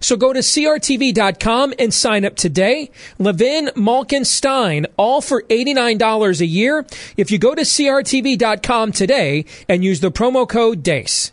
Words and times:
So 0.00 0.16
go 0.16 0.32
to 0.32 0.40
CRTV.com 0.40 1.74
and 1.78 1.92
sign 1.92 2.24
up 2.24 2.36
today. 2.36 2.90
Levin, 3.18 3.70
Malkin, 3.74 4.24
Steyn, 4.24 4.86
all 4.96 5.20
for 5.20 5.42
$89 5.42 6.40
a 6.40 6.46
year. 6.46 6.86
If 7.16 7.30
you 7.30 7.38
go 7.38 7.54
to 7.54 7.62
CRTV.com 7.62 8.92
today 8.92 9.44
and 9.68 9.84
use 9.84 10.00
the 10.00 10.10
promo 10.10 10.48
code 10.48 10.82
DEACE. 10.82 11.32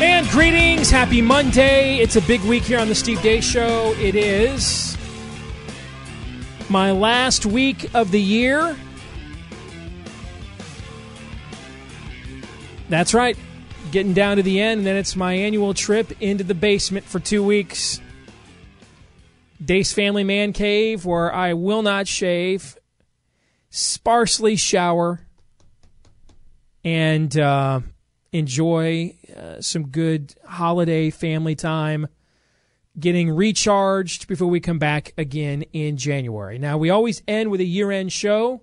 And 0.00 0.28
greetings. 0.28 0.90
Happy 0.90 1.20
Monday. 1.20 1.98
It's 1.98 2.16
a 2.16 2.22
big 2.22 2.40
week 2.42 2.62
here 2.62 2.78
on 2.78 2.88
the 2.88 2.94
Steve 2.94 3.18
Deace 3.18 3.42
Show. 3.42 3.94
It 3.98 4.14
is 4.14 4.96
my 6.70 6.92
last 6.92 7.46
week 7.46 7.90
of 7.94 8.10
the 8.10 8.20
year. 8.20 8.76
That's 12.88 13.12
right. 13.12 13.36
Getting 13.90 14.12
down 14.12 14.36
to 14.36 14.42
the 14.42 14.60
end, 14.60 14.78
and 14.78 14.86
then 14.86 14.96
it's 14.96 15.16
my 15.16 15.34
annual 15.34 15.74
trip 15.74 16.12
into 16.20 16.44
the 16.44 16.54
basement 16.54 17.06
for 17.06 17.20
two 17.20 17.42
weeks. 17.42 18.00
Deace 19.64 19.92
Family 19.92 20.24
Man 20.24 20.52
Cave, 20.52 21.04
where 21.04 21.34
I 21.34 21.54
will 21.54 21.82
not 21.82 22.06
shave, 22.06 22.78
sparsely 23.70 24.56
shower, 24.56 25.26
and 26.84 27.36
uh, 27.36 27.80
enjoy 28.32 29.14
uh, 29.36 29.60
some 29.60 29.88
good 29.88 30.34
holiday 30.44 31.10
family 31.10 31.54
time, 31.54 32.08
getting 32.98 33.30
recharged 33.30 34.28
before 34.28 34.48
we 34.48 34.60
come 34.60 34.78
back 34.78 35.14
again 35.16 35.62
in 35.72 35.96
January. 35.96 36.58
Now, 36.58 36.78
we 36.78 36.90
always 36.90 37.22
end 37.28 37.50
with 37.50 37.60
a 37.60 37.64
year 37.64 37.90
end 37.90 38.12
show. 38.12 38.62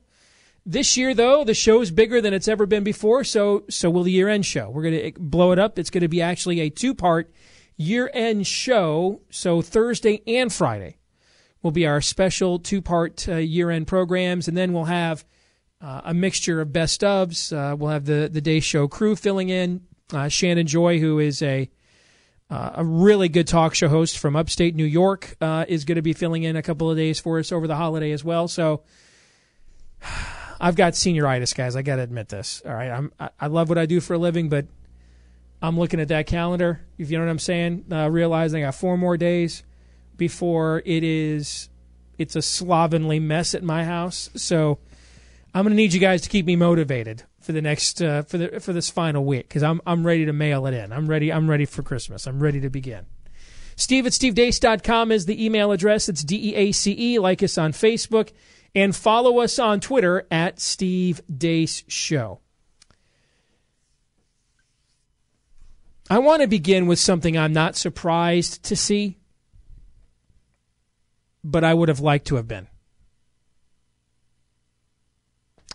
This 0.66 0.98
year, 0.98 1.14
though, 1.14 1.44
the 1.44 1.54
show 1.54 1.82
is 1.82 1.92
bigger 1.92 2.22
than 2.22 2.34
it's 2.34 2.48
ever 2.48 2.66
been 2.66 2.84
before, 2.84 3.24
so 3.24 3.66
so 3.70 3.90
will 3.90 4.04
the 4.04 4.12
year 4.12 4.30
end 4.30 4.46
show. 4.46 4.70
We're 4.70 4.84
going 4.84 5.14
to 5.14 5.20
blow 5.20 5.52
it 5.52 5.60
up. 5.60 5.78
It's 5.78 5.92
going 5.92 6.02
to 6.02 6.08
be 6.08 6.22
actually 6.22 6.60
a 6.60 6.70
two 6.70 6.96
part 6.96 7.32
year 7.78 8.10
end 8.14 8.48
show. 8.48 9.22
So 9.30 9.62
Thursday 9.62 10.24
and 10.26 10.52
Friday 10.52 10.98
will 11.62 11.72
be 11.72 11.86
our 11.86 12.02
special 12.02 12.58
two 12.58 12.82
part 12.82 13.28
uh, 13.28 13.36
year 13.36 13.70
end 13.70 13.88
programs, 13.88 14.48
and 14.48 14.58
then 14.58 14.74
we'll 14.74 14.86
have 14.86 15.24
uh, 15.82 16.02
a 16.06 16.14
mixture 16.14 16.62
of 16.62 16.72
best 16.72 17.02
ofs. 17.02 17.56
Uh, 17.56 17.76
we'll 17.76 17.92
have 17.92 18.06
the 18.06 18.30
the 18.32 18.42
day 18.42 18.60
show 18.60 18.88
crew 18.88 19.16
filling 19.16 19.50
in. 19.50 19.82
Uh, 20.14 20.28
Shannon 20.28 20.68
Joy, 20.68 21.00
who 21.00 21.20
is 21.20 21.42
a 21.42 21.70
uh, 22.50 22.72
a 22.76 22.86
really 22.86 23.28
good 23.28 23.48
talk 23.48 23.74
show 23.74 23.88
host 23.88 24.18
from 24.18 24.36
upstate 24.36 24.76
New 24.76 24.86
York, 24.86 25.36
uh, 25.42 25.66
is 25.68 25.84
going 25.84 25.96
to 25.96 26.02
be 26.02 26.14
filling 26.14 26.44
in 26.44 26.56
a 26.56 26.62
couple 26.62 26.90
of 26.90 26.98
days 26.98 27.20
for 27.20 27.40
us 27.40 27.52
over 27.52 27.68
the 27.68 27.76
holiday 27.76 28.12
as 28.12 28.24
well. 28.24 28.48
So 28.48 28.84
I've 30.60 30.76
got 30.76 30.94
senioritis, 30.94 31.56
guys. 31.56 31.76
I 31.76 31.82
got 31.82 31.98
to 31.98 32.04
admit 32.04 32.30
this. 32.30 32.62
All 32.66 32.74
right, 32.74 32.90
I'm 32.90 33.12
I, 33.20 33.30
I 33.40 33.48
love 33.48 33.70
what 33.70 33.78
I 33.78 33.86
do 33.86 34.00
for 34.00 34.14
a 34.14 34.18
living, 34.18 34.50
but 34.50 34.68
I'm 35.62 35.78
looking 35.78 36.00
at 36.00 36.10
that 36.10 36.28
calendar. 36.28 36.82
If 36.98 37.10
you 37.10 37.18
know 37.18 37.26
what 37.26 37.32
I'm 37.32 37.40
saying, 37.40 37.86
uh, 37.92 38.10
realizing 38.10 38.64
I 38.64 38.68
got 38.68 38.76
four 38.76 38.98
more 38.98 39.18
days 39.18 39.64
before 40.16 40.82
it 40.86 41.04
is 41.04 41.70
it's 42.18 42.36
a 42.36 42.42
slovenly 42.42 43.20
mess 43.20 43.54
at 43.54 43.64
my 43.64 43.84
house. 43.84 44.30
So 44.36 44.80
I'm 45.56 45.64
going 45.64 45.72
to 45.72 45.78
need 45.78 45.94
you 45.94 46.02
guys 46.02 46.22
to 46.24 46.30
keep 46.30 46.46
me 46.46 46.58
motivated 46.58 47.24
for 47.40 47.54
the 47.54 47.62
next 47.62 48.02
uh, 48.02 48.24
for 48.24 48.38
the 48.38 48.60
for 48.60 48.74
this 48.74 48.90
final 48.90 49.24
week 49.24 49.48
because 49.48 49.64
I'm 49.64 49.80
I'm 49.88 50.06
ready 50.06 50.26
to 50.26 50.34
mail 50.34 50.68
it 50.68 50.74
in. 50.74 50.92
I'm 50.92 51.08
ready. 51.08 51.32
I'm 51.32 51.50
ready 51.50 51.64
for 51.64 51.82
Christmas. 51.82 52.28
I'm 52.28 52.44
ready 52.44 52.60
to 52.60 52.70
begin. 52.70 53.06
Steve 53.78 54.06
at 54.06 54.12
stevedeace.com 54.12 55.14
is 55.14 55.28
the 55.28 55.46
email 55.46 55.72
address. 55.72 56.10
It's 56.10 56.26
D 56.26 56.50
E 56.50 56.56
A 56.56 56.72
C 56.74 56.94
E. 57.00 57.20
Like 57.20 57.42
us 57.42 57.58
on 57.58 57.72
Facebook 57.72 58.34
and 58.76 58.94
follow 58.94 59.40
us 59.40 59.58
on 59.58 59.80
Twitter 59.80 60.28
at 60.30 60.60
Steve 60.60 61.22
Deace 61.32 61.86
Show. 61.88 62.42
I 66.10 66.20
want 66.20 66.42
to 66.42 66.50
begin 66.50 66.86
with 66.86 67.00
something 67.00 67.38
I'm 67.38 67.54
not 67.54 67.78
surprised 67.78 68.64
to 68.64 68.76
see, 68.76 69.20
but 71.46 71.64
I 71.64 71.74
would 71.74 71.88
have 71.88 72.02
liked 72.02 72.28
to 72.28 72.36
have 72.36 72.48
been. 72.48 72.68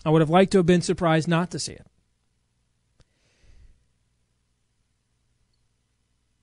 I 0.05 0.11
would 0.11 0.21
have 0.21 0.31
liked 0.31 0.53
to 0.53 0.59
have 0.59 0.67
been 0.67 0.83
surprised 0.83 1.29
not 1.29 1.51
to 1.51 1.59
see 1.59 1.73
it. 1.73 1.87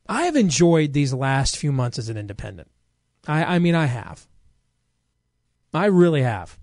I 0.08 0.24
have 0.24 0.36
enjoyed 0.36 0.94
these 0.94 1.14
last 1.14 1.58
few 1.58 1.72
months 1.72 2.00
as 2.00 2.10
an 2.10 2.18
independent. 2.18 2.70
I, 3.28 3.56
I 3.56 3.60
mean, 3.60 3.76
I 3.76 3.88
have. 3.88 4.28
I 5.74 5.88
really 5.88 6.22
have. 6.22 6.58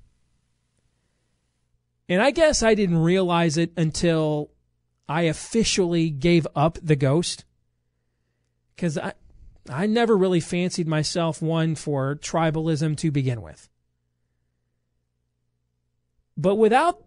And 2.08 2.22
I 2.22 2.30
guess 2.30 2.62
I 2.62 2.74
didn't 2.74 2.98
realize 2.98 3.56
it 3.56 3.72
until 3.76 4.50
I 5.08 5.22
officially 5.22 6.10
gave 6.10 6.46
up 6.54 6.78
the 6.82 6.96
ghost. 6.96 7.44
Because 8.74 8.98
I, 8.98 9.12
I 9.68 9.86
never 9.86 10.16
really 10.16 10.40
fancied 10.40 10.88
myself 10.88 11.40
one 11.40 11.74
for 11.74 12.16
tribalism 12.16 12.96
to 12.98 13.10
begin 13.10 13.42
with. 13.42 13.68
But 16.36 16.56
without 16.56 17.02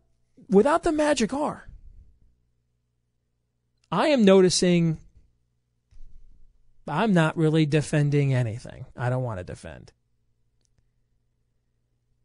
without 0.49 0.83
the 0.83 0.91
magic 0.91 1.33
R, 1.33 1.67
I 3.91 4.07
am 4.07 4.23
noticing 4.23 4.99
I'm 6.87 7.13
not 7.13 7.37
really 7.37 7.65
defending 7.65 8.33
anything. 8.33 8.85
I 8.95 9.09
don't 9.09 9.23
want 9.23 9.39
to 9.39 9.43
defend. 9.43 9.91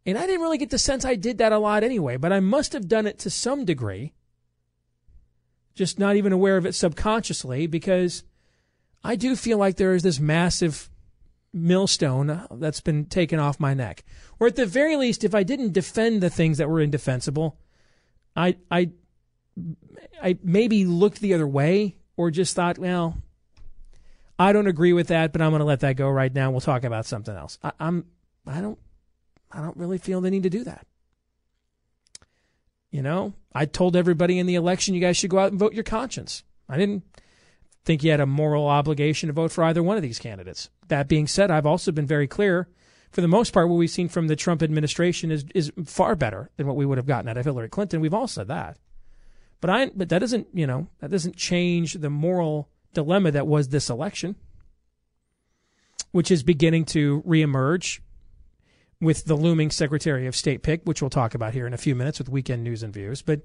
And 0.04 0.18
I 0.18 0.26
didn't 0.26 0.40
really 0.40 0.58
get 0.58 0.70
the 0.70 0.78
sense 0.78 1.04
I 1.04 1.14
did 1.14 1.38
that 1.38 1.52
a 1.52 1.58
lot 1.58 1.84
anyway, 1.84 2.16
but 2.16 2.32
I 2.32 2.40
must 2.40 2.72
have 2.72 2.88
done 2.88 3.06
it 3.06 3.18
to 3.20 3.30
some 3.30 3.64
degree. 3.64 4.14
Just 5.74 5.98
not 5.98 6.16
even 6.16 6.32
aware 6.32 6.56
of 6.56 6.66
it 6.66 6.74
subconsciously 6.74 7.66
because 7.66 8.24
I 9.04 9.16
do 9.16 9.36
feel 9.36 9.58
like 9.58 9.76
there 9.76 9.94
is 9.94 10.02
this 10.02 10.20
massive 10.20 10.90
millstone 11.52 12.46
that's 12.50 12.80
been 12.80 13.04
taken 13.06 13.38
off 13.38 13.60
my 13.60 13.74
neck. 13.74 14.04
Or 14.40 14.46
at 14.46 14.56
the 14.56 14.66
very 14.66 14.96
least, 14.96 15.24
if 15.24 15.34
I 15.34 15.42
didn't 15.42 15.72
defend 15.72 16.22
the 16.22 16.30
things 16.30 16.58
that 16.58 16.68
were 16.68 16.80
indefensible, 16.80 17.58
I 18.34 18.56
I 18.70 18.90
I 20.22 20.38
maybe 20.42 20.84
looked 20.84 21.20
the 21.20 21.34
other 21.34 21.46
way 21.46 21.96
or 22.16 22.30
just 22.30 22.54
thought, 22.54 22.78
well, 22.78 23.18
I 24.38 24.52
don't 24.52 24.66
agree 24.66 24.92
with 24.92 25.08
that, 25.08 25.32
but 25.32 25.42
I'm 25.42 25.50
going 25.50 25.60
to 25.60 25.66
let 25.66 25.80
that 25.80 25.96
go 25.96 26.08
right 26.08 26.32
now. 26.32 26.50
We'll 26.50 26.60
talk 26.60 26.84
about 26.84 27.06
something 27.06 27.34
else. 27.36 27.58
I, 27.62 27.72
I'm 27.78 28.06
I 28.46 28.60
don't 28.60 28.78
I 29.50 29.60
don't 29.60 29.76
really 29.76 29.98
feel 29.98 30.20
the 30.20 30.30
need 30.30 30.42
to 30.44 30.50
do 30.50 30.64
that. 30.64 30.86
You 32.90 33.02
know, 33.02 33.34
I 33.54 33.64
told 33.64 33.96
everybody 33.96 34.38
in 34.38 34.46
the 34.46 34.54
election 34.54 34.94
you 34.94 35.00
guys 35.00 35.16
should 35.16 35.30
go 35.30 35.38
out 35.38 35.50
and 35.50 35.58
vote 35.58 35.72
your 35.72 35.84
conscience. 35.84 36.44
I 36.68 36.76
didn't 36.76 37.04
think 37.84 38.02
you 38.02 38.10
had 38.10 38.20
a 38.20 38.26
moral 38.26 38.66
obligation 38.66 39.26
to 39.26 39.32
vote 39.32 39.52
for 39.52 39.64
either 39.64 39.82
one 39.82 39.96
of 39.96 40.02
these 40.02 40.18
candidates. 40.18 40.70
That 40.88 41.08
being 41.08 41.26
said, 41.26 41.50
I've 41.50 41.66
also 41.66 41.92
been 41.92 42.06
very 42.06 42.26
clear. 42.26 42.68
For 43.10 43.20
the 43.20 43.28
most 43.28 43.52
part, 43.52 43.68
what 43.68 43.76
we've 43.76 43.90
seen 43.90 44.08
from 44.08 44.28
the 44.28 44.36
Trump 44.36 44.62
administration 44.62 45.30
is 45.30 45.44
is 45.54 45.70
far 45.84 46.16
better 46.16 46.50
than 46.56 46.66
what 46.66 46.76
we 46.76 46.86
would 46.86 46.98
have 46.98 47.06
gotten 47.06 47.28
out 47.28 47.36
of 47.36 47.44
Hillary 47.44 47.68
Clinton. 47.68 48.00
We've 48.00 48.14
all 48.14 48.28
said 48.28 48.48
that. 48.48 48.78
But 49.60 49.70
I 49.70 49.90
but 49.94 50.08
that 50.08 50.20
doesn't, 50.20 50.48
you 50.54 50.66
know, 50.66 50.88
that 51.00 51.10
doesn't 51.10 51.36
change 51.36 51.94
the 51.94 52.10
moral 52.10 52.70
dilemma 52.94 53.30
that 53.32 53.46
was 53.46 53.68
this 53.68 53.90
election, 53.90 54.36
which 56.10 56.30
is 56.30 56.42
beginning 56.42 56.86
to 56.86 57.22
reemerge 57.26 58.00
with 59.00 59.24
the 59.24 59.34
looming 59.34 59.70
Secretary 59.70 60.26
of 60.26 60.36
State 60.36 60.62
pick, 60.62 60.82
which 60.84 61.02
we'll 61.02 61.10
talk 61.10 61.34
about 61.34 61.52
here 61.52 61.66
in 61.66 61.74
a 61.74 61.78
few 61.78 61.94
minutes 61.94 62.18
with 62.18 62.28
weekend 62.28 62.64
news 62.64 62.82
and 62.82 62.94
views. 62.94 63.20
But 63.20 63.42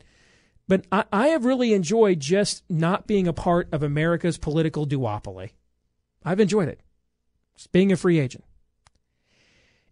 but 0.68 0.86
I, 0.92 1.06
I 1.12 1.28
have 1.30 1.46
really 1.46 1.74
enjoyed 1.74 2.20
just 2.20 2.64
not 2.70 3.08
being 3.08 3.28
a 3.28 3.34
part 3.34 3.70
of 3.72 3.84
America's 3.84 4.38
political 4.38 4.86
duopoly. 4.86 5.52
I've 6.24 6.40
enjoyed 6.40 6.68
it. 6.68 6.82
Just 7.56 7.72
being 7.72 7.92
a 7.92 7.98
free 7.98 8.20
agent. 8.20 8.44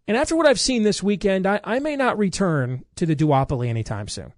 And 0.07 0.15
after 0.17 0.35
what 0.35 0.45
I've 0.45 0.59
seen 0.59 0.83
this 0.83 1.01
weekend, 1.01 1.47
I, 1.47 1.59
I 1.63 1.79
may 1.79 1.95
not 1.95 2.17
return 2.17 2.85
to 2.95 3.05
the 3.05 3.15
duopoly 3.15 3.67
anytime 3.67 4.07
soon. 4.07 4.33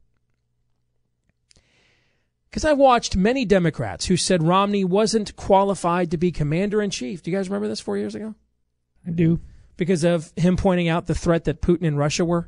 Because 2.49 2.63
I 2.63 2.73
watched 2.73 3.17
many 3.17 3.43
Democrats 3.43 4.05
who 4.05 4.15
said 4.15 4.41
Romney 4.41 4.85
wasn't 4.85 5.35
qualified 5.35 6.11
to 6.11 6.17
be 6.17 6.31
commander 6.31 6.81
in 6.81 6.89
chief. 6.89 7.21
Do 7.21 7.29
you 7.29 7.37
guys 7.37 7.49
remember 7.49 7.67
this 7.67 7.81
four 7.81 7.97
years 7.97 8.15
ago? 8.15 8.35
I 9.05 9.11
do. 9.11 9.41
Because 9.75 10.03
of 10.03 10.31
him 10.37 10.55
pointing 10.55 10.87
out 10.87 11.05
the 11.05 11.13
threat 11.13 11.43
that 11.43 11.61
Putin 11.61 11.85
and 11.87 11.97
Russia 11.97 12.23
were. 12.23 12.47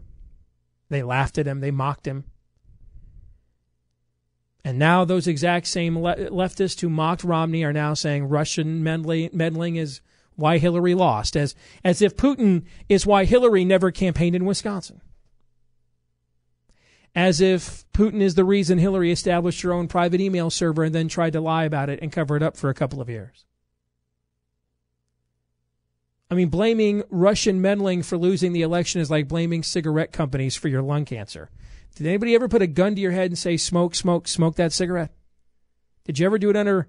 They 0.90 1.04
laughed 1.04 1.38
at 1.38 1.46
him, 1.46 1.60
they 1.60 1.72
mocked 1.72 2.08
him. 2.08 2.24
And 4.70 4.78
now 4.78 5.04
those 5.04 5.26
exact 5.26 5.66
same 5.66 5.98
le- 5.98 6.30
leftists 6.30 6.80
who 6.80 6.90
mocked 6.90 7.24
Romney 7.24 7.64
are 7.64 7.74
now 7.74 7.96
saying 7.96 8.30
Russian 8.30 8.84
meddling, 8.84 9.32
meddling 9.34 9.78
is 9.78 10.00
why 10.36 10.60
Hillary 10.60 10.94
lost, 10.94 11.36
as, 11.36 11.56
as 11.84 12.04
if 12.04 12.16
Putin 12.16 12.66
is 12.88 13.04
why 13.04 13.26
Hillary 13.26 13.66
never 13.66 13.90
campaigned 13.90 14.36
in 14.36 14.46
Wisconsin. 14.46 15.02
As 17.16 17.42
if 17.42 17.84
Putin 17.94 18.22
is 18.22 18.36
the 18.36 18.46
reason 18.46 18.78
Hillary 18.78 19.12
established 19.12 19.64
her 19.64 19.74
own 19.74 19.88
private 19.88 20.22
email 20.22 20.52
server 20.52 20.84
and 20.84 20.94
then 20.94 21.08
tried 21.08 21.34
to 21.34 21.42
lie 21.42 21.64
about 21.64 21.90
it 21.90 21.98
and 22.04 22.12
cover 22.12 22.38
it 22.38 22.44
up 22.44 22.56
for 22.56 22.70
a 22.70 22.76
couple 22.76 23.02
of 23.02 23.10
years. 23.10 23.46
I 26.30 26.36
mean, 26.36 26.50
blaming 26.50 27.02
Russian 27.10 27.60
meddling 27.60 28.04
for 28.04 28.20
losing 28.20 28.54
the 28.54 28.62
election 28.62 29.02
is 29.02 29.10
like 29.10 29.28
blaming 29.28 29.64
cigarette 29.64 30.12
companies 30.12 30.56
for 30.56 30.68
your 30.68 30.84
lung 30.84 31.06
cancer. 31.06 31.50
Did 31.96 32.08
anybody 32.08 32.36
ever 32.36 32.48
put 32.48 32.62
a 32.62 32.68
gun 32.68 32.96
to 32.96 33.02
your 33.02 33.12
head 33.12 33.32
and 33.32 33.38
say, 33.38 33.58
smoke, 33.58 33.96
smoke, 33.96 34.28
smoke 34.28 34.56
that 34.56 34.72
cigarette? 34.74 35.14
Did 36.06 36.20
you 36.20 36.26
ever 36.26 36.38
do 36.38 36.50
it 36.50 36.56
under 36.56 36.88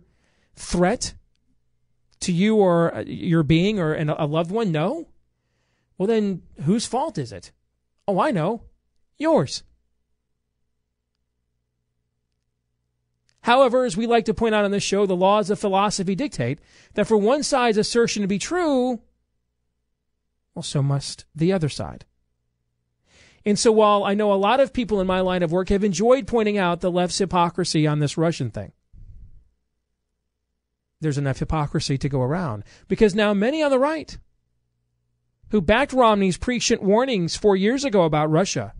threat 0.55 1.15
to 2.21 2.33
you 2.33 2.57
or 2.57 2.95
uh, 2.95 3.01
your 3.01 3.43
being 3.43 3.81
or 3.81 3.95
a 3.95 4.27
loved 4.27 4.51
one? 4.51 4.73
No? 4.73 5.09
Well, 5.99 6.07
then 6.07 6.43
whose 6.63 6.87
fault 6.87 7.19
is 7.19 7.33
it? 7.33 7.53
Oh, 8.07 8.21
I 8.21 8.31
know. 8.31 8.63
Yours. 9.19 9.63
However, 13.43 13.85
as 13.85 13.97
we 13.97 14.07
like 14.07 14.27
to 14.27 14.35
point 14.35 14.55
out 14.55 14.65
on 14.65 14.71
this 14.71 14.83
show, 14.83 15.07
the 15.07 15.17
laws 15.17 15.51
of 15.51 15.59
philosophy 15.59 16.15
dictate 16.15 16.59
that 16.95 17.07
for 17.07 17.17
one 17.17 17.43
side's 17.43 17.79
assertion 17.79 18.23
to 18.23 18.29
be 18.29 18.39
true, 18.39 19.01
well, 20.55 20.63
so 20.63 20.83
must 20.83 21.25
the 21.35 21.53
other 21.53 21.69
side. 21.69 22.05
And 23.45 23.59
so 23.59 23.73
while 23.73 24.05
I 24.05 24.15
know 24.15 24.33
a 24.33 24.35
lot 24.35 24.61
of 24.61 24.73
people 24.73 25.01
in 25.01 25.07
my 25.07 25.21
line 25.21 25.43
of 25.43 25.53
work 25.53 25.71
have 25.71 25.85
enjoyed 25.85 26.27
pointing 26.27 26.59
out 26.59 26.81
the 26.81 26.91
left's 26.91 27.19
hypocrisy 27.19 27.87
on 27.87 27.99
this 27.99 28.19
Russian 28.19 28.51
thing, 28.51 28.73
there's 31.01 31.19
enough 31.19 31.39
hypocrisy 31.39 31.97
to 31.97 32.09
go 32.09 32.21
around 32.21 32.65
because 32.87 33.15
now 33.15 33.33
many 33.33 33.63
on 33.63 33.71
the 33.71 33.79
right 33.79 34.19
who 35.51 35.61
backed 35.61 35.93
Romney's 35.93 36.37
prescient 36.37 36.83
warnings 36.83 37.37
four 37.37 37.57
years 37.57 37.85
ago 37.85 38.03
about 38.03 38.31
Russia 38.31 38.75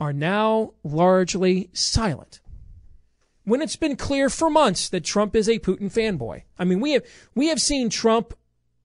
are 0.00 0.12
now 0.12 0.72
largely 0.84 1.70
silent. 1.72 2.40
When 3.44 3.62
it's 3.62 3.76
been 3.76 3.96
clear 3.96 4.28
for 4.28 4.50
months 4.50 4.88
that 4.88 5.04
Trump 5.04 5.36
is 5.36 5.48
a 5.48 5.58
Putin 5.58 5.92
fanboy. 5.92 6.42
I 6.58 6.64
mean, 6.64 6.80
we 6.80 6.92
have, 6.92 7.04
we 7.34 7.48
have 7.48 7.60
seen 7.60 7.90
Trump 7.90 8.34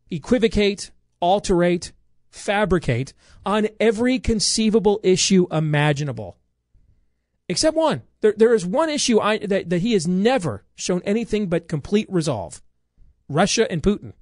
equivocate, 0.10 0.92
alterate, 1.19 1.92
fabricate 2.31 3.13
on 3.45 3.68
every 3.80 4.19
conceivable 4.19 5.00
issue 5.04 5.48
imaginable. 5.51 6.38
Except 7.50 7.75
one. 7.75 8.01
There, 8.22 8.33
there 8.36 8.54
is 8.54 8.66
one 8.66 8.89
issue 8.89 9.19
I, 9.19 9.39
that, 9.39 9.69
that 9.69 9.81
he 9.81 9.94
has 9.94 10.07
never 10.07 10.63
shown 10.75 11.01
anything 11.04 11.48
but 11.48 11.68
complete 11.68 12.07
resolve 12.10 12.62
Russia 13.28 13.69
and 13.69 13.83
Putin. 13.83 14.13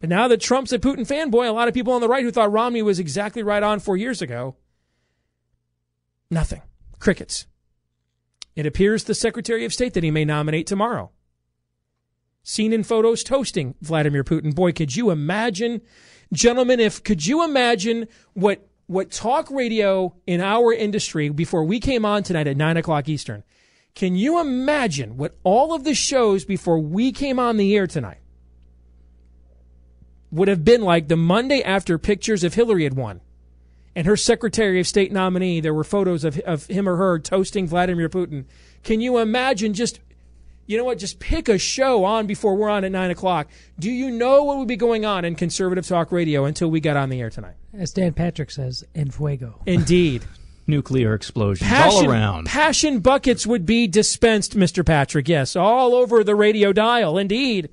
But 0.00 0.10
now 0.10 0.28
that 0.28 0.40
Trump's 0.40 0.72
a 0.72 0.78
Putin 0.78 1.06
fanboy, 1.06 1.48
a 1.48 1.52
lot 1.52 1.68
of 1.68 1.74
people 1.74 1.92
on 1.92 2.00
the 2.00 2.08
right 2.08 2.22
who 2.22 2.30
thought 2.30 2.52
Romney 2.52 2.82
was 2.82 3.00
exactly 3.00 3.42
right 3.42 3.62
on 3.62 3.80
four 3.80 3.96
years 3.96 4.22
ago, 4.22 4.56
nothing. 6.30 6.62
Crickets. 7.00 7.46
It 8.54 8.66
appears 8.66 9.04
the 9.04 9.14
Secretary 9.14 9.64
of 9.64 9.72
State 9.72 9.94
that 9.94 10.04
he 10.04 10.10
may 10.10 10.24
nominate 10.24 10.66
tomorrow 10.66 11.12
seen 12.48 12.72
in 12.72 12.82
photos 12.82 13.22
toasting 13.22 13.74
Vladimir 13.82 14.24
Putin. 14.24 14.54
Boy, 14.54 14.72
could 14.72 14.96
you 14.96 15.10
imagine, 15.10 15.82
gentlemen, 16.32 16.80
if 16.80 17.04
could 17.04 17.26
you 17.26 17.44
imagine 17.44 18.08
what 18.32 18.66
what 18.86 19.10
talk 19.10 19.50
radio 19.50 20.14
in 20.26 20.40
our 20.40 20.72
industry 20.72 21.28
before 21.28 21.62
we 21.62 21.78
came 21.78 22.06
on 22.06 22.22
tonight 22.22 22.46
at 22.46 22.56
nine 22.56 22.78
o'clock 22.78 23.06
Eastern? 23.06 23.44
Can 23.94 24.16
you 24.16 24.40
imagine 24.40 25.18
what 25.18 25.36
all 25.44 25.74
of 25.74 25.84
the 25.84 25.94
shows 25.94 26.46
before 26.46 26.78
we 26.78 27.12
came 27.12 27.38
on 27.38 27.58
the 27.58 27.76
air 27.76 27.86
tonight 27.86 28.20
would 30.30 30.48
have 30.48 30.64
been 30.64 30.80
like 30.80 31.08
the 31.08 31.16
Monday 31.16 31.62
after 31.62 31.98
pictures 31.98 32.44
of 32.44 32.54
Hillary 32.54 32.84
had 32.84 32.94
won? 32.94 33.20
and 33.96 34.06
her 34.06 34.16
Secretary 34.16 34.78
of 34.78 34.86
State 34.86 35.10
nominee, 35.10 35.58
there 35.58 35.74
were 35.74 35.82
photos 35.82 36.22
of, 36.22 36.38
of 36.40 36.66
him 36.66 36.88
or 36.88 36.94
her 36.94 37.18
toasting 37.18 37.66
Vladimir 37.66 38.08
Putin. 38.08 38.44
Can 38.84 39.00
you 39.00 39.18
imagine 39.18 39.74
just 39.74 39.98
you 40.68 40.76
know 40.76 40.84
what? 40.84 40.98
Just 40.98 41.18
pick 41.18 41.48
a 41.48 41.56
show 41.56 42.04
on 42.04 42.26
before 42.26 42.54
we're 42.54 42.68
on 42.68 42.84
at 42.84 42.92
nine 42.92 43.10
o'clock. 43.10 43.48
Do 43.78 43.90
you 43.90 44.10
know 44.10 44.44
what 44.44 44.58
would 44.58 44.68
be 44.68 44.76
going 44.76 45.06
on 45.06 45.24
in 45.24 45.34
conservative 45.34 45.86
talk 45.86 46.12
radio 46.12 46.44
until 46.44 46.70
we 46.70 46.78
got 46.78 46.96
on 46.96 47.08
the 47.08 47.20
air 47.20 47.30
tonight? 47.30 47.54
As 47.72 47.90
Dan 47.90 48.12
Patrick 48.12 48.50
says, 48.50 48.84
en 48.94 49.10
fuego. 49.10 49.62
Indeed. 49.66 50.24
Nuclear 50.66 51.14
explosions 51.14 51.66
passion, 51.70 52.04
all 52.04 52.10
around. 52.12 52.46
Passion 52.46 52.98
buckets 53.00 53.46
would 53.46 53.64
be 53.64 53.86
dispensed, 53.86 54.54
Mr. 54.54 54.84
Patrick. 54.84 55.26
Yes, 55.26 55.56
all 55.56 55.94
over 55.94 56.22
the 56.22 56.34
radio 56.36 56.74
dial. 56.74 57.16
Indeed. 57.16 57.70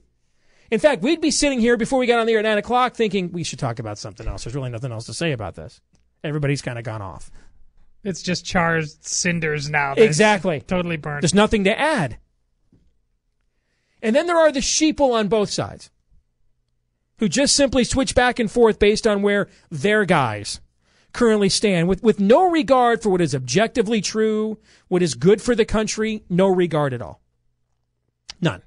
In 0.71 0.79
fact, 0.79 1.01
we'd 1.01 1.19
be 1.19 1.31
sitting 1.31 1.59
here 1.59 1.75
before 1.75 1.99
we 1.99 2.07
got 2.07 2.19
on 2.19 2.25
the 2.25 2.31
air 2.31 2.39
at 2.39 2.43
nine 2.43 2.57
o'clock 2.57 2.95
thinking 2.95 3.33
we 3.33 3.43
should 3.43 3.59
talk 3.59 3.79
about 3.79 3.97
something 3.97 4.25
else. 4.25 4.45
There's 4.45 4.55
really 4.55 4.69
nothing 4.69 4.93
else 4.93 5.05
to 5.07 5.13
say 5.13 5.33
about 5.33 5.55
this. 5.55 5.81
Everybody's 6.23 6.61
kind 6.61 6.79
of 6.79 6.85
gone 6.85 7.01
off. 7.01 7.29
It's 8.05 8.21
just 8.21 8.45
charred 8.45 8.87
cinders 9.03 9.69
now. 9.69 9.95
Exactly. 9.97 10.61
Totally 10.61 10.95
burned. 10.95 11.23
There's 11.23 11.33
nothing 11.33 11.65
to 11.65 11.77
add. 11.77 12.17
And 14.05 14.15
then 14.15 14.27
there 14.27 14.37
are 14.37 14.51
the 14.51 14.59
sheeple 14.59 15.13
on 15.13 15.29
both 15.29 15.49
sides 15.49 15.89
who 17.17 17.27
just 17.27 17.55
simply 17.55 17.83
switch 17.83 18.13
back 18.13 18.37
and 18.37 18.51
forth 18.51 18.77
based 18.77 19.07
on 19.07 19.23
where 19.23 19.47
their 19.71 20.05
guys 20.05 20.61
currently 21.11 21.49
stand 21.49 21.87
with, 21.87 22.03
with 22.03 22.19
no 22.19 22.47
regard 22.47 23.01
for 23.01 23.09
what 23.09 23.19
is 23.19 23.33
objectively 23.33 24.01
true, 24.01 24.59
what 24.89 25.01
is 25.01 25.15
good 25.15 25.41
for 25.41 25.55
the 25.55 25.65
country, 25.65 26.23
no 26.29 26.47
regard 26.47 26.93
at 26.93 27.01
all. 27.01 27.19
None. 28.41 28.61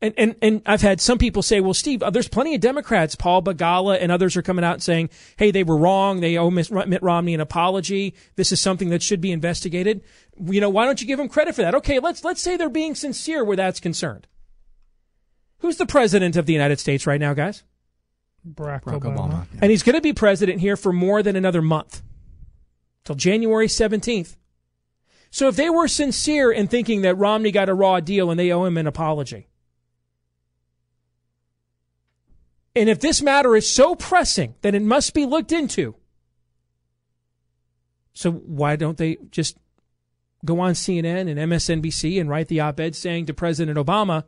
And, 0.00 0.14
and, 0.16 0.36
and 0.40 0.62
I've 0.64 0.80
had 0.80 1.02
some 1.02 1.18
people 1.18 1.42
say, 1.42 1.60
well, 1.60 1.74
Steve, 1.74 2.02
uh, 2.02 2.08
there's 2.08 2.28
plenty 2.28 2.54
of 2.54 2.62
Democrats, 2.62 3.16
Paul 3.16 3.42
Begala 3.42 3.98
and 4.00 4.10
others 4.10 4.34
are 4.34 4.42
coming 4.42 4.64
out 4.64 4.74
and 4.74 4.82
saying, 4.82 5.10
hey, 5.36 5.50
they 5.50 5.64
were 5.64 5.76
wrong. 5.76 6.20
They 6.20 6.38
owe 6.38 6.50
Mitt 6.50 7.02
Romney 7.02 7.34
an 7.34 7.40
apology. 7.42 8.14
This 8.36 8.50
is 8.50 8.62
something 8.62 8.88
that 8.88 9.02
should 9.02 9.20
be 9.20 9.30
investigated. 9.30 10.02
You 10.42 10.62
know, 10.62 10.70
why 10.70 10.86
don't 10.86 11.02
you 11.02 11.06
give 11.06 11.18
them 11.18 11.28
credit 11.28 11.54
for 11.54 11.60
that? 11.60 11.74
Okay, 11.74 11.98
let's, 11.98 12.24
let's 12.24 12.40
say 12.40 12.56
they're 12.56 12.70
being 12.70 12.94
sincere 12.94 13.44
where 13.44 13.56
that's 13.58 13.78
concerned. 13.78 14.26
Who's 15.60 15.76
the 15.76 15.86
president 15.86 16.36
of 16.36 16.46
the 16.46 16.52
United 16.52 16.78
States 16.78 17.06
right 17.06 17.20
now, 17.20 17.34
guys? 17.34 17.64
Barack, 18.46 18.84
Barack 18.84 19.00
Obama. 19.00 19.16
Obama. 19.16 19.46
yeah. 19.52 19.60
And 19.62 19.70
he's 19.70 19.82
going 19.82 19.96
to 19.96 20.00
be 20.00 20.12
president 20.12 20.60
here 20.60 20.76
for 20.76 20.92
more 20.92 21.22
than 21.22 21.36
another 21.36 21.62
month, 21.62 22.02
till 23.04 23.16
January 23.16 23.66
17th. 23.66 24.36
So 25.30 25.48
if 25.48 25.56
they 25.56 25.68
were 25.68 25.88
sincere 25.88 26.50
in 26.50 26.68
thinking 26.68 27.02
that 27.02 27.16
Romney 27.16 27.50
got 27.50 27.68
a 27.68 27.74
raw 27.74 28.00
deal 28.00 28.30
and 28.30 28.38
they 28.38 28.50
owe 28.50 28.64
him 28.64 28.78
an 28.78 28.86
apology, 28.86 29.48
and 32.74 32.88
if 32.88 33.00
this 33.00 33.20
matter 33.20 33.56
is 33.56 33.70
so 33.70 33.94
pressing 33.94 34.54
that 34.62 34.74
it 34.74 34.82
must 34.82 35.12
be 35.12 35.26
looked 35.26 35.52
into, 35.52 35.96
so 38.14 38.30
why 38.30 38.76
don't 38.76 38.96
they 38.96 39.18
just 39.30 39.58
go 40.44 40.60
on 40.60 40.72
CNN 40.72 41.28
and 41.28 41.38
MSNBC 41.38 42.20
and 42.20 42.30
write 42.30 42.48
the 42.48 42.60
op 42.60 42.80
ed 42.80 42.94
saying 42.94 43.26
to 43.26 43.34
President 43.34 43.76
Obama, 43.76 44.24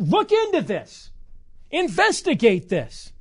look 0.00 0.32
into 0.32 0.62
this, 0.62 1.10
investigate 1.70 2.68
this? 2.68 3.12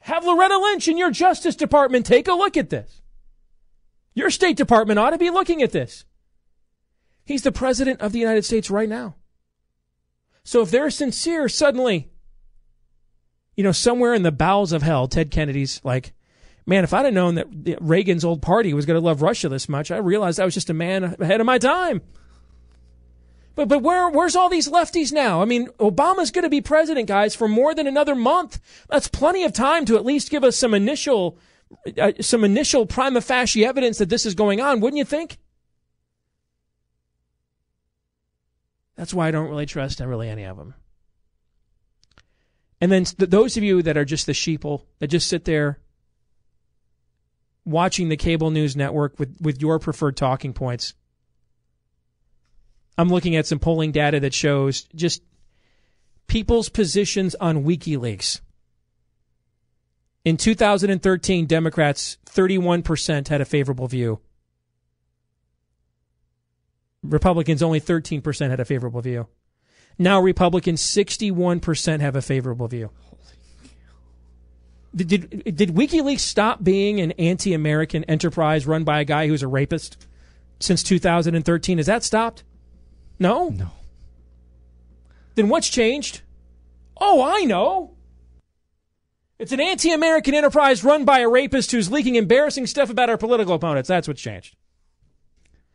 Have 0.00 0.24
Loretta 0.24 0.58
Lynch 0.58 0.88
and 0.88 0.98
your 0.98 1.12
Justice 1.12 1.54
Department 1.54 2.06
take 2.06 2.26
a 2.26 2.32
look 2.32 2.56
at 2.56 2.70
this. 2.70 3.02
Your 4.14 4.30
State 4.30 4.56
Department 4.56 4.98
ought 4.98 5.10
to 5.10 5.18
be 5.18 5.30
looking 5.30 5.62
at 5.62 5.70
this. 5.70 6.04
He's 7.24 7.42
the 7.42 7.52
President 7.52 8.00
of 8.00 8.10
the 8.12 8.18
United 8.18 8.44
States 8.44 8.68
right 8.68 8.88
now. 8.88 9.14
So 10.42 10.60
if 10.62 10.72
they're 10.72 10.90
sincere, 10.90 11.48
suddenly, 11.48 12.10
you 13.56 13.62
know, 13.62 13.70
somewhere 13.70 14.12
in 14.12 14.24
the 14.24 14.32
bowels 14.32 14.72
of 14.72 14.82
hell, 14.82 15.06
Ted 15.06 15.30
Kennedy's 15.30 15.80
like, 15.84 16.14
man, 16.66 16.82
if 16.82 16.92
I'd 16.92 17.04
have 17.04 17.14
known 17.14 17.36
that 17.36 17.78
Reagan's 17.80 18.24
old 18.24 18.42
party 18.42 18.74
was 18.74 18.86
going 18.86 19.00
to 19.00 19.04
love 19.04 19.22
Russia 19.22 19.48
this 19.48 19.68
much, 19.68 19.92
I 19.92 19.98
realized 19.98 20.40
I 20.40 20.44
was 20.44 20.54
just 20.54 20.70
a 20.70 20.74
man 20.74 21.16
ahead 21.20 21.40
of 21.40 21.46
my 21.46 21.58
time. 21.58 22.02
But 23.54 23.68
but 23.68 23.82
where 23.82 24.08
where's 24.08 24.36
all 24.36 24.48
these 24.48 24.68
lefties 24.68 25.12
now? 25.12 25.42
I 25.42 25.44
mean, 25.44 25.68
Obama's 25.78 26.30
going 26.30 26.44
to 26.44 26.50
be 26.50 26.60
president, 26.60 27.06
guys, 27.06 27.34
for 27.34 27.48
more 27.48 27.74
than 27.74 27.86
another 27.86 28.14
month. 28.14 28.60
That's 28.88 29.08
plenty 29.08 29.44
of 29.44 29.52
time 29.52 29.84
to 29.86 29.96
at 29.96 30.04
least 30.04 30.30
give 30.30 30.44
us 30.44 30.56
some 30.56 30.74
initial 30.74 31.38
uh, 31.98 32.12
some 32.20 32.44
initial 32.44 32.86
prima 32.86 33.20
facie 33.20 33.64
evidence 33.64 33.98
that 33.98 34.08
this 34.08 34.26
is 34.26 34.34
going 34.34 34.60
on, 34.60 34.80
wouldn't 34.80 34.98
you 34.98 35.04
think? 35.04 35.38
That's 38.96 39.14
why 39.14 39.28
I 39.28 39.30
don't 39.30 39.48
really 39.48 39.66
trust 39.66 40.00
really 40.00 40.28
any 40.28 40.44
of 40.44 40.56
them. 40.56 40.74
And 42.80 42.90
then 42.90 43.04
th- 43.04 43.30
those 43.30 43.56
of 43.56 43.62
you 43.62 43.82
that 43.82 43.96
are 43.96 44.04
just 44.04 44.26
the 44.26 44.32
sheeple 44.32 44.84
that 44.98 45.08
just 45.08 45.28
sit 45.28 45.44
there 45.44 45.78
watching 47.64 48.08
the 48.08 48.16
cable 48.16 48.50
news 48.50 48.76
network 48.76 49.18
with, 49.18 49.36
with 49.40 49.60
your 49.60 49.78
preferred 49.78 50.16
talking 50.16 50.52
points. 50.52 50.94
I'm 52.98 53.08
looking 53.08 53.36
at 53.36 53.46
some 53.46 53.58
polling 53.58 53.92
data 53.92 54.20
that 54.20 54.34
shows 54.34 54.82
just 54.94 55.22
people's 56.26 56.68
positions 56.68 57.34
on 57.36 57.64
WikiLeaks. 57.64 58.40
In 60.24 60.36
2013, 60.36 61.46
Democrats 61.46 62.18
31% 62.26 63.28
had 63.28 63.40
a 63.40 63.44
favorable 63.44 63.88
view. 63.88 64.20
Republicans 67.02 67.62
only 67.62 67.80
13% 67.80 68.50
had 68.50 68.60
a 68.60 68.64
favorable 68.64 69.00
view. 69.00 69.26
Now 69.98 70.20
Republicans 70.20 70.80
61% 70.82 72.00
have 72.00 72.16
a 72.16 72.22
favorable 72.22 72.68
view. 72.68 72.90
Did, 74.94 75.08
did, 75.08 75.56
did 75.56 75.68
WikiLeaks 75.70 76.20
stop 76.20 76.62
being 76.62 77.00
an 77.00 77.12
anti 77.12 77.54
American 77.54 78.04
enterprise 78.04 78.66
run 78.66 78.84
by 78.84 79.00
a 79.00 79.04
guy 79.04 79.26
who's 79.26 79.42
a 79.42 79.48
rapist 79.48 80.06
since 80.60 80.82
2013? 80.82 81.78
Has 81.78 81.86
that 81.86 82.04
stopped? 82.04 82.44
No? 83.18 83.48
No. 83.48 83.70
Then 85.34 85.48
what's 85.48 85.68
changed? 85.68 86.22
Oh, 86.96 87.22
I 87.22 87.44
know. 87.44 87.94
It's 89.38 89.52
an 89.52 89.60
anti 89.60 89.92
American 89.92 90.34
enterprise 90.34 90.84
run 90.84 91.04
by 91.04 91.20
a 91.20 91.28
rapist 91.28 91.72
who's 91.72 91.90
leaking 91.90 92.14
embarrassing 92.14 92.66
stuff 92.66 92.90
about 92.90 93.10
our 93.10 93.18
political 93.18 93.54
opponents. 93.54 93.88
That's 93.88 94.06
what's 94.06 94.22
changed. 94.22 94.56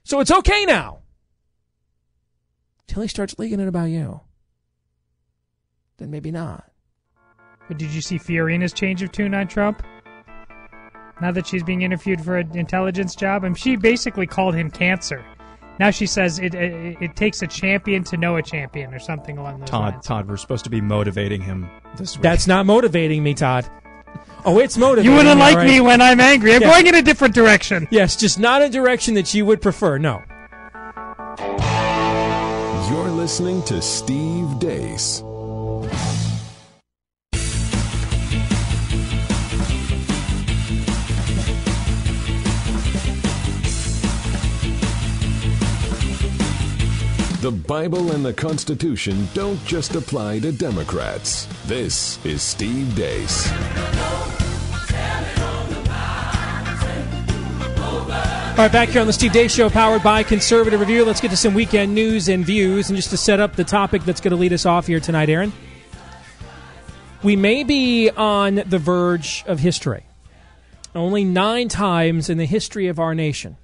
So 0.03 0.21
it's 0.21 0.31
okay 0.31 0.63
now. 0.65 0.99
Till 2.87 3.01
he 3.01 3.09
starts 3.09 3.37
leaking 3.37 3.59
it 3.59 3.67
about 3.67 3.89
you. 3.89 4.21
Then 5.97 6.11
maybe 6.11 6.31
not. 6.31 6.71
But 7.67 7.77
did 7.77 7.89
you 7.91 7.99
see 7.99 8.17
Fiorina's 8.17 8.71
change 8.71 9.01
of 9.03 9.11
tune 9.11 9.33
on 9.33 9.47
Trump? 9.47 9.83
Now 11.19 11.31
that 11.31 11.47
she's 11.47 11.63
being 11.63 11.81
interviewed 11.81 12.23
for 12.23 12.37
an 12.37 12.55
intelligence 12.55 13.15
job, 13.15 13.43
and 13.43 13.57
she 13.57 13.75
basically 13.75 14.27
called 14.27 14.55
him 14.55 14.69
cancer. 14.71 15.25
Now 15.79 15.91
she 15.91 16.05
says 16.07 16.39
it, 16.39 16.55
it 16.55 16.97
it 17.01 17.15
takes 17.15 17.41
a 17.41 17.47
champion 17.47 18.03
to 18.05 18.17
know 18.17 18.35
a 18.37 18.41
champion, 18.41 18.93
or 18.93 18.99
something 18.99 19.37
along 19.37 19.59
those 19.59 19.69
Todd, 19.69 19.93
lines. 19.93 20.05
Todd, 20.05 20.27
we're 20.27 20.37
supposed 20.37 20.63
to 20.63 20.69
be 20.69 20.81
motivating 20.81 21.41
him 21.41 21.69
this 21.97 22.17
week. 22.17 22.23
That's 22.23 22.47
not 22.47 22.65
motivating 22.65 23.21
me, 23.23 23.33
Todd. 23.33 23.69
Oh, 24.45 24.59
it's 24.59 24.77
motivating. 24.77 25.11
You 25.11 25.17
wouldn't 25.17 25.35
me, 25.37 25.41
like 25.41 25.57
right. 25.57 25.67
me 25.67 25.79
when 25.81 26.01
I'm 26.01 26.19
angry. 26.19 26.55
I'm 26.55 26.61
Yeah. 26.61 26.71
going 26.71 26.87
in 26.87 26.95
a 26.95 27.01
different 27.01 27.35
direction. 27.35 27.87
Yes, 27.91 28.15
just 28.15 28.39
not 28.39 28.61
a 28.61 28.69
direction 28.69 29.13
that 29.15 29.33
you 29.33 29.45
would 29.45 29.61
prefer. 29.61 29.97
No. 29.97 30.21
You're 32.89 33.09
listening 33.09 33.61
to 33.63 33.81
Steve 33.81 34.47
Deace. 34.59 35.21
The 47.39 47.51
Bible 47.51 48.13
and 48.13 48.25
the 48.25 48.33
Constitution 48.33 49.27
don't 49.35 49.63
just 49.63 49.93
apply 49.93 50.39
to 50.39 50.51
Democrats. 50.51 51.45
This 51.67 52.17
is 52.25 52.41
Steve 52.41 52.87
Deace. 52.95 53.51
All 58.49 58.63
right, 58.63 58.71
back 58.71 58.89
here 58.89 59.01
on 59.01 59.05
the 59.05 59.13
Steve 59.13 59.33
Deace 59.33 59.55
Show, 59.55 59.69
powered 59.69 60.01
by 60.01 60.23
Conservative 60.23 60.79
Review. 60.79 61.05
Let's 61.05 61.21
get 61.21 61.29
to 61.29 61.37
some 61.37 61.53
weekend 61.53 61.93
news 61.93 62.27
and 62.27 62.43
views. 62.43 62.89
And 62.89 62.95
just 62.95 63.11
to 63.11 63.17
set 63.17 63.39
up 63.39 63.55
the 63.55 63.63
topic 63.63 64.01
that's 64.03 64.19
going 64.19 64.31
to 64.31 64.37
lead 64.37 64.51
us 64.51 64.65
off 64.65 64.87
here 64.87 64.99
tonight, 64.99 65.29
Aaron, 65.29 65.53
we 67.21 67.35
may 67.35 67.63
be 67.63 68.09
on 68.09 68.63
the 68.65 68.79
verge 68.79 69.43
of 69.45 69.59
history. 69.59 70.07
Only 70.95 71.23
nine 71.23 71.67
times 71.67 72.31
in 72.31 72.39
the 72.39 72.45
history 72.45 72.87
of 72.87 72.97
our 72.97 73.13
nation, 73.13 73.57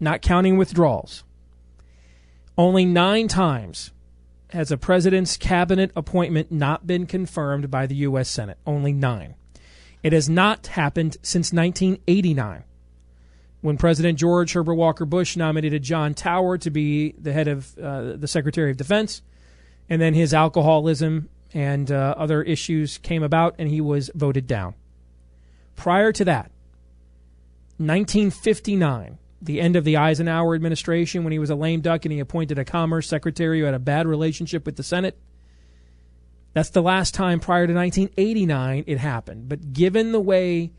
not 0.00 0.22
counting 0.22 0.56
withdrawals, 0.56 1.24
only 2.58 2.84
nine 2.84 3.28
times 3.28 3.92
has 4.50 4.72
a 4.72 4.76
president's 4.76 5.36
cabinet 5.36 5.92
appointment 5.94 6.50
not 6.50 6.86
been 6.86 7.06
confirmed 7.06 7.70
by 7.70 7.86
the 7.86 7.94
U.S. 7.96 8.28
Senate. 8.28 8.58
Only 8.66 8.92
nine. 8.92 9.36
It 10.02 10.12
has 10.12 10.28
not 10.28 10.68
happened 10.68 11.16
since 11.22 11.52
1989 11.52 12.64
when 13.60 13.76
President 13.76 14.18
George 14.18 14.52
Herbert 14.52 14.74
Walker 14.74 15.04
Bush 15.04 15.36
nominated 15.36 15.82
John 15.82 16.14
Tower 16.14 16.58
to 16.58 16.70
be 16.70 17.12
the 17.12 17.32
head 17.32 17.48
of 17.48 17.76
uh, 17.78 18.16
the 18.16 18.28
Secretary 18.28 18.70
of 18.70 18.76
Defense, 18.76 19.22
and 19.88 20.00
then 20.00 20.14
his 20.14 20.32
alcoholism 20.32 21.28
and 21.52 21.90
uh, 21.90 22.14
other 22.16 22.42
issues 22.42 22.98
came 22.98 23.22
about, 23.22 23.54
and 23.58 23.68
he 23.68 23.80
was 23.80 24.10
voted 24.14 24.46
down. 24.46 24.74
Prior 25.76 26.12
to 26.12 26.24
that, 26.24 26.50
1959, 27.78 29.18
the 29.40 29.60
end 29.60 29.76
of 29.76 29.84
the 29.84 29.96
Eisenhower 29.96 30.54
administration, 30.54 31.24
when 31.24 31.32
he 31.32 31.38
was 31.38 31.50
a 31.50 31.54
lame 31.54 31.80
duck 31.80 32.04
and 32.04 32.12
he 32.12 32.20
appointed 32.20 32.58
a 32.58 32.64
Commerce 32.64 33.08
Secretary 33.08 33.60
who 33.60 33.64
had 33.66 33.74
a 33.74 33.78
bad 33.78 34.06
relationship 34.06 34.66
with 34.66 34.76
the 34.76 34.82
Senate. 34.82 35.18
That's 36.54 36.70
the 36.70 36.82
last 36.82 37.14
time 37.14 37.38
prior 37.38 37.66
to 37.66 37.74
1989 37.74 38.84
it 38.86 38.98
happened. 38.98 39.48
But 39.48 39.72
given 39.72 40.12
the 40.12 40.20
way 40.20 40.72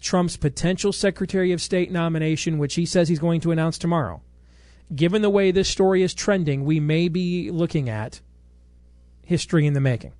Trump's 0.00 0.36
potential 0.36 0.92
Secretary 0.92 1.50
of 1.52 1.60
State 1.60 1.90
nomination, 1.90 2.58
which 2.58 2.74
he 2.74 2.86
says 2.86 3.08
he's 3.08 3.18
going 3.18 3.40
to 3.40 3.50
announce 3.50 3.78
tomorrow, 3.78 4.22
given 4.94 5.22
the 5.22 5.30
way 5.30 5.50
this 5.50 5.68
story 5.68 6.02
is 6.02 6.14
trending, 6.14 6.64
we 6.64 6.78
may 6.78 7.08
be 7.08 7.50
looking 7.50 7.88
at 7.88 8.20
history 9.24 9.66
in 9.66 9.72
the 9.72 9.80
making. 9.80 10.12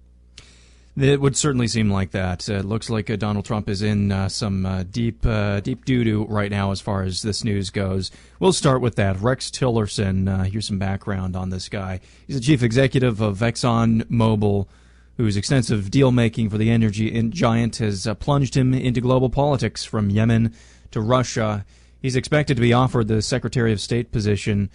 It 0.97 1.21
would 1.21 1.37
certainly 1.37 1.67
seem 1.67 1.91
like 1.91 2.13
that. 2.13 2.49
Uh, 2.49 2.55
it 2.55 2.65
looks 2.65 2.89
like 2.89 3.11
uh, 3.11 3.17
Donald 3.17 3.45
Trump 3.45 3.69
is 3.69 3.83
in 3.83 4.13
uh, 4.13 4.29
some 4.29 4.65
uh, 4.65 4.85
deep, 4.85 5.27
uh, 5.27 5.59
deep 5.59 5.85
doo 5.85 6.05
doo 6.05 6.25
right 6.29 6.51
now 6.51 6.71
as 6.71 6.81
far 6.81 7.03
as 7.03 7.23
this 7.23 7.43
news 7.43 7.71
goes. 7.71 8.13
We'll 8.39 8.53
start 8.53 8.81
with 8.81 8.95
that. 8.95 9.21
Rex 9.21 9.51
Tillerson. 9.51 10.29
Uh, 10.29 10.45
here's 10.45 10.69
some 10.69 10.79
background 10.79 11.35
on 11.35 11.51
this 11.51 11.69
guy. 11.69 11.99
He's 12.29 12.37
the 12.37 12.43
chief 12.43 12.63
executive 12.63 13.21
of 13.21 13.41
Exxon 13.41 14.05
Mobil, 14.05 14.69
whose 15.17 15.37
extensive 15.37 15.91
deal 15.91 16.13
making 16.13 16.51
for 16.51 16.59
the 16.59 16.71
energy 16.71 17.21
giant 17.31 17.77
has 17.79 18.07
plunged 18.21 18.57
him 18.57 18.73
into 18.73 19.01
global 19.01 19.31
politics 19.31 19.85
from 19.85 20.11
Yemen 20.11 20.55
to 20.93 21.01
Russia. 21.01 21.65
He's 22.01 22.15
expected 22.15 22.55
to 22.57 22.61
be 22.61 22.73
offered 22.73 23.09
the 23.09 23.21
Secretary 23.21 23.73
of 23.73 23.81
State 23.81 24.13
position 24.13 24.71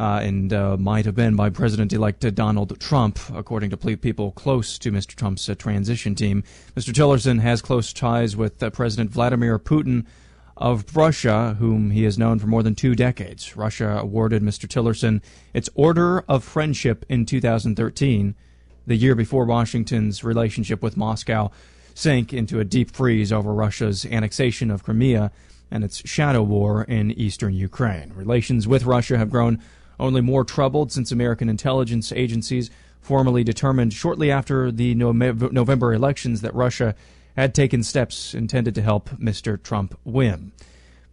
uh, 0.00 0.18
and 0.22 0.54
uh, 0.54 0.78
might 0.78 1.04
have 1.04 1.14
been 1.14 1.36
by 1.36 1.50
President-elect 1.50 2.34
Donald 2.34 2.80
Trump, 2.80 3.18
according 3.34 3.68
to 3.68 3.76
people 3.98 4.32
close 4.32 4.78
to 4.78 4.90
Mr. 4.90 5.14
Trump's 5.14 5.46
uh, 5.46 5.54
transition 5.54 6.14
team. 6.14 6.42
Mr. 6.74 6.90
Tillerson 6.90 7.40
has 7.40 7.60
close 7.60 7.92
ties 7.92 8.34
with 8.34 8.62
uh, 8.62 8.70
President 8.70 9.10
Vladimir 9.10 9.58
Putin 9.58 10.06
of 10.56 10.96
Russia, 10.96 11.54
whom 11.58 11.90
he 11.90 12.04
has 12.04 12.16
known 12.16 12.38
for 12.38 12.46
more 12.46 12.62
than 12.62 12.74
two 12.74 12.94
decades. 12.94 13.58
Russia 13.58 13.98
awarded 14.00 14.42
Mr. 14.42 14.66
Tillerson 14.66 15.20
its 15.52 15.68
Order 15.74 16.20
of 16.20 16.44
Friendship 16.44 17.04
in 17.10 17.26
2013, 17.26 18.34
the 18.86 18.96
year 18.96 19.14
before 19.14 19.44
Washington's 19.44 20.24
relationship 20.24 20.82
with 20.82 20.96
Moscow 20.96 21.50
sank 21.94 22.32
into 22.32 22.58
a 22.58 22.64
deep 22.64 22.90
freeze 22.90 23.34
over 23.34 23.52
Russia's 23.52 24.06
annexation 24.06 24.70
of 24.70 24.82
Crimea 24.82 25.30
and 25.70 25.84
its 25.84 26.08
shadow 26.08 26.42
war 26.42 26.84
in 26.84 27.10
eastern 27.10 27.52
Ukraine. 27.52 28.14
Relations 28.14 28.66
with 28.66 28.84
Russia 28.84 29.18
have 29.18 29.28
grown 29.28 29.60
only 30.00 30.20
more 30.20 30.44
troubled 30.44 30.90
since 30.90 31.12
American 31.12 31.48
intelligence 31.48 32.12
agencies 32.12 32.70
formally 33.00 33.44
determined 33.44 33.92
shortly 33.92 34.30
after 34.30 34.70
the 34.72 34.94
November 34.94 35.92
elections 35.92 36.40
that 36.40 36.54
Russia 36.54 36.94
had 37.36 37.54
taken 37.54 37.82
steps 37.82 38.34
intended 38.34 38.74
to 38.74 38.82
help 38.82 39.10
Mr. 39.10 39.62
Trump 39.62 39.98
win. 40.04 40.52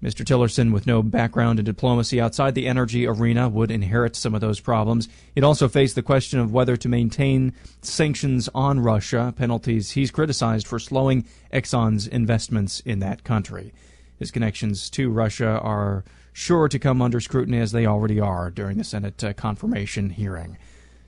Mr. 0.04 0.24
Tillerson, 0.24 0.72
with 0.72 0.86
no 0.86 1.02
background 1.02 1.58
in 1.58 1.66
diplomacy 1.66 2.22
outside 2.22 2.54
the 2.54 2.68
energy 2.68 3.08
arena, 3.08 3.50
would 3.50 3.72
inherit 3.72 4.16
some 4.16 4.36
of 4.36 4.42
those 4.42 4.60
problems. 4.60 5.10
He'd 5.34 5.44
also 5.44 5.68
face 5.68 5.94
the 5.94 6.04
question 6.04 6.40
of 6.40 6.54
whether 6.54 6.78
to 6.78 6.88
maintain 6.88 7.54
sanctions 7.82 8.48
on 8.54 8.80
Russia, 8.80 9.34
penalties 9.36 9.92
he's 9.92 10.12
criticized 10.12 10.68
for 10.68 10.78
slowing 10.78 11.26
Exxon's 11.52 12.06
investments 12.06 12.80
in 12.82 13.00
that 13.00 13.24
country. 13.24 13.74
His 14.20 14.30
connections 14.30 14.90
to 14.92 15.10
Russia 15.10 15.60
are 15.62 16.04
sure 16.38 16.68
to 16.70 16.78
come 16.78 17.02
under 17.02 17.20
scrutiny 17.20 17.60
as 17.60 17.72
they 17.72 17.88
already 17.88 18.20
are 18.20 18.52
during 18.52 18.78
the 18.78 18.84
Senate 18.84 19.24
uh, 19.24 19.34
confirmation 19.34 20.12
hearing. 20.12 20.56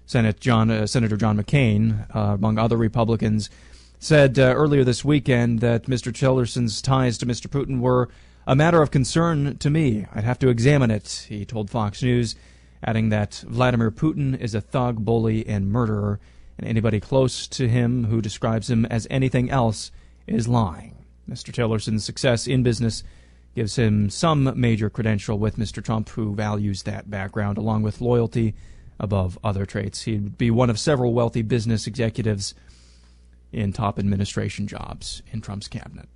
Senate 0.08 0.40
John, 0.40 0.72
uh, 0.72 0.88
Senator 0.88 1.16
John 1.18 1.38
McCain, 1.38 2.04
uh, 2.16 2.34
among 2.34 2.58
other 2.58 2.76
Republicans, 2.76 3.52
said 4.00 4.40
uh, 4.40 4.54
earlier 4.56 4.84
this 4.84 5.06
weekend 5.06 5.60
that 5.60 5.84
Mr. 5.84 6.12
Tillerson's 6.12 6.82
ties 6.82 7.20
to 7.20 7.28
Mr. 7.28 7.46
Putin 7.46 7.80
were 7.80 8.10
a 8.48 8.56
matter 8.56 8.82
of 8.82 8.90
concern 8.90 9.56
to 9.60 9.70
me. 9.70 10.08
I'd 10.16 10.24
have 10.24 10.40
to 10.40 10.50
examine 10.50 10.90
it, 10.90 11.28
he 11.30 11.46
told 11.46 11.70
Fox 11.70 12.02
News, 12.02 12.36
adding 12.84 13.10
that 13.10 13.44
Vladimir 13.48 13.92
Putin 13.92 14.36
is 14.40 14.56
a 14.56 14.62
thug, 14.62 15.06
bully, 15.06 15.46
and 15.46 15.72
murderer, 15.72 16.20
and 16.58 16.68
anybody 16.68 17.00
close 17.00 17.46
to 17.50 17.70
him 17.70 18.06
who 18.06 18.20
describes 18.20 18.68
him 18.68 18.84
as 18.88 19.06
anything 19.12 19.52
else 19.52 19.92
is 20.26 20.48
lying. 20.48 21.06
Mr. 21.30 21.54
Tillerson's 21.54 22.04
success 22.04 22.48
in 22.48 22.64
business 22.64 23.04
gives 23.60 23.78
him 23.78 24.10
some 24.10 24.54
major 24.56 24.90
credential 24.90 25.38
with 25.38 25.58
Mr. 25.58 25.84
Trump, 25.84 26.08
who 26.08 26.34
values 26.34 26.84
that 26.84 27.10
background 27.10 27.58
along 27.58 27.82
with 27.82 28.00
loyalty 28.00 28.56
above 29.02 29.38
other 29.44 29.66
traits. 29.66 30.04
He'd 30.04 30.38
be 30.38 30.50
one 30.50 30.70
of 30.70 30.80
several 30.80 31.14
wealthy 31.14 31.42
business 31.42 31.86
executives 31.86 32.56
in 33.52 33.74
top 33.74 34.00
administration 34.00 34.66
jobs 34.66 35.22
in 35.34 35.42
Trump's 35.42 35.68
cabinet. 35.68 36.08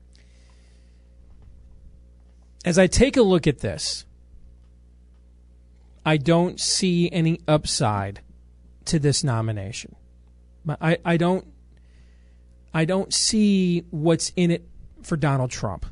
As 2.63 2.79
I 2.79 2.87
take 2.87 3.17
a 3.17 3.21
look 3.21 3.45
at 3.45 3.59
this, 3.59 4.05
I 6.05 6.15
don't 6.15 6.61
see 6.61 7.11
any 7.11 7.41
upside 7.45 8.21
to 8.85 8.99
this 8.99 9.21
nomination. 9.21 9.97
I, 10.79 10.97
I 11.03 11.17
don't 11.17 11.45
I 12.73 12.85
don't 12.85 13.13
see 13.13 13.83
what's 13.89 14.31
in 14.37 14.49
it 14.49 14.65
for 15.01 15.17
Donald 15.17 15.51
Trump, 15.51 15.85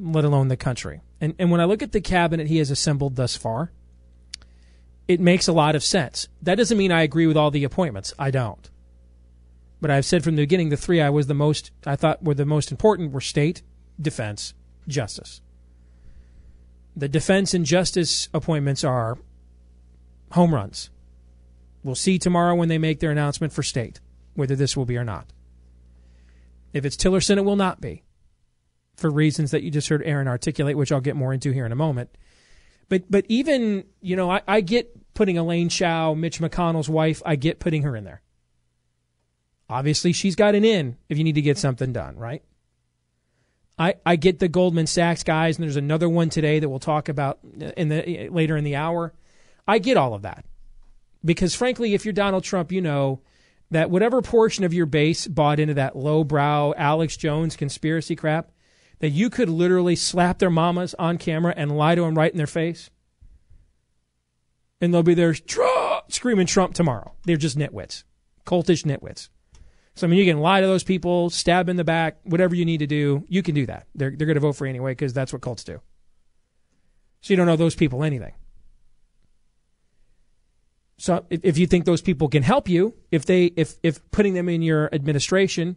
let 0.00 0.24
alone 0.24 0.48
the 0.48 0.56
country. 0.56 1.02
And 1.20 1.34
and 1.38 1.50
when 1.50 1.60
I 1.60 1.64
look 1.64 1.82
at 1.82 1.92
the 1.92 2.00
cabinet 2.00 2.46
he 2.46 2.58
has 2.58 2.70
assembled 2.70 3.16
thus 3.16 3.36
far, 3.36 3.70
it 5.06 5.20
makes 5.20 5.48
a 5.48 5.52
lot 5.52 5.74
of 5.74 5.84
sense. 5.84 6.28
That 6.42 6.56
doesn't 6.56 6.78
mean 6.78 6.92
I 6.92 7.02
agree 7.02 7.26
with 7.26 7.36
all 7.36 7.50
the 7.50 7.64
appointments. 7.64 8.14
I 8.18 8.30
don't. 8.30 8.70
But 9.80 9.90
I've 9.90 10.04
said 10.04 10.24
from 10.24 10.36
the 10.36 10.42
beginning 10.42 10.68
the 10.68 10.76
three 10.76 11.00
I 11.00 11.10
was 11.10 11.26
the 11.26 11.34
most 11.34 11.70
I 11.86 11.96
thought 11.96 12.22
were 12.22 12.34
the 12.34 12.46
most 12.46 12.70
important 12.70 13.12
were 13.12 13.20
state, 13.20 13.62
defense, 14.00 14.54
justice. 14.88 15.40
The 16.96 17.08
defense 17.08 17.54
and 17.54 17.64
justice 17.64 18.28
appointments 18.34 18.84
are 18.84 19.18
home 20.32 20.54
runs. 20.54 20.90
We'll 21.82 21.94
see 21.94 22.18
tomorrow 22.18 22.54
when 22.54 22.68
they 22.68 22.78
make 22.78 23.00
their 23.00 23.10
announcement 23.10 23.52
for 23.52 23.62
state 23.62 24.00
whether 24.34 24.56
this 24.56 24.76
will 24.76 24.86
be 24.86 24.96
or 24.96 25.04
not. 25.04 25.26
If 26.72 26.84
it's 26.84 26.96
Tillerson, 26.96 27.36
it 27.36 27.44
will 27.44 27.56
not 27.56 27.80
be 27.80 28.04
for 29.00 29.10
reasons 29.10 29.50
that 29.50 29.62
you 29.62 29.70
just 29.70 29.88
heard 29.88 30.02
Aaron 30.04 30.28
articulate, 30.28 30.76
which 30.76 30.92
I'll 30.92 31.00
get 31.00 31.16
more 31.16 31.32
into 31.32 31.50
here 31.50 31.66
in 31.66 31.72
a 31.72 31.76
moment. 31.76 32.10
But 32.88 33.10
but 33.10 33.24
even 33.28 33.84
you 34.00 34.16
know 34.16 34.30
I, 34.30 34.42
I 34.46 34.60
get 34.60 35.14
putting 35.14 35.38
Elaine 35.38 35.68
Chao, 35.68 36.14
Mitch 36.14 36.40
McConnell's 36.40 36.88
wife, 36.88 37.22
I 37.24 37.36
get 37.36 37.58
putting 37.58 37.82
her 37.82 37.96
in 37.96 38.04
there. 38.04 38.22
Obviously, 39.68 40.12
she's 40.12 40.34
got 40.34 40.54
an 40.54 40.64
in 40.64 40.96
if 41.08 41.16
you 41.16 41.24
need 41.24 41.36
to 41.36 41.42
get 41.42 41.58
something 41.58 41.92
done, 41.92 42.16
right? 42.16 42.42
I, 43.78 43.94
I 44.04 44.16
get 44.16 44.40
the 44.40 44.48
Goldman 44.48 44.86
Sachs 44.86 45.22
guys, 45.22 45.56
and 45.56 45.62
there's 45.62 45.76
another 45.76 46.08
one 46.08 46.28
today 46.28 46.58
that 46.58 46.68
we'll 46.68 46.80
talk 46.80 47.08
about 47.08 47.38
in 47.76 47.88
the 47.88 48.28
later 48.28 48.56
in 48.56 48.64
the 48.64 48.76
hour. 48.76 49.14
I 49.66 49.78
get 49.78 49.96
all 49.96 50.12
of 50.12 50.22
that 50.22 50.44
because, 51.24 51.54
frankly, 51.54 51.94
if 51.94 52.04
you're 52.04 52.12
Donald 52.12 52.44
Trump, 52.44 52.72
you 52.72 52.82
know 52.82 53.22
that 53.70 53.90
whatever 53.90 54.20
portion 54.20 54.64
of 54.64 54.74
your 54.74 54.84
base 54.84 55.26
bought 55.26 55.60
into 55.60 55.74
that 55.74 55.96
lowbrow 55.96 56.74
Alex 56.76 57.16
Jones 57.16 57.56
conspiracy 57.56 58.16
crap, 58.16 58.50
that 59.00 59.10
you 59.10 59.28
could 59.30 59.48
literally 59.48 59.96
slap 59.96 60.38
their 60.38 60.50
mamas 60.50 60.94
on 60.98 61.18
camera 61.18 61.52
and 61.56 61.76
lie 61.76 61.94
to 61.94 62.02
them 62.02 62.16
right 62.16 62.30
in 62.30 62.38
their 62.38 62.46
face, 62.46 62.90
and 64.80 64.94
they'll 64.94 65.02
be 65.02 65.14
there 65.14 65.34
screaming 66.08 66.46
Trump 66.46 66.74
tomorrow. 66.74 67.14
They're 67.24 67.36
just 67.36 67.58
nitwits, 67.58 68.04
cultish 68.46 68.84
nitwits. 68.84 69.28
So 69.96 70.06
I 70.06 70.10
mean, 70.10 70.18
you 70.18 70.30
can 70.30 70.40
lie 70.40 70.60
to 70.60 70.66
those 70.66 70.84
people, 70.84 71.30
stab 71.30 71.68
in 71.68 71.76
the 71.76 71.84
back, 71.84 72.18
whatever 72.24 72.54
you 72.54 72.64
need 72.64 72.78
to 72.78 72.86
do. 72.86 73.24
You 73.28 73.42
can 73.42 73.54
do 73.54 73.66
that. 73.66 73.86
They're 73.94 74.10
they're 74.10 74.26
going 74.26 74.36
to 74.36 74.40
vote 74.40 74.56
for 74.56 74.66
you 74.66 74.70
anyway 74.70 74.92
because 74.92 75.12
that's 75.12 75.32
what 75.32 75.42
cults 75.42 75.64
do. 75.64 75.80
So 77.20 77.32
you 77.32 77.36
don't 77.36 77.46
know 77.46 77.56
those 77.56 77.74
people 77.74 78.04
anything. 78.04 78.32
So 80.96 81.24
if, 81.28 81.40
if 81.42 81.58
you 81.58 81.66
think 81.66 81.84
those 81.86 82.02
people 82.02 82.28
can 82.28 82.42
help 82.42 82.68
you, 82.68 82.94
if 83.10 83.26
they 83.26 83.46
if 83.56 83.74
if 83.82 84.10
putting 84.10 84.34
them 84.34 84.48
in 84.48 84.62
your 84.62 84.88
administration 84.94 85.76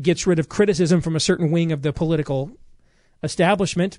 gets 0.00 0.26
rid 0.26 0.38
of 0.38 0.48
criticism 0.48 1.00
from 1.00 1.16
a 1.16 1.20
certain 1.20 1.50
wing 1.50 1.72
of 1.72 1.82
the 1.82 1.92
political 1.92 2.50
establishment, 3.22 3.98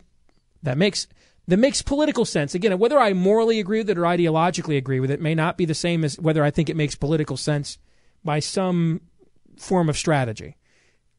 that 0.63 0.77
makes 0.77 1.07
that 1.47 1.57
makes 1.57 1.81
political 1.81 2.23
sense. 2.23 2.53
Again, 2.53 2.77
whether 2.77 2.99
I 2.99 3.13
morally 3.13 3.59
agree 3.59 3.79
with 3.79 3.89
it 3.89 3.97
or 3.97 4.03
ideologically 4.03 4.77
agree 4.77 4.99
with 4.99 5.11
it 5.11 5.21
may 5.21 5.35
not 5.35 5.57
be 5.57 5.65
the 5.65 5.73
same 5.73 6.03
as 6.03 6.19
whether 6.19 6.43
I 6.43 6.51
think 6.51 6.69
it 6.69 6.75
makes 6.75 6.95
political 6.95 7.35
sense 7.35 7.77
by 8.23 8.39
some 8.39 9.01
form 9.57 9.89
of 9.89 9.97
strategy. 9.97 10.55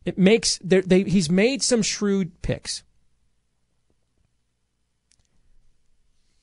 It 0.05 0.19
makes 0.19 0.59
they, 0.59 1.03
he's 1.03 1.31
made 1.31 1.63
some 1.63 1.83
shrewd 1.83 2.43
picks. 2.43 2.83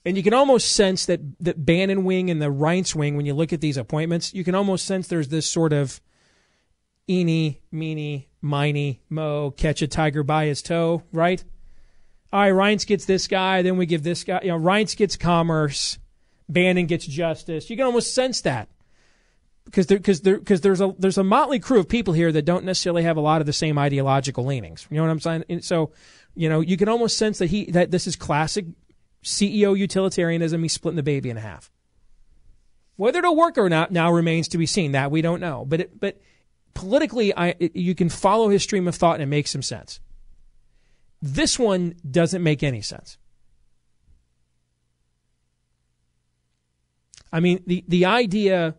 And 0.06 0.16
you 0.16 0.24
can 0.24 0.34
almost 0.34 0.72
sense 0.72 1.06
that 1.08 1.20
that 1.40 1.66
Bannon 1.66 2.04
wing 2.04 2.30
and 2.30 2.42
the 2.42 2.52
Reince 2.52 2.96
wing, 2.96 3.16
when 3.18 3.26
you 3.26 3.34
look 3.34 3.54
at 3.54 3.62
these 3.62 3.78
appointments, 3.78 4.34
you 4.34 4.44
can 4.44 4.56
almost 4.56 4.86
sense 4.86 5.08
there's 5.08 5.28
this 5.28 5.50
sort 5.50 5.74
of 5.74 6.02
eeny, 7.10 7.62
meeny, 7.72 8.30
miny, 8.42 9.02
mo, 9.10 9.52
catch 9.52 9.82
a 9.82 9.88
tiger 9.88 10.24
by 10.24 10.46
his 10.46 10.62
toe, 10.62 11.04
right? 11.12 11.44
All 12.32 12.42
right, 12.42 12.54
Reince 12.54 12.86
gets 12.86 13.06
this 13.06 13.28
guy, 13.28 13.64
then 13.64 13.78
we 13.78 13.86
give 13.86 14.04
this 14.04 14.24
guy, 14.24 14.42
you 14.44 14.50
know, 14.50 14.60
Reince 14.60 14.96
gets 14.96 15.18
commerce, 15.18 15.98
Bannon 16.48 16.86
gets 16.86 17.06
justice. 17.06 17.70
You 17.70 17.76
can 17.76 17.86
almost 17.86 18.14
sense 18.14 18.42
that 18.42 18.70
because 19.66 19.88
there, 19.88 20.00
cause 20.00 20.22
there, 20.22 20.40
cause 20.40 20.62
there's 20.62 20.82
a 20.82 20.96
there's 20.98 21.18
a 21.18 21.24
motley 21.24 21.60
crew 21.60 21.80
of 21.80 21.88
people 21.88 22.14
here 22.14 22.32
that 22.32 22.44
don't 22.44 22.66
necessarily 22.66 23.04
have 23.04 23.18
a 23.18 23.22
lot 23.22 23.40
of 23.40 23.46
the 23.46 23.54
same 23.54 23.78
ideological 23.78 24.46
leanings. 24.46 24.88
You 24.90 24.98
know 24.98 25.04
what 25.04 25.12
I'm 25.12 25.20
saying? 25.20 25.44
And 25.48 25.64
so, 25.64 25.92
you 26.36 26.50
know, 26.50 26.60
you 26.60 26.76
can 26.76 26.90
almost 26.90 27.18
sense 27.18 27.38
that 27.38 27.48
he 27.48 27.66
that 27.72 27.92
this 27.92 28.08
is 28.08 28.16
classic 28.16 28.66
CEO 29.24 29.78
utilitarianism. 29.78 30.62
He's 30.64 30.74
splitting 30.74 30.96
the 30.96 31.04
baby 31.04 31.30
in 31.30 31.38
half. 31.38 31.72
Whether 32.96 33.20
it'll 33.20 33.36
work 33.36 33.58
or 33.58 33.70
not 33.70 33.92
now 33.92 34.12
remains 34.12 34.48
to 34.50 34.58
be 34.58 34.66
seen. 34.66 34.94
That 34.94 35.12
we 35.12 35.22
don't 35.22 35.40
know. 35.40 35.66
But 35.68 35.82
it, 35.82 36.00
but 36.00 36.20
politically, 36.80 37.36
I 37.36 37.56
you 37.60 37.94
can 37.94 38.08
follow 38.08 38.48
his 38.48 38.64
stream 38.64 38.88
of 38.88 38.96
thought 38.96 39.16
and 39.16 39.24
it 39.24 39.26
makes 39.26 39.52
some 39.52 39.62
sense. 39.62 40.00
This 41.22 41.60
one 41.60 41.96
doesn't 42.10 42.42
make 42.42 42.64
any 42.64 42.82
sense. 42.82 43.18
I 47.34 47.42
mean, 47.42 47.62
the 47.68 47.84
the 47.86 48.06
idea 48.06 48.76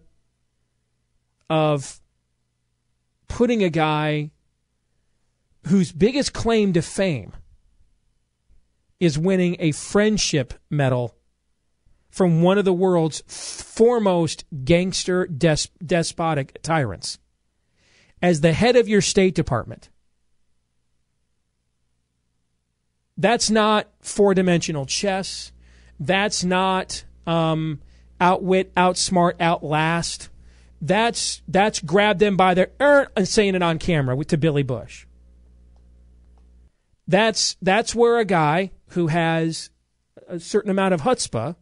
of 1.51 2.01
putting 3.29 3.63
a 3.63 3.69
guy 3.69 4.31
whose 5.67 5.93
biggest 5.93 6.33
claim 6.33 6.73
to 6.73 6.81
fame 6.81 7.35
is 8.99 9.19
winning 9.19 9.57
a 9.59 9.73
friendship 9.73 10.55
medal 10.71 11.17
from 12.09 12.41
one 12.41 12.57
of 12.57 12.65
the 12.65 12.73
world's 12.73 13.23
foremost 13.27 14.47
gangster 14.65 15.27
des- 15.27 15.69
despotic 15.85 16.63
tyrants 16.63 17.19
as 18.23 18.41
the 18.41 18.53
head 18.53 18.77
of 18.77 18.89
your 18.89 19.01
State 19.01 19.35
Department. 19.35 19.89
That's 23.17 23.51
not 23.51 23.89
four 24.01 24.35
dimensional 24.35 24.87
chess. 24.87 25.53
That's 25.99 26.43
not 26.43 27.05
um, 27.27 27.81
outwit, 28.19 28.75
outsmart, 28.75 29.41
outlast. 29.41 30.31
That's 30.81 31.43
that's 31.47 31.81
grab 31.81 32.19
them 32.19 32.39
by 32.39 32.55
their 32.55 32.71
er, 32.81 33.09
and 33.15 33.29
saying 33.29 33.55
it 33.55 33.63
on 33.63 33.79
camera 33.79 34.25
to 34.25 34.39
Billy 34.39 34.63
Bush. 34.63 35.07
That's 37.07 37.57
that's 37.61 37.95
where 37.95 38.19
a 38.19 38.25
guy 38.25 38.71
who 38.91 39.09
has 39.09 39.69
a 40.27 40.41
certain 40.41 40.71
amount 40.71 40.95
of 40.95 41.03
chutzpah, 41.03 41.57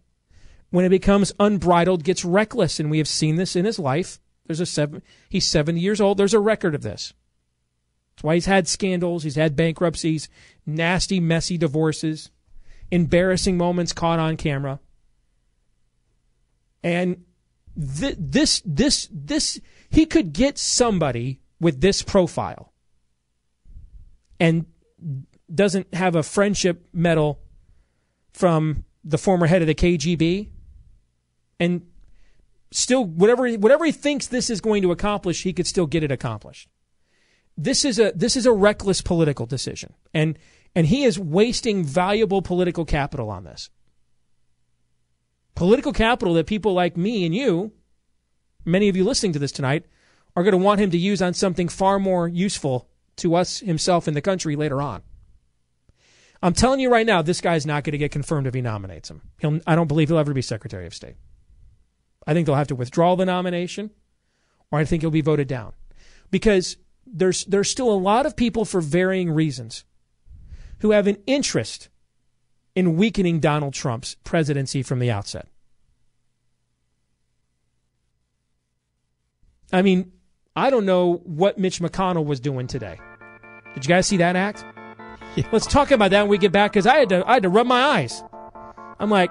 when 0.70 0.84
it 0.84 0.90
becomes 0.90 1.32
unbridled, 1.40 2.04
gets 2.04 2.24
reckless, 2.24 2.78
and 2.78 2.90
we 2.90 2.98
have 2.98 3.08
seen 3.08 3.36
this 3.36 3.56
in 3.56 3.64
his 3.64 3.78
life. 3.78 4.20
There's 4.48 4.60
a 4.60 4.66
seven. 4.66 5.02
He's 5.28 5.46
70 5.46 5.78
years 5.78 6.00
old. 6.00 6.16
There's 6.16 6.34
a 6.34 6.40
record 6.40 6.74
of 6.74 6.82
this. 6.82 7.12
That's 8.16 8.24
why 8.24 8.34
he's 8.34 8.46
had 8.46 8.66
scandals. 8.66 9.22
He's 9.22 9.36
had 9.36 9.54
bankruptcies, 9.54 10.28
nasty, 10.66 11.20
messy 11.20 11.58
divorces, 11.58 12.30
embarrassing 12.90 13.58
moments 13.58 13.92
caught 13.92 14.18
on 14.18 14.38
camera. 14.38 14.80
And 16.82 17.24
th- 17.76 18.16
this, 18.18 18.62
this, 18.64 19.08
this, 19.12 19.60
he 19.90 20.06
could 20.06 20.32
get 20.32 20.56
somebody 20.56 21.40
with 21.60 21.82
this 21.82 22.00
profile 22.00 22.72
and 24.40 24.64
doesn't 25.54 25.92
have 25.94 26.16
a 26.16 26.22
friendship 26.22 26.88
medal 26.92 27.40
from 28.32 28.84
the 29.04 29.18
former 29.18 29.46
head 29.46 29.60
of 29.60 29.68
the 29.68 29.74
KGB 29.74 30.48
and 31.60 31.86
still 32.70 33.04
whatever 33.04 33.50
whatever 33.52 33.84
he 33.84 33.92
thinks 33.92 34.26
this 34.26 34.50
is 34.50 34.60
going 34.60 34.82
to 34.82 34.92
accomplish 34.92 35.42
he 35.42 35.52
could 35.52 35.66
still 35.66 35.86
get 35.86 36.02
it 36.02 36.12
accomplished 36.12 36.68
this 37.56 37.84
is 37.84 37.98
a 37.98 38.12
this 38.14 38.36
is 38.36 38.46
a 38.46 38.52
reckless 38.52 39.00
political 39.00 39.46
decision 39.46 39.94
and 40.12 40.38
and 40.74 40.86
he 40.86 41.04
is 41.04 41.18
wasting 41.18 41.84
valuable 41.84 42.42
political 42.42 42.84
capital 42.84 43.30
on 43.30 43.44
this 43.44 43.70
political 45.54 45.92
capital 45.92 46.34
that 46.34 46.46
people 46.46 46.74
like 46.74 46.96
me 46.96 47.24
and 47.24 47.34
you 47.34 47.72
many 48.64 48.88
of 48.88 48.96
you 48.96 49.04
listening 49.04 49.32
to 49.32 49.38
this 49.38 49.52
tonight 49.52 49.86
are 50.36 50.42
going 50.42 50.52
to 50.52 50.58
want 50.58 50.80
him 50.80 50.90
to 50.90 50.98
use 50.98 51.22
on 51.22 51.34
something 51.34 51.68
far 51.68 51.98
more 51.98 52.28
useful 52.28 52.88
to 53.16 53.34
us 53.34 53.60
himself 53.60 54.06
in 54.06 54.14
the 54.14 54.20
country 54.20 54.56
later 54.56 54.82
on 54.82 55.02
I'm 56.40 56.52
telling 56.52 56.78
you 56.78 56.90
right 56.90 57.06
now, 57.06 57.22
this 57.22 57.40
guy's 57.40 57.66
not 57.66 57.82
going 57.82 57.92
to 57.92 57.98
get 57.98 58.12
confirmed 58.12 58.46
if 58.46 58.54
he 58.54 58.60
nominates 58.60 59.10
him. 59.10 59.22
He'll, 59.38 59.60
I 59.66 59.74
don't 59.74 59.88
believe 59.88 60.08
he'll 60.08 60.18
ever 60.18 60.32
be 60.32 60.42
Secretary 60.42 60.86
of 60.86 60.94
State. 60.94 61.16
I 62.28 62.34
think 62.34 62.44
they'll 62.44 62.56
have 62.56 62.68
to 62.68 62.74
withdraw 62.74 63.16
the 63.16 63.24
nomination, 63.24 63.90
or 64.70 64.78
I 64.78 64.84
think 64.84 65.02
he'll 65.02 65.10
be 65.10 65.22
voted 65.22 65.48
down, 65.48 65.72
because 66.30 66.76
there's 67.06 67.46
there's 67.46 67.70
still 67.70 67.90
a 67.90 67.96
lot 67.96 68.26
of 68.26 68.36
people 68.36 68.66
for 68.66 68.82
varying 68.82 69.30
reasons 69.30 69.84
who 70.80 70.90
have 70.90 71.06
an 71.06 71.16
interest 71.26 71.88
in 72.74 72.98
weakening 72.98 73.40
Donald 73.40 73.72
Trump's 73.72 74.14
presidency 74.24 74.82
from 74.82 74.98
the 74.98 75.10
outset. 75.10 75.48
I 79.72 79.80
mean, 79.80 80.12
I 80.54 80.68
don't 80.68 80.84
know 80.84 81.22
what 81.24 81.58
Mitch 81.58 81.80
McConnell 81.80 82.26
was 82.26 82.40
doing 82.40 82.66
today. 82.66 82.98
Did 83.72 83.86
you 83.86 83.88
guys 83.88 84.06
see 84.06 84.18
that 84.18 84.36
act? 84.36 84.66
Let's 85.50 85.66
talk 85.66 85.92
about 85.92 86.10
that 86.10 86.22
when 86.22 86.30
we 86.30 86.38
get 86.38 86.52
back 86.52 86.72
because 86.72 86.86
I 86.86 86.96
had 86.96 87.08
to 87.08 87.26
I 87.26 87.34
had 87.34 87.44
to 87.44 87.48
rub 87.48 87.66
my 87.66 87.80
eyes. 87.80 88.22
I'm 89.00 89.08
like, 89.08 89.30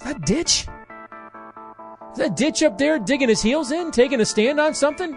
that 0.00 0.24
ditch? 0.24 0.66
Is 2.12 2.18
that 2.18 2.36
ditch 2.36 2.62
up 2.62 2.78
there 2.78 2.98
digging 2.98 3.28
his 3.28 3.42
heels 3.42 3.70
in, 3.70 3.90
taking 3.90 4.20
a 4.20 4.26
stand 4.26 4.58
on 4.58 4.74
something? 4.74 5.16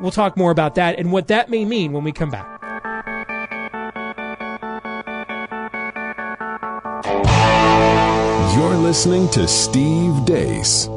We'll 0.00 0.10
talk 0.10 0.36
more 0.36 0.50
about 0.50 0.74
that 0.74 0.98
and 0.98 1.10
what 1.12 1.28
that 1.28 1.48
may 1.48 1.64
mean 1.64 1.92
when 1.92 2.04
we 2.04 2.12
come 2.12 2.30
back. 2.30 2.52
You're 8.54 8.76
listening 8.76 9.28
to 9.30 9.46
Steve 9.46 10.24
Deace. 10.24 10.95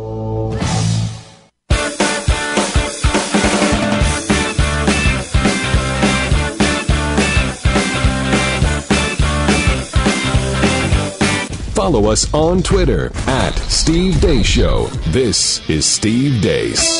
Follow 11.89 12.11
us 12.11 12.31
on 12.35 12.61
Twitter 12.61 13.11
at 13.25 13.55
Steve 13.61 14.13
Deace 14.21 14.45
Show. 14.45 14.85
This 15.07 15.67
is 15.67 15.87
Steve 15.87 16.39
Deace. 16.39 16.99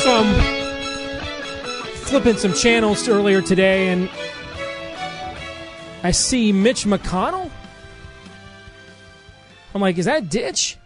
So 0.00 0.16
I'm 0.18 1.24
flipping 1.94 2.36
some 2.36 2.52
channels 2.52 3.08
earlier 3.08 3.40
today, 3.40 3.88
and 3.88 4.10
I 6.02 6.10
see 6.10 6.52
Mitch 6.52 6.84
McConnell. 6.84 7.50
I'm 9.74 9.80
like, 9.80 9.96
is 9.96 10.04
that 10.04 10.28
Ditch? 10.28 10.76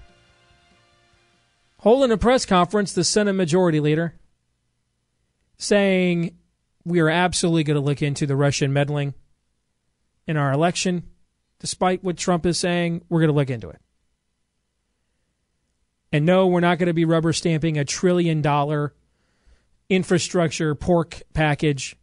Holding 1.79 2.12
a 2.12 2.16
press 2.16 2.47
conference, 2.47 2.92
the 2.92 3.03
Senate 3.03 3.33
Majority 3.33 3.81
Leader 3.81 4.14
saying 5.57 6.38
we 6.85 7.01
are 7.01 7.11
absolutely 7.11 7.64
going 7.64 7.75
to 7.75 7.81
look 7.81 8.03
into 8.03 8.25
the 8.25 8.37
Russian 8.37 8.73
meddling 8.73 9.14
in 10.29 10.37
our 10.37 10.53
election 10.53 11.11
despite 11.58 12.04
what 12.04 12.16
Trump 12.16 12.46
is 12.46 12.58
saying, 12.58 13.02
we're 13.08 13.20
going 13.20 13.28
to 13.28 13.34
look 13.34 13.50
into 13.50 13.68
it. 13.68 13.80
And 16.12 16.24
no, 16.24 16.46
we're 16.46 16.60
not 16.60 16.78
going 16.78 16.86
to 16.86 16.94
be 16.94 17.04
rubber 17.04 17.32
stamping 17.32 17.76
a 17.76 17.84
trillion 17.84 18.40
dollar 18.40 18.94
infrastructure 19.88 20.74
pork 20.74 21.22
package 21.32 21.96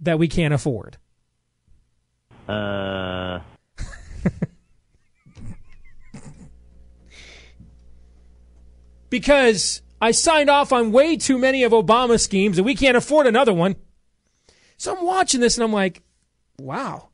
that 0.00 0.18
we 0.18 0.28
can't 0.28 0.54
afford. 0.54 0.96
Uh. 2.48 3.40
because 9.10 9.82
I 10.00 10.10
signed 10.10 10.48
off 10.50 10.72
on 10.72 10.90
way 10.90 11.16
too 11.16 11.38
many 11.38 11.62
of 11.64 11.72
Obama's 11.72 12.24
schemes 12.24 12.58
and 12.58 12.64
we 12.64 12.74
can't 12.74 12.96
afford 12.96 13.26
another 13.26 13.52
one. 13.52 13.76
So 14.76 14.96
I'm 14.96 15.04
watching 15.04 15.40
this 15.40 15.56
and 15.56 15.64
I'm 15.64 15.72
like, 15.72 16.02
wow. 16.58 17.08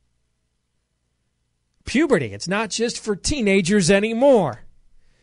Puberty, 1.85 2.35
it's 2.35 2.49
not 2.49 2.71
just 2.71 3.01
for 3.01 3.17
teenagers 3.17 3.91
anymore. 3.91 4.65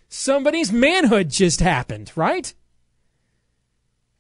Somebody's 0.10 0.71
manhood 0.71 1.30
just 1.30 1.60
happened, 1.60 2.12
right? 2.15 2.54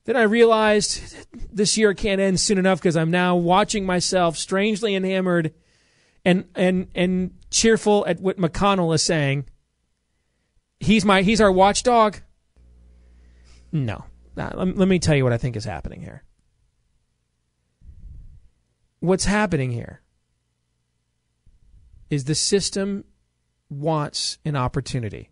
Then 0.03 0.15
I 0.15 0.23
realized 0.23 1.25
this 1.51 1.77
year 1.77 1.93
can't 1.93 2.21
end 2.21 2.39
soon 2.39 2.59
enough 2.59 2.79
because 2.79 2.95
I'm 2.95 3.09
now 3.09 3.35
watching 3.35 3.85
myself 3.85 4.37
strangely 4.37 4.93
enamored 4.93 5.53
and 6.23 6.45
and 6.53 6.87
and 6.93 7.31
cheerful 7.49 8.05
at 8.07 8.19
what 8.19 8.37
McConnell 8.37 8.93
is 8.93 9.01
saying. 9.01 9.45
He's 10.79 11.05
my 11.05 11.23
he's 11.23 11.41
our 11.41 11.51
watchdog. 11.51 12.17
No, 13.71 14.05
let, 14.35 14.55
let 14.55 14.87
me 14.87 14.99
tell 14.99 15.15
you 15.15 15.23
what 15.23 15.33
I 15.33 15.37
think 15.37 15.55
is 15.55 15.65
happening 15.65 16.01
here 16.01 16.24
what's 19.07 19.25
happening 19.25 19.71
here 19.71 20.01
is 22.09 22.25
the 22.25 22.35
system 22.35 23.03
wants 23.69 24.37
an 24.45 24.55
opportunity 24.55 25.31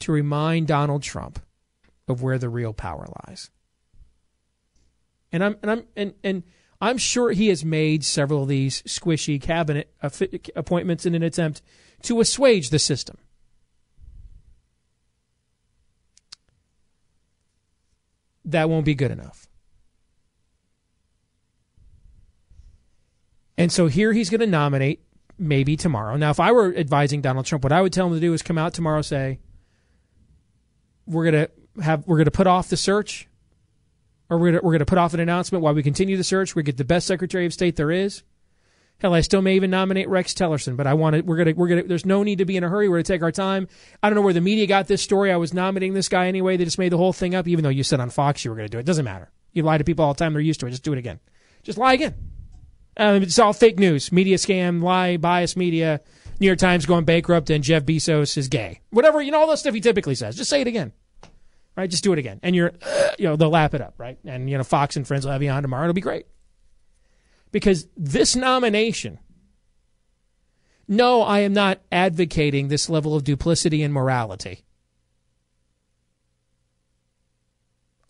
to 0.00 0.12
remind 0.12 0.66
Donald 0.66 1.02
Trump 1.02 1.40
of 2.08 2.22
where 2.22 2.38
the 2.38 2.48
real 2.48 2.72
power 2.72 3.06
lies. 3.26 3.50
And 5.30 5.44
I'm 5.44 5.56
and 5.62 5.70
I'm 5.70 5.84
and, 5.96 6.14
and 6.24 6.42
I'm 6.80 6.98
sure 6.98 7.30
he 7.30 7.48
has 7.48 7.64
made 7.64 8.04
several 8.04 8.42
of 8.42 8.48
these 8.48 8.82
squishy 8.82 9.40
cabinet 9.40 9.94
appointments 10.56 11.06
in 11.06 11.14
an 11.14 11.22
attempt 11.22 11.62
to 12.02 12.20
assuage 12.20 12.70
the 12.70 12.80
system. 12.80 13.18
That 18.44 18.68
won't 18.68 18.84
be 18.84 18.96
good 18.96 19.12
enough. 19.12 19.48
And 23.62 23.70
so 23.70 23.86
here 23.86 24.12
he's 24.12 24.28
going 24.28 24.40
to 24.40 24.46
nominate 24.46 25.04
maybe 25.38 25.76
tomorrow. 25.76 26.16
Now, 26.16 26.30
if 26.30 26.40
I 26.40 26.50
were 26.50 26.74
advising 26.74 27.20
Donald 27.20 27.46
Trump, 27.46 27.62
what 27.62 27.72
I 27.72 27.80
would 27.80 27.92
tell 27.92 28.08
him 28.08 28.14
to 28.14 28.20
do 28.20 28.32
is 28.32 28.42
come 28.42 28.58
out 28.58 28.74
tomorrow, 28.74 29.02
say, 29.02 29.38
we're 31.06 31.30
going 31.30 31.46
to 31.46 31.82
have, 31.82 32.04
we're 32.06 32.16
going 32.16 32.24
to 32.24 32.32
put 32.32 32.48
off 32.48 32.68
the 32.68 32.76
search 32.76 33.28
or 34.28 34.38
we're 34.38 34.50
going 34.50 34.60
to, 34.60 34.66
we're 34.66 34.78
to 34.78 34.84
put 34.84 34.98
off 34.98 35.14
an 35.14 35.20
announcement 35.20 35.62
while 35.62 35.74
we 35.74 35.82
continue 35.84 36.16
the 36.16 36.24
search. 36.24 36.56
We 36.56 36.64
get 36.64 36.76
the 36.76 36.84
best 36.84 37.06
Secretary 37.06 37.46
of 37.46 37.52
State 37.52 37.76
there 37.76 37.92
is. 37.92 38.24
Hell, 38.98 39.14
I 39.14 39.20
still 39.20 39.42
may 39.42 39.54
even 39.54 39.70
nominate 39.70 40.08
Rex 40.08 40.34
Tillerson, 40.34 40.76
but 40.76 40.88
I 40.88 40.94
want 40.94 41.16
to. 41.16 41.22
We're 41.22 41.36
gonna. 41.36 41.54
We're 41.56 41.66
gonna. 41.66 41.82
There's 41.82 42.06
no 42.06 42.22
need 42.22 42.38
to 42.38 42.44
be 42.44 42.56
in 42.56 42.62
a 42.62 42.68
hurry. 42.68 42.88
We're 42.88 42.98
gonna 42.98 43.02
take 43.04 43.22
our 43.22 43.32
time. 43.32 43.66
I 44.00 44.08
don't 44.08 44.14
know 44.14 44.22
where 44.22 44.32
the 44.32 44.40
media 44.40 44.68
got 44.68 44.86
this 44.86 45.02
story. 45.02 45.32
I 45.32 45.36
was 45.36 45.52
nominating 45.52 45.92
this 45.92 46.08
guy 46.08 46.28
anyway. 46.28 46.56
They 46.56 46.64
just 46.64 46.78
made 46.78 46.92
the 46.92 46.98
whole 46.98 47.12
thing 47.12 47.34
up, 47.34 47.48
even 47.48 47.64
though 47.64 47.68
you 47.68 47.82
said 47.82 47.98
on 47.98 48.10
Fox 48.10 48.44
you 48.44 48.52
were 48.52 48.56
gonna 48.56 48.68
do 48.68 48.78
it. 48.78 48.86
Doesn't 48.86 49.04
matter. 49.04 49.32
You 49.52 49.64
lie 49.64 49.78
to 49.78 49.82
people 49.82 50.04
all 50.04 50.14
the 50.14 50.18
time. 50.18 50.34
They're 50.34 50.40
used 50.40 50.60
to 50.60 50.66
it. 50.66 50.70
Just 50.70 50.84
do 50.84 50.92
it 50.92 50.98
again. 50.98 51.18
Just 51.64 51.78
lie 51.78 51.94
again. 51.94 52.14
Um, 52.96 53.22
it's 53.22 53.38
all 53.38 53.52
fake 53.52 53.78
news, 53.78 54.12
media 54.12 54.36
scam, 54.36 54.82
lie, 54.82 55.16
bias 55.16 55.56
media. 55.56 56.00
New 56.40 56.46
York 56.46 56.58
Times 56.58 56.86
going 56.86 57.04
bankrupt, 57.04 57.50
and 57.50 57.62
Jeff 57.62 57.84
Bezos 57.84 58.36
is 58.36 58.48
gay. 58.48 58.80
Whatever 58.90 59.22
you 59.22 59.30
know, 59.30 59.40
all 59.40 59.46
that 59.48 59.58
stuff 59.58 59.74
he 59.74 59.80
typically 59.80 60.16
says. 60.16 60.36
Just 60.36 60.50
say 60.50 60.60
it 60.60 60.66
again, 60.66 60.92
right? 61.76 61.88
Just 61.88 62.02
do 62.02 62.12
it 62.12 62.18
again, 62.18 62.40
and 62.42 62.56
you're, 62.56 62.72
uh, 62.82 63.08
you 63.18 63.26
know, 63.26 63.36
they'll 63.36 63.50
lap 63.50 63.74
it 63.74 63.80
up, 63.80 63.94
right? 63.96 64.18
And 64.24 64.50
you 64.50 64.58
know, 64.58 64.64
Fox 64.64 64.96
and 64.96 65.06
Friends 65.06 65.24
will 65.24 65.32
have 65.32 65.42
you 65.42 65.50
on 65.50 65.62
tomorrow. 65.62 65.84
It'll 65.84 65.94
be 65.94 66.00
great 66.00 66.26
because 67.52 67.86
this 67.96 68.34
nomination. 68.34 69.18
No, 70.88 71.22
I 71.22 71.40
am 71.40 71.52
not 71.52 71.80
advocating 71.92 72.68
this 72.68 72.90
level 72.90 73.14
of 73.14 73.22
duplicity 73.22 73.82
and 73.82 73.94
morality. 73.94 74.64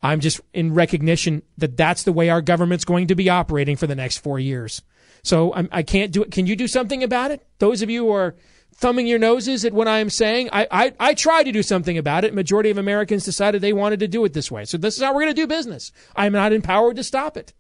I'm 0.03 0.21
just 0.21 0.41
in 0.53 0.75
recognition 0.75 1.43
that 1.59 1.77
that's 1.77 2.03
the 2.03 2.13
way 2.13 2.29
our 2.29 2.43
government's 2.43 2.85
going 2.85 3.07
to 3.09 3.15
be 3.15 3.31
operating 3.31 3.77
for 3.77 3.87
the 3.87 3.95
next 3.95 4.19
four 4.19 4.39
years. 4.39 4.83
So 5.23 5.55
I'm, 5.55 5.69
I 5.71 5.83
can 5.83 6.03
not 6.03 6.11
do 6.11 6.23
it. 6.23 6.33
Can 6.33 6.47
you 6.47 6.57
do 6.57 6.67
something 6.67 7.05
about 7.05 7.31
it? 7.31 7.47
Those 7.59 7.83
of 7.83 7.91
you 7.91 8.07
who 8.07 8.13
are 8.13 8.35
thumbing 8.75 9.07
your 9.07 9.19
noses 9.19 9.65
at 9.65 9.73
what 9.73 9.87
I 9.87 9.99
am 9.99 10.11
saying, 10.11 10.49
I, 10.53 10.67
I, 10.71 10.93
I 10.99 11.15
tried 11.15 11.45
to 11.45 11.53
do 11.53 11.63
something 11.63 11.97
about 11.97 12.25
it. 12.25 12.35
Majority 12.35 12.71
of 12.71 12.79
Americans 12.79 13.25
decided 13.25 13.63
they 13.63 13.73
wanted 13.73 14.01
to 14.01 14.09
do 14.09 14.25
it 14.25 14.33
this 14.33 14.51
way. 14.51 14.65
So 14.65 14.77
this 14.77 14.97
is 14.97 15.03
how 15.03 15.15
we're 15.15 15.23
going 15.23 15.35
to 15.35 15.41
do 15.41 15.47
business. 15.47 15.93
I'm 16.17 16.33
not 16.33 16.53
empowered 16.53 16.97
to 16.97 17.05
stop 17.05 17.37
it. 17.37 17.53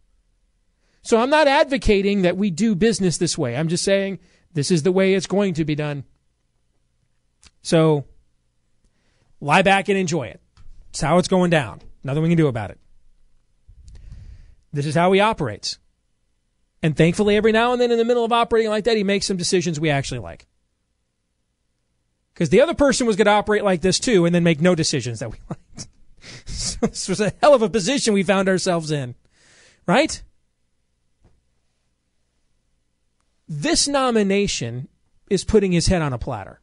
So 1.02 1.18
I'm 1.18 1.30
not 1.30 1.46
advocating 1.46 2.22
that 2.22 2.36
we 2.36 2.50
do 2.50 2.74
business 2.74 3.18
this 3.18 3.38
way. 3.38 3.56
I'm 3.56 3.68
just 3.68 3.84
saying 3.84 4.18
this 4.52 4.70
is 4.70 4.82
the 4.82 4.92
way 4.92 5.14
it's 5.14 5.26
going 5.26 5.54
to 5.54 5.64
be 5.64 5.76
done. 5.76 6.04
So 7.62 8.04
lie 9.40 9.62
back 9.62 9.88
and 9.88 9.98
enjoy 9.98 10.26
it. 10.28 10.40
It's 10.90 11.00
how 11.00 11.18
it's 11.18 11.28
going 11.28 11.50
down. 11.50 11.80
Nothing 12.04 12.22
we 12.22 12.28
can 12.28 12.38
do 12.38 12.48
about 12.48 12.70
it. 12.70 12.78
This 14.72 14.86
is 14.86 14.94
how 14.94 15.12
he 15.12 15.20
operates. 15.20 15.78
And 16.82 16.96
thankfully, 16.96 17.36
every 17.36 17.52
now 17.52 17.72
and 17.72 17.80
then 17.80 17.92
in 17.92 17.98
the 17.98 18.04
middle 18.04 18.24
of 18.24 18.32
operating 18.32 18.70
like 18.70 18.84
that, 18.84 18.96
he 18.96 19.04
makes 19.04 19.26
some 19.26 19.36
decisions 19.36 19.78
we 19.78 19.90
actually 19.90 20.18
like. 20.18 20.46
Because 22.34 22.48
the 22.48 22.60
other 22.60 22.74
person 22.74 23.06
was 23.06 23.16
going 23.16 23.26
to 23.26 23.32
operate 23.32 23.62
like 23.62 23.82
this 23.82 24.00
too 24.00 24.24
and 24.24 24.34
then 24.34 24.42
make 24.42 24.60
no 24.60 24.74
decisions 24.74 25.20
that 25.20 25.30
we 25.30 25.38
liked. 25.50 25.88
so 26.46 26.86
this 26.86 27.08
was 27.08 27.20
a 27.20 27.32
hell 27.40 27.54
of 27.54 27.62
a 27.62 27.68
position 27.68 28.14
we 28.14 28.22
found 28.22 28.48
ourselves 28.48 28.90
in. 28.90 29.14
Right? 29.86 30.22
This 33.46 33.86
nomination 33.86 34.88
is 35.28 35.44
putting 35.44 35.72
his 35.72 35.86
head 35.86 36.02
on 36.02 36.12
a 36.12 36.18
platter. 36.18 36.60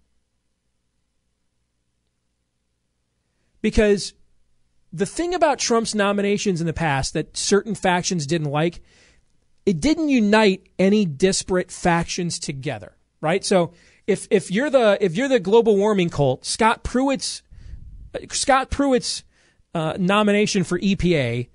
Because 3.62 4.14
the 4.92 5.06
thing 5.06 5.34
about 5.34 5.60
Trump's 5.60 5.94
nominations 5.94 6.62
in 6.62 6.68
the 6.68 6.74
past 6.74 7.14
that 7.14 7.38
certain 7.38 7.76
factions 7.76 8.26
didn't 8.26 8.50
like, 8.50 8.82
it 9.66 9.80
didn't 9.80 10.10
unite 10.10 10.68
any 10.80 11.06
disparate 11.06 11.72
factions 11.72 12.40
together, 12.40 12.96
right? 13.22 13.46
So 13.46 13.74
if 14.08 14.28
if 14.32 14.50
you're 14.50 14.70
the 14.70 14.98
if 15.00 15.16
you're 15.16 15.28
the 15.28 15.40
global 15.40 15.78
warming 15.78 16.10
cult, 16.10 16.46
Scott 16.46 16.84
Pruitt's 16.84 17.44
Scott 18.32 18.72
Pruitt's 18.72 19.24
uh, 19.76 19.96
nomination 20.00 20.64
for 20.64 20.80
EPA, 20.80 21.48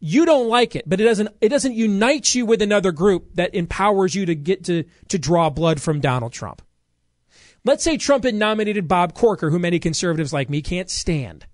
you 0.00 0.26
don't 0.26 0.48
like 0.48 0.74
it, 0.74 0.88
but 0.88 1.00
it 1.00 1.04
doesn't 1.04 1.28
it 1.40 1.50
doesn't 1.50 1.74
unite 1.74 2.34
you 2.34 2.44
with 2.44 2.60
another 2.60 2.90
group 2.90 3.34
that 3.34 3.54
empowers 3.54 4.16
you 4.16 4.26
to 4.26 4.34
get 4.34 4.64
to 4.64 4.84
to 5.08 5.18
draw 5.18 5.48
blood 5.48 5.80
from 5.80 6.00
Donald 6.00 6.32
Trump. 6.32 6.62
Let's 7.64 7.84
say 7.84 7.96
Trump 7.96 8.24
had 8.24 8.34
nominated 8.34 8.88
Bob 8.88 9.14
Corker, 9.14 9.50
who 9.50 9.60
many 9.60 9.78
conservatives 9.78 10.32
like 10.32 10.50
me 10.50 10.60
can't 10.62 10.90
stand. 10.90 11.46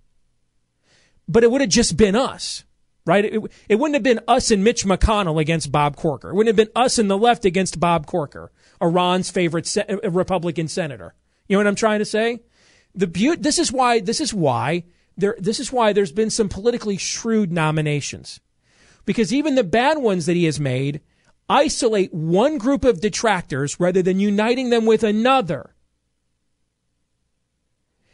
But 1.29 1.45
it 1.45 1.51
would 1.51 1.61
have 1.61 1.71
just 1.71 1.97
been 1.97 2.17
us, 2.17 2.65
right? 3.05 3.25
It, 3.25 3.43
it 3.69 3.75
wouldn't 3.77 3.95
have 3.95 4.03
been 4.03 4.21
us 4.27 4.51
and 4.51 4.65
Mitch 4.65 4.85
McConnell 4.85 5.41
against 5.41 5.71
Bob 5.71 5.97
Corker. 5.97 6.31
It 6.31 6.35
wouldn't 6.35 6.57
have 6.59 6.67
been 6.67 6.73
us 6.75 6.99
and 6.99 7.11
the 7.11 7.19
left 7.19 7.45
against 7.45 7.79
Bob 7.79 8.07
Corker, 8.07 8.51
Iran's 8.81 9.31
favorite 9.31 9.67
se- 9.67 9.85
uh, 9.89 9.99
uh, 10.03 10.11
Republican 10.11 10.69
senator. 10.69 11.15
You 11.47 11.57
know 11.57 11.61
what 11.61 11.67
I'm 11.67 11.75
trying 11.75 11.99
to 11.99 12.05
say? 12.05 12.41
The 12.95 13.07
be- 13.07 13.37
this 13.37 13.59
is 13.59 13.71
why 13.71 14.01
this 14.01 14.21
is 14.21 14.33
why 14.33 14.85
there 15.17 15.37
this 15.39 15.61
is 15.61 15.71
why 15.71 15.93
there's 15.93 16.13
been 16.13 16.31
some 16.31 16.49
politically 16.49 16.97
shrewd 16.97 17.53
nominations. 17.53 18.41
Because 19.05 19.33
even 19.33 19.55
the 19.55 19.65
bad 19.65 19.99
ones 19.99 20.27
that 20.27 20.37
he 20.37 20.45
has 20.45 20.61
made 20.61 21.01
isolate 21.49 22.13
one 22.13 22.59
group 22.59 22.85
of 22.85 23.01
detractors 23.01 23.81
rather 23.81 24.03
than 24.03 24.21
uniting 24.21 24.71
them 24.71 24.87
with 24.87 25.03
another. 25.03 25.75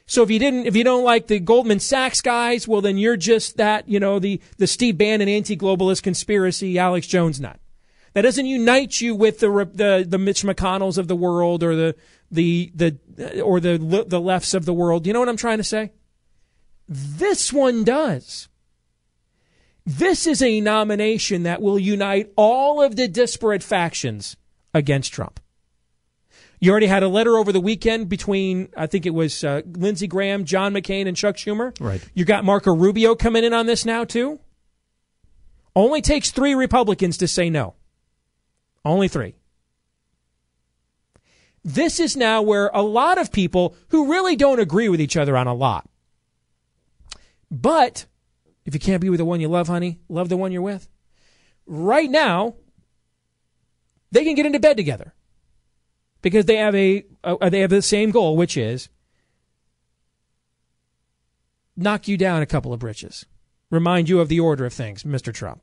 So 0.07 0.23
if 0.23 0.31
you 0.31 0.39
didn't, 0.39 0.67
if 0.67 0.77
you 0.77 0.85
don't 0.85 1.05
like 1.05 1.29
the 1.29 1.41
Goldman 1.41 1.81
Sachs 1.81 2.21
guys, 2.21 2.69
well, 2.69 2.83
then 2.83 2.99
you're 2.99 3.17
just 3.17 3.57
that, 3.57 3.89
you 3.89 3.99
know, 3.99 4.19
the, 4.19 4.41
the 4.59 4.67
Steve 4.67 4.99
Bannon 4.99 5.29
anti-globalist 5.29 6.03
conspiracy 6.03 6.79
Alex 6.79 7.07
Jones 7.07 7.41
nut. 7.41 7.59
That 8.13 8.23
doesn't 8.23 8.47
unite 8.47 9.01
you 9.01 9.15
with 9.15 9.41
the, 9.41 9.49
the, 9.73 10.05
the 10.07 10.19
Mitch 10.19 10.43
McConnells 10.43 10.99
of 10.99 11.09
the 11.09 11.17
world 11.17 11.63
or 11.63 11.75
the, 11.75 11.97
the, 12.31 12.71
the, 12.75 13.41
or 13.41 13.61
the, 13.61 14.05
the 14.07 14.21
lefts 14.21 14.55
of 14.55 14.67
the 14.67 14.75
world. 14.75 15.07
You 15.07 15.13
know 15.13 15.21
what 15.21 15.29
I'm 15.29 15.37
trying 15.37 15.59
to 15.59 15.65
say? 15.65 15.93
This 16.87 17.53
one 17.53 17.83
does. 17.83 18.49
This 19.87 20.27
is 20.27 20.43
a 20.43 20.61
nomination 20.61 21.43
that 21.43 21.61
will 21.61 21.79
unite 21.79 22.33
all 22.37 22.83
of 22.83 22.97
the 22.97 23.09
disparate 23.09 23.63
factions 23.63 24.37
against 24.73 25.13
Trump. 25.13 25.41
You 26.61 26.71
already 26.71 26.87
had 26.87 27.03
a 27.03 27.09
letter 27.09 27.37
over 27.37 27.53
the 27.53 27.61
weekend 27.61 28.09
between, 28.09 28.69
I 28.77 28.87
think 28.87 29.07
it 29.07 29.11
was 29.11 29.45
uh, 29.45 29.63
Lindsey 29.67 30.07
Graham, 30.07 30.45
John 30.45 30.73
McCain, 30.73 31.07
and 31.07 31.17
Chuck 31.17 31.37
Schumer. 31.37 31.79
Right. 31.81 32.03
You 32.15 32.25
got 32.25 32.45
Marco 32.45 32.75
Rubio 32.75 33.15
coming 33.15 33.45
in 33.45 33.53
on 33.53 33.67
this 33.67 33.85
now, 33.85 34.05
too. 34.05 34.41
Only 35.77 36.01
takes 36.01 36.31
three 36.31 36.55
Republicans 36.55 37.19
to 37.19 37.29
say 37.29 37.51
no. 37.51 37.75
Only 38.85 39.09
three. 39.09 39.35
This 41.65 41.99
is 41.99 42.17
now 42.17 42.43
where 42.43 42.69
a 42.69 42.83
lot 42.83 43.19
of 43.19 43.33
people 43.33 43.75
who 43.89 44.11
really 44.11 44.37
don't 44.37 44.61
agree 44.61 44.89
with 44.89 45.01
each 45.01 45.17
other 45.17 45.37
on 45.37 45.47
a 45.47 45.55
lot. 45.55 45.89
But 47.51 48.07
if 48.65 48.75
you 48.75 48.81
can't 48.81 49.01
be 49.01 49.11
with 49.11 49.19
the 49.19 49.25
one 49.25 49.41
you 49.41 49.49
love, 49.49 49.69
honey, 49.69 49.99
love 50.09 50.29
the 50.29 50.37
one 50.37 50.53
you're 50.53 50.63
with. 50.63 50.89
Right 51.67 52.11
now, 52.11 52.57
they 54.13 54.25
can 54.25 54.35
get 54.35 54.47
into 54.47 54.61
bed 54.61 54.77
together 54.77 55.15
because 56.25 56.47
they 56.47 56.57
have 56.57 56.75
a 56.75 57.05
uh, 57.23 57.51
they 57.51 57.61
have 57.61 57.69
the 57.69 57.83
same 57.83 58.11
goal, 58.11 58.35
which 58.35 58.57
is 58.57 58.89
knock 61.77 62.09
you 62.09 62.17
down 62.17 62.41
a 62.41 62.47
couple 62.47 62.73
of 62.73 62.81
britches, 62.81 63.27
remind 63.71 64.09
you 64.09 64.21
of 64.21 64.29
the 64.29 64.41
order 64.41 64.65
of 64.65 64.73
things, 64.73 65.03
Mr. 65.03 65.35
Trump. 65.35 65.61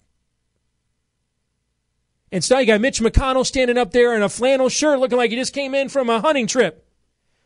And 2.31 2.43
so 2.43 2.59
you 2.59 2.67
got 2.67 2.79
Mitch 2.79 3.01
McConnell 3.01 3.45
standing 3.45 3.77
up 3.77 3.91
there 3.91 4.15
in 4.15 4.21
a 4.21 4.29
flannel 4.29 4.69
shirt, 4.69 4.99
looking 4.99 5.17
like 5.17 5.31
he 5.31 5.35
just 5.35 5.53
came 5.53 5.73
in 5.73 5.89
from 5.89 6.11
a 6.11 6.21
hunting 6.21 6.45
trip, 6.45 6.87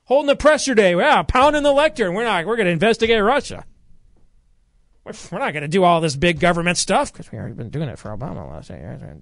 holding 0.03 0.27
the 0.27 0.35
presser 0.35 0.75
day, 0.75 0.93
wow, 0.93 1.23
pounding 1.23 1.63
the 1.63 1.71
lectern. 1.71 2.15
We're 2.15 2.25
not 2.25 2.45
we're 2.45 2.57
going 2.57 2.67
to 2.67 2.73
investigate 2.73 3.23
Russia. 3.23 3.63
We're 5.05 5.39
not 5.39 5.53
going 5.53 5.61
to 5.61 5.69
do 5.69 5.85
all 5.85 6.01
this 6.01 6.17
big 6.17 6.41
government 6.41 6.77
stuff 6.77 7.13
because 7.13 7.31
we 7.31 7.37
already 7.37 7.53
been 7.53 7.69
doing 7.69 7.87
it 7.87 7.97
for 7.97 8.09
Obama 8.09 8.51
last 8.51 8.71
eight 8.71 8.79
years. 8.79 9.01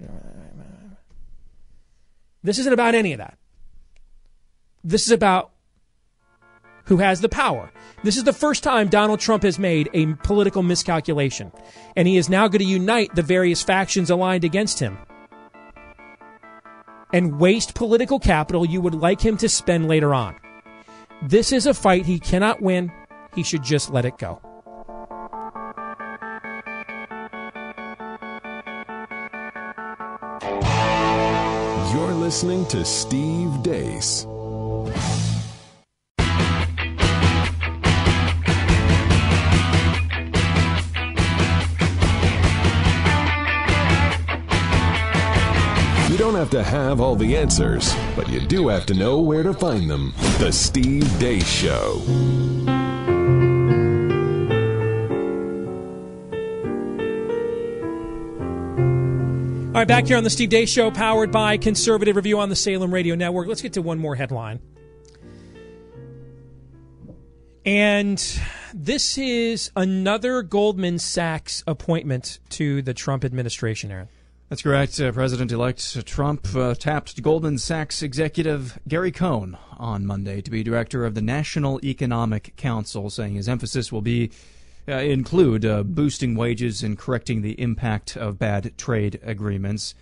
This 2.45 2.59
isn't 2.59 2.73
about 2.73 2.93
any 2.93 3.13
of 3.13 3.19
that. 3.19 3.37
This 4.83 5.05
is 5.05 5.11
about 5.11 5.51
who 6.85 6.97
has 6.97 7.21
the 7.21 7.29
power. 7.29 7.71
This 8.03 8.17
is 8.17 8.25
the 8.25 8.33
first 8.33 8.63
time 8.63 8.89
Donald 8.89 9.19
Trump 9.19 9.43
has 9.43 9.57
made 9.57 9.89
a 9.93 10.13
political 10.15 10.63
miscalculation, 10.63 11.51
and 11.95 12.07
he 12.07 12.17
is 12.17 12.29
now 12.29 12.47
going 12.47 12.59
to 12.59 12.65
unite 12.65 13.15
the 13.15 13.21
various 13.21 13.63
factions 13.63 14.09
aligned 14.09 14.43
against 14.43 14.79
him 14.79 14.97
and 17.13 17.39
waste 17.39 17.75
political 17.75 18.19
capital 18.19 18.65
you 18.65 18.81
would 18.81 18.95
like 18.95 19.21
him 19.21 19.37
to 19.37 19.47
spend 19.47 19.87
later 19.87 20.13
on. 20.13 20.35
This 21.21 21.53
is 21.53 21.67
a 21.67 21.73
fight 21.73 22.05
he 22.05 22.19
cannot 22.19 22.61
win. 22.61 22.91
He 23.35 23.43
should 23.43 23.63
just 23.63 23.91
let 23.91 24.03
it 24.03 24.17
go. 24.17 24.41
You're 31.93 32.13
listening 32.13 32.65
to 32.67 32.83
Steve 32.83 33.49
Deace. 33.61 34.32
Have 46.43 46.51
to 46.51 46.61
have 46.61 46.99
all 46.99 47.15
the 47.15 47.37
answers, 47.37 47.95
but 48.17 48.27
you 48.27 48.41
do 48.41 48.67
have 48.67 48.85
to 48.87 48.93
know 48.93 49.21
where 49.21 49.43
to 49.43 49.53
find 49.53 49.89
them. 49.89 50.13
The 50.39 50.51
Steve 50.51 51.05
Deace 51.17 51.45
Show. 51.45 52.01
All 59.67 59.79
right, 59.79 59.87
back 59.87 60.05
here 60.05 60.17
on 60.17 60.25
the 60.25 60.29
Steve 60.29 60.49
Deace 60.49 60.67
Show, 60.67 60.91
powered 60.91 61.31
by 61.31 61.55
Conservative 61.55 62.17
Review 62.17 62.37
on 62.39 62.49
the 62.49 62.57
Salem 62.57 62.93
Radio 62.93 63.15
Network. 63.15 63.47
Let's 63.47 63.61
get 63.61 63.71
to 63.73 63.81
one 63.81 63.97
more 63.97 64.15
headline. 64.15 64.59
And 67.63 68.21
this 68.73 69.17
is 69.17 69.71
another 69.77 70.41
Goldman 70.41 70.99
Sachs 70.99 71.63
appointment 71.65 72.39
to 72.49 72.81
the 72.81 72.93
Trump 72.93 73.23
administration, 73.23 73.91
Aaron. 73.91 74.09
That's 74.53 74.61
correct. 74.61 74.99
Uh, 74.99 75.11
President 75.11 75.51
elect 75.51 76.05
Trump 76.05 76.45
uh, 76.55 76.75
tapped 76.75 77.19
Goldman 77.23 77.57
Sachs 77.57 78.03
executive 78.03 78.77
Gary 78.87 79.11
Cohn 79.11 79.57
on 79.79 80.05
Monday 80.05 80.43
to 80.43 80.51
be 80.51 80.61
director 80.61 81.05
of 81.05 81.15
the 81.15 81.23
National 81.23 81.83
Economic 81.83 82.55
Council, 82.55 83.09
saying 83.09 83.33
his 83.33 83.49
emphasis 83.49 83.91
will 83.91 84.03
be 84.03 84.29
uh, 84.87 84.97
include 84.97 85.65
uh, 85.65 85.81
boosting 85.81 86.35
wages 86.35 86.83
and 86.83 86.99
correcting 86.99 87.41
the 87.41 87.59
impact 87.59 88.15
of 88.15 88.37
bad 88.37 88.77
trade 88.77 89.19
agreements. 89.23 89.95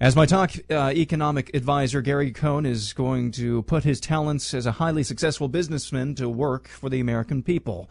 As 0.00 0.16
my 0.16 0.26
talk 0.26 0.50
uh, 0.68 0.90
economic 0.92 1.54
advisor, 1.54 2.02
Gary 2.02 2.32
Cohn 2.32 2.66
is 2.66 2.92
going 2.92 3.30
to 3.30 3.62
put 3.62 3.84
his 3.84 4.00
talents 4.00 4.52
as 4.52 4.66
a 4.66 4.72
highly 4.72 5.04
successful 5.04 5.46
businessman 5.46 6.16
to 6.16 6.28
work 6.28 6.66
for 6.66 6.90
the 6.90 6.98
American 6.98 7.44
people. 7.44 7.88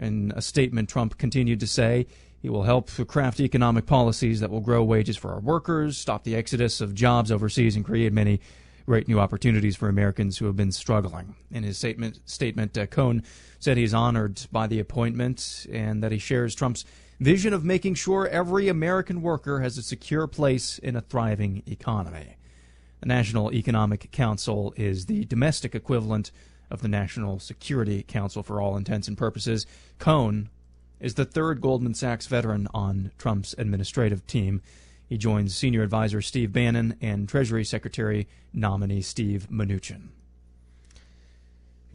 In 0.00 0.32
a 0.34 0.40
statement, 0.40 0.88
Trump 0.88 1.18
continued 1.18 1.60
to 1.60 1.66
say 1.66 2.06
he 2.44 2.50
will 2.50 2.64
help 2.64 2.90
craft 3.06 3.40
economic 3.40 3.86
policies 3.86 4.40
that 4.40 4.50
will 4.50 4.60
grow 4.60 4.84
wages 4.84 5.16
for 5.16 5.32
our 5.32 5.40
workers, 5.40 5.96
stop 5.96 6.24
the 6.24 6.36
exodus 6.36 6.82
of 6.82 6.94
jobs 6.94 7.32
overseas, 7.32 7.74
and 7.74 7.86
create 7.86 8.12
many 8.12 8.38
great 8.84 9.08
new 9.08 9.18
opportunities 9.18 9.76
for 9.76 9.88
Americans 9.88 10.36
who 10.36 10.44
have 10.44 10.54
been 10.54 10.70
struggling. 10.70 11.36
In 11.50 11.62
his 11.62 11.78
statement, 11.78 12.20
statement 12.26 12.76
uh, 12.76 12.84
Cohn 12.84 13.22
said 13.60 13.78
he's 13.78 13.94
honored 13.94 14.42
by 14.52 14.66
the 14.66 14.78
appointment 14.78 15.66
and 15.72 16.02
that 16.02 16.12
he 16.12 16.18
shares 16.18 16.54
Trump's 16.54 16.84
vision 17.18 17.54
of 17.54 17.64
making 17.64 17.94
sure 17.94 18.28
every 18.28 18.68
American 18.68 19.22
worker 19.22 19.60
has 19.60 19.78
a 19.78 19.82
secure 19.82 20.26
place 20.26 20.78
in 20.78 20.96
a 20.96 21.00
thriving 21.00 21.62
economy. 21.66 22.36
The 23.00 23.06
National 23.06 23.54
Economic 23.54 24.10
Council 24.12 24.74
is 24.76 25.06
the 25.06 25.24
domestic 25.24 25.74
equivalent 25.74 26.30
of 26.70 26.82
the 26.82 26.88
National 26.88 27.38
Security 27.38 28.02
Council 28.02 28.42
for 28.42 28.60
all 28.60 28.76
intents 28.76 29.08
and 29.08 29.16
purposes. 29.16 29.66
Cohn 29.98 30.50
is 31.04 31.14
the 31.14 31.24
third 31.26 31.60
Goldman 31.60 31.92
Sachs 31.92 32.26
veteran 32.26 32.66
on 32.72 33.10
Trump's 33.18 33.54
administrative 33.58 34.26
team. 34.26 34.62
He 35.06 35.18
joins 35.18 35.54
senior 35.54 35.82
advisor 35.82 36.22
Steve 36.22 36.50
Bannon 36.50 36.96
and 37.02 37.28
Treasury 37.28 37.62
Secretary 37.62 38.26
nominee 38.54 39.02
Steve 39.02 39.46
Mnuchin. 39.52 40.08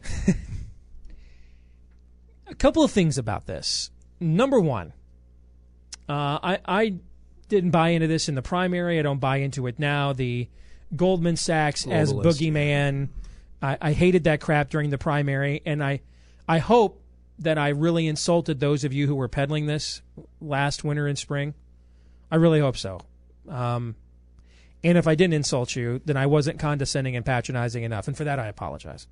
a 2.46 2.54
couple 2.54 2.84
of 2.84 2.92
things 2.92 3.18
about 3.18 3.46
this. 3.46 3.90
Number 4.20 4.60
one, 4.60 4.92
uh, 6.08 6.38
I, 6.40 6.58
I 6.64 6.94
didn't 7.48 7.70
buy 7.70 7.88
into 7.88 8.06
this 8.06 8.28
in 8.28 8.36
the 8.36 8.42
primary. 8.42 9.00
I 9.00 9.02
don't 9.02 9.18
buy 9.18 9.38
into 9.38 9.66
it 9.66 9.80
now. 9.80 10.12
The 10.12 10.48
Goldman 10.94 11.36
Sachs 11.36 11.84
as 11.84 12.12
Globalist. 12.12 12.24
boogeyman. 12.24 13.08
I, 13.60 13.76
I 13.80 13.92
hated 13.92 14.22
that 14.24 14.40
crap 14.40 14.70
during 14.70 14.90
the 14.90 14.98
primary, 14.98 15.62
and 15.66 15.82
I, 15.82 16.00
I 16.48 16.58
hope 16.58 16.99
that 17.40 17.58
I 17.58 17.70
really 17.70 18.06
insulted 18.06 18.60
those 18.60 18.84
of 18.84 18.92
you 18.92 19.06
who 19.06 19.14
were 19.14 19.28
peddling 19.28 19.66
this 19.66 20.02
last 20.40 20.84
winter 20.84 21.06
and 21.06 21.18
spring. 21.18 21.54
I 22.30 22.36
really 22.36 22.60
hope 22.60 22.76
so. 22.76 23.00
Um, 23.48 23.96
and 24.84 24.96
if 24.96 25.06
I 25.06 25.14
didn't 25.14 25.34
insult 25.34 25.74
you, 25.74 26.00
then 26.04 26.16
I 26.16 26.26
wasn't 26.26 26.58
condescending 26.58 27.16
and 27.16 27.24
patronizing 27.24 27.82
enough, 27.82 28.08
and 28.08 28.16
for 28.16 28.24
that 28.24 28.38
I 28.38 28.46
apologize, 28.46 29.06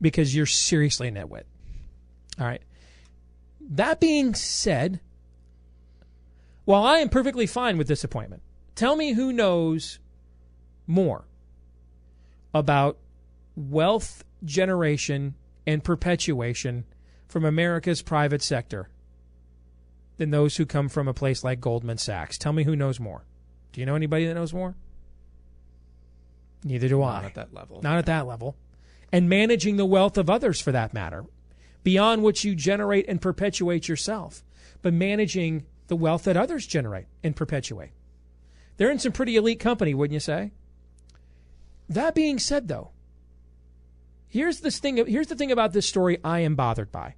because 0.00 0.34
you're 0.34 0.46
seriously 0.46 1.08
a 1.08 1.12
nitwit. 1.12 1.44
All 2.38 2.46
right. 2.46 2.62
That 3.60 4.00
being 4.00 4.34
said, 4.34 5.00
while 6.64 6.84
I 6.84 6.98
am 6.98 7.08
perfectly 7.08 7.46
fine 7.46 7.76
with 7.76 7.88
disappointment, 7.88 8.42
tell 8.74 8.96
me 8.96 9.12
who 9.12 9.32
knows 9.32 9.98
more 10.86 11.24
about 12.54 12.98
wealth 13.56 14.24
generation 14.44 15.34
and 15.66 15.84
perpetuation 15.84 16.84
from 17.32 17.46
America's 17.46 18.02
private 18.02 18.42
sector 18.42 18.90
than 20.18 20.30
those 20.30 20.58
who 20.58 20.66
come 20.66 20.90
from 20.90 21.08
a 21.08 21.14
place 21.14 21.42
like 21.42 21.62
Goldman 21.62 21.96
Sachs. 21.96 22.36
Tell 22.36 22.52
me 22.52 22.64
who 22.64 22.76
knows 22.76 23.00
more. 23.00 23.24
Do 23.72 23.80
you 23.80 23.86
know 23.86 23.94
anybody 23.94 24.26
that 24.26 24.34
knows 24.34 24.52
more? 24.52 24.76
Neither 26.62 26.88
do 26.88 27.02
I. 27.02 27.22
Not 27.22 27.24
at 27.24 27.34
that 27.34 27.54
level. 27.54 27.80
Not 27.82 27.96
at 27.96 28.06
that 28.06 28.26
level. 28.26 28.54
And 29.10 29.30
managing 29.30 29.78
the 29.78 29.86
wealth 29.86 30.18
of 30.18 30.28
others 30.28 30.60
for 30.60 30.72
that 30.72 30.92
matter, 30.92 31.24
beyond 31.82 32.22
what 32.22 32.44
you 32.44 32.54
generate 32.54 33.08
and 33.08 33.20
perpetuate 33.20 33.88
yourself, 33.88 34.44
but 34.82 34.92
managing 34.92 35.64
the 35.88 35.96
wealth 35.96 36.24
that 36.24 36.36
others 36.36 36.66
generate 36.66 37.06
and 37.24 37.34
perpetuate. 37.34 37.92
They're 38.76 38.90
in 38.90 38.98
some 38.98 39.12
pretty 39.12 39.36
elite 39.36 39.58
company, 39.58 39.94
wouldn't 39.94 40.14
you 40.14 40.20
say? 40.20 40.52
That 41.88 42.14
being 42.14 42.38
said, 42.38 42.68
though, 42.68 42.90
here's 44.28 44.60
this 44.60 44.78
thing. 44.78 44.98
Here's 45.06 45.28
the 45.28 45.34
thing 45.34 45.50
about 45.50 45.72
this 45.72 45.86
story 45.86 46.18
I 46.22 46.40
am 46.40 46.56
bothered 46.56 46.92
by. 46.92 47.14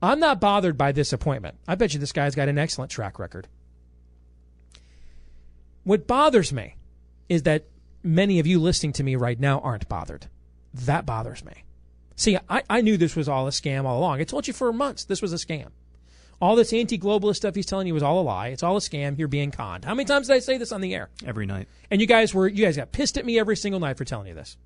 I'm 0.00 0.20
not 0.20 0.40
bothered 0.40 0.78
by 0.78 0.92
this 0.92 1.12
appointment. 1.12 1.56
I 1.66 1.74
bet 1.74 1.92
you 1.92 2.00
this 2.00 2.12
guy's 2.12 2.34
got 2.34 2.48
an 2.48 2.58
excellent 2.58 2.90
track 2.90 3.18
record. 3.18 3.48
What 5.84 6.06
bothers 6.06 6.52
me 6.52 6.76
is 7.28 7.44
that 7.44 7.64
many 8.02 8.38
of 8.38 8.46
you 8.46 8.60
listening 8.60 8.92
to 8.94 9.02
me 9.02 9.16
right 9.16 9.38
now 9.38 9.60
aren't 9.60 9.88
bothered. 9.88 10.26
That 10.72 11.06
bothers 11.06 11.44
me. 11.44 11.64
See, 12.14 12.36
I, 12.48 12.62
I 12.68 12.80
knew 12.80 12.96
this 12.96 13.16
was 13.16 13.28
all 13.28 13.46
a 13.46 13.50
scam 13.50 13.84
all 13.84 13.98
along. 13.98 14.20
I 14.20 14.24
told 14.24 14.46
you 14.46 14.52
for 14.52 14.72
months 14.72 15.04
this 15.04 15.22
was 15.22 15.32
a 15.32 15.36
scam. 15.36 15.68
All 16.40 16.54
this 16.54 16.72
anti 16.72 16.98
globalist 16.98 17.36
stuff 17.36 17.54
he's 17.54 17.66
telling 17.66 17.86
you 17.86 17.94
was 17.94 18.02
all 18.02 18.20
a 18.20 18.22
lie. 18.22 18.48
It's 18.48 18.62
all 18.62 18.76
a 18.76 18.80
scam. 18.80 19.18
You're 19.18 19.28
being 19.28 19.50
conned. 19.50 19.84
How 19.84 19.94
many 19.94 20.04
times 20.04 20.28
did 20.28 20.34
I 20.34 20.38
say 20.38 20.56
this 20.56 20.70
on 20.70 20.80
the 20.80 20.94
air? 20.94 21.10
Every 21.26 21.46
night. 21.46 21.68
And 21.90 22.00
you 22.00 22.06
guys 22.06 22.32
were 22.32 22.46
you 22.46 22.64
guys 22.64 22.76
got 22.76 22.92
pissed 22.92 23.18
at 23.18 23.26
me 23.26 23.38
every 23.38 23.56
single 23.56 23.80
night 23.80 23.96
for 23.96 24.04
telling 24.04 24.28
you 24.28 24.34
this. 24.34 24.56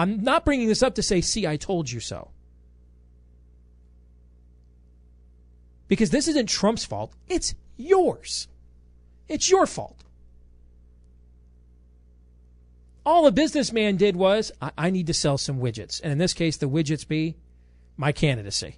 I'm 0.00 0.24
not 0.24 0.46
bringing 0.46 0.68
this 0.68 0.82
up 0.82 0.94
to 0.94 1.02
say, 1.02 1.20
see, 1.20 1.46
I 1.46 1.58
told 1.58 1.90
you 1.90 2.00
so. 2.00 2.30
Because 5.88 6.08
this 6.08 6.26
isn't 6.26 6.48
Trump's 6.48 6.86
fault, 6.86 7.12
it's 7.28 7.54
yours. 7.76 8.48
It's 9.28 9.50
your 9.50 9.66
fault. 9.66 10.02
All 13.04 13.26
a 13.26 13.30
businessman 13.30 13.96
did 13.96 14.16
was, 14.16 14.50
I, 14.62 14.70
I 14.78 14.90
need 14.90 15.06
to 15.08 15.12
sell 15.12 15.36
some 15.36 15.60
widgets. 15.60 16.00
And 16.02 16.10
in 16.10 16.16
this 16.16 16.32
case, 16.32 16.56
the 16.56 16.68
widgets 16.68 17.06
be 17.06 17.36
my 17.98 18.10
candidacy. 18.10 18.76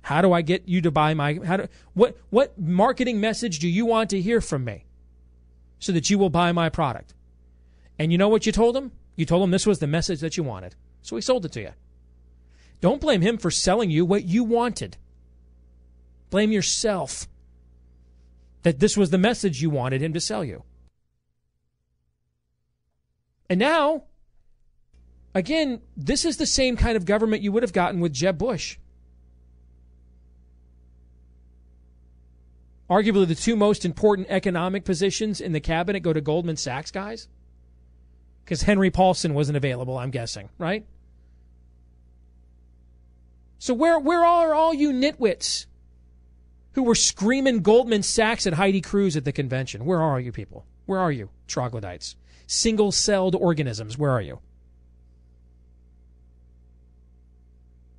How 0.00 0.22
do 0.22 0.32
I 0.32 0.40
get 0.40 0.66
you 0.66 0.80
to 0.80 0.90
buy 0.90 1.12
my 1.12 1.38
how 1.44 1.58
do 1.58 1.68
what 1.92 2.16
what 2.30 2.58
marketing 2.58 3.20
message 3.20 3.58
do 3.58 3.68
you 3.68 3.84
want 3.84 4.08
to 4.10 4.20
hear 4.20 4.40
from 4.40 4.64
me 4.64 4.86
so 5.78 5.92
that 5.92 6.08
you 6.08 6.18
will 6.18 6.30
buy 6.30 6.50
my 6.52 6.70
product? 6.70 7.12
And 7.98 8.10
you 8.10 8.16
know 8.16 8.30
what 8.30 8.46
you 8.46 8.52
told 8.52 8.74
him? 8.74 8.90
You 9.16 9.26
told 9.26 9.42
him 9.42 9.50
this 9.50 9.66
was 9.66 9.78
the 9.78 9.86
message 9.86 10.20
that 10.20 10.36
you 10.36 10.42
wanted. 10.42 10.74
So 11.02 11.16
he 11.16 11.22
sold 11.22 11.44
it 11.44 11.52
to 11.52 11.60
you. 11.60 11.72
Don't 12.80 13.00
blame 13.00 13.20
him 13.20 13.38
for 13.38 13.50
selling 13.50 13.90
you 13.90 14.04
what 14.04 14.24
you 14.24 14.44
wanted. 14.44 14.96
Blame 16.30 16.50
yourself 16.50 17.28
that 18.62 18.78
this 18.78 18.96
was 18.96 19.10
the 19.10 19.18
message 19.18 19.60
you 19.60 19.70
wanted 19.70 20.02
him 20.02 20.12
to 20.12 20.20
sell 20.20 20.44
you. 20.44 20.62
And 23.50 23.58
now, 23.58 24.04
again, 25.34 25.82
this 25.96 26.24
is 26.24 26.38
the 26.38 26.46
same 26.46 26.76
kind 26.76 26.96
of 26.96 27.04
government 27.04 27.42
you 27.42 27.52
would 27.52 27.62
have 27.62 27.72
gotten 27.72 28.00
with 28.00 28.12
Jeb 28.12 28.38
Bush. 28.38 28.78
Arguably, 32.88 33.26
the 33.26 33.34
two 33.34 33.56
most 33.56 33.84
important 33.84 34.26
economic 34.28 34.84
positions 34.84 35.40
in 35.40 35.52
the 35.52 35.60
cabinet 35.60 36.00
go 36.00 36.12
to 36.12 36.20
Goldman 36.20 36.56
Sachs 36.56 36.90
guys. 36.90 37.28
Because 38.44 38.62
Henry 38.62 38.90
Paulson 38.90 39.34
wasn't 39.34 39.56
available, 39.56 39.96
I'm 39.98 40.10
guessing, 40.10 40.48
right? 40.58 40.84
So 43.58 43.74
where 43.74 43.98
where 43.98 44.24
are 44.24 44.54
all 44.54 44.74
you 44.74 44.92
nitwits 44.92 45.66
who 46.72 46.82
were 46.82 46.96
screaming 46.96 47.60
Goldman 47.60 48.02
Sachs 48.02 48.46
at 48.46 48.54
Heidi 48.54 48.80
Cruz 48.80 49.16
at 49.16 49.24
the 49.24 49.32
convention? 49.32 49.84
Where 49.84 50.02
are 50.02 50.18
you 50.18 50.32
people? 50.32 50.66
Where 50.86 50.98
are 50.98 51.12
you, 51.12 51.30
troglodytes? 51.46 52.16
Single 52.46 52.90
celled 52.90 53.34
organisms, 53.36 53.96
where 53.96 54.10
are 54.10 54.20
you? 54.20 54.40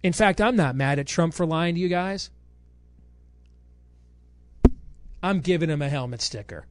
In 0.03 0.11
fact, 0.11 0.41
I'm 0.41 0.57
not 0.57 0.75
mad 0.75 0.99
at 0.99 1.07
Trump 1.07 1.33
for 1.33 1.45
lying 1.45 1.75
to 1.75 1.81
you 1.81 1.87
guys. 1.87 2.29
I'm 5.23 5.39
giving 5.39 5.69
him 5.69 5.81
a 5.81 5.87
helmet 5.87 6.21
sticker. 6.21 6.65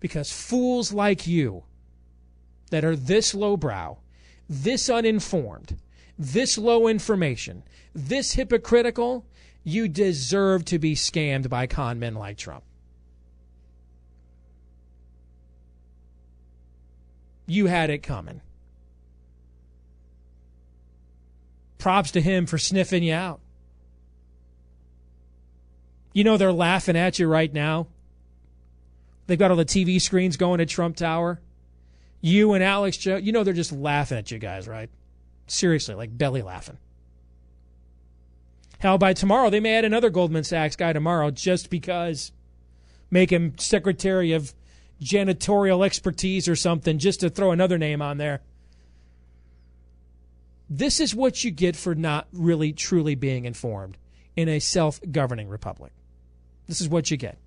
Because 0.00 0.30
fools 0.32 0.92
like 0.92 1.26
you 1.26 1.64
that 2.70 2.84
are 2.84 2.96
this 2.96 3.34
lowbrow, 3.34 3.96
this 4.48 4.88
uninformed, 4.88 5.76
this 6.18 6.58
low 6.58 6.86
information, 6.88 7.62
this 7.94 8.32
hypocritical, 8.32 9.24
you 9.64 9.88
deserve 9.88 10.64
to 10.66 10.78
be 10.78 10.94
scammed 10.94 11.48
by 11.48 11.66
con 11.66 11.98
men 11.98 12.14
like 12.14 12.36
Trump. 12.36 12.64
You 17.46 17.66
had 17.66 17.90
it 17.90 18.02
coming. 18.02 18.42
Props 21.78 22.10
to 22.10 22.20
him 22.20 22.46
for 22.46 22.58
sniffing 22.58 23.02
you 23.02 23.14
out. 23.14 23.40
You 26.12 26.24
know 26.24 26.36
they're 26.36 26.52
laughing 26.52 26.96
at 26.96 27.18
you 27.18 27.26
right 27.26 27.52
now. 27.52 27.86
They've 29.28 29.38
got 29.38 29.50
all 29.50 29.58
the 29.58 29.64
TV 29.64 30.00
screens 30.00 30.38
going 30.38 30.60
at 30.60 30.70
Trump 30.70 30.96
Tower. 30.96 31.38
You 32.22 32.54
and 32.54 32.64
Alex 32.64 32.96
Joe, 32.96 33.16
you 33.16 33.30
know 33.30 33.44
they're 33.44 33.52
just 33.52 33.72
laughing 33.72 34.16
at 34.16 34.30
you 34.30 34.38
guys, 34.38 34.66
right? 34.66 34.90
Seriously, 35.46 35.94
like 35.94 36.16
belly 36.16 36.42
laughing. 36.42 36.78
Hell, 38.78 38.96
by 38.96 39.12
tomorrow 39.12 39.50
they 39.50 39.60
may 39.60 39.76
add 39.76 39.84
another 39.84 40.08
Goldman 40.08 40.44
Sachs 40.44 40.76
guy 40.76 40.94
tomorrow 40.94 41.30
just 41.30 41.68
because 41.68 42.32
make 43.10 43.30
him 43.30 43.52
secretary 43.58 44.32
of 44.32 44.54
janitorial 45.00 45.84
expertise 45.84 46.48
or 46.48 46.56
something 46.56 46.98
just 46.98 47.20
to 47.20 47.28
throw 47.28 47.52
another 47.52 47.76
name 47.76 48.00
on 48.00 48.16
there. 48.16 48.40
This 50.70 51.00
is 51.00 51.14
what 51.14 51.44
you 51.44 51.50
get 51.50 51.76
for 51.76 51.94
not 51.94 52.28
really 52.32 52.72
truly 52.72 53.14
being 53.14 53.44
informed 53.44 53.98
in 54.36 54.48
a 54.48 54.58
self 54.58 55.00
governing 55.12 55.48
republic. 55.48 55.92
This 56.66 56.80
is 56.80 56.88
what 56.88 57.10
you 57.10 57.18
get. 57.18 57.38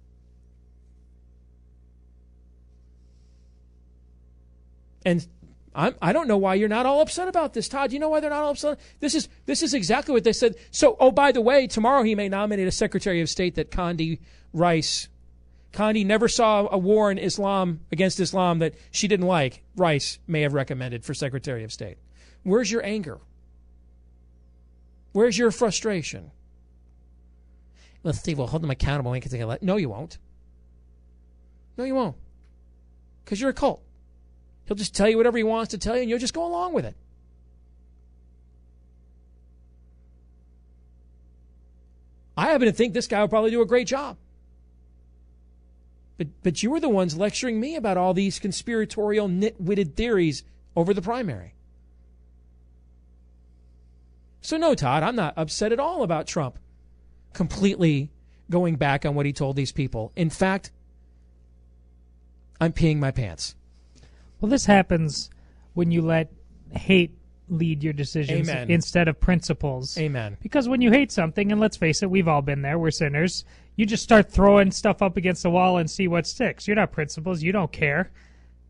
And 5.06 5.26
I'm, 5.74 5.96
I 6.02 6.14
don't 6.14 6.28
know 6.28 6.38
why 6.38 6.56
you're 6.56 6.70
not 6.70 6.86
all 6.86 7.02
upset 7.02 7.28
about 7.28 7.54
this, 7.54 7.70
Todd. 7.70 7.94
You 7.94 8.00
know 8.00 8.10
why 8.10 8.20
they're 8.20 8.30
not 8.30 8.44
all 8.44 8.52
upset? 8.52 8.80
This 9.00 9.16
is 9.16 9.30
this 9.46 9.64
is 9.64 9.74
exactly 9.74 10.14
what 10.14 10.24
they 10.24 10.34
said. 10.34 10.56
So, 10.72 10.98
oh, 11.00 11.12
by 11.12 11.32
the 11.32 11.42
way, 11.42 11.68
tomorrow 11.68 12.04
he 12.04 12.16
may 12.16 12.30
nominate 12.30 12.68
a 12.68 12.72
Secretary 12.72 13.22
of 13.22 13.30
State 13.30 13.56
that 13.56 13.72
Condi 13.72 14.20
Rice. 14.54 15.08
Condi 15.72 16.06
never 16.06 16.28
saw 16.28 16.68
a 16.70 16.78
war 16.78 17.10
in 17.10 17.18
Islam 17.18 17.80
against 17.92 18.20
Islam 18.20 18.60
that 18.60 18.76
she 18.92 19.08
didn't 19.08 19.28
like. 19.28 19.64
Rice 19.78 20.20
may 20.28 20.42
have 20.42 20.54
recommended 20.54 21.06
for 21.06 21.14
Secretary 21.14 21.64
of 21.64 21.72
State. 21.72 21.98
Where's 22.44 22.70
your 22.70 22.86
anger? 22.86 23.20
Where's 25.14 25.38
your 25.38 25.52
frustration? 25.52 26.32
Well, 28.04 28.14
Steve, 28.14 28.38
we'll 28.38 28.48
hold 28.48 28.64
them 28.64 28.72
accountable. 28.72 29.16
No, 29.62 29.78
you 29.78 29.90
won't. 29.90 30.18
No, 31.78 31.84
you 31.84 31.96
won't. 31.96 32.16
Because 33.24 33.40
you're 33.40 33.52
a 33.52 33.54
cult. 33.54 33.82
He'll 34.66 34.78
just 34.78 34.96
tell 34.96 35.10
you 35.10 35.18
whatever 35.18 35.38
he 35.38 35.44
wants 35.44 35.72
to 35.72 35.78
tell 35.78 35.96
you, 35.96 36.02
and 36.02 36.10
you'll 36.10 36.20
just 36.20 36.34
go 36.34 36.46
along 36.46 36.74
with 36.74 36.86
it. 36.86 36.96
I 42.38 42.46
happen 42.46 42.68
to 42.68 42.72
think 42.72 42.94
this 42.94 43.08
guy 43.08 43.22
will 43.22 43.28
probably 43.28 43.52
do 43.52 43.62
a 43.62 43.66
great 43.66 43.88
job. 43.88 44.18
But, 46.18 46.28
but 46.44 46.64
you 46.64 46.72
were 46.72 46.80
the 46.80 46.90
ones 46.90 47.18
lecturing 47.18 47.60
me 47.60 47.76
about 47.76 47.98
all 47.98 48.14
these 48.14 48.40
conspiratorial, 48.40 49.28
nit-witted 49.28 49.96
theories 49.96 50.44
over 50.76 50.94
the 50.94 51.02
primary. 51.02 51.54
So, 54.42 54.58
no, 54.58 54.74
Todd, 54.74 55.04
I'm 55.04 55.16
not 55.16 55.34
upset 55.38 55.72
at 55.72 55.80
all 55.80 56.04
about 56.04 56.28
Trump 56.28 56.58
completely 57.34 58.12
going 58.50 58.76
back 58.76 59.06
on 59.06 59.16
what 59.16 59.26
he 59.26 59.34
told 59.34 59.56
these 59.56 59.72
people. 59.72 60.12
In 60.16 60.30
fact, 60.30 60.72
I'm 62.60 62.74
peeing 62.74 62.98
my 62.98 63.12
pants. 63.12 63.56
Well, 64.42 64.50
this 64.50 64.66
happens 64.66 65.30
when 65.74 65.92
you 65.92 66.02
let 66.02 66.32
hate 66.72 67.16
lead 67.48 67.84
your 67.84 67.94
decisions 67.94 68.50
Amen. 68.50 68.72
instead 68.72 69.08
of 69.08 69.20
principles. 69.20 69.98
Amen. 69.98 70.38
Because 70.42 70.68
when 70.68 70.82
you 70.82 70.90
hate 70.90 71.12
something, 71.12 71.52
and 71.52 71.62
let's 71.62 71.78
face 71.78 72.02
it, 72.02 72.10
we've 72.10 72.28
all 72.28 72.42
been 72.42 72.62
there, 72.62 72.80
we're 72.80 72.92
sinners, 72.92 73.46
you 73.76 73.86
just 73.86 74.04
start 74.04 74.32
throwing 74.32 74.72
stuff 74.72 75.02
up 75.02 75.18
against 75.18 75.44
the 75.44 75.50
wall 75.50 75.78
and 75.78 75.90
see 75.90 76.08
what 76.08 76.26
sticks. 76.26 76.68
You're 76.68 76.76
not 76.76 76.92
principles, 76.92 77.44
you 77.44 77.52
don't 77.52 77.72
care. 77.72 78.12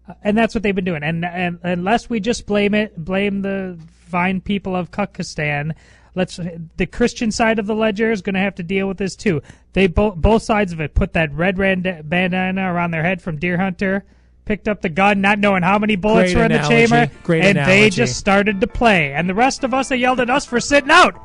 Uh, 0.07 0.13
and 0.23 0.37
that's 0.37 0.55
what 0.55 0.63
they've 0.63 0.75
been 0.75 0.85
doing. 0.85 1.03
And, 1.03 1.23
and 1.23 1.59
unless 1.63 2.09
we 2.09 2.19
just 2.19 2.47
blame 2.47 2.73
it, 2.73 2.97
blame 2.97 3.41
the 3.43 3.79
fine 3.87 4.41
people 4.41 4.75
of 4.75 4.91
Kyrgyzstan, 4.91 5.73
let's 6.15 6.39
the 6.77 6.87
Christian 6.87 7.31
side 7.31 7.59
of 7.59 7.67
the 7.67 7.75
ledger 7.75 8.11
is 8.11 8.21
going 8.21 8.33
to 8.33 8.41
have 8.41 8.55
to 8.55 8.63
deal 8.63 8.87
with 8.87 8.97
this 8.97 9.15
too. 9.15 9.41
They 9.73 9.87
both 9.87 10.15
both 10.15 10.43
sides 10.43 10.73
of 10.73 10.81
it 10.81 10.95
put 10.95 11.13
that 11.13 11.31
red 11.33 11.55
bandana 11.55 12.73
around 12.73 12.91
their 12.91 13.03
head 13.03 13.21
from 13.21 13.37
Deer 13.37 13.57
Hunter 13.57 14.05
picked 14.45 14.67
up 14.67 14.81
the 14.81 14.89
gun, 14.89 15.21
not 15.21 15.39
knowing 15.39 15.63
how 15.63 15.77
many 15.79 15.95
bullets 15.95 16.33
Great 16.33 16.39
were 16.39 16.45
in 16.45 16.51
analogy. 16.51 16.75
the 16.81 16.87
chamber, 16.87 17.13
Great 17.23 17.43
and 17.45 17.57
analogy. 17.57 17.81
they 17.81 17.89
just 17.89 18.17
started 18.17 18.61
to 18.61 18.67
play. 18.67 19.13
And 19.13 19.29
the 19.29 19.35
rest 19.35 19.63
of 19.63 19.73
us, 19.73 19.89
they 19.89 19.97
yelled 19.97 20.19
at 20.19 20.29
us 20.29 20.45
for 20.45 20.59
sitting 20.59 20.91
out. 20.91 21.15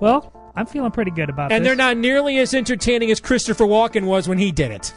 Well, 0.00 0.32
I'm 0.56 0.66
feeling 0.66 0.90
pretty 0.90 1.10
good 1.12 1.30
about 1.30 1.52
And 1.52 1.62
this. 1.64 1.68
they're 1.68 1.76
not 1.76 1.96
nearly 1.96 2.38
as 2.38 2.54
entertaining 2.54 3.10
as 3.10 3.20
Christopher 3.20 3.64
Walken 3.64 4.04
was 4.04 4.28
when 4.28 4.38
he 4.38 4.52
did 4.52 4.70
it. 4.70 4.92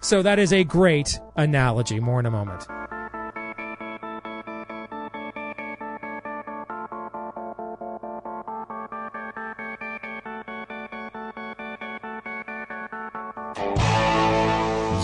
So 0.00 0.22
that 0.22 0.38
is 0.38 0.52
a 0.52 0.64
great 0.64 1.18
analogy. 1.36 1.98
More 2.00 2.20
in 2.20 2.26
a 2.26 2.30
moment. 2.30 2.66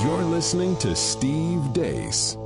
You're 0.03 0.23
listening 0.25 0.77
to 0.79 0.95
Steve 0.95 1.54
Deace. 1.75 2.37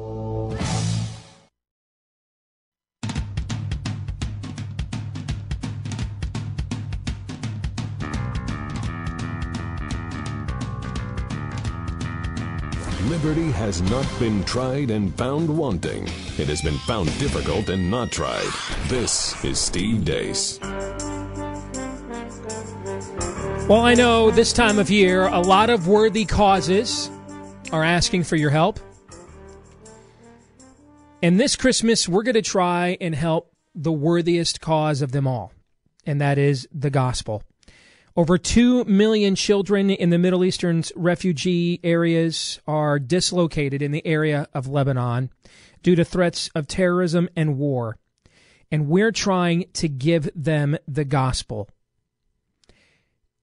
Liberty 13.11 13.51
has 13.51 13.83
not 13.83 14.07
been 14.19 14.43
tried 14.45 14.91
and 14.91 15.15
found 15.17 15.55
wanting. 15.55 16.05
It 16.39 16.49
has 16.49 16.63
been 16.63 16.79
found 16.79 17.07
difficult 17.19 17.69
and 17.69 17.91
not 17.91 18.11
tried. 18.11 18.49
This 18.87 19.45
is 19.45 19.59
Steve 19.59 20.05
Deace. 20.07 20.59
Well, 23.69 23.83
I 23.83 23.93
know 23.93 24.31
this 24.31 24.55
time 24.55 24.79
of 24.79 24.89
year, 24.89 25.27
a 25.27 25.41
lot 25.41 25.69
of 25.69 25.87
worthy 25.87 26.25
causes 26.25 27.11
are 27.73 27.85
asking 27.85 28.25
for 28.25 28.37
your 28.37 28.49
help. 28.49 28.81
And 31.21 31.41
this 31.41 31.57
Christmas, 31.57 32.09
we're 32.09 32.23
going 32.23 32.35
to 32.37 32.43
try 32.43 32.97
and 33.01 33.13
help 33.13 33.53
the 33.75 33.91
worthiest 33.91 34.61
cause 34.61 35.03
of 35.03 35.11
them 35.11 35.27
all, 35.27 35.53
and 36.07 36.21
that 36.21 36.39
is 36.39 36.69
the 36.73 36.91
gospel. 36.91 37.43
Over 38.17 38.39
2 38.39 38.85
million 38.85 39.35
children 39.35 39.91
in 39.91 40.11
the 40.11 40.19
Middle 40.19 40.45
Eastern's 40.45 40.93
refugee 40.95 41.81
areas 41.83 42.61
are 42.69 43.01
dislocated 43.01 43.83
in 43.83 43.91
the 43.91 44.07
area 44.07 44.47
of 44.55 44.69
Lebanon 44.69 45.31
due 45.83 45.97
to 45.97 46.05
threats 46.05 46.51
of 46.55 46.69
terrorism 46.69 47.29
and 47.35 47.59
war. 47.59 47.99
And 48.71 48.87
we're 48.87 49.13
trying 49.13 49.65
to 49.75 49.89
give 49.89 50.31
them 50.37 50.79
the 50.87 51.05
gospel. 51.05 51.69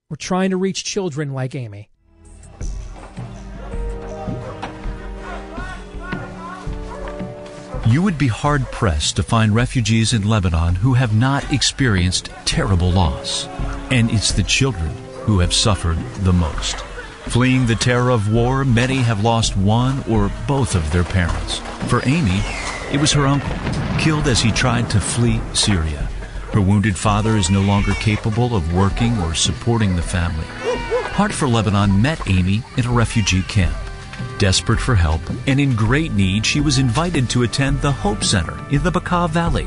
We're 0.08 0.16
trying 0.16 0.50
to 0.50 0.56
reach 0.56 0.84
children 0.84 1.34
like 1.34 1.54
Amy. 1.54 1.90
You 7.86 8.02
would 8.02 8.18
be 8.18 8.26
hard 8.26 8.64
pressed 8.72 9.14
to 9.14 9.22
find 9.22 9.54
refugees 9.54 10.12
in 10.12 10.28
Lebanon 10.28 10.74
who 10.74 10.94
have 10.94 11.14
not 11.14 11.52
experienced 11.52 12.30
terrible 12.44 12.90
loss. 12.90 13.46
And 13.92 14.10
it's 14.10 14.32
the 14.32 14.42
children 14.42 14.90
who 15.22 15.38
have 15.38 15.54
suffered 15.54 15.96
the 16.24 16.32
most. 16.32 16.78
Fleeing 17.26 17.66
the 17.66 17.76
terror 17.76 18.10
of 18.10 18.32
war, 18.32 18.64
many 18.64 18.96
have 18.96 19.22
lost 19.22 19.56
one 19.56 20.02
or 20.10 20.32
both 20.48 20.74
of 20.74 20.90
their 20.90 21.04
parents. 21.04 21.58
For 21.88 22.02
Amy, 22.08 22.40
it 22.90 23.00
was 23.00 23.12
her 23.12 23.24
uncle, 23.24 23.56
killed 24.00 24.26
as 24.26 24.40
he 24.40 24.50
tried 24.50 24.90
to 24.90 25.00
flee 25.00 25.40
Syria. 25.54 26.08
Her 26.52 26.60
wounded 26.60 26.96
father 26.96 27.36
is 27.36 27.50
no 27.50 27.60
longer 27.60 27.92
capable 27.94 28.56
of 28.56 28.74
working 28.74 29.16
or 29.18 29.32
supporting 29.34 29.94
the 29.94 30.02
family. 30.02 30.46
Heart 31.14 31.32
for 31.32 31.46
Lebanon 31.46 32.02
met 32.02 32.28
Amy 32.28 32.64
in 32.76 32.84
a 32.84 32.92
refugee 32.92 33.42
camp. 33.42 33.76
Desperate 34.38 34.80
for 34.80 34.94
help 34.94 35.22
and 35.46 35.58
in 35.58 35.74
great 35.74 36.12
need, 36.12 36.44
she 36.44 36.60
was 36.60 36.78
invited 36.78 37.30
to 37.30 37.42
attend 37.42 37.80
the 37.80 37.92
Hope 37.92 38.22
Center 38.22 38.58
in 38.70 38.82
the 38.82 38.90
Bekaa 38.90 39.30
Valley. 39.30 39.66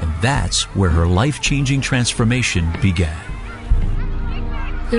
And 0.00 0.12
that's 0.20 0.64
where 0.74 0.90
her 0.90 1.06
life 1.06 1.40
changing 1.40 1.80
transformation 1.80 2.70
began. 2.82 3.16
The 4.90 4.98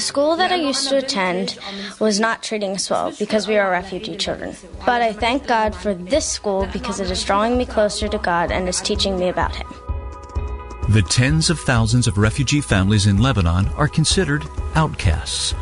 school 0.00 0.34
that 0.34 0.50
I 0.50 0.56
used 0.56 0.88
to 0.88 0.96
attend 0.96 1.56
was 2.00 2.18
not 2.18 2.42
treating 2.42 2.72
us 2.72 2.90
well 2.90 3.12
because 3.16 3.46
we 3.46 3.56
are 3.56 3.70
refugee 3.70 4.16
children. 4.16 4.56
But 4.84 5.02
I 5.02 5.12
thank 5.12 5.46
God 5.46 5.76
for 5.76 5.94
this 5.94 6.26
school 6.26 6.66
because 6.72 6.98
it 6.98 7.08
is 7.08 7.22
drawing 7.22 7.56
me 7.56 7.64
closer 7.64 8.08
to 8.08 8.18
God 8.18 8.50
and 8.50 8.68
is 8.68 8.80
teaching 8.80 9.16
me 9.16 9.28
about 9.28 9.54
Him. 9.54 9.68
The 10.88 11.02
tens 11.02 11.48
of 11.48 11.60
thousands 11.60 12.08
of 12.08 12.18
refugee 12.18 12.60
families 12.60 13.06
in 13.06 13.18
Lebanon 13.18 13.68
are 13.76 13.86
considered 13.86 14.44
outcasts. 14.74 15.54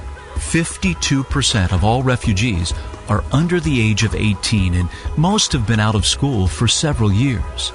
52% 0.50 1.72
of 1.72 1.82
all 1.82 2.02
refugees 2.02 2.72
are 3.08 3.24
under 3.32 3.58
the 3.60 3.80
age 3.80 4.04
of 4.04 4.14
18 4.14 4.74
and 4.74 4.88
most 5.16 5.52
have 5.52 5.66
been 5.66 5.80
out 5.80 5.94
of 5.94 6.06
school 6.06 6.46
for 6.46 6.68
several 6.68 7.12
years. 7.12 7.72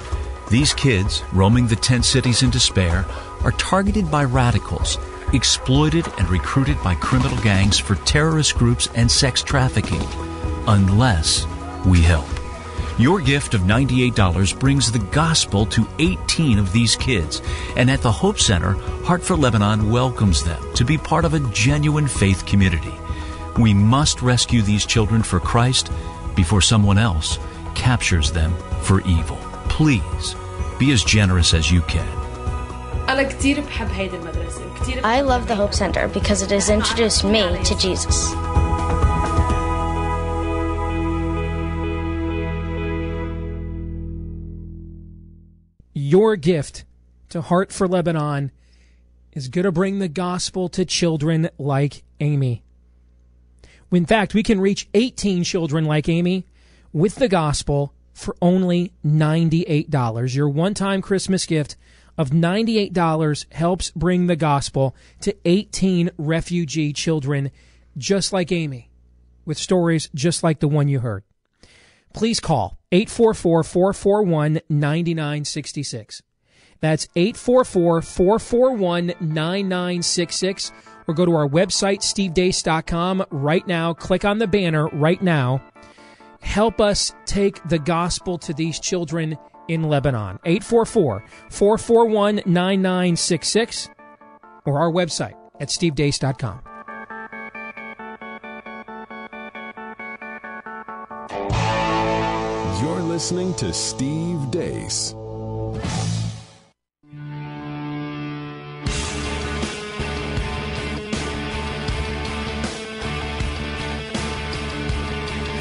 These 0.50 0.72
kids, 0.74 1.22
roaming 1.32 1.66
the 1.66 1.76
tent 1.76 2.04
cities 2.04 2.42
in 2.42 2.50
despair, 2.50 3.04
are 3.44 3.52
targeted 3.52 4.10
by 4.10 4.24
radicals, 4.24 4.98
exploited 5.32 6.06
and 6.18 6.28
recruited 6.30 6.82
by 6.82 6.94
criminal 6.94 7.36
gangs 7.42 7.78
for 7.78 7.96
terrorist 7.96 8.56
groups 8.56 8.88
and 8.94 9.10
sex 9.10 9.42
trafficking, 9.42 10.02
unless 10.66 11.46
we 11.84 12.00
help. 12.00 12.39
Your 12.98 13.20
gift 13.20 13.54
of 13.54 13.62
$98 13.62 14.58
brings 14.58 14.92
the 14.92 14.98
gospel 14.98 15.64
to 15.66 15.86
18 15.98 16.58
of 16.58 16.72
these 16.72 16.96
kids. 16.96 17.40
And 17.76 17.90
at 17.90 18.02
the 18.02 18.12
Hope 18.12 18.38
Center, 18.38 18.72
Heart 19.04 19.22
for 19.22 19.36
Lebanon 19.36 19.90
welcomes 19.90 20.42
them 20.42 20.62
to 20.74 20.84
be 20.84 20.98
part 20.98 21.24
of 21.24 21.34
a 21.34 21.40
genuine 21.50 22.06
faith 22.06 22.44
community. 22.44 22.92
We 23.58 23.74
must 23.74 24.22
rescue 24.22 24.62
these 24.62 24.86
children 24.86 25.22
for 25.22 25.40
Christ 25.40 25.90
before 26.34 26.60
someone 26.60 26.98
else 26.98 27.38
captures 27.74 28.30
them 28.32 28.54
for 28.82 29.00
evil. 29.02 29.38
Please 29.68 30.34
be 30.78 30.92
as 30.92 31.02
generous 31.02 31.54
as 31.54 31.70
you 31.70 31.82
can. 31.82 32.08
I 35.04 35.20
love 35.22 35.48
the 35.48 35.56
Hope 35.56 35.74
Center 35.74 36.08
because 36.08 36.42
it 36.42 36.50
has 36.50 36.70
introduced 36.70 37.24
me 37.24 37.62
to 37.64 37.76
Jesus. 37.76 38.32
Your 46.02 46.34
gift 46.36 46.84
to 47.28 47.42
Heart 47.42 47.72
for 47.72 47.86
Lebanon 47.86 48.52
is 49.34 49.48
going 49.48 49.66
to 49.66 49.70
bring 49.70 49.98
the 49.98 50.08
gospel 50.08 50.70
to 50.70 50.86
children 50.86 51.50
like 51.58 52.04
Amy. 52.20 52.62
In 53.92 54.06
fact, 54.06 54.32
we 54.32 54.42
can 54.42 54.62
reach 54.62 54.88
18 54.94 55.44
children 55.44 55.84
like 55.84 56.08
Amy 56.08 56.46
with 56.94 57.16
the 57.16 57.28
gospel 57.28 57.92
for 58.14 58.34
only 58.40 58.94
$98. 59.04 60.34
Your 60.34 60.48
one 60.48 60.72
time 60.72 61.02
Christmas 61.02 61.44
gift 61.44 61.76
of 62.16 62.30
$98 62.30 63.52
helps 63.52 63.90
bring 63.90 64.26
the 64.26 64.36
gospel 64.36 64.96
to 65.20 65.36
18 65.44 66.12
refugee 66.16 66.94
children 66.94 67.50
just 67.98 68.32
like 68.32 68.50
Amy, 68.50 68.88
with 69.44 69.58
stories 69.58 70.08
just 70.14 70.42
like 70.42 70.60
the 70.60 70.68
one 70.68 70.88
you 70.88 71.00
heard. 71.00 71.24
Please 72.12 72.40
call 72.40 72.78
844 72.92 73.62
441 73.62 74.60
9966. 74.68 76.22
That's 76.80 77.08
844 77.14 78.02
441 78.02 79.06
9966. 79.20 80.72
Or 81.06 81.14
go 81.14 81.26
to 81.26 81.34
our 81.34 81.48
website, 81.48 82.00
stevedeace.com, 82.00 83.24
right 83.30 83.66
now. 83.66 83.92
Click 83.92 84.24
on 84.24 84.38
the 84.38 84.46
banner 84.46 84.88
right 84.88 85.20
now. 85.20 85.62
Help 86.40 86.80
us 86.80 87.12
take 87.26 87.62
the 87.68 87.78
gospel 87.78 88.38
to 88.38 88.54
these 88.54 88.80
children 88.80 89.36
in 89.68 89.82
Lebanon. 89.82 90.38
844 90.44 91.24
441 91.50 92.36
9966. 92.46 93.90
Or 94.64 94.80
our 94.80 94.90
website 94.90 95.34
at 95.60 95.68
stevedeace.com. 95.68 96.60
listening 103.20 103.52
to 103.52 103.70
Steve 103.70 104.38
Deace. 104.50 105.12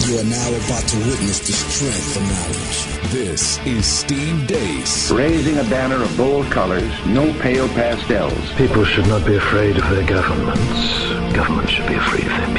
You 0.07 0.17
are 0.17 0.23
now 0.23 0.49
about 0.55 0.87
to 0.87 0.97
witness 0.99 1.39
the 1.39 1.51
strength 1.51 2.15
of 2.15 2.23
knowledge. 2.23 3.11
This 3.11 3.59
is 3.65 3.85
Steve 3.85 4.47
Deace. 4.47 5.11
Raising 5.11 5.57
a 5.57 5.65
banner 5.65 6.01
of 6.01 6.15
bold 6.15 6.49
colors, 6.49 6.93
no 7.07 7.33
pale 7.41 7.67
pastels. 7.67 8.53
People 8.53 8.85
should 8.85 9.07
not 9.07 9.25
be 9.25 9.35
afraid 9.35 9.77
of 9.77 9.89
their 9.89 10.07
governments. 10.07 11.35
Governments 11.35 11.73
should 11.73 11.87
be 11.87 11.95
afraid 11.95 12.23
of 12.23 12.37
their 12.37 12.55
people. 12.55 12.58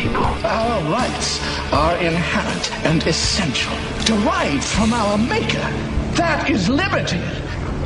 Our 0.50 0.82
rights 0.90 1.38
are 1.72 1.96
inherent 1.98 2.72
and 2.84 3.00
essential, 3.06 3.72
derived 4.04 4.64
from 4.64 4.92
our 4.92 5.16
Maker. 5.16 5.60
That 6.16 6.50
is 6.50 6.68
liberty. 6.68 7.20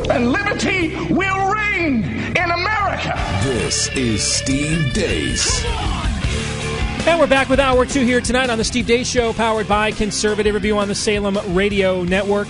And 0.08 0.32
liberty 0.32 0.96
will 1.12 1.52
reign 1.52 2.04
in 2.04 2.50
America. 2.50 3.12
This 3.42 3.94
is 3.94 4.22
Steve 4.22 4.94
Deace. 4.94 5.62
And 7.06 7.20
we're 7.20 7.26
back 7.26 7.50
with 7.50 7.60
hour 7.60 7.84
two 7.84 8.02
here 8.02 8.22
tonight 8.22 8.48
on 8.48 8.56
the 8.56 8.64
Steve 8.64 8.86
Deace 8.86 9.12
Show, 9.12 9.34
powered 9.34 9.68
by 9.68 9.92
Conservative 9.92 10.54
Review 10.54 10.78
on 10.78 10.88
the 10.88 10.94
Salem 10.94 11.36
Radio 11.54 12.02
Network. 12.02 12.48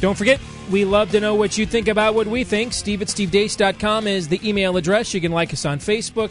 Don't 0.00 0.16
forget, 0.16 0.40
we 0.70 0.86
love 0.86 1.10
to 1.10 1.20
know 1.20 1.34
what 1.34 1.58
you 1.58 1.66
think 1.66 1.86
about 1.86 2.14
what 2.14 2.26
we 2.26 2.44
think. 2.44 2.72
Steve 2.72 3.02
at 3.02 3.08
stevedeace.com 3.08 4.06
is 4.06 4.28
the 4.28 4.40
email 4.48 4.78
address. 4.78 5.12
You 5.12 5.20
can 5.20 5.32
like 5.32 5.52
us 5.52 5.66
on 5.66 5.80
Facebook 5.80 6.30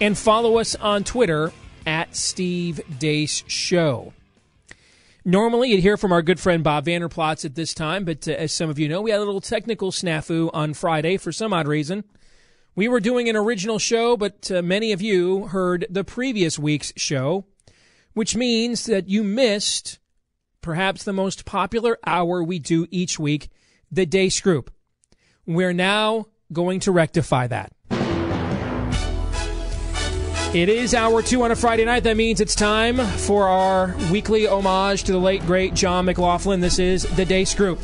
and 0.00 0.16
follow 0.16 0.58
us 0.58 0.74
on 0.74 1.04
Twitter 1.04 1.52
at 1.86 2.14
Steve 2.14 2.80
Deace 2.98 3.44
Show. 3.46 4.12
Normally, 5.24 5.70
you'd 5.70 5.80
hear 5.80 5.96
from 5.96 6.12
our 6.12 6.22
good 6.22 6.38
friend 6.38 6.62
Bob 6.62 6.84
Vander 6.84 7.08
Plaats 7.08 7.44
at 7.44 7.56
this 7.56 7.74
time, 7.74 8.04
but 8.04 8.28
uh, 8.28 8.32
as 8.32 8.52
some 8.52 8.70
of 8.70 8.78
you 8.78 8.88
know, 8.88 9.02
we 9.02 9.10
had 9.10 9.18
a 9.18 9.24
little 9.24 9.40
technical 9.40 9.90
snafu 9.90 10.50
on 10.54 10.74
Friday 10.74 11.16
for 11.16 11.32
some 11.32 11.52
odd 11.52 11.66
reason. 11.66 12.04
We 12.76 12.88
were 12.88 13.00
doing 13.00 13.28
an 13.28 13.36
original 13.36 13.78
show, 13.78 14.16
but 14.16 14.50
uh, 14.50 14.62
many 14.62 14.92
of 14.92 15.00
you 15.00 15.46
heard 15.46 15.86
the 15.90 16.04
previous 16.04 16.58
week's 16.58 16.92
show, 16.96 17.44
which 18.12 18.36
means 18.36 18.84
that 18.86 19.08
you 19.08 19.24
missed 19.24 19.98
perhaps 20.60 21.02
the 21.02 21.12
most 21.12 21.44
popular 21.44 21.98
hour 22.06 22.42
we 22.42 22.58
do 22.58 22.86
each 22.90 23.18
week, 23.18 23.48
the 23.90 24.06
Deace 24.06 24.40
Group. 24.40 24.70
We're 25.46 25.72
now 25.72 26.26
going 26.52 26.80
to 26.80 26.92
rectify 26.92 27.46
that. 27.46 27.72
It 30.54 30.68
is 30.70 30.94
hour 30.94 31.22
two 31.22 31.42
on 31.42 31.50
a 31.50 31.56
Friday 31.56 31.84
night. 31.84 32.04
That 32.04 32.16
means 32.16 32.40
it's 32.40 32.54
time 32.54 32.96
for 32.96 33.46
our 33.46 33.94
weekly 34.10 34.46
homage 34.46 35.04
to 35.04 35.12
the 35.12 35.18
late, 35.18 35.44
great 35.44 35.74
John 35.74 36.06
McLaughlin. 36.06 36.60
This 36.60 36.78
is 36.78 37.02
the 37.02 37.26
Deace 37.26 37.54
Group. 37.54 37.78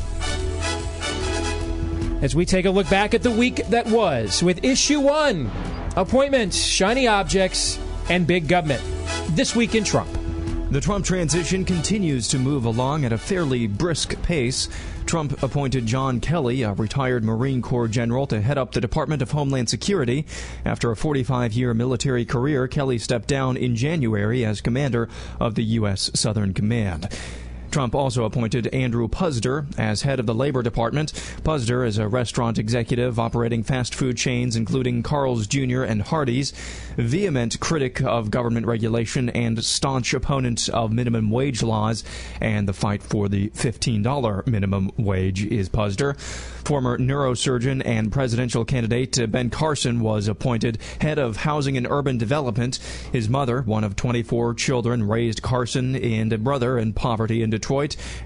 As 2.23 2.33
we 2.35 2.45
take 2.45 2.65
a 2.65 2.71
look 2.71 2.89
back 2.89 3.13
at 3.13 3.21
the 3.21 3.29
week 3.29 3.57
that 3.67 3.85
was 3.87 4.41
with 4.41 4.63
issue 4.63 5.01
one 5.01 5.51
appointments, 5.95 6.57
shiny 6.57 7.05
objects, 7.05 7.77
and 8.09 8.25
big 8.25 8.47
government. 8.47 8.81
This 9.35 9.55
week 9.55 9.75
in 9.75 9.83
Trump. 9.83 10.09
The 10.71 10.81
Trump 10.81 11.05
transition 11.05 11.65
continues 11.65 12.27
to 12.29 12.39
move 12.39 12.65
along 12.65 13.05
at 13.05 13.13
a 13.13 13.17
fairly 13.17 13.67
brisk 13.67 14.19
pace. 14.23 14.67
Trump 15.05 15.43
appointed 15.43 15.85
John 15.85 16.19
Kelly, 16.19 16.63
a 16.63 16.73
retired 16.73 17.23
Marine 17.23 17.61
Corps 17.61 17.87
general, 17.87 18.25
to 18.27 18.41
head 18.41 18.57
up 18.57 18.71
the 18.71 18.81
Department 18.81 19.21
of 19.21 19.31
Homeland 19.31 19.69
Security. 19.69 20.25
After 20.65 20.91
a 20.91 20.95
45 20.95 21.53
year 21.53 21.73
military 21.73 22.25
career, 22.25 22.67
Kelly 22.67 22.97
stepped 22.97 23.27
down 23.27 23.57
in 23.57 23.75
January 23.75 24.43
as 24.43 24.61
commander 24.61 25.09
of 25.39 25.55
the 25.55 25.63
U.S. 25.63 26.09
Southern 26.13 26.53
Command. 26.53 27.09
Trump 27.73 27.95
also 27.95 28.23
appointed 28.23 28.67
Andrew 28.67 29.07
Puzder 29.07 29.65
as 29.79 30.03
head 30.03 30.19
of 30.19 30.27
the 30.27 30.35
Labor 30.35 30.61
Department. 30.61 31.11
Puzder 31.41 31.87
is 31.87 31.97
a 31.97 32.07
restaurant 32.07 32.59
executive 32.59 33.19
operating 33.19 33.63
fast 33.63 33.95
food 33.95 34.15
chains 34.15 34.55
including 34.55 35.01
Carl's 35.01 35.47
Jr. 35.47 35.81
and 35.81 36.03
Hardee's, 36.03 36.53
vehement 36.97 37.59
critic 37.59 37.99
of 38.03 38.29
government 38.29 38.67
regulation 38.67 39.31
and 39.31 39.65
staunch 39.65 40.13
opponent 40.13 40.69
of 40.69 40.93
minimum 40.93 41.31
wage 41.31 41.63
laws 41.63 42.03
and 42.39 42.69
the 42.69 42.73
fight 42.73 43.01
for 43.01 43.27
the 43.27 43.49
$15 43.49 44.45
minimum 44.45 44.91
wage 44.95 45.43
is 45.43 45.67
Puzder. 45.67 46.15
Former 46.63 46.97
neurosurgeon 46.97 47.81
and 47.85 48.11
presidential 48.11 48.63
candidate 48.63 49.31
Ben 49.31 49.49
Carson 49.49 49.99
was 49.99 50.27
appointed 50.27 50.77
head 51.01 51.17
of 51.17 51.37
housing 51.37 51.75
and 51.75 51.87
urban 51.89 52.19
development. 52.19 52.77
His 53.11 53.27
mother, 53.27 53.63
one 53.63 53.83
of 53.83 53.95
24 53.95 54.53
children, 54.53 55.05
raised 55.07 55.41
Carson 55.41 55.95
and 55.95 56.31
a 56.31 56.37
brother 56.37 56.77
in 56.77 56.93
poverty 56.93 57.41
in 57.41 57.49
Detroit 57.49 57.62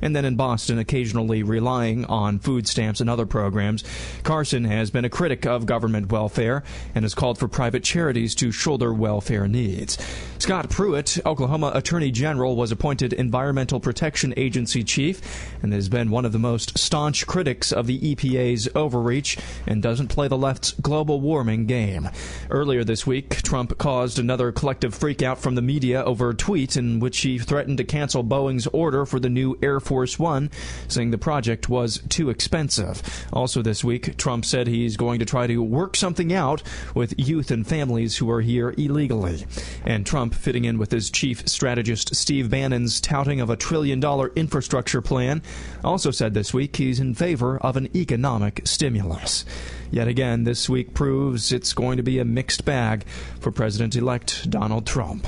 and 0.02 0.16
then 0.16 0.26
in 0.26 0.36
Boston, 0.36 0.80
occasionally 0.80 1.44
relying 1.44 2.06
on 2.06 2.40
food 2.40 2.68
stamps 2.68 3.02
and 3.02 3.10
other 3.10 3.26
programs. 3.26 3.84
Carson 4.24 4.66
has 4.66 4.92
been 4.92 5.06
a 5.06 5.10
critic 5.10 5.46
of 5.46 5.66
government 5.66 6.12
welfare 6.12 6.64
and 6.96 7.04
has 7.04 7.16
called 7.16 7.38
for 7.38 7.48
private 7.48 7.84
charities 7.84 8.36
to 8.36 8.52
shoulder 8.52 8.94
welfare 8.94 9.48
needs. 9.48 9.98
Scott 10.40 10.70
Pruitt, 10.70 11.18
Oklahoma 11.26 11.72
Attorney 11.74 12.12
General, 12.12 12.56
was 12.56 12.72
appointed 12.72 13.12
Environmental 13.14 13.80
Protection 13.80 14.34
Agency 14.38 14.84
chief 14.84 15.22
and 15.64 15.74
has 15.74 15.90
been 15.90 16.12
one 16.12 16.26
of 16.26 16.32
the 16.32 16.40
most 16.40 16.78
staunch 16.78 17.26
critics 17.26 17.72
of 17.72 17.88
the 17.88 18.00
EPA's 18.00 18.70
overreach 18.76 19.38
and 19.66 19.82
doesn't 19.82 20.10
play 20.10 20.28
the 20.28 20.38
left's 20.38 20.72
global 20.74 21.22
warming 21.22 21.66
game. 21.66 22.10
Earlier 22.50 22.84
this 22.84 23.08
week, 23.08 23.42
Trump 23.42 23.78
caused 23.78 24.20
another 24.20 24.52
collective 24.52 24.98
freakout 24.98 25.38
from 25.38 25.56
the 25.56 25.62
media 25.62 26.04
over 26.04 26.30
a 26.30 26.36
tweet 26.36 26.78
in 26.78 27.00
which 27.00 27.20
he 27.20 27.40
threatened 27.40 27.78
to 27.80 27.84
cancel 27.84 28.24
Boeing's 28.24 28.68
order 28.68 29.06
for 29.06 29.20
the 29.20 29.27
new 29.30 29.58
Air 29.62 29.80
Force 29.80 30.18
One, 30.20 30.50
saying 30.88 31.12
the 31.12 31.18
project 31.18 31.70
was 31.70 32.02
too 32.10 32.30
expensive. 32.30 33.02
Also 33.34 33.62
this 33.62 33.84
week, 33.84 34.18
Trump 34.18 34.46
said 34.46 34.68
he's 34.68 34.98
going 34.98 35.20
to 35.20 35.26
try 35.26 35.48
to 35.48 35.62
work 35.62 35.96
something 35.96 36.34
out 36.34 36.64
with 36.96 37.14
youth 37.18 37.52
and 37.52 37.66
families 37.66 38.18
who 38.18 38.30
are 38.30 38.42
here 38.42 38.74
illegally. 38.78 39.46
And 39.86 40.06
Trump, 40.06 40.34
fitting 40.34 40.66
in 40.66 40.78
with 40.78 40.92
his 40.92 41.10
chief 41.10 41.48
strategist 41.48 42.16
Steve 42.16 42.50
Bannon's 42.50 43.02
touting 43.02 43.42
of 43.42 43.50
a 43.50 43.56
trillion 43.56 44.00
dollar 44.00 44.32
infrastructure 44.36 45.02
plan, 45.02 45.42
also 45.84 46.12
said 46.12 46.34
this 46.34 46.54
week 46.54 46.76
he's 46.76 47.00
in 47.00 47.14
favor 47.14 47.58
of 47.58 47.78
an 47.78 47.96
economic 47.96 48.62
stimulus. 48.66 49.46
Yet 49.92 50.08
again, 50.08 50.44
this 50.44 50.68
week 50.68 50.94
proves 50.94 51.52
it's 51.52 51.74
going 51.74 51.98
to 51.98 52.04
be 52.04 52.20
a 52.20 52.26
mixed 52.26 52.66
bag 52.66 53.06
for 53.40 53.52
President 53.52 53.96
elect 53.96 54.50
Donald 54.50 54.86
Trump. 54.86 55.26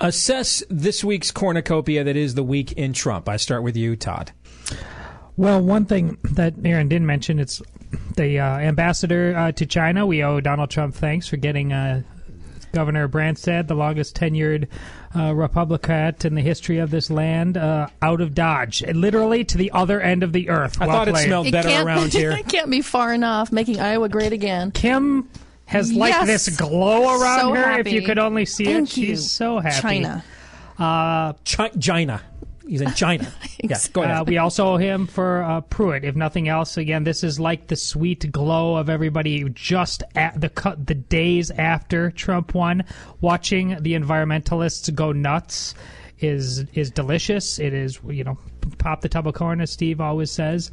Assess 0.00 0.62
this 0.70 1.04
week's 1.04 1.30
cornucopia 1.30 2.04
that 2.04 2.16
is 2.16 2.34
the 2.34 2.42
week 2.42 2.72
in 2.72 2.92
Trump. 2.94 3.28
I 3.28 3.36
start 3.36 3.62
with 3.62 3.76
you, 3.76 3.96
Todd. 3.96 4.32
Well, 5.36 5.60
one 5.60 5.84
thing 5.84 6.16
that 6.32 6.54
Aaron 6.64 6.88
didn't 6.88 7.06
mention 7.06 7.38
it's 7.38 7.60
the 8.16 8.38
uh, 8.38 8.44
ambassador 8.58 9.34
uh, 9.36 9.52
to 9.52 9.66
China. 9.66 10.06
We 10.06 10.22
owe 10.22 10.40
Donald 10.40 10.70
Trump 10.70 10.94
thanks 10.94 11.28
for 11.28 11.36
getting 11.36 11.72
uh, 11.72 12.02
Governor 12.72 13.08
Branstad, 13.08 13.66
the 13.66 13.74
longest 13.74 14.16
tenured 14.16 14.68
uh, 15.14 15.34
Republican 15.34 16.14
in 16.24 16.34
the 16.34 16.40
history 16.40 16.78
of 16.78 16.90
this 16.90 17.10
land, 17.10 17.56
uh, 17.56 17.88
out 18.00 18.20
of 18.20 18.34
Dodge, 18.34 18.82
literally 18.86 19.44
to 19.44 19.58
the 19.58 19.70
other 19.72 20.00
end 20.00 20.22
of 20.22 20.32
the 20.32 20.48
earth. 20.48 20.80
I 20.80 20.86
well 20.86 20.96
thought 20.96 21.08
it 21.08 21.16
smelled 21.16 21.46
It 21.48 21.52
better 21.52 21.68
can't- 21.68 21.86
around 21.86 22.12
here. 22.12 22.30
it 22.38 22.48
can't 22.48 22.70
be 22.70 22.80
far 22.80 23.12
enough, 23.12 23.50
making 23.52 23.80
Iowa 23.80 24.08
great 24.08 24.32
again. 24.32 24.70
Kim 24.70 25.28
has 25.70 25.92
like 25.92 26.12
Yes. 26.12 26.26
this 26.26 26.56
glow 26.56 27.04
around 27.20 27.40
So 27.40 27.54
her. 27.54 27.78
If 27.80 27.92
you 27.92 28.02
could 28.02 28.18
only 28.18 28.44
see 28.44 28.64
Thank 28.64 28.90
it, 28.90 28.96
you. 28.96 29.06
she's 29.06 29.30
so 29.30 29.58
happy. 29.60 29.80
China. 29.80 30.24
Uh, 30.78 31.32
Chi- 31.44 31.68
China. 31.80 32.20
He's 32.66 32.80
in 32.80 32.92
China. 32.94 33.32
yeah, 33.64 33.78
go 33.92 34.02
ahead. 34.02 34.16
Uh, 34.18 34.24
we 34.26 34.38
also 34.38 34.66
owe 34.74 34.76
him 34.76 35.06
for 35.06 35.42
uh, 35.42 35.60
Pruitt. 35.62 36.04
If 36.04 36.14
nothing 36.16 36.48
else, 36.48 36.76
again, 36.76 37.02
this 37.04 37.24
is 37.24 37.40
like 37.40 37.66
the 37.66 37.74
sweet 37.76 38.30
glow 38.30 38.76
of 38.76 38.88
everybody 38.88 39.48
just 39.50 40.02
at 40.14 40.40
the 40.40 40.48
cu- 40.48 40.76
the 40.76 40.94
days 40.94 41.50
after 41.50 42.10
Trump 42.12 42.54
won, 42.54 42.84
watching 43.20 43.76
the 43.80 43.94
environmentalists 43.94 44.92
go 44.94 45.10
nuts 45.12 45.74
is 46.20 46.60
is 46.74 46.90
delicious. 46.90 47.58
It 47.58 47.72
is 47.74 47.98
you 48.08 48.22
know 48.24 48.38
pop 48.78 49.00
the 49.00 49.08
tub 49.08 49.26
of 49.26 49.34
corn 49.34 49.60
as 49.60 49.70
Steve 49.72 50.00
always 50.00 50.30
says. 50.30 50.70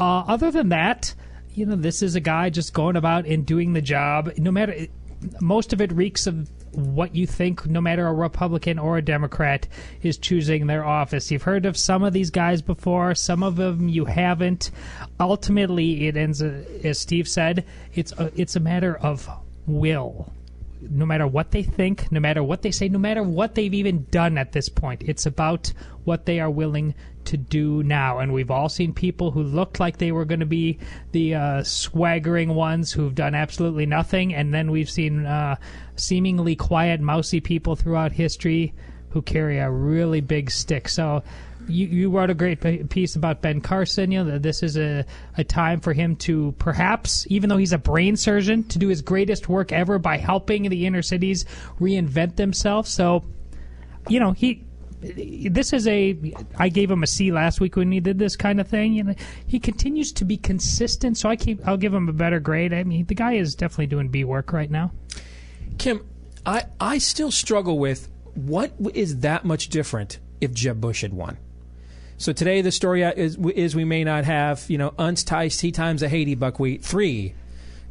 Uh, 0.00 0.20
other 0.26 0.50
than 0.50 0.70
that, 0.70 1.14
you 1.56 1.64
know 1.64 1.76
this 1.76 2.02
is 2.02 2.14
a 2.14 2.20
guy 2.20 2.50
just 2.50 2.74
going 2.74 2.96
about 2.96 3.26
and 3.26 3.46
doing 3.46 3.72
the 3.72 3.80
job. 3.80 4.30
No 4.36 4.50
matter 4.50 4.86
most 5.40 5.72
of 5.72 5.80
it 5.80 5.90
reeks 5.92 6.26
of 6.26 6.50
what 6.72 7.14
you 7.14 7.26
think, 7.26 7.66
no 7.66 7.80
matter 7.80 8.06
a 8.06 8.12
Republican 8.12 8.78
or 8.78 8.98
a 8.98 9.02
Democrat 9.02 9.66
is 10.02 10.18
choosing 10.18 10.66
their 10.66 10.84
office. 10.84 11.30
You've 11.30 11.42
heard 11.42 11.64
of 11.64 11.76
some 11.76 12.02
of 12.02 12.12
these 12.12 12.30
guys 12.30 12.60
before, 12.60 13.14
some 13.14 13.42
of 13.42 13.56
them 13.56 13.88
you 13.88 14.04
haven't. 14.04 14.70
Ultimately, 15.18 16.06
it 16.06 16.16
ends, 16.18 16.42
as 16.42 17.00
Steve 17.00 17.28
said, 17.28 17.64
it's 17.94 18.12
a, 18.12 18.30
it's 18.36 18.56
a 18.56 18.60
matter 18.60 18.94
of 18.94 19.26
will. 19.66 20.30
No 20.80 21.06
matter 21.06 21.26
what 21.26 21.50
they 21.50 21.62
think, 21.62 22.10
no 22.12 22.20
matter 22.20 22.42
what 22.42 22.62
they 22.62 22.70
say, 22.70 22.88
no 22.88 22.98
matter 22.98 23.22
what 23.22 23.54
they've 23.54 23.72
even 23.74 24.06
done 24.10 24.38
at 24.38 24.52
this 24.52 24.68
point, 24.68 25.02
it's 25.04 25.26
about 25.26 25.72
what 26.04 26.26
they 26.26 26.40
are 26.40 26.50
willing 26.50 26.94
to 27.24 27.36
do 27.36 27.82
now. 27.82 28.18
And 28.18 28.32
we've 28.32 28.50
all 28.50 28.68
seen 28.68 28.92
people 28.92 29.30
who 29.30 29.42
looked 29.42 29.80
like 29.80 29.98
they 29.98 30.12
were 30.12 30.24
going 30.24 30.40
to 30.40 30.46
be 30.46 30.78
the 31.12 31.34
uh, 31.34 31.62
swaggering 31.62 32.54
ones 32.54 32.92
who've 32.92 33.14
done 33.14 33.34
absolutely 33.34 33.86
nothing. 33.86 34.34
And 34.34 34.54
then 34.54 34.70
we've 34.70 34.90
seen 34.90 35.26
uh, 35.26 35.56
seemingly 35.96 36.56
quiet, 36.56 37.00
mousy 37.00 37.40
people 37.40 37.76
throughout 37.76 38.12
history 38.12 38.74
who 39.10 39.22
carry 39.22 39.58
a 39.58 39.70
really 39.70 40.20
big 40.20 40.50
stick. 40.50 40.88
So 40.88 41.22
you, 41.68 41.86
you 41.86 42.10
wrote 42.10 42.30
a 42.30 42.34
great 42.34 42.88
piece 42.90 43.16
about 43.16 43.42
Ben 43.42 43.60
Carson. 43.60 44.10
You 44.10 44.24
know 44.24 44.30
that 44.32 44.42
this 44.42 44.62
is 44.62 44.76
a, 44.76 45.04
a 45.36 45.44
time 45.44 45.80
for 45.80 45.92
him 45.92 46.16
to 46.16 46.52
perhaps, 46.58 47.26
even 47.28 47.48
though 47.48 47.56
he's 47.56 47.72
a 47.72 47.78
brain 47.78 48.16
surgeon, 48.16 48.64
to 48.64 48.78
do 48.78 48.88
his 48.88 49.02
greatest 49.02 49.48
work 49.48 49.72
ever 49.72 49.98
by 49.98 50.16
helping 50.16 50.68
the 50.68 50.86
inner 50.86 51.02
cities 51.02 51.44
reinvent 51.80 52.36
themselves. 52.36 52.90
So, 52.90 53.24
you 54.08 54.20
know, 54.20 54.32
he 54.32 54.62
this 55.00 55.72
is 55.72 55.86
a 55.86 56.16
I 56.58 56.68
gave 56.68 56.90
him 56.90 57.02
a 57.02 57.06
C 57.06 57.30
last 57.30 57.60
week 57.60 57.76
when 57.76 57.92
he 57.92 58.00
did 58.00 58.18
this 58.18 58.36
kind 58.36 58.60
of 58.60 58.68
thing. 58.68 58.94
You 58.94 59.04
know, 59.04 59.14
he 59.46 59.58
continues 59.58 60.12
to 60.12 60.24
be 60.24 60.36
consistent, 60.36 61.18
so 61.18 61.28
I 61.28 61.36
keep 61.36 61.66
I'll 61.66 61.76
give 61.76 61.92
him 61.92 62.08
a 62.08 62.12
better 62.12 62.40
grade. 62.40 62.72
I 62.72 62.84
mean, 62.84 63.06
the 63.06 63.14
guy 63.14 63.34
is 63.34 63.54
definitely 63.54 63.86
doing 63.86 64.08
B 64.08 64.24
work 64.24 64.52
right 64.52 64.70
now. 64.70 64.92
Kim, 65.78 66.06
I 66.44 66.64
I 66.80 66.98
still 66.98 67.30
struggle 67.30 67.78
with 67.78 68.08
what 68.34 68.72
is 68.94 69.18
that 69.18 69.44
much 69.44 69.68
different 69.68 70.18
if 70.40 70.52
Jeb 70.52 70.80
Bush 70.80 71.02
had 71.02 71.12
won. 71.12 71.38
So 72.18 72.32
today 72.32 72.62
the 72.62 72.72
story 72.72 73.02
is 73.02 73.36
is 73.54 73.76
we 73.76 73.84
may 73.84 74.04
not 74.04 74.24
have 74.24 74.64
you 74.68 74.78
know 74.78 74.94
unticed 74.98 75.60
he 75.60 75.72
times 75.72 76.02
a 76.02 76.08
Haiti 76.08 76.34
buckwheat 76.34 76.82
three 76.82 77.34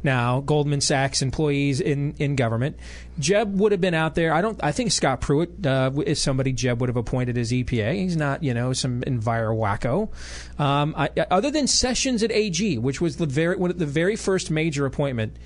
now 0.06 0.40
Goldman 0.40 0.80
Sachs 0.80 1.20
employees 1.20 1.80
in, 1.80 2.14
in 2.18 2.36
government. 2.36 2.78
Jeb 3.18 3.58
would 3.58 3.72
have 3.72 3.80
been 3.80 3.94
out 3.94 4.14
there. 4.14 4.32
I 4.32 4.40
don't. 4.40 4.58
I 4.62 4.72
think 4.72 4.92
Scott 4.92 5.20
Pruitt 5.20 5.66
uh, 5.66 5.90
is 6.06 6.20
somebody 6.20 6.52
Jeb 6.52 6.80
would 6.80 6.88
have 6.88 6.96
appointed 6.96 7.36
as 7.36 7.50
EPA. 7.50 7.94
He's 7.94 8.16
not, 8.16 8.42
you 8.42 8.54
know, 8.54 8.72
some 8.72 9.02
enviro 9.02 9.54
wacko. 9.56 10.08
Um, 10.60 10.94
I, 10.96 11.10
other 11.30 11.50
than 11.50 11.66
Sessions 11.66 12.22
at 12.22 12.30
AG, 12.30 12.78
which 12.78 13.00
was 13.00 13.16
the 13.16 13.26
very 13.26 13.56
one 13.56 13.70
of 13.70 13.78
the 13.78 13.86
very 13.86 14.16
first 14.16 14.50
major 14.50 14.86
appointment. 14.86 15.36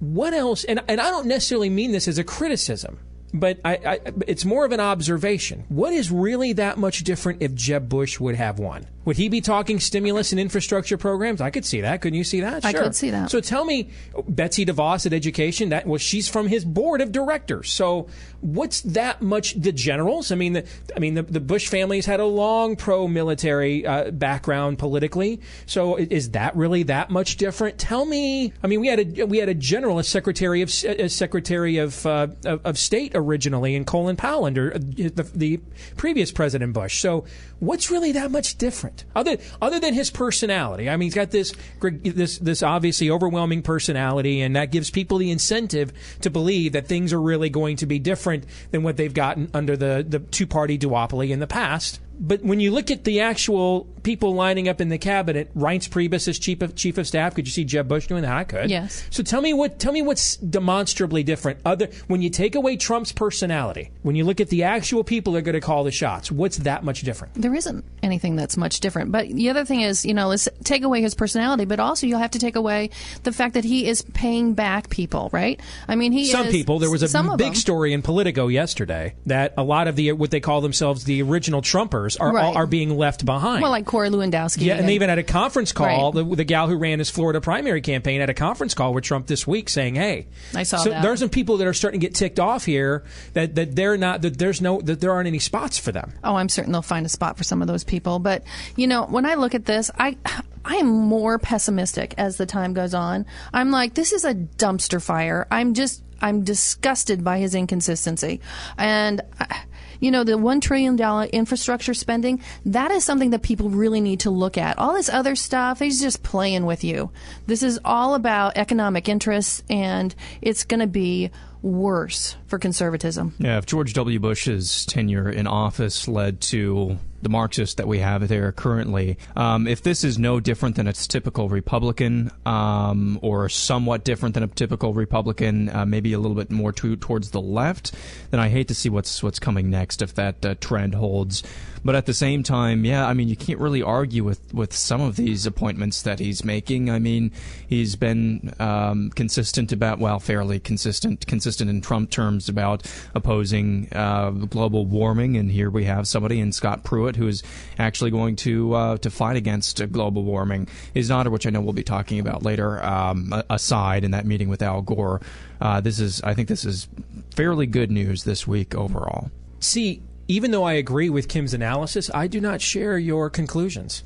What 0.00 0.32
else? 0.32 0.64
And 0.64 0.80
and 0.88 1.00
I 1.00 1.10
don't 1.10 1.26
necessarily 1.26 1.68
mean 1.68 1.92
this 1.92 2.08
as 2.08 2.18
a 2.18 2.24
criticism 2.24 2.98
but 3.32 3.60
I, 3.64 3.74
I, 3.74 4.00
it's 4.26 4.44
more 4.44 4.64
of 4.64 4.72
an 4.72 4.80
observation. 4.80 5.64
What 5.68 5.92
is 5.92 6.10
really 6.10 6.52
that 6.54 6.78
much 6.78 7.04
different 7.04 7.42
if 7.42 7.54
Jeb 7.54 7.88
Bush 7.88 8.18
would 8.20 8.36
have 8.36 8.58
won? 8.58 8.86
Would 9.08 9.16
he 9.16 9.30
be 9.30 9.40
talking 9.40 9.80
stimulus 9.80 10.32
and 10.32 10.38
infrastructure 10.38 10.98
programs? 10.98 11.40
I 11.40 11.48
could 11.48 11.64
see 11.64 11.80
that. 11.80 12.02
Couldn't 12.02 12.18
you 12.18 12.24
see 12.24 12.40
that? 12.40 12.62
I 12.62 12.74
could 12.74 12.94
see 12.94 13.08
that. 13.08 13.30
So 13.30 13.40
tell 13.40 13.64
me, 13.64 13.88
Betsy 14.28 14.66
DeVos 14.66 15.06
at 15.06 15.14
Education. 15.14 15.70
That 15.70 15.86
well, 15.86 15.96
she's 15.96 16.28
from 16.28 16.46
his 16.46 16.62
board 16.62 17.00
of 17.00 17.10
directors. 17.10 17.70
So 17.70 18.08
what's 18.42 18.82
that 18.82 19.22
much? 19.22 19.54
The 19.54 19.72
generals. 19.72 20.30
I 20.30 20.34
mean, 20.34 20.52
the, 20.52 20.66
I 20.94 20.98
mean, 20.98 21.14
the, 21.14 21.22
the 21.22 21.40
Bush 21.40 21.68
family's 21.68 22.04
had 22.04 22.20
a 22.20 22.26
long 22.26 22.76
pro-military 22.76 23.86
uh, 23.86 24.10
background 24.10 24.78
politically. 24.78 25.40
So 25.64 25.96
is 25.96 26.32
that 26.32 26.54
really 26.54 26.82
that 26.82 27.08
much 27.08 27.38
different? 27.38 27.78
Tell 27.78 28.04
me. 28.04 28.52
I 28.62 28.66
mean, 28.66 28.82
we 28.82 28.88
had 28.88 29.18
a 29.18 29.24
we 29.24 29.38
had 29.38 29.48
a 29.48 29.54
general, 29.54 29.98
a 29.98 30.04
secretary 30.04 30.60
of 30.60 30.68
a 30.84 31.08
secretary 31.08 31.78
of 31.78 32.04
uh, 32.04 32.26
of, 32.44 32.60
of, 32.66 32.76
state 32.76 33.12
originally, 33.14 33.74
in 33.74 33.86
Colin 33.86 34.16
Powell 34.16 34.44
under 34.44 34.74
uh, 34.74 34.78
the, 34.78 35.30
the 35.34 35.60
previous 35.96 36.30
President 36.30 36.74
Bush. 36.74 37.00
So 37.00 37.24
what's 37.60 37.90
really 37.90 38.12
that 38.12 38.30
much 38.30 38.58
different? 38.58 39.04
Other 39.14 39.38
other 39.60 39.80
than 39.80 39.94
his 39.94 40.10
personality, 40.10 40.88
I 40.88 40.96
mean, 40.96 41.06
he's 41.06 41.14
got 41.14 41.30
this 41.30 41.52
this 41.80 42.38
this 42.38 42.62
obviously 42.62 43.10
overwhelming 43.10 43.62
personality, 43.62 44.40
and 44.40 44.56
that 44.56 44.70
gives 44.70 44.90
people 44.90 45.18
the 45.18 45.30
incentive 45.30 45.92
to 46.20 46.30
believe 46.30 46.72
that 46.72 46.86
things 46.86 47.12
are 47.12 47.20
really 47.20 47.50
going 47.50 47.76
to 47.76 47.86
be 47.86 47.98
different 47.98 48.44
than 48.70 48.82
what 48.82 48.96
they've 48.96 49.14
gotten 49.14 49.50
under 49.54 49.76
the 49.76 50.04
the 50.08 50.18
two 50.18 50.46
party 50.46 50.78
duopoly 50.78 51.30
in 51.30 51.40
the 51.40 51.46
past. 51.46 52.00
But 52.18 52.42
when 52.42 52.60
you 52.60 52.70
look 52.70 52.90
at 52.90 53.04
the 53.04 53.20
actual 53.20 53.86
people 54.02 54.34
lining 54.34 54.68
up 54.68 54.80
in 54.80 54.88
the 54.88 54.98
cabinet, 54.98 55.54
Reince 55.54 55.88
Priebus 55.88 56.28
as 56.28 56.38
chief 56.38 56.62
of 56.62 56.74
chief 56.74 56.98
of 56.98 57.06
staff. 57.06 57.34
Could 57.34 57.46
you 57.46 57.52
see 57.52 57.64
Jeb 57.64 57.88
Bush 57.88 58.06
doing 58.06 58.22
that? 58.22 58.32
I 58.32 58.44
could. 58.44 58.70
Yes. 58.70 59.06
So 59.10 59.22
tell 59.22 59.40
me 59.40 59.52
what 59.52 59.78
tell 59.78 59.92
me 59.92 60.02
what's 60.02 60.36
demonstrably 60.36 61.22
different. 61.22 61.60
Other 61.64 61.88
when 62.06 62.22
you 62.22 62.30
take 62.30 62.54
away 62.54 62.76
Trump's 62.76 63.12
personality, 63.12 63.90
when 64.02 64.16
you 64.16 64.24
look 64.24 64.40
at 64.40 64.48
the 64.48 64.64
actual 64.64 65.04
people 65.04 65.34
that 65.34 65.40
are 65.40 65.42
going 65.42 65.54
to 65.54 65.60
call 65.60 65.84
the 65.84 65.90
shots, 65.90 66.32
what's 66.32 66.58
that 66.58 66.84
much 66.84 67.02
different? 67.02 67.34
There 67.34 67.54
isn't 67.54 67.84
anything 68.02 68.36
that's 68.36 68.56
much 68.56 68.80
different. 68.80 69.12
But 69.12 69.28
the 69.28 69.50
other 69.50 69.64
thing 69.64 69.82
is, 69.82 70.06
you 70.06 70.14
know, 70.14 70.28
let's 70.28 70.48
take 70.64 70.82
away 70.82 71.02
his 71.02 71.14
personality, 71.14 71.66
but 71.66 71.78
also 71.78 72.06
you'll 72.06 72.18
have 72.18 72.30
to 72.32 72.38
take 72.38 72.56
away 72.56 72.90
the 73.24 73.32
fact 73.32 73.54
that 73.54 73.64
he 73.64 73.86
is 73.86 74.02
paying 74.02 74.54
back 74.54 74.88
people, 74.88 75.28
right? 75.32 75.60
I 75.86 75.96
mean, 75.96 76.12
he 76.12 76.26
some 76.26 76.46
is, 76.46 76.52
people. 76.52 76.78
There 76.78 76.90
was 76.90 77.02
a 77.02 77.36
big 77.36 77.56
story 77.56 77.92
in 77.92 78.02
Politico 78.02 78.48
yesterday 78.48 79.14
that 79.26 79.54
a 79.56 79.62
lot 79.62 79.86
of 79.86 79.96
the 79.96 80.12
what 80.12 80.30
they 80.30 80.40
call 80.40 80.60
themselves 80.60 81.04
the 81.04 81.22
original 81.22 81.60
Trumpers 81.60 82.07
are 82.16 82.32
right. 82.32 82.56
are 82.56 82.66
being 82.66 82.96
left 82.96 83.24
behind. 83.24 83.62
Well, 83.62 83.70
like 83.70 83.86
Corey 83.86 84.10
Lewandowski. 84.10 84.64
Yeah, 84.64 84.76
and 84.76 84.88
they 84.88 84.94
even 84.94 85.08
had 85.08 85.18
a 85.18 85.22
conference 85.22 85.72
call. 85.72 86.12
Right. 86.12 86.28
The, 86.28 86.36
the, 86.36 86.44
gal 86.44 86.68
who 86.68 86.76
ran 86.76 86.98
his 86.98 87.10
Florida 87.10 87.40
primary 87.40 87.80
campaign 87.80 88.20
had 88.20 88.30
a 88.30 88.34
conference 88.34 88.74
call 88.74 88.94
with 88.94 89.04
Trump 89.04 89.26
this 89.26 89.46
week 89.46 89.68
saying, 89.68 89.94
"Hey, 89.94 90.26
I 90.54 90.62
saw 90.62 90.78
so 90.78 90.90
that. 90.90 91.02
there's 91.02 91.20
some 91.20 91.28
people 91.28 91.58
that 91.58 91.66
are 91.66 91.74
starting 91.74 92.00
to 92.00 92.06
get 92.06 92.14
ticked 92.14 92.40
off 92.40 92.64
here 92.64 93.04
that, 93.34 93.54
that 93.54 93.76
they're 93.76 93.96
not 93.96 94.22
that 94.22 94.38
there's 94.38 94.60
no 94.60 94.80
that 94.80 95.00
there 95.00 95.12
aren't 95.12 95.26
any 95.26 95.38
spots 95.38 95.78
for 95.78 95.92
them." 95.92 96.12
Oh, 96.24 96.36
I'm 96.36 96.48
certain 96.48 96.72
they'll 96.72 96.82
find 96.82 97.06
a 97.06 97.10
spot 97.10 97.36
for 97.36 97.44
some 97.44 97.62
of 97.62 97.68
those 97.68 97.84
people. 97.84 98.18
But 98.18 98.44
you 98.76 98.86
know, 98.86 99.04
when 99.04 99.26
I 99.26 99.34
look 99.34 99.54
at 99.54 99.64
this, 99.64 99.90
I 99.98 100.16
I 100.64 100.76
am 100.76 100.86
more 100.86 101.38
pessimistic 101.38 102.14
as 102.18 102.36
the 102.36 102.46
time 102.46 102.74
goes 102.74 102.94
on. 102.94 103.26
I'm 103.52 103.70
like, 103.70 103.94
this 103.94 104.12
is 104.12 104.24
a 104.24 104.34
dumpster 104.34 105.02
fire. 105.02 105.46
I'm 105.50 105.74
just 105.74 106.02
I'm 106.20 106.42
disgusted 106.42 107.22
by 107.22 107.38
his 107.38 107.54
inconsistency, 107.54 108.40
and. 108.76 109.20
I, 109.38 109.62
you 110.00 110.10
know, 110.10 110.24
the 110.24 110.32
$1 110.32 110.60
trillion 110.60 110.98
infrastructure 111.30 111.94
spending, 111.94 112.40
that 112.66 112.90
is 112.90 113.04
something 113.04 113.30
that 113.30 113.42
people 113.42 113.70
really 113.70 114.00
need 114.00 114.20
to 114.20 114.30
look 114.30 114.58
at. 114.58 114.78
All 114.78 114.94
this 114.94 115.08
other 115.08 115.36
stuff, 115.36 115.78
he's 115.78 116.00
just 116.00 116.22
playing 116.22 116.66
with 116.66 116.84
you. 116.84 117.10
This 117.46 117.62
is 117.62 117.80
all 117.84 118.14
about 118.14 118.56
economic 118.56 119.08
interests, 119.08 119.62
and 119.68 120.14
it's 120.40 120.64
going 120.64 120.80
to 120.80 120.86
be 120.86 121.30
worse 121.62 122.36
for 122.46 122.58
conservatism. 122.58 123.34
Yeah, 123.38 123.58
if 123.58 123.66
George 123.66 123.92
W. 123.94 124.18
Bush's 124.18 124.86
tenure 124.86 125.28
in 125.30 125.46
office 125.46 126.08
led 126.08 126.40
to 126.42 126.98
the 127.22 127.28
Marxists 127.28 127.74
that 127.76 127.88
we 127.88 127.98
have 127.98 128.28
there 128.28 128.52
currently. 128.52 129.18
Um, 129.36 129.66
if 129.66 129.82
this 129.82 130.04
is 130.04 130.18
no 130.18 130.40
different 130.40 130.76
than 130.76 130.86
a 130.86 130.92
typical 130.92 131.48
Republican, 131.48 132.30
um, 132.46 133.18
or 133.22 133.48
somewhat 133.48 134.04
different 134.04 134.34
than 134.34 134.44
a 134.44 134.48
typical 134.48 134.94
Republican, 134.94 135.68
uh, 135.68 135.84
maybe 135.84 136.12
a 136.12 136.18
little 136.18 136.36
bit 136.36 136.50
more 136.50 136.72
to, 136.72 136.96
towards 136.96 137.30
the 137.30 137.40
left, 137.40 137.92
then 138.30 138.40
I 138.40 138.48
hate 138.48 138.68
to 138.68 138.74
see 138.74 138.88
what's 138.88 139.22
what's 139.22 139.38
coming 139.38 139.70
next 139.70 140.02
if 140.02 140.14
that 140.14 140.44
uh, 140.44 140.54
trend 140.60 140.94
holds. 140.94 141.42
But 141.84 141.94
at 141.94 142.06
the 142.06 142.14
same 142.14 142.42
time, 142.42 142.84
yeah, 142.84 143.06
I 143.06 143.14
mean, 143.14 143.28
you 143.28 143.36
can't 143.36 143.58
really 143.58 143.82
argue 143.82 144.24
with, 144.24 144.52
with 144.52 144.74
some 144.74 145.00
of 145.00 145.16
these 145.16 145.46
appointments 145.46 146.02
that 146.02 146.18
he's 146.18 146.44
making. 146.44 146.90
I 146.90 146.98
mean, 146.98 147.32
he's 147.66 147.96
been 147.96 148.54
um, 148.58 149.10
consistent 149.10 149.72
about, 149.72 149.98
well, 149.98 150.18
fairly 150.18 150.60
consistent, 150.60 151.26
consistent 151.26 151.70
in 151.70 151.80
Trump 151.80 152.10
terms 152.10 152.48
about 152.48 152.90
opposing 153.14 153.88
uh, 153.92 154.30
global 154.30 154.86
warming, 154.86 155.36
and 155.36 155.50
here 155.50 155.70
we 155.70 155.84
have 155.84 156.08
somebody 156.08 156.40
in 156.40 156.52
Scott 156.52 156.84
Pruitt 156.84 157.16
who 157.16 157.28
is 157.28 157.42
actually 157.78 158.10
going 158.10 158.36
to 158.36 158.74
uh, 158.74 158.96
to 158.98 159.10
fight 159.10 159.36
against 159.36 159.80
global 159.92 160.24
warming. 160.24 160.68
His 160.94 161.08
daughter, 161.08 161.30
which 161.30 161.46
I 161.46 161.50
know 161.50 161.60
we'll 161.60 161.72
be 161.72 161.82
talking 161.82 162.18
about 162.18 162.42
later, 162.42 162.84
um, 162.84 163.32
aside 163.50 164.04
in 164.04 164.10
that 164.12 164.26
meeting 164.26 164.48
with 164.48 164.62
Al 164.62 164.82
Gore. 164.82 165.20
Uh, 165.60 165.80
this 165.80 165.98
is, 166.00 166.22
I 166.22 166.34
think, 166.34 166.48
this 166.48 166.64
is 166.64 166.88
fairly 167.34 167.66
good 167.66 167.90
news 167.90 168.24
this 168.24 168.46
week 168.46 168.74
overall. 168.74 169.30
See, 169.60 170.02
even 170.28 170.50
though 170.50 170.64
I 170.64 170.74
agree 170.74 171.10
with 171.10 171.28
Kim's 171.28 171.54
analysis, 171.54 172.10
I 172.12 172.26
do 172.26 172.40
not 172.40 172.60
share 172.60 172.98
your 172.98 173.30
conclusions. 173.30 174.04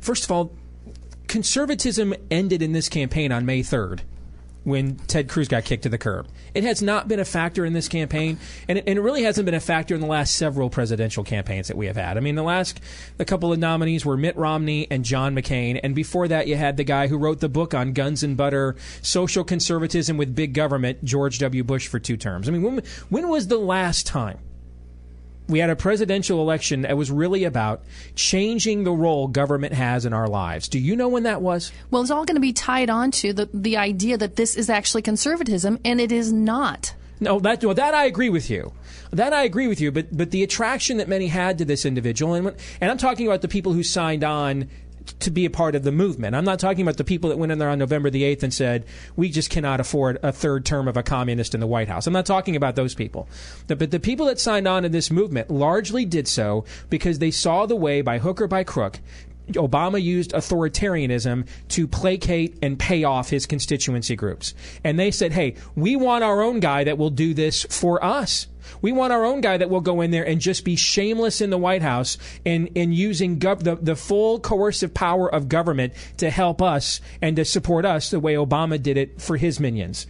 First 0.00 0.24
of 0.24 0.30
all, 0.30 0.52
conservatism 1.28 2.14
ended 2.30 2.62
in 2.62 2.72
this 2.72 2.88
campaign 2.88 3.30
on 3.30 3.44
May 3.44 3.60
3rd 3.60 4.00
when 4.64 4.96
Ted 5.06 5.28
Cruz 5.28 5.46
got 5.46 5.64
kicked 5.64 5.84
to 5.84 5.88
the 5.88 5.98
curb. 5.98 6.26
It 6.52 6.64
has 6.64 6.82
not 6.82 7.06
been 7.06 7.20
a 7.20 7.24
factor 7.24 7.64
in 7.64 7.72
this 7.72 7.86
campaign, 7.86 8.38
and 8.66 8.78
it, 8.78 8.84
and 8.88 8.98
it, 8.98 9.00
really 9.00 9.22
hasn't 9.22 9.44
been 9.44 9.54
a 9.54 9.60
factor 9.60 9.94
in 9.94 10.00
the 10.00 10.08
last 10.08 10.34
several 10.34 10.70
presidential 10.70 11.22
campaigns 11.22 11.68
that 11.68 11.76
we 11.76 11.86
have 11.86 11.96
had. 11.96 12.16
I 12.16 12.20
mean, 12.20 12.34
the 12.34 12.42
last 12.42 12.80
the 13.16 13.24
couple 13.24 13.52
of 13.52 13.60
nominees 13.60 14.04
were 14.04 14.16
Mitt 14.16 14.36
Romney 14.36 14.88
and 14.90 15.04
John 15.04 15.36
McCain, 15.36 15.78
and 15.84 15.94
before 15.94 16.26
that, 16.28 16.48
you 16.48 16.56
had 16.56 16.76
the 16.76 16.84
guy 16.84 17.06
who 17.06 17.16
wrote 17.16 17.38
the 17.38 17.48
book 17.48 17.74
on 17.74 17.92
guns 17.92 18.24
and 18.24 18.36
butter, 18.36 18.74
social 19.02 19.44
conservatism 19.44 20.16
with 20.16 20.34
big 20.34 20.52
government, 20.52 21.04
George 21.04 21.38
W. 21.38 21.62
Bush, 21.62 21.86
for 21.86 22.00
two 22.00 22.16
terms. 22.16 22.48
I 22.48 22.52
mean, 22.52 22.62
when 22.62 22.82
when 23.08 23.28
was 23.28 23.46
the 23.46 23.58
last 23.58 24.04
time? 24.04 24.38
We 25.48 25.58
had 25.60 25.70
a 25.70 25.76
presidential 25.76 26.40
election 26.40 26.82
that 26.82 26.96
was 26.96 27.10
really 27.10 27.44
about 27.44 27.82
changing 28.14 28.84
the 28.84 28.92
role 28.92 29.28
government 29.28 29.74
has 29.74 30.04
in 30.04 30.12
our 30.12 30.28
lives. 30.28 30.68
Do 30.68 30.78
you 30.78 30.96
know 30.96 31.08
when 31.08 31.22
that 31.24 31.42
was? 31.42 31.72
Well, 31.90 32.02
it's 32.02 32.10
all 32.10 32.24
going 32.24 32.36
to 32.36 32.40
be 32.40 32.52
tied 32.52 32.90
on 32.90 33.10
to 33.12 33.32
the, 33.32 33.48
the 33.52 33.76
idea 33.76 34.18
that 34.18 34.36
this 34.36 34.56
is 34.56 34.68
actually 34.68 35.02
conservatism, 35.02 35.78
and 35.84 36.00
it 36.00 36.10
is 36.12 36.32
not. 36.32 36.94
No, 37.18 37.38
that 37.40 37.64
well, 37.64 37.74
that 37.74 37.94
I 37.94 38.04
agree 38.04 38.28
with 38.28 38.50
you. 38.50 38.72
That 39.10 39.32
I 39.32 39.44
agree 39.44 39.68
with 39.68 39.80
you. 39.80 39.90
But 39.90 40.14
but 40.14 40.32
the 40.32 40.42
attraction 40.42 40.98
that 40.98 41.08
many 41.08 41.28
had 41.28 41.58
to 41.58 41.64
this 41.64 41.86
individual, 41.86 42.34
and 42.34 42.54
and 42.80 42.90
I'm 42.90 42.98
talking 42.98 43.26
about 43.26 43.40
the 43.40 43.48
people 43.48 43.72
who 43.72 43.82
signed 43.82 44.22
on 44.22 44.68
to 45.20 45.30
be 45.30 45.44
a 45.44 45.50
part 45.50 45.74
of 45.74 45.82
the 45.82 45.92
movement. 45.92 46.34
I'm 46.34 46.44
not 46.44 46.58
talking 46.58 46.82
about 46.82 46.96
the 46.96 47.04
people 47.04 47.30
that 47.30 47.38
went 47.38 47.52
in 47.52 47.58
there 47.58 47.68
on 47.68 47.78
November 47.78 48.10
the 48.10 48.22
8th 48.22 48.42
and 48.42 48.54
said, 48.54 48.84
we 49.16 49.30
just 49.30 49.50
cannot 49.50 49.80
afford 49.80 50.18
a 50.22 50.32
third 50.32 50.64
term 50.64 50.88
of 50.88 50.96
a 50.96 51.02
communist 51.02 51.54
in 51.54 51.60
the 51.60 51.66
White 51.66 51.88
House. 51.88 52.06
I'm 52.06 52.12
not 52.12 52.26
talking 52.26 52.56
about 52.56 52.76
those 52.76 52.94
people. 52.94 53.28
But 53.66 53.90
the 53.90 54.00
people 54.00 54.26
that 54.26 54.38
signed 54.38 54.68
on 54.68 54.82
to 54.82 54.88
this 54.88 55.10
movement 55.10 55.50
largely 55.50 56.04
did 56.04 56.28
so 56.28 56.64
because 56.90 57.18
they 57.18 57.30
saw 57.30 57.66
the 57.66 57.76
way, 57.76 58.02
by 58.02 58.18
hook 58.18 58.40
or 58.40 58.48
by 58.48 58.64
crook, 58.64 59.00
Obama 59.50 60.02
used 60.02 60.32
authoritarianism 60.32 61.46
to 61.68 61.86
placate 61.86 62.58
and 62.62 62.78
pay 62.78 63.04
off 63.04 63.30
his 63.30 63.46
constituency 63.46 64.16
groups. 64.16 64.54
And 64.82 64.98
they 64.98 65.12
said, 65.12 65.32
hey, 65.32 65.54
we 65.76 65.94
want 65.94 66.24
our 66.24 66.42
own 66.42 66.58
guy 66.58 66.84
that 66.84 66.98
will 66.98 67.10
do 67.10 67.32
this 67.32 67.64
for 67.64 68.04
us. 68.04 68.48
We 68.82 68.92
want 68.92 69.12
our 69.12 69.24
own 69.24 69.40
guy 69.40 69.56
that 69.56 69.70
will 69.70 69.80
go 69.80 70.00
in 70.00 70.10
there 70.10 70.26
and 70.26 70.40
just 70.40 70.64
be 70.64 70.76
shameless 70.76 71.40
in 71.40 71.50
the 71.50 71.58
White 71.58 71.82
House 71.82 72.18
and, 72.44 72.70
and 72.76 72.94
using 72.94 73.38
gov- 73.38 73.62
the, 73.62 73.76
the 73.76 73.96
full 73.96 74.40
coercive 74.40 74.94
power 74.94 75.32
of 75.32 75.48
government 75.48 75.92
to 76.18 76.30
help 76.30 76.60
us 76.62 77.00
and 77.20 77.36
to 77.36 77.44
support 77.44 77.84
us 77.84 78.10
the 78.10 78.20
way 78.20 78.34
Obama 78.34 78.82
did 78.82 78.96
it 78.96 79.20
for 79.20 79.36
his 79.36 79.60
minions. 79.60 80.06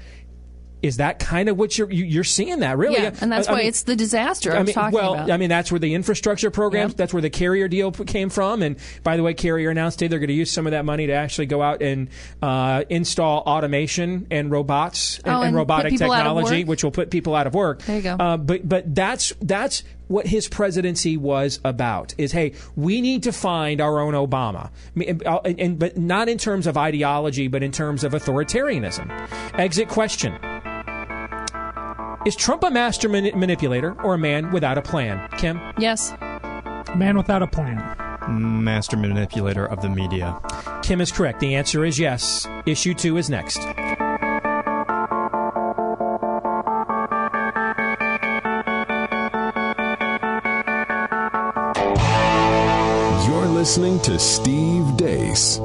Is 0.87 0.97
that 0.99 1.18
kind 1.18 1.49
of 1.49 1.59
what 1.59 1.76
you're 1.76 1.91
you're 1.91 2.24
seeing 2.24 2.61
that 2.61 2.78
really? 2.78 3.03
Yeah, 3.03 3.14
and 3.20 3.30
that's 3.30 3.49
I 3.49 3.53
why 3.53 3.59
mean, 3.59 3.66
it's 3.68 3.82
the 3.82 3.97
disaster 3.97 4.53
I, 4.53 4.59
I 4.59 4.62
mean, 4.62 4.74
talking 4.74 4.95
well, 4.95 5.14
about. 5.14 5.30
I 5.30 5.37
mean, 5.37 5.49
that's 5.49 5.70
where 5.70 5.78
the 5.78 5.95
infrastructure 5.95 6.51
programs, 6.51 6.93
Yep. 6.93 6.97
that's 6.97 7.12
where 7.12 7.22
the 7.22 7.30
carrier 7.30 7.68
deal 7.68 7.91
came 7.91 8.30
from. 8.30 8.62
And 8.62 8.76
by 9.03 9.16
the 9.16 9.22
way, 9.22 9.34
carrier 9.34 9.70
announced 9.70 9.99
today 9.99 10.09
they're 10.09 10.18
going 10.18 10.28
to 10.28 10.34
use 10.34 10.51
some 10.51 10.66
of 10.66 10.70
that 10.72 10.84
money 10.84 11.07
to 11.09 11.12
actually 11.12 11.47
go 11.47 11.62
out 11.62 11.82
and 11.82 12.09
uh, 12.43 12.84
install 12.89 13.41
automation 13.41 14.26
and 14.30 14.51
robots 14.51 15.18
and, 15.18 15.34
Oh, 15.34 15.43
and 15.43 15.53
put 15.53 15.59
robotic 15.59 15.91
people 15.93 16.12
out 16.12 16.26
of 16.26 16.37
technology, 16.37 16.64
which 16.64 16.84
will 16.84 16.91
put 16.91 17.11
people 17.11 17.34
out 17.34 17.47
of 17.47 17.55
work. 17.55 17.82
There 17.82 17.97
you 17.97 18.03
go. 18.03 18.14
Uh, 18.14 18.37
but 18.37 18.68
but 18.68 18.95
that's 18.95 19.32
that's 19.41 19.82
what 20.09 20.26
his 20.26 20.47
presidency 20.49 21.16
was 21.16 21.59
about. 21.64 22.14
Is 22.16 22.30
hey, 22.32 22.53
we 22.76 23.01
need 23.01 23.24
to 23.24 23.32
find 23.32 23.80
our 23.80 23.99
own 24.01 24.14
Obama, 24.14 24.70
I 24.97 25.16
uh, 25.26 25.41
and, 25.45 25.61
and 25.61 25.78
but 25.78 25.97
not 25.97 26.28
in 26.28 26.39
terms 26.39 26.66
of 26.68 26.76
ideology, 26.76 27.49
but 27.49 27.62
in 27.62 27.72
terms 27.72 28.05
of 28.05 28.12
authoritarianism. 28.12 29.11
Exit 29.59 29.89
question. 29.89 30.39
Is 32.27 32.35
Trump 32.35 32.64
a 32.64 32.70
master 32.72 33.09
mani- 33.09 33.31
manipulator 33.31 33.95
or 34.03 34.14
a 34.14 34.18
man 34.18 34.51
without 34.51 34.77
a 34.77 34.83
plan? 34.83 35.29
Kim? 35.39 35.61
Yes. 35.79 36.12
Man 36.97 37.16
without 37.16 37.41
a 37.41 37.47
plan. 37.47 37.77
Master 38.29 38.97
manipulator 38.97 39.64
of 39.64 39.81
the 39.81 39.89
media. 39.89 40.37
Kim 40.83 41.01
is 41.01 41.12
correct. 41.12 41.39
The 41.39 41.55
answer 41.55 41.85
is 41.85 42.01
yes. 42.01 42.49
Issue 42.66 42.95
two 42.95 43.16
is 43.16 43.31
next. 43.31 43.59
You're 53.27 53.47
listening 53.47 54.01
to 54.01 54.18
Steve 54.18 54.85
Deace. 54.97 55.59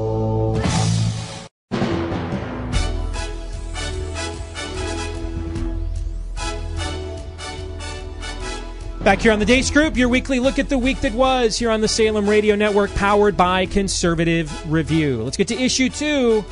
Back 9.03 9.21
here 9.21 9.31
on 9.31 9.39
the 9.39 9.45
Deace 9.45 9.71
Group, 9.71 9.97
your 9.97 10.09
weekly 10.09 10.39
look 10.39 10.59
at 10.59 10.69
the 10.69 10.77
week 10.77 11.01
that 11.01 11.13
was 11.13 11.57
here 11.57 11.71
on 11.71 11.81
the 11.81 11.87
Salem 11.87 12.29
Radio 12.29 12.55
Network, 12.55 12.93
powered 12.93 13.35
by 13.35 13.65
Conservative 13.65 14.71
Review. 14.71 15.23
Let's 15.23 15.37
get 15.37 15.47
to 15.47 15.59
issue 15.59 15.89
two. 15.89 16.45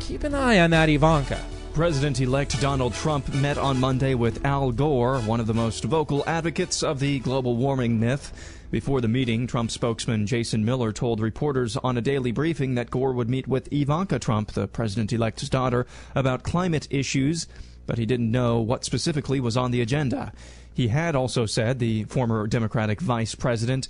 Keep 0.00 0.24
an 0.24 0.34
eye 0.34 0.58
on 0.58 0.70
that 0.70 0.88
Ivanka. 0.88 1.40
President 1.74 2.20
elect 2.20 2.60
Donald 2.60 2.92
Trump 2.92 3.32
met 3.34 3.56
on 3.56 3.78
Monday 3.78 4.16
with 4.16 4.44
Al 4.44 4.72
Gore, 4.72 5.20
one 5.20 5.38
of 5.38 5.46
the 5.46 5.54
most 5.54 5.84
vocal 5.84 6.24
advocates 6.26 6.82
of 6.82 6.98
the 6.98 7.20
global 7.20 7.56
warming 7.56 8.00
myth. 8.00 8.58
Before 8.72 9.00
the 9.00 9.06
meeting, 9.06 9.46
Trump 9.46 9.70
spokesman 9.70 10.26
Jason 10.26 10.64
Miller 10.64 10.90
told 10.90 11.20
reporters 11.20 11.76
on 11.76 11.96
a 11.96 12.02
daily 12.02 12.32
briefing 12.32 12.74
that 12.74 12.90
Gore 12.90 13.12
would 13.12 13.30
meet 13.30 13.46
with 13.46 13.72
Ivanka 13.72 14.18
Trump, 14.18 14.52
the 14.52 14.66
president 14.66 15.12
elect's 15.12 15.48
daughter, 15.48 15.86
about 16.16 16.42
climate 16.42 16.88
issues, 16.90 17.46
but 17.86 17.98
he 17.98 18.06
didn't 18.06 18.30
know 18.32 18.60
what 18.60 18.84
specifically 18.84 19.38
was 19.38 19.56
on 19.56 19.70
the 19.70 19.80
agenda. 19.80 20.32
He 20.74 20.88
had 20.88 21.14
also 21.14 21.46
said 21.46 21.78
the 21.78 22.04
former 22.04 22.46
Democratic 22.46 23.00
vice 23.00 23.34
president 23.34 23.88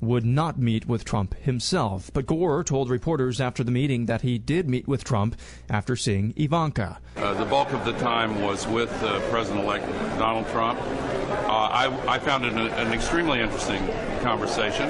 would 0.00 0.24
not 0.24 0.58
meet 0.58 0.86
with 0.86 1.04
Trump 1.04 1.34
himself. 1.34 2.10
But 2.12 2.26
Gore 2.26 2.62
told 2.62 2.90
reporters 2.90 3.40
after 3.40 3.64
the 3.64 3.70
meeting 3.70 4.06
that 4.06 4.20
he 4.20 4.38
did 4.38 4.68
meet 4.68 4.86
with 4.86 5.04
Trump 5.04 5.36
after 5.70 5.96
seeing 5.96 6.34
Ivanka. 6.36 6.98
Uh, 7.16 7.34
the 7.34 7.44
bulk 7.44 7.72
of 7.72 7.84
the 7.84 7.92
time 7.92 8.42
was 8.42 8.66
with 8.66 8.92
uh, 9.02 9.20
President-elect 9.30 9.86
Donald 10.18 10.46
Trump. 10.48 10.78
Uh, 10.80 11.48
I, 11.48 12.04
I 12.06 12.18
found 12.18 12.44
it 12.44 12.52
an, 12.52 12.58
an 12.58 12.92
extremely 12.92 13.40
interesting 13.40 13.86
conversation, 14.20 14.88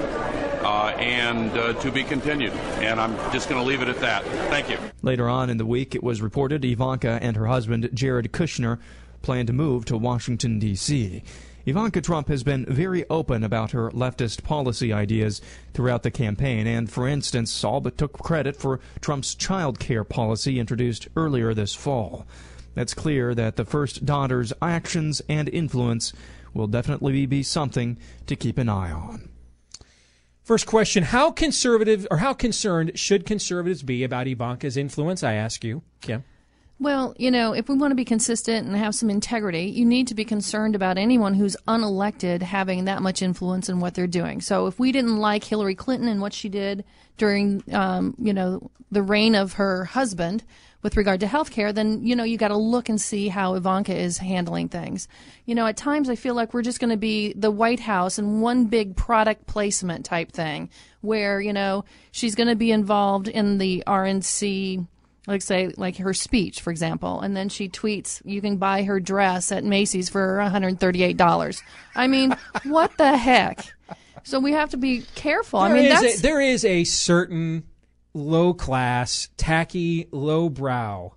uh, 0.65 0.95
and 0.99 1.51
uh, 1.53 1.75
to 1.75 1.93
be 1.93 2.03
continued. 2.03 2.53
And 2.79 3.01
I'm 3.01 3.15
just 3.33 3.49
going 3.49 3.61
to 3.61 3.67
leave 3.67 3.83
it 3.83 3.89
at 3.89 4.01
that. 4.01 4.25
Thank 4.25 4.69
you. 4.69 4.79
Later 5.03 5.29
on 5.29 5.51
in 5.51 5.59
the 5.59 5.67
week, 5.67 5.95
it 5.95 6.03
was 6.03 6.23
reported 6.23 6.65
Ivanka 6.65 7.19
and 7.23 7.37
her 7.37 7.47
husband, 7.47 7.91
Jared 7.95 8.33
Kushner, 8.33 8.79
plan 9.25 9.47
to 9.47 9.53
move 9.53 9.87
to 9.87 9.97
Washington, 9.97 10.59
D.C. 10.59 11.23
Ivanka 11.67 12.03
Trump 12.03 12.29
has 12.29 12.43
been 12.43 12.67
very 12.67 13.09
open 13.09 13.43
about 13.43 13.71
her 13.71 13.91
leftist 13.93 14.45
policy 14.45 14.93
ideas 14.93 15.41
throughout 15.73 16.03
the 16.03 16.11
campaign, 16.11 16.67
and, 16.67 16.91
for 16.91 17.09
instance, 17.09 17.65
all 17.65 17.81
but 17.81 17.97
took 17.97 18.13
credit 18.13 18.55
for 18.55 18.81
Trump's 19.01 19.35
child 19.35 19.81
care 19.81 20.05
policy 20.05 20.61
introduced 20.61 21.09
earlier 21.17 21.55
this 21.55 21.75
fall. 21.75 22.27
It's 22.77 22.93
clear 22.93 23.35
that 23.35 23.57
the 23.57 23.65
first 23.65 24.05
daughter's 24.05 24.53
actions 24.61 25.23
and 25.27 25.49
influence 25.49 26.13
will 26.53 26.67
definitely 26.67 27.25
be 27.25 27.43
something 27.43 27.97
to 28.27 28.37
keep 28.37 28.59
an 28.59 28.69
eye 28.69 28.93
on. 28.93 29.31
First 30.43 30.67
question 30.67 31.05
How 31.05 31.31
conservative 31.31 32.07
or 32.11 32.19
how 32.19 32.35
concerned 32.35 32.93
should 32.99 33.25
conservatives 33.25 33.83
be 33.83 34.05
about 34.05 34.29
Ivanka's 34.29 34.77
influence? 34.77 35.23
I 35.23 35.33
ask 35.33 35.65
you, 35.65 35.83
Kim. 36.03 36.25
Well, 36.85 37.15
you 37.17 37.31
know, 37.31 37.55
if 37.55 37.71
we 37.71 37.77
want 37.77 37.93
to 37.93 37.97
be 37.97 38.05
consistent 38.05 38.67
and 38.67 38.77
have 38.77 38.95
some 38.95 39.09
integrity, 39.09 39.63
you 39.63 39.87
need 39.87 40.09
to 40.09 40.15
be 40.15 40.27
concerned 40.27 40.75
about 40.75 40.99
anyone 40.99 41.33
who's 41.33 41.57
unelected 41.67 42.43
having 42.43 42.85
that 42.85 43.01
much 43.01 43.23
influence 43.23 43.71
in 43.71 43.81
what 43.81 43.95
they're 43.95 44.07
doing. 44.07 44.43
So 44.43 44.67
if 44.67 44.79
we 44.79 44.93
didn't 44.93 45.17
like 45.17 45.45
Hillary 45.45 45.75
Clinton 45.75 46.09
and 46.09 46.21
what 46.21 46.35
she 46.35 46.51
did 46.51 46.85
during, 47.17 47.65
um, 47.73 48.15
you 48.19 48.35
know, 48.35 48.71
the 48.93 49.01
reign 49.01 49.35
of 49.35 49.55
her 49.55 49.87
husband 49.87 50.45
with 50.83 50.99
regard 50.99 51.21
to 51.21 51.27
health 51.27 51.51
care, 51.51 51.73
then, 51.73 52.05
you 52.05 52.15
know, 52.15 52.23
you 52.23 52.37
got 52.37 52.49
to 52.49 52.57
look 52.59 52.91
and 52.91 53.01
see 53.01 53.29
how 53.29 53.55
Ivanka 53.55 53.97
is 53.97 54.19
handling 54.19 54.69
things. 54.69 55.09
You 55.47 55.55
know, 55.55 55.67
at 55.67 55.79
times 55.79 56.11
I 56.11 56.17
feel 56.17 56.35
like 56.35 56.53
we're 56.53 56.61
just 56.61 56.81
going 56.81 56.91
to 56.91 56.99
be 56.99 57.33
the 57.33 57.51
White 57.51 57.81
House 57.81 58.19
and 58.19 58.43
one 58.43 58.67
big 58.67 58.95
product 58.95 59.47
placement 59.47 60.05
type 60.05 60.33
thing 60.33 60.69
where, 61.01 61.41
you 61.41 61.55
know, 61.55 61.87
she's 62.13 62.35
going 62.35 62.49
to 62.49 62.57
be 62.57 62.71
involved 62.71 63.27
in 63.27 63.57
the 63.57 63.83
RNC 63.87 64.87
like 65.27 65.43
say 65.43 65.73
like 65.77 65.97
her 65.97 66.13
speech 66.15 66.61
for 66.61 66.71
example 66.71 67.21
and 67.21 67.37
then 67.37 67.49
she 67.49 67.69
tweets 67.69 68.21
you 68.25 68.41
can 68.41 68.57
buy 68.57 68.83
her 68.83 69.01
dress 69.01 69.51
at 69.53 69.65
macy's 69.65 70.09
for 70.09 70.39
$138 70.39 71.63
i 71.95 72.07
mean 72.07 72.37
what 72.65 72.97
the 72.99 73.17
heck 73.17 73.73
so 74.23 74.39
we 74.39 74.53
have 74.53 74.71
to 74.71 74.77
be 74.77 75.03
careful 75.15 75.61
i 75.61 75.73
mean 75.73 75.85
is 75.87 76.19
a, 76.19 76.23
there 76.23 76.41
is 76.41 76.65
a 76.65 76.85
certain 76.85 77.65
low 78.15 78.55
class, 78.55 79.29
tacky, 79.37 80.07
low 80.13 80.49
brow 80.49 81.15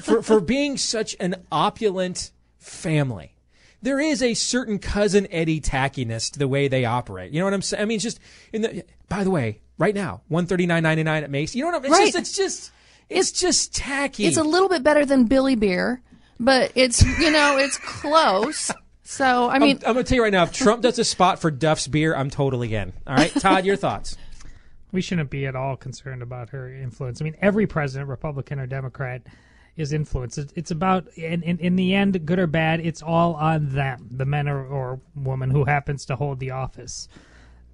for 0.00 0.22
for 0.22 0.40
being 0.40 0.76
such 0.76 1.16
an 1.18 1.36
opulent 1.50 2.30
family. 2.58 3.34
There 3.80 4.00
is 4.00 4.22
a 4.22 4.34
certain 4.34 4.78
cousin 4.78 5.26
Eddie 5.30 5.60
tackiness 5.60 6.30
to 6.32 6.38
the 6.38 6.48
way 6.48 6.68
they 6.68 6.84
operate. 6.84 7.32
You 7.32 7.38
know 7.38 7.46
what 7.46 7.54
I'm 7.54 7.62
saying? 7.62 7.82
I 7.82 7.86
mean, 7.86 7.96
it's 7.96 8.04
just 8.04 8.20
in 8.52 8.62
the. 8.62 8.84
By 9.08 9.24
the 9.24 9.30
way, 9.30 9.60
right 9.78 9.94
now, 9.94 10.20
one 10.28 10.46
thirty 10.46 10.66
nine 10.66 10.82
ninety 10.82 11.02
nine 11.02 11.24
at 11.24 11.30
Macy's. 11.30 11.56
You 11.56 11.62
know 11.62 11.68
what 11.68 11.76
I'm? 11.76 11.84
It's 11.84 11.92
Right. 11.92 12.12
just 12.12 12.16
it's 12.18 12.36
just 12.36 12.72
it's, 13.08 13.32
just 13.32 13.74
tacky. 13.74 14.26
it's 14.26 14.36
a 14.36 14.42
little 14.42 14.68
bit 14.68 14.82
better 14.82 15.04
than 15.04 15.24
billy 15.24 15.54
beer 15.54 16.00
but 16.38 16.72
it's 16.74 17.02
you 17.18 17.30
know 17.30 17.56
it's 17.58 17.78
close 17.78 18.70
so 19.02 19.48
i 19.48 19.58
mean 19.58 19.78
I'm, 19.78 19.88
I'm 19.88 19.92
going 19.94 20.04
to 20.04 20.08
tell 20.08 20.16
you 20.16 20.22
right 20.22 20.32
now, 20.32 20.42
if 20.42 20.52
Trump 20.52 20.82
does 20.82 20.98
a 20.98 21.04
spot 21.04 21.38
for 21.38 21.50
Duff's 21.50 21.88
beer, 21.88 22.14
I'm 22.14 22.30
totally 22.30 22.74
in. 22.74 22.92
All 23.06 23.16
right, 23.16 23.32
Todd, 23.32 23.64
your 23.64 23.76
thoughts? 23.76 24.16
We 24.92 25.00
shouldn't 25.00 25.30
be 25.30 25.46
at 25.46 25.56
all 25.56 25.76
concerned 25.76 26.22
about 26.22 26.50
her 26.50 26.72
influence. 26.72 27.20
I 27.20 27.24
mean, 27.24 27.36
every 27.40 27.66
president, 27.66 28.08
Republican 28.08 28.58
or 28.58 28.66
Democrat, 28.66 29.22
is 29.78 29.92
influenced. 29.92 30.38
It's, 30.38 30.52
it's 30.56 30.70
about, 30.70 31.08
in, 31.16 31.42
in, 31.42 31.58
in 31.58 31.76
the 31.76 31.94
end, 31.94 32.26
good 32.26 32.38
or 32.38 32.46
bad, 32.46 32.80
it's 32.80 33.02
all 33.02 33.34
on 33.34 33.72
them, 33.72 34.08
the 34.10 34.24
men 34.26 34.48
or, 34.48 34.66
or 34.66 35.00
woman 35.14 35.50
who 35.50 35.64
happens 35.64 36.04
to 36.06 36.16
hold 36.16 36.40
the 36.40 36.50
office. 36.50 37.08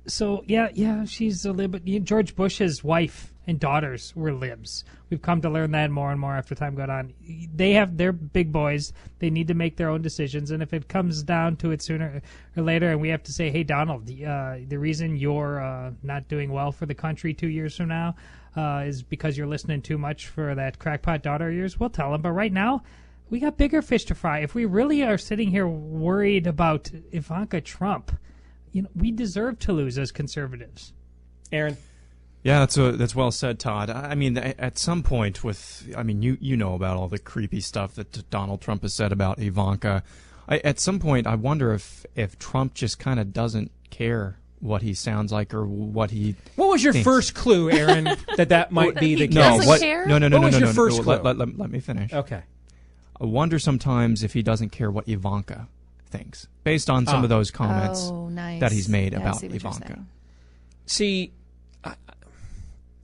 So 0.07 0.45
yeah, 0.47 0.69
yeah, 0.75 1.05
she's 1.05 1.45
a 1.45 1.53
lib. 1.53 1.83
George 2.05 2.37
Bush's 2.37 2.85
wife 2.85 3.33
and 3.47 3.59
daughters 3.59 4.15
were 4.15 4.33
libs. 4.33 4.85
We've 5.11 5.21
come 5.23 5.41
to 5.43 5.51
learn 5.51 5.71
that 5.73 5.91
more 5.91 6.11
and 6.11 6.21
more 6.21 6.37
after 6.37 6.55
time 6.55 6.75
got 6.75 6.91
on. 6.91 7.15
They 7.55 7.73
have 7.73 7.97
they're 7.97 8.13
big 8.13 8.53
boys. 8.53 8.93
They 9.19 9.31
need 9.31 9.49
to 9.49 9.55
make 9.55 9.77
their 9.77 9.89
own 9.89 10.03
decisions, 10.03 10.51
and 10.51 10.63
if 10.63 10.73
it 10.73 10.89
comes 10.89 11.23
down 11.23 11.57
to 11.57 11.71
it 11.71 11.83
sooner 11.83 12.21
or 12.57 12.63
later, 12.63 12.91
and 12.91 13.01
we 13.01 13.09
have 13.09 13.23
to 13.25 13.33
say, 13.33 13.51
hey, 13.51 13.63
Donald, 13.63 14.07
the, 14.07 14.27
uh, 14.27 14.57
the 14.69 14.79
reason 14.79 15.17
you're 15.17 15.61
uh, 15.61 15.93
not 16.03 16.29
doing 16.29 16.53
well 16.53 16.73
for 16.73 16.87
the 16.87 16.95
country 16.95 17.33
two 17.33 17.49
years 17.49 17.77
from 17.77 17.89
now 17.89 18.15
uh, 18.57 18.85
is 18.87 19.03
because 19.03 19.39
you're 19.39 19.47
listening 19.47 19.83
too 19.83 19.99
much 19.99 20.27
for 20.27 20.55
that 20.55 20.79
crackpot 20.79 21.23
daughter 21.23 21.49
of 21.49 21.55
yours. 21.55 21.81
We'll 21.81 21.91
tell 21.91 22.15
him. 22.15 22.23
But 22.23 22.33
right 22.33 22.53
now. 22.53 22.83
We 23.31 23.41
got 23.41 23.57
bigger 23.57 23.81
fish 23.81 24.05
to 24.05 24.15
fry. 24.15 24.41
If 24.41 24.55
we 24.55 24.67
really 24.67 25.03
are 25.03 25.17
sitting 25.17 25.51
here 25.51 25.67
worried 25.67 26.47
about 26.47 26.91
Ivanka 27.11 27.63
Trump, 27.63 28.13
you 28.75 28.83
know, 28.83 28.91
we 28.95 29.11
deserve 29.11 29.59
to 29.61 29.73
lose 29.73 29.97
as 29.99 30.13
conservatives. 30.13 30.93
Aaron, 31.53 31.77
Yeah, 32.43 32.59
that's 32.59 32.77
a, 32.77 32.93
that's 32.93 33.15
well 33.15 33.31
said, 33.31 33.59
Todd. 33.59 33.89
I 33.89 34.11
I 34.11 34.15
mean, 34.17 34.37
at 34.37 34.77
some 34.77 35.03
point, 35.03 35.43
with 35.45 35.89
I 35.97 36.03
mean, 36.03 36.21
you 36.21 36.37
you 36.41 36.57
know 36.57 36.75
about 36.75 36.97
all 36.99 37.09
the 37.09 37.19
creepy 37.19 37.61
stuff 37.61 37.95
that 37.95 38.29
Donald 38.31 38.61
Trump 38.61 38.83
has 38.83 38.93
said 38.93 39.13
about 39.13 39.39
Ivanka. 39.39 40.03
I, 40.49 40.59
at 40.59 40.79
some 40.81 40.99
point, 40.99 41.27
I 41.27 41.37
wonder 41.37 41.73
if 41.73 42.05
if 42.15 42.39
Trump 42.39 42.75
just 42.75 42.99
kind 42.99 43.19
of 43.21 43.33
doesn't 43.33 43.71
care 43.91 44.39
what 44.59 44.83
he 44.83 44.93
sounds 44.93 45.31
like 45.31 45.55
or 45.55 45.65
what 45.67 46.11
he. 46.11 46.35
What 46.57 46.69
was 46.69 46.83
your 46.83 46.93
thinks. 46.93 47.05
first 47.05 47.35
clue, 47.35 47.71
Aaron, 47.71 48.05
that 48.37 48.49
that 48.49 48.73
might 48.73 48.97
be 48.97 49.15
the 49.15 49.29
no, 49.29 49.59
case? 49.59 49.67
what, 49.67 49.81
no, 49.83 50.19
no, 50.19 50.29
no, 50.29 50.37
What 50.37 50.41
no, 50.41 50.41
was 50.41 50.53
no, 50.53 50.59
your 50.59 50.69
no, 50.69 50.73
first 50.75 50.97
no, 50.97 51.03
clue? 51.05 51.13
Let, 51.15 51.25
let, 51.25 51.39
let, 51.39 51.59
let 51.59 51.71
me 51.71 51.81
finish. 51.81 52.13
Okay. 52.13 52.43
I 53.21 53.25
wonder 53.25 53.59
sometimes 53.61 54.25
if 54.25 54.33
he 54.33 54.43
doesn't 54.43 54.71
care 54.71 54.91
what 54.91 55.09
Ivanka 55.09 55.69
thinks, 56.17 56.49
based 56.63 56.89
on 56.89 57.07
some 57.07 57.21
Ah. 57.21 57.23
of 57.25 57.29
those 57.29 57.51
comments 57.51 58.09
Oh, 58.11 58.29
nice. 58.29 58.61
that 58.61 58.73
he's 58.73 58.89
made 58.89 59.13
Yeah, 59.13 59.19
I 59.19 59.23
about 59.23 59.37
see 59.41 59.49
what 59.49 59.63
you're 59.63 59.71
Ivanka. 59.73 60.05
See, 60.87 61.33
I, 61.83 61.95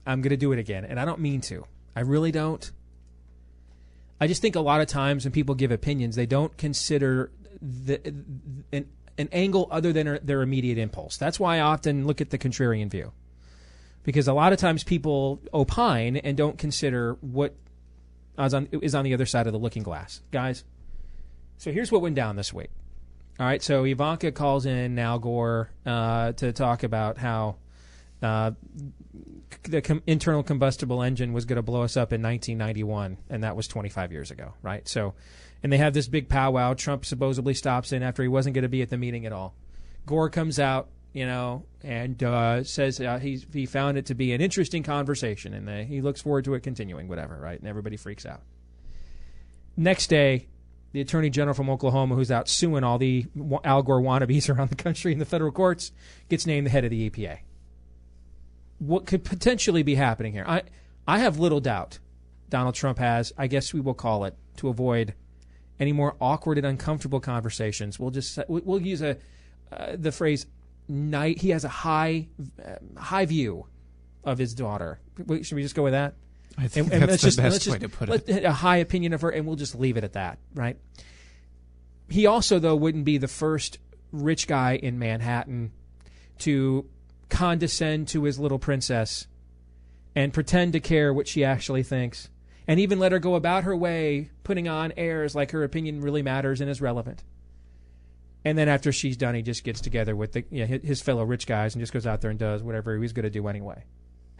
I'm 0.07 0.21
going 0.23 0.31
to 0.31 0.37
do 0.37 0.53
it 0.53 0.59
again, 0.59 0.85
and 0.85 0.99
I 1.01 1.05
don't 1.05 1.21
mean 1.21 1.41
to. 1.43 1.65
I 1.97 2.01
really 2.01 2.31
don't. 2.33 2.71
I 4.21 4.27
just 4.27 4.43
think 4.43 4.55
a 4.57 4.61
lot 4.61 4.81
of 4.81 4.87
times 4.87 5.25
when 5.25 5.33
people 5.33 5.55
give 5.55 5.71
opinions, 5.71 6.15
they 6.17 6.27
don't 6.27 6.57
consider 6.57 7.31
the, 7.63 8.01
an, 8.73 8.87
an 9.19 9.29
angle 9.33 9.67
other 9.71 9.93
than 9.93 10.19
their 10.23 10.43
immediate 10.43 10.79
impulse. 10.79 11.17
That's 11.17 11.41
why 11.41 11.57
I 11.57 11.61
often 11.61 12.07
look 12.07 12.21
at 12.21 12.31
the 12.31 12.39
contrarian 12.39 12.91
view. 12.91 13.13
Because 14.03 14.29
a 14.29 14.33
lot 14.33 14.53
of 14.53 14.59
times 14.59 14.85
people 14.85 15.41
opine 15.53 16.17
and 16.17 16.37
don't 16.37 16.59
consider 16.59 17.15
what 17.21 17.55
is 18.39 18.55
on, 18.55 18.69
is 18.73 18.95
on 18.95 19.05
the 19.05 19.13
other 19.15 19.27
side 19.27 19.47
of 19.47 19.53
the 19.53 19.59
looking 19.59 19.83
glass. 19.83 20.21
Guys, 20.31 20.65
so 21.59 21.71
here's 21.73 21.91
what 21.93 22.01
went 22.03 22.15
down 22.15 22.37
this 22.37 22.53
week. 22.53 22.71
All 23.41 23.47
right, 23.47 23.63
so 23.63 23.85
Ivanka 23.85 24.33
calls 24.33 24.67
in 24.67 24.99
Al 24.99 25.19
Gore 25.19 25.71
uh, 25.87 26.33
to 26.33 26.53
talk 26.53 26.83
about 26.83 27.17
how 27.17 27.57
uh, 28.23 28.51
the 29.63 29.81
com- 29.81 30.03
internal 30.07 30.43
combustible 30.43 31.03
engine 31.03 31.33
was 31.33 31.47
going 31.47 31.57
to 31.57 31.63
blow 31.63 31.83
us 31.83 31.97
up 31.97 32.13
in 32.13 32.21
1991, 32.21 33.17
and 33.31 33.43
that 33.43 33.57
was 33.57 33.67
25 33.67 34.13
years 34.13 34.31
ago, 34.31 34.53
right? 34.61 34.87
So, 34.87 35.15
and 35.63 35.73
they 35.73 35.79
have 35.79 35.95
this 35.95 36.07
big 36.07 36.29
powwow. 36.29 36.75
Trump 36.75 37.07
supposedly 37.07 37.55
stops 37.55 37.93
in 37.93 38.03
after 38.03 38.21
he 38.21 38.29
wasn't 38.29 38.53
going 38.53 38.65
to 38.65 38.69
be 38.69 38.83
at 38.83 38.91
the 38.91 38.99
meeting 38.99 39.25
at 39.25 39.33
all. 39.33 39.55
Gore 40.05 40.29
comes 40.29 40.61
out, 40.61 40.91
you 41.15 41.25
know, 41.25 41.65
and 41.83 42.23
uh, 42.23 42.63
says 42.63 43.01
uh, 43.01 43.19
he 43.19 43.43
he 43.55 43.65
found 43.65 43.97
it 43.97 44.05
to 44.07 44.15
be 44.15 44.35
an 44.35 44.43
interesting 44.43 44.83
conversation, 44.83 45.55
and 45.55 45.67
uh, 45.67 45.77
he 45.79 46.03
looks 46.03 46.21
forward 46.21 46.45
to 46.45 46.53
it 46.53 46.63
continuing, 46.63 47.09
whatever, 47.09 47.39
right? 47.41 47.59
And 47.59 47.67
everybody 47.67 47.97
freaks 47.97 48.27
out. 48.27 48.43
Next 49.79 50.09
day, 50.09 50.49
the 50.93 51.01
attorney 51.01 51.31
general 51.31 51.55
from 51.55 51.71
Oklahoma, 51.71 52.15
who's 52.15 52.31
out 52.31 52.49
suing 52.49 52.85
all 52.85 52.99
the 52.99 53.27
Al 53.65 53.83
Gore 53.83 54.01
wannabes 54.01 54.49
around 54.55 54.71
the 54.71 54.77
country 54.77 55.13
in 55.13 55.19
the 55.19 55.25
federal 55.25 55.53
courts, 55.53 55.93
gets 56.29 56.47
named 56.47 56.67
the 56.67 56.71
head 56.71 56.85
of 56.85 56.91
the 56.91 57.09
EPA. 57.09 57.39
What 58.79 59.07
could 59.07 59.25
potentially 59.25 59.83
be 59.83 59.95
happening 59.95 60.33
here? 60.33 60.45
I 60.47 60.63
I 61.07 61.19
have 61.19 61.39
little 61.39 61.61
doubt. 61.61 61.99
Donald 62.49 62.75
Trump 62.75 62.99
has, 62.99 63.33
I 63.39 63.47
guess 63.47 63.73
we 63.73 63.81
will 63.81 63.95
call 63.95 64.25
it, 64.25 64.35
to 64.57 64.69
avoid 64.69 65.15
any 65.79 65.93
more 65.93 66.17
awkward 66.21 66.59
and 66.59 66.67
uncomfortable 66.67 67.21
conversations. 67.21 67.99
We'll 67.99 68.11
just 68.11 68.39
we'll 68.49 68.83
use 68.83 69.03
a 69.03 69.17
uh, 69.73 69.97
the 69.97 70.13
phrase 70.13 70.47
night. 70.89 71.39
He 71.39 71.51
has 71.51 71.65
a 71.65 71.69
high 71.69 72.29
uh, 72.65 73.01
high 73.01 73.27
view 73.27 73.67
of 74.25 74.39
his 74.39 74.55
daughter. 74.55 75.01
Should 75.17 75.53
we 75.57 75.63
just 75.63 75.75
go 75.75 75.83
with 75.83 75.93
that? 75.93 76.15
I 76.61 76.69
think 76.69 76.87
and, 76.93 76.95
and 76.95 77.03
that's 77.03 77.11
let's 77.11 77.23
the 77.23 77.27
just, 77.29 77.37
best 77.39 77.53
let's 77.53 77.67
way 77.69 77.79
just- 77.79 77.93
to 77.93 77.99
put 77.99 78.09
let- 78.09 78.29
it. 78.29 78.45
A 78.45 78.53
high 78.53 78.77
opinion 78.77 79.13
of 79.15 79.23
her, 79.23 79.31
and 79.31 79.47
we'll 79.47 79.57
just 79.57 79.75
leave 79.75 79.97
it 79.97 80.05
at 80.05 80.13
that, 80.13 80.39
right? 80.55 80.77
He 82.09 82.27
also, 82.27 82.59
though, 82.59 82.77
wouldn't 82.77 83.05
be 83.05 83.19
the 83.19 83.29
first 83.29 83.79
rich 84.13 84.47
guy 84.47 84.75
in 84.77 84.99
Manhattan 84.99 85.73
to 86.41 86.87
condescend 87.29 88.09
to 88.09 88.25
his 88.25 88.39
little 88.39 88.59
princess 88.59 89.27
and 90.17 90.33
pretend 90.33 90.73
to 90.73 90.81
care 90.81 91.15
what 91.15 91.29
she 91.29 91.45
actually 91.45 91.83
thinks, 91.85 92.29
and 92.67 92.81
even 92.81 92.99
let 92.99 93.13
her 93.13 93.21
go 93.21 93.37
about 93.37 93.65
her 93.65 93.77
way, 93.77 94.31
putting 94.43 94.67
on 94.69 94.93
airs 94.97 95.35
like 95.37 95.53
her 95.53 95.63
opinion 95.63 96.01
really 96.01 96.23
matters 96.23 96.61
and 96.61 96.69
is 96.69 96.81
relevant. 96.81 97.23
And 98.45 98.59
then 98.59 98.69
after 98.69 98.91
she's 98.91 99.17
done, 99.17 99.35
he 99.35 99.43
just 99.43 99.63
gets 99.65 99.81
together 99.81 100.17
with 100.17 100.33
the, 100.33 100.45
you 100.51 100.61
know, 100.61 100.67
his- 100.67 100.83
his 100.83 101.03
fellow 101.03 101.25
rich 101.25 101.47
guys 101.47 101.75
and 101.75 101.81
just 101.83 101.93
goes 101.93 102.07
out 102.07 102.21
there 102.23 102.31
and 102.31 102.39
does 102.41 102.63
whatever 102.63 102.93
he 102.95 102.99
was 103.01 103.13
going 103.13 103.25
to 103.25 103.31
do 103.31 103.47
anyway. 103.49 103.85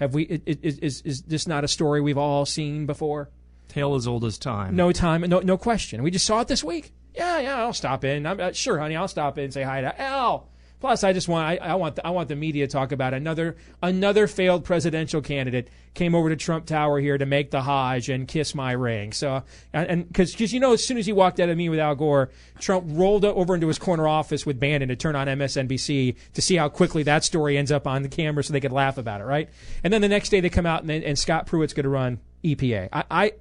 Have 0.01 0.15
we? 0.15 0.25
Is, 0.25 0.79
is 0.79 1.03
is 1.03 1.23
this 1.23 1.47
not 1.47 1.63
a 1.63 1.69
story 1.69 2.01
we've 2.01 2.19
all 2.19 2.47
seen 2.47 2.87
before? 2.87 3.29
Tale 3.69 3.95
as 3.95 4.09
old 4.09 4.25
as 4.25 4.39
time. 4.39 4.75
No 4.75 4.93
time, 4.93 5.21
no 5.21 5.41
no 5.41 5.59
question. 5.59 6.03
We 6.03 6.11
just 6.11 6.25
saw 6.25 6.41
it 6.41 6.49
this 6.49 6.65
week. 6.65 6.93
Yeah, 7.15 7.39
yeah, 7.41 7.61
I'll 7.61 7.75
stop 7.75 8.03
in. 8.03 8.27
I'm 8.27 8.41
uh, 8.41 8.53
sure, 8.53 8.79
honey. 8.79 8.97
I'll 8.97 9.09
stop 9.09 9.37
in 9.37 9.45
and 9.45 9.53
say 9.53 9.63
hi 9.63 9.83
to 9.83 10.01
Al. 10.01 10.49
Plus, 10.81 11.05
I 11.05 11.13
just 11.13 11.29
want 11.29 11.47
I, 11.47 11.57
I 11.57 11.75
want 11.75 11.97
the, 11.97 12.07
I 12.07 12.11
want 12.11 12.29
the 12.29 12.37
media 12.37 12.67
to 12.67 12.73
talk 12.73 12.91
about 12.91 13.13
another 13.13 13.57
another 13.83 14.27
failed 14.27 14.65
presidential 14.65 15.21
candidate 15.21 15.69
came 15.93 16.15
over 16.15 16.31
to 16.31 16.37
Trump 16.37 16.65
Tower 16.65 16.99
here 17.01 17.19
to 17.19 17.27
make 17.27 17.51
the 17.51 17.61
Hajj 17.61 18.09
and 18.09 18.27
kiss 18.27 18.55
my 18.55 18.73
ring. 18.73 19.13
So 19.13 19.43
and 19.75 20.09
because 20.09 20.33
because 20.33 20.55
you 20.55 20.61
know 20.61 20.73
as 20.73 20.85
soon 20.85 20.97
as 20.97 21.05
he 21.05 21.13
walked 21.13 21.39
out 21.39 21.51
of 21.51 21.57
me 21.59 21.69
with 21.69 21.79
Al 21.79 21.95
Gore, 21.95 22.31
Trump 22.59 22.87
rolled 22.89 23.27
over 23.27 23.55
into 23.55 23.69
his 23.69 23.79
corner 23.79 24.09
office 24.09 24.47
with 24.47 24.59
Bannon 24.59 24.89
to 24.89 24.97
turn 24.97 25.17
on 25.17 25.27
MSNBC 25.27 26.17
to 26.33 26.43
see 26.43 26.57
how 26.57 26.71
quickly 26.71 27.03
that 27.03 27.25
story 27.25 27.59
ends 27.59 27.71
up 27.71 27.87
on 27.87 28.03
the 28.03 28.09
camera 28.09 28.43
so 28.43 28.55
they 28.55 28.61
could 28.61 28.73
laugh 28.73 28.97
about 28.97 29.21
it, 29.21 29.25
right? 29.25 29.51
And 29.85 29.93
then 29.93 30.01
the 30.01 30.09
next 30.09 30.31
day 30.31 30.41
they 30.41 30.49
come 30.49 30.67
out 30.67 30.83
and, 30.83 30.91
and 30.91 31.19
Scott 31.19 31.47
Pruitt's 31.47 31.75
going 31.75 31.85
to 31.85 31.91
run 31.91 32.21
EPA. 32.43 32.89
I, 32.91 33.05
I 33.11 33.33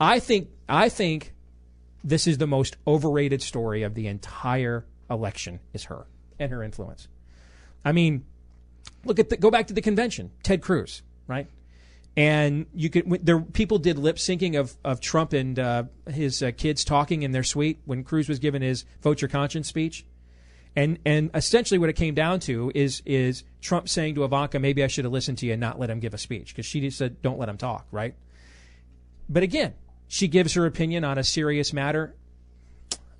I 0.00 0.18
think 0.18 0.48
I 0.68 0.88
think 0.88 1.32
this 2.02 2.26
is 2.26 2.38
the 2.38 2.48
most 2.48 2.76
overrated 2.88 3.40
story 3.40 3.84
of 3.84 3.94
the 3.94 4.08
entire 4.08 4.84
election 5.08 5.60
is 5.72 5.84
her 5.84 6.06
and 6.38 6.52
her 6.52 6.62
influence. 6.62 7.08
I 7.84 7.92
mean, 7.92 8.24
look 9.04 9.18
at 9.18 9.28
the, 9.28 9.36
go 9.36 9.50
back 9.50 9.66
to 9.68 9.74
the 9.74 9.80
convention, 9.80 10.30
Ted 10.42 10.62
Cruz, 10.62 11.02
right? 11.26 11.46
And 12.16 12.66
you 12.74 12.90
could 12.90 13.24
there 13.24 13.40
people 13.40 13.78
did 13.78 13.96
lip 13.96 14.16
syncing 14.16 14.58
of 14.58 14.76
of 14.84 15.00
Trump 15.00 15.32
and 15.32 15.58
uh, 15.58 15.84
his 16.10 16.42
uh, 16.42 16.50
kids 16.56 16.84
talking 16.84 17.22
in 17.22 17.30
their 17.30 17.44
suite 17.44 17.78
when 17.84 18.02
Cruz 18.02 18.28
was 18.28 18.40
given 18.40 18.60
his 18.60 18.84
vote 19.02 19.22
your 19.22 19.28
conscience 19.28 19.68
speech. 19.68 20.04
And 20.74 20.98
and 21.06 21.30
essentially 21.34 21.78
what 21.78 21.90
it 21.90 21.94
came 21.94 22.14
down 22.14 22.40
to 22.40 22.72
is 22.74 23.02
is 23.06 23.44
Trump 23.60 23.88
saying 23.88 24.16
to 24.16 24.24
Ivanka, 24.24 24.58
maybe 24.58 24.82
I 24.82 24.88
should 24.88 25.04
have 25.04 25.12
listened 25.12 25.38
to 25.38 25.46
you 25.46 25.52
and 25.52 25.60
not 25.60 25.78
let 25.78 25.90
him 25.90 26.00
give 26.00 26.12
a 26.12 26.18
speech 26.18 26.48
because 26.48 26.66
she 26.66 26.90
said 26.90 27.22
don't 27.22 27.38
let 27.38 27.48
him 27.48 27.56
talk, 27.56 27.86
right? 27.92 28.14
But 29.28 29.44
again, 29.44 29.74
she 30.08 30.26
gives 30.26 30.54
her 30.54 30.66
opinion 30.66 31.04
on 31.04 31.18
a 31.18 31.24
serious 31.24 31.72
matter. 31.72 32.16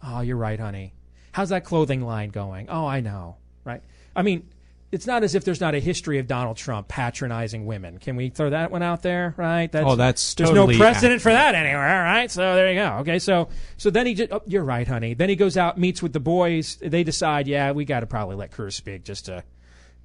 Oh, 0.03 0.23
you're 0.23 0.37
right, 0.37 0.59
honey. 0.59 0.95
How's 1.33 1.51
that 1.51 1.65
clothing 1.65 2.03
line 2.03 2.31
going? 2.31 2.69
Oh, 2.69 2.87
I 2.87 3.01
know, 3.01 3.37
right? 3.65 3.83
I 4.15 4.23
mean, 4.23 4.49
it's 4.91 5.07
not 5.07 5.23
as 5.23 5.35
if 5.35 5.45
there's 5.45 5.61
not 5.61 5.75
a 5.75 5.79
history 5.79 6.19
of 6.19 6.27
Donald 6.27 6.57
Trump 6.57 6.89
patronizing 6.89 7.67
women. 7.67 7.99
Can 7.99 8.17
we 8.17 8.31
throw 8.31 8.51
that 8.51 8.71
one 8.71 8.83
out 8.83 9.03
there, 9.03 9.35
right? 9.37 9.71
Oh, 9.75 9.97
that's 9.97 10.35
there's 10.35 10.49
totally 10.49 10.77
no 10.77 10.83
precedent 10.83 11.21
for 11.21 11.31
that 11.31 11.55
anywhere, 11.55 12.03
right? 12.03 12.31
So 12.31 12.55
there 12.55 12.73
you 12.73 12.79
go. 12.79 12.89
Okay, 13.01 13.19
so 13.19 13.49
so 13.77 13.91
then 13.91 14.07
he 14.07 14.15
just 14.15 14.33
oh, 14.33 14.43
you're 14.47 14.65
right, 14.65 14.89
honey. 14.89 15.15
Then 15.15 15.29
he 15.29 15.37
goes 15.37 15.57
out, 15.57 15.79
meets 15.79 16.03
with 16.03 16.15
the 16.15 16.21
boys. 16.21 16.77
They 16.77 17.05
decide, 17.05 17.47
yeah, 17.47 17.73
we 17.73 17.85
got 17.85 18.01
to 18.01 18.07
probably 18.07 18.37
let 18.37 18.51
Cruz 18.51 18.77
speak 18.77 19.05
just 19.05 19.27
to 19.27 19.45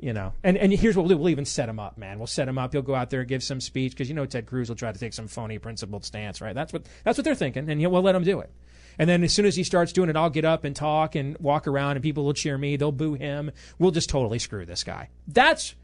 you 0.03 0.11
know, 0.11 0.33
and, 0.43 0.57
and 0.57 0.73
here's 0.73 0.97
what 0.97 1.03
we'll 1.03 1.15
do. 1.15 1.17
We'll 1.17 1.29
even 1.29 1.45
set 1.45 1.69
him 1.69 1.79
up, 1.79 1.97
man. 1.97 2.17
We'll 2.17 2.27
set 2.27 2.49
him 2.49 2.57
up. 2.57 2.73
He'll 2.73 2.81
go 2.81 2.93
out 2.93 3.09
there 3.09 3.21
and 3.21 3.29
give 3.29 3.41
some 3.41 3.61
speech 3.61 3.93
because 3.93 4.09
you 4.09 4.15
know 4.15 4.25
Ted 4.25 4.47
Cruz 4.47 4.67
will 4.67 4.75
try 4.75 4.91
to 4.91 4.99
take 4.99 5.13
some 5.13 5.29
phony 5.29 5.59
principled 5.59 6.03
stance, 6.03 6.41
right? 6.41 6.53
That's 6.53 6.73
what 6.73 6.85
that's 7.05 7.17
what 7.17 7.23
they're 7.23 7.35
thinking, 7.35 7.69
and 7.69 7.79
he'll, 7.79 7.89
we'll 7.89 8.01
let 8.01 8.13
him 8.13 8.25
do 8.25 8.41
it. 8.41 8.51
And 8.99 9.09
then 9.09 9.23
as 9.23 9.33
soon 9.33 9.45
as 9.45 9.55
he 9.55 9.63
starts 9.63 9.93
doing 9.93 10.09
it, 10.09 10.15
I'll 10.15 10.29
get 10.29 10.45
up 10.45 10.63
and 10.63 10.75
talk 10.75 11.15
and 11.15 11.37
walk 11.39 11.67
around, 11.67 11.97
and 11.97 12.03
people 12.03 12.23
will 12.23 12.33
cheer 12.33 12.57
me. 12.57 12.75
They'll 12.75 12.91
boo 12.91 13.13
him. 13.13 13.51
We'll 13.79 13.91
just 13.91 14.09
totally 14.09 14.39
screw 14.39 14.65
this 14.65 14.83
guy. 14.83 15.09
That's 15.27 15.75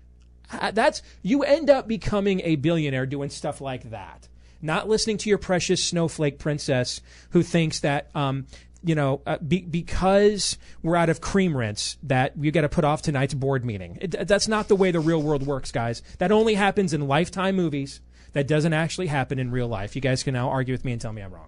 uh, 0.52 0.72
that's 0.72 1.02
you 1.22 1.44
end 1.44 1.70
up 1.70 1.88
becoming 1.88 2.42
a 2.42 2.56
billionaire 2.56 3.06
doing 3.06 3.30
stuff 3.30 3.62
like 3.62 3.90
that. 3.92 4.28
Not 4.62 4.90
listening 4.90 5.18
to 5.20 5.30
your 5.30 5.38
precious 5.38 5.84
snowflake 5.84 6.38
princess 6.38 7.02
who 7.30 7.44
thinks 7.44 7.80
that 7.82 8.10
um, 8.16 8.46
you 8.84 8.96
know 8.96 9.22
uh, 9.26 9.38
be, 9.38 9.62
because 9.62 10.58
we're 10.82 10.96
out 10.96 11.10
of 11.10 11.22
cream 11.22 11.56
rinse 11.56 11.98
that 12.04 12.34
you 12.38 12.52
got 12.52 12.62
to 12.62 12.70
put 12.70 12.84
off 12.84 13.02
tonight's 13.02 13.34
board 13.34 13.64
meeting. 13.64 13.98
It, 14.02 14.28
that's 14.28 14.48
not 14.48 14.68
the 14.68 14.76
way 14.76 14.92
the 14.92 15.00
real 15.00 15.22
world 15.22 15.46
works, 15.46 15.72
guys. 15.72 16.02
That 16.18 16.32
only 16.32 16.56
happens 16.56 16.94
in 16.94 17.08
lifetime 17.08 17.56
movies. 17.56 18.02
That 18.34 18.48
doesn't 18.48 18.74
actually 18.74 19.08
happen 19.08 19.40
in 19.40 19.50
real 19.50 19.68
life. 19.68 19.96
You 19.96 20.02
guys 20.02 20.22
can 20.22 20.34
now 20.34 20.50
argue 20.50 20.74
with 20.74 20.86
me 20.86 20.92
and 20.92 21.02
tell 21.02 21.14
me 21.14 21.24
I'm 21.24 21.34
wrong. 21.34 21.48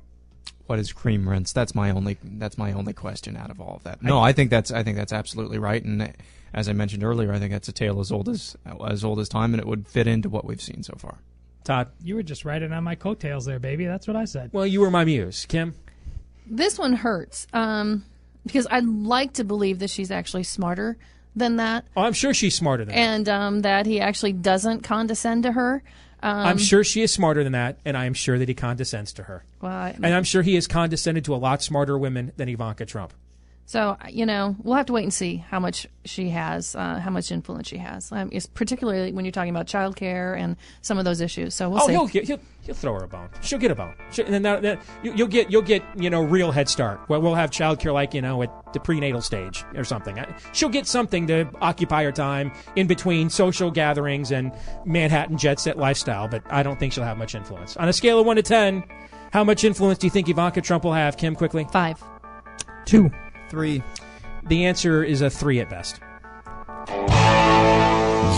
What 0.72 0.80
is 0.80 0.94
cream 0.94 1.28
rinse? 1.28 1.52
That's 1.52 1.76
my 1.76 1.92
only. 1.92 2.18
That's 2.24 2.58
my 2.58 2.72
only 2.72 2.94
question 2.94 3.36
out 3.36 3.52
of 3.52 3.60
all 3.60 3.76
of 3.76 3.84
that. 3.84 4.02
No, 4.02 4.22
I 4.22 4.32
think 4.32 4.50
that's. 4.50 4.72
I 4.72 4.84
think 4.84 4.96
that's 4.96 5.12
absolutely 5.12 5.58
right. 5.58 5.84
And 5.84 6.14
as 6.54 6.70
I 6.70 6.72
mentioned 6.72 7.04
earlier, 7.04 7.34
I 7.34 7.40
think 7.40 7.52
that's 7.52 7.68
a 7.68 7.74
tale 7.74 8.00
as 8.00 8.10
old 8.10 8.30
as 8.30 8.56
as 8.90 9.04
old 9.04 9.20
as 9.20 9.28
time, 9.28 9.54
and 9.54 9.60
it 9.60 9.68
would 9.68 9.86
fit 9.86 10.08
into 10.08 10.30
what 10.30 10.46
we've 10.46 10.62
seen 10.62 10.82
so 10.82 10.94
far. 10.98 11.18
Todd, 11.66 11.90
You 12.02 12.16
were 12.16 12.24
just 12.24 12.46
riding 12.46 12.72
on 12.72 12.86
my 12.86 12.96
coattails 12.96 13.44
there, 13.44 13.60
baby. 13.60 13.86
That's 13.86 14.08
what 14.08 14.16
I 14.16 14.24
said. 14.24 14.52
well, 14.54 14.66
you 14.66 14.80
were 14.80 14.90
my 14.90 15.04
muse. 15.04 15.46
Kim, 15.46 15.76
This 16.48 16.80
one 16.80 16.94
hurts 16.94 17.48
um, 17.52 18.06
because 18.46 18.66
I'd 18.72 18.86
like 18.86 19.34
to 19.34 19.44
believe 19.44 19.80
that 19.80 19.90
she's 19.90 20.10
actually 20.10 20.44
smarter 20.44 20.98
than 21.36 21.58
that, 21.58 21.84
oh, 21.98 22.04
I'm 22.04 22.14
sure 22.14 22.34
she's 22.34 22.56
smarter 22.56 22.86
than 22.86 22.96
that. 22.96 23.02
and 23.02 23.28
um, 23.28 23.60
that 23.64 23.86
he 23.86 24.00
actually 24.00 24.34
doesn't 24.34 24.84
condescend 24.84 25.44
to 25.44 25.52
her. 25.52 25.84
Um, 26.24 26.38
I'm 26.48 26.58
sure 26.58 26.84
she 26.84 27.02
is 27.02 27.12
smarter 27.14 27.44
than 27.44 27.54
that, 27.54 27.78
and 27.84 27.98
I 27.98 28.06
am 28.06 28.14
sure 28.14 28.38
that 28.38 28.48
he 28.48 28.54
condescends 28.54 29.12
to 29.14 29.24
her. 29.24 29.44
Well, 29.62 29.72
I- 29.72 29.96
And 30.04 30.14
I'm 30.14 30.24
sure 30.24 30.42
he 30.44 30.56
has 30.56 30.68
condescended 30.68 31.26
to 31.26 31.34
a 31.34 31.38
lot 31.38 31.62
smarter 31.64 31.98
women 31.98 32.32
than 32.38 32.48
Ivanka 32.50 32.86
Trump. 32.86 33.14
So 33.66 33.98
you 34.10 34.26
know, 34.26 34.56
we'll 34.64 34.76
have 34.76 34.88
to 34.88 34.94
wait 34.94 35.04
and 35.04 35.14
see 35.14 35.38
how 35.38 35.60
much 35.60 35.88
she 36.04 36.30
has, 36.30 36.76
uh, 36.76 37.00
how 37.00 37.10
much 37.10 37.32
influence 37.32 37.68
she 37.68 37.78
has. 37.78 38.12
Um, 38.12 38.30
it's 38.32 38.46
particularly 38.46 39.12
when 39.12 39.24
you're 39.24 39.32
talking 39.32 39.50
about 39.50 39.68
childcare 39.68 40.38
and 40.38 40.58
some 40.82 40.98
of 40.98 41.06
those 41.06 41.22
issues. 41.22 41.56
So 41.56 41.70
we'll 41.70 41.84
oh, 41.84 41.88
see. 41.88 42.18
he'll, 42.18 42.26
he'll 42.26 42.40
he'll 42.64 42.76
throw 42.76 42.94
her 42.94 43.04
a 43.04 43.08
bone. 43.08 43.30
She'll 43.42 43.60
get 43.60 43.72
a 43.72 43.76
bone. 43.76 43.96
She'll, 44.12 44.26
and 44.26 44.34
then 44.34 44.42
that, 44.44 44.62
that, 44.64 44.82
you, 45.04 45.14
you'll 45.14 45.28
get 45.28 45.52
you'll 45.52 45.62
get 45.62 45.84
you 45.96 46.10
know 46.10 46.22
real 46.22 46.52
head 46.52 46.70
start. 46.70 47.00
Well, 47.08 47.22
we'll 47.22 47.36
have 47.36 47.52
childcare 47.52 47.94
like 47.94 48.14
you 48.14 48.22
know 48.22 48.44
at 48.44 48.74
the 48.74 48.80
prenatal 48.80 49.22
stage 49.22 49.64
or 49.76 49.84
something. 49.84 50.20
I- 50.20 50.36
She'll 50.54 50.70
get 50.70 50.88
something 50.88 51.28
to 51.28 51.50
occupy 51.62 52.04
her 52.04 52.12
time 52.12 52.52
in 52.76 52.88
between 52.88 53.30
social 53.30 53.72
gatherings 53.72 54.32
and 54.32 54.52
Manhattan 54.86 55.38
jet 55.38 55.60
set 55.60 55.78
lifestyle. 55.78 56.28
But 56.28 56.44
I 56.50 56.64
don't 56.64 56.80
think 56.80 56.94
she'll 56.94 57.04
have 57.04 57.18
much 57.18 57.36
influence. 57.36 57.78
On 57.78 57.88
a 57.88 57.94
scale 57.94 58.20
of 58.20 58.26
one 58.26 58.36
to 58.36 58.44
ten, 58.44 58.84
how 59.32 59.44
much 59.44 59.64
influence 59.64 60.00
do 60.00 60.08
you 60.08 60.12
think 60.12 60.30
Ivanka 60.30 60.62
Trump 60.62 60.84
will 60.84 60.94
have? 60.94 61.18
Kim, 61.18 61.36
quickly. 61.36 61.68
Five. 61.72 62.04
Two. 62.86 63.12
Three. 63.52 63.84
The 64.48 64.66
answer 64.66 65.04
is 65.04 65.22
a 65.22 65.30
three 65.30 65.60
at 65.60 65.70
best. 65.70 66.00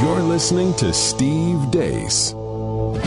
You're 0.02 0.24
listening 0.24 0.74
to 0.78 0.92
Steve 0.92 1.70
Deace. 1.70 2.34
All 2.34 2.98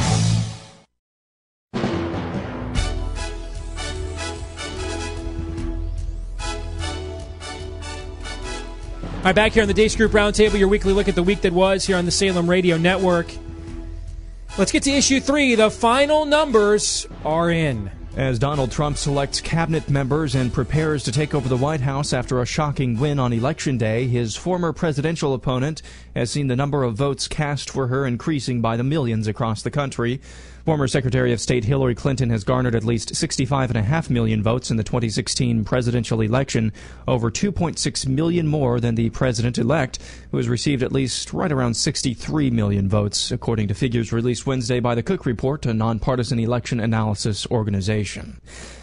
right, 9.25 9.35
back 9.35 9.51
here 9.51 9.63
on 9.63 9.69
the 9.69 9.75
Deace 9.75 9.97
Group 9.97 10.13
Roundtable, 10.13 10.61
your 10.61 10.69
weekly 10.69 10.93
look 10.93 11.09
at 11.09 11.17
the 11.17 11.25
week 11.25 11.41
that 11.41 11.53
was 11.53 11.85
here 11.85 11.97
on 11.97 12.05
the 12.05 12.13
Salem 12.13 12.49
Radio 12.49 12.77
Network. 12.77 13.33
Let's 14.57 14.71
get 14.71 14.85
to 14.85 14.93
issue 14.93 15.19
three. 15.19 15.57
The 15.57 15.73
final 15.73 16.25
numbers 16.25 17.09
are 17.25 17.51
in. 17.51 17.91
As 18.17 18.39
Donald 18.39 18.73
Trump 18.73 18.97
selects 18.97 19.43
cabinet 19.43 19.91
members 19.91 20.35
and 20.35 20.51
prepares 20.51 21.05
to 21.05 21.13
take 21.13 21.35
over 21.35 21.51
the 21.51 21.57
White 21.57 21.83
House 21.83 22.15
after 22.15 22.41
a 22.41 22.47
shocking 22.47 22.99
win 22.99 23.19
on 23.19 23.31
Election 23.31 23.77
Day, 23.77 24.07
his 24.07 24.35
former 24.35 24.73
presidential 24.73 25.35
opponent 25.35 25.83
has 26.15 26.31
seen 26.31 26.47
the 26.47 26.57
number 26.57 26.83
of 26.83 26.95
votes 26.95 27.29
cast 27.29 27.69
for 27.69 27.89
her 27.89 28.07
increasing 28.07 28.63
by 28.63 28.79
the 28.79 28.83
millions 28.83 29.29
across 29.29 29.61
the 29.61 29.71
country. 29.71 30.19
Former 30.67 30.89
Secretary 30.89 31.33
of 31.33 31.41
State 31.41 31.65
Hillary 31.65 31.95
Clinton 31.95 32.29
has 32.31 32.43
garnered 32.43 32.75
at 32.75 32.83
least 32.83 33.13
65.5 33.15 34.11
million 34.11 34.43
votes 34.43 34.69
in 34.69 34.77
the 34.77 34.83
2016 34.83 35.65
presidential 35.65 36.21
election, 36.21 36.73
over 37.07 37.31
2.6 37.31 38.07
million 38.09 38.49
more 38.49 38.81
than 38.81 38.97
the 38.97 39.11
president 39.11 39.59
elect, 39.59 40.01
who 40.33 40.39
has 40.39 40.49
received 40.49 40.83
at 40.83 40.91
least 40.91 41.33
right 41.33 41.53
around 41.53 41.75
63 41.75 42.51
million 42.51 42.89
votes, 42.89 43.31
according 43.31 43.69
to 43.69 43.75
figures 43.75 44.13
released 44.13 44.45
Wednesday 44.45 44.81
by 44.81 44.97
the 44.97 45.05
Cook 45.05 45.25
Report, 45.25 45.65
a 45.67 45.73
nonpartisan 45.73 46.41
election 46.41 46.81
analysis 46.81 47.47
organization. 47.47 48.41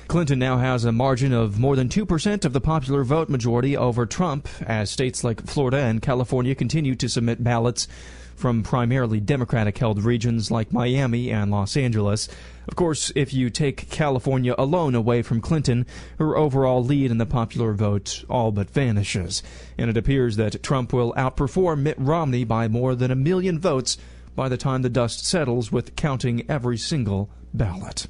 Clinton 0.07 0.39
now 0.39 0.59
has 0.59 0.85
a 0.85 0.93
margin 0.93 1.33
of 1.33 1.59
more 1.59 1.75
than 1.75 1.89
2% 1.89 2.45
of 2.45 2.53
the 2.53 2.61
popular 2.61 3.03
vote 3.03 3.27
majority 3.27 3.75
over 3.75 4.05
Trump, 4.05 4.47
as 4.65 4.89
states 4.89 5.21
like 5.25 5.45
Florida 5.45 5.79
and 5.79 6.01
California 6.01 6.55
continue 6.55 6.95
to 6.95 7.09
submit 7.09 7.43
ballots 7.43 7.89
from 8.43 8.61
primarily 8.61 9.21
Democratic 9.21 9.77
held 9.77 10.03
regions 10.03 10.51
like 10.51 10.73
Miami 10.73 11.31
and 11.31 11.49
Los 11.49 11.77
Angeles. 11.77 12.27
Of 12.67 12.75
course, 12.75 13.09
if 13.15 13.33
you 13.33 13.49
take 13.49 13.89
California 13.89 14.53
alone 14.57 14.95
away 14.95 15.21
from 15.21 15.39
Clinton, 15.39 15.85
her 16.19 16.35
overall 16.35 16.83
lead 16.83 17.09
in 17.09 17.19
the 17.19 17.25
popular 17.25 17.71
vote 17.71 18.25
all 18.29 18.51
but 18.51 18.69
vanishes. 18.69 19.43
And 19.77 19.89
it 19.89 19.95
appears 19.95 20.35
that 20.35 20.61
Trump 20.61 20.91
will 20.91 21.13
outperform 21.13 21.83
Mitt 21.83 21.97
Romney 21.97 22.43
by 22.43 22.67
more 22.67 22.95
than 22.95 23.11
a 23.11 23.15
million 23.15 23.61
votes 23.61 23.97
by 24.35 24.49
the 24.49 24.57
time 24.57 24.81
the 24.81 24.89
dust 24.89 25.25
settles 25.25 25.71
with 25.71 25.95
counting 25.95 26.43
every 26.49 26.77
single 26.77 27.29
ballot. 27.53 28.07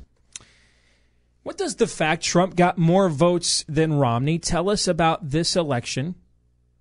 What 1.43 1.59
does 1.59 1.75
the 1.75 1.85
fact 1.85 2.23
Trump 2.23 2.55
got 2.55 2.79
more 2.79 3.07
votes 3.07 3.63
than 3.67 3.99
Romney 3.99 4.39
tell 4.39 4.71
us 4.71 4.87
about 4.87 5.29
this 5.29 5.55
election, 5.55 6.15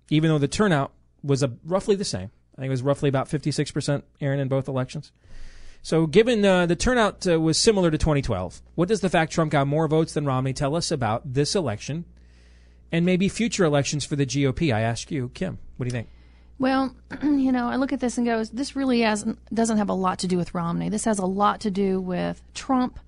even 0.09 0.31
though 0.31 0.39
the 0.39 0.47
turnout 0.47 0.91
was 1.21 1.43
a, 1.43 1.53
roughly 1.63 1.95
the 1.95 2.03
same? 2.03 2.31
I 2.55 2.61
think 2.61 2.67
it 2.67 2.71
was 2.71 2.83
roughly 2.83 3.09
about 3.09 3.29
56%, 3.29 4.03
Aaron, 4.21 4.39
in 4.39 4.47
both 4.47 4.67
elections. 4.67 5.11
So, 5.81 6.07
given 6.07 6.45
uh, 6.45 6.65
the 6.65 6.77
turnout 6.77 7.27
uh, 7.27 7.41
was 7.41 7.57
similar 7.57 7.91
to 7.91 7.97
2012, 7.97 8.61
what 8.75 8.87
does 8.87 9.01
the 9.01 9.09
fact 9.09 9.33
Trump 9.33 9.51
got 9.51 9.67
more 9.67 9.87
votes 9.87 10.13
than 10.13 10.25
Romney 10.25 10.53
tell 10.53 10.75
us 10.75 10.91
about 10.91 11.33
this 11.33 11.55
election 11.55 12.05
and 12.91 13.05
maybe 13.05 13.27
future 13.27 13.65
elections 13.65 14.05
for 14.05 14.15
the 14.15 14.25
GOP? 14.25 14.73
I 14.73 14.81
ask 14.81 15.11
you, 15.11 15.29
Kim, 15.33 15.57
what 15.75 15.83
do 15.83 15.87
you 15.87 15.91
think? 15.91 16.07
Well, 16.57 16.95
you 17.23 17.51
know, 17.51 17.67
I 17.67 17.75
look 17.75 17.91
at 17.91 17.99
this 17.99 18.17
and 18.17 18.25
goes, 18.25 18.49
this 18.51 18.75
really 18.75 19.01
has, 19.01 19.25
doesn't 19.53 19.77
have 19.77 19.89
a 19.89 19.93
lot 19.93 20.19
to 20.19 20.27
do 20.27 20.37
with 20.37 20.53
Romney. 20.53 20.87
This 20.87 21.03
has 21.03 21.19
a 21.19 21.25
lot 21.25 21.59
to 21.61 21.71
do 21.71 21.99
with 21.99 22.41
Trump 22.53 22.99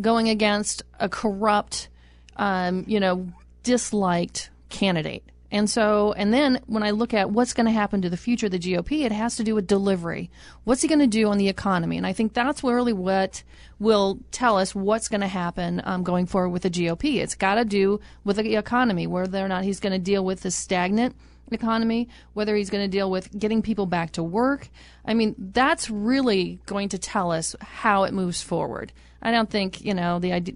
going 0.00 0.30
against 0.30 0.82
a 0.98 1.10
corrupt, 1.10 1.88
um, 2.36 2.84
you 2.86 3.00
know, 3.00 3.28
disliked 3.64 4.48
candidate. 4.70 5.24
And 5.54 5.70
so, 5.70 6.12
and 6.14 6.34
then 6.34 6.60
when 6.66 6.82
I 6.82 6.90
look 6.90 7.14
at 7.14 7.30
what's 7.30 7.52
going 7.52 7.66
to 7.66 7.72
happen 7.72 8.02
to 8.02 8.10
the 8.10 8.16
future 8.16 8.46
of 8.46 8.52
the 8.52 8.58
GOP, 8.58 9.04
it 9.04 9.12
has 9.12 9.36
to 9.36 9.44
do 9.44 9.54
with 9.54 9.68
delivery. 9.68 10.28
What's 10.64 10.82
he 10.82 10.88
going 10.88 10.98
to 10.98 11.06
do 11.06 11.28
on 11.28 11.38
the 11.38 11.48
economy? 11.48 11.96
And 11.96 12.04
I 12.04 12.12
think 12.12 12.34
that's 12.34 12.64
really 12.64 12.92
what 12.92 13.44
will 13.78 14.18
tell 14.32 14.58
us 14.58 14.74
what's 14.74 15.06
going 15.06 15.20
to 15.20 15.28
happen 15.28 15.80
um, 15.84 16.02
going 16.02 16.26
forward 16.26 16.48
with 16.48 16.62
the 16.62 16.70
GOP. 16.70 17.22
It's 17.22 17.36
got 17.36 17.54
to 17.54 17.64
do 17.64 18.00
with 18.24 18.36
the 18.36 18.56
economy, 18.56 19.06
whether 19.06 19.44
or 19.44 19.46
not 19.46 19.62
he's 19.62 19.78
going 19.78 19.92
to 19.92 19.98
deal 20.00 20.24
with 20.24 20.40
the 20.40 20.50
stagnant 20.50 21.14
economy, 21.52 22.08
whether 22.32 22.56
he's 22.56 22.70
going 22.70 22.82
to 22.82 22.90
deal 22.90 23.08
with 23.08 23.30
getting 23.38 23.62
people 23.62 23.86
back 23.86 24.10
to 24.12 24.24
work. 24.24 24.68
I 25.04 25.14
mean, 25.14 25.36
that's 25.38 25.88
really 25.88 26.58
going 26.66 26.88
to 26.88 26.98
tell 26.98 27.30
us 27.30 27.54
how 27.60 28.02
it 28.02 28.12
moves 28.12 28.42
forward. 28.42 28.92
I 29.22 29.30
don't 29.30 29.48
think, 29.48 29.84
you 29.84 29.94
know, 29.94 30.18
the 30.18 30.32
idea 30.32 30.54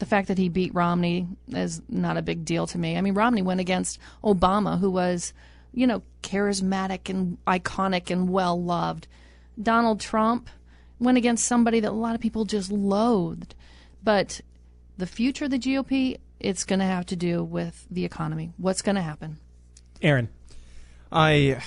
the 0.00 0.06
fact 0.06 0.28
that 0.28 0.38
he 0.38 0.48
beat 0.48 0.74
Romney 0.74 1.28
is 1.48 1.80
not 1.88 2.16
a 2.16 2.22
big 2.22 2.44
deal 2.44 2.66
to 2.66 2.78
me. 2.78 2.96
I 2.96 3.02
mean, 3.02 3.14
Romney 3.14 3.42
went 3.42 3.60
against 3.60 3.98
Obama, 4.24 4.80
who 4.80 4.90
was, 4.90 5.32
you 5.72 5.86
know, 5.86 6.02
charismatic 6.22 7.08
and 7.08 7.38
iconic 7.46 8.10
and 8.10 8.28
well 8.28 8.60
loved. 8.60 9.06
Donald 9.62 10.00
Trump 10.00 10.48
went 10.98 11.18
against 11.18 11.46
somebody 11.46 11.80
that 11.80 11.90
a 11.90 11.92
lot 11.92 12.14
of 12.14 12.20
people 12.20 12.46
just 12.46 12.72
loathed. 12.72 13.54
But 14.02 14.40
the 14.96 15.06
future 15.06 15.44
of 15.44 15.50
the 15.50 15.58
GOP, 15.58 16.16
it's 16.40 16.64
going 16.64 16.80
to 16.80 16.86
have 16.86 17.04
to 17.06 17.16
do 17.16 17.44
with 17.44 17.86
the 17.90 18.06
economy. 18.06 18.52
What's 18.56 18.82
going 18.82 18.96
to 18.96 19.02
happen? 19.02 19.38
Aaron. 20.02 20.28
I. 21.12 21.62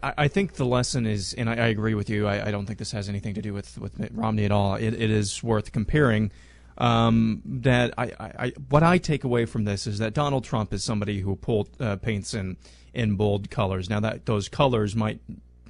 I 0.00 0.28
think 0.28 0.52
the 0.52 0.64
lesson 0.64 1.06
is, 1.06 1.34
and 1.34 1.50
I, 1.50 1.54
I 1.54 1.66
agree 1.66 1.94
with 1.94 2.08
you. 2.08 2.28
I, 2.28 2.46
I, 2.46 2.50
don't 2.52 2.66
think 2.66 2.78
this 2.78 2.92
has 2.92 3.08
anything 3.08 3.34
to 3.34 3.42
do 3.42 3.52
with, 3.52 3.78
with 3.78 3.98
Mitt 3.98 4.12
Romney 4.14 4.44
at 4.44 4.52
all. 4.52 4.76
It, 4.76 4.94
it 4.94 5.10
is 5.10 5.42
worth 5.42 5.72
comparing 5.72 6.30
um, 6.78 7.42
that 7.44 7.94
I, 7.98 8.12
I, 8.18 8.52
what 8.68 8.82
I 8.82 8.98
take 8.98 9.24
away 9.24 9.44
from 9.46 9.64
this 9.64 9.86
is 9.86 9.98
that 9.98 10.14
Donald 10.14 10.44
Trump 10.44 10.72
is 10.72 10.82
somebody 10.82 11.20
who 11.20 11.36
pulled, 11.36 11.68
uh, 11.80 11.96
paints 11.96 12.34
in 12.34 12.56
in 12.94 13.16
bold 13.16 13.50
colors. 13.50 13.88
Now 13.88 14.00
that 14.00 14.26
those 14.26 14.48
colors 14.48 14.94
might 14.94 15.20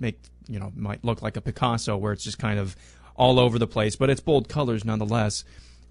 make 0.01 0.19
you 0.49 0.59
know 0.59 0.73
might 0.75 1.05
look 1.05 1.23
like 1.23 1.37
a 1.37 1.41
Picasso 1.41 1.97
where 1.97 2.13
it's 2.13 2.25
just 2.25 2.39
kind 2.39 2.59
of 2.59 2.77
all 3.15 3.39
over 3.39 3.59
the 3.59 3.67
place, 3.67 3.97
but 3.97 4.11
it's 4.11 4.21
bold 4.21 4.49
colors 4.49 4.85
nonetheless. 4.85 5.45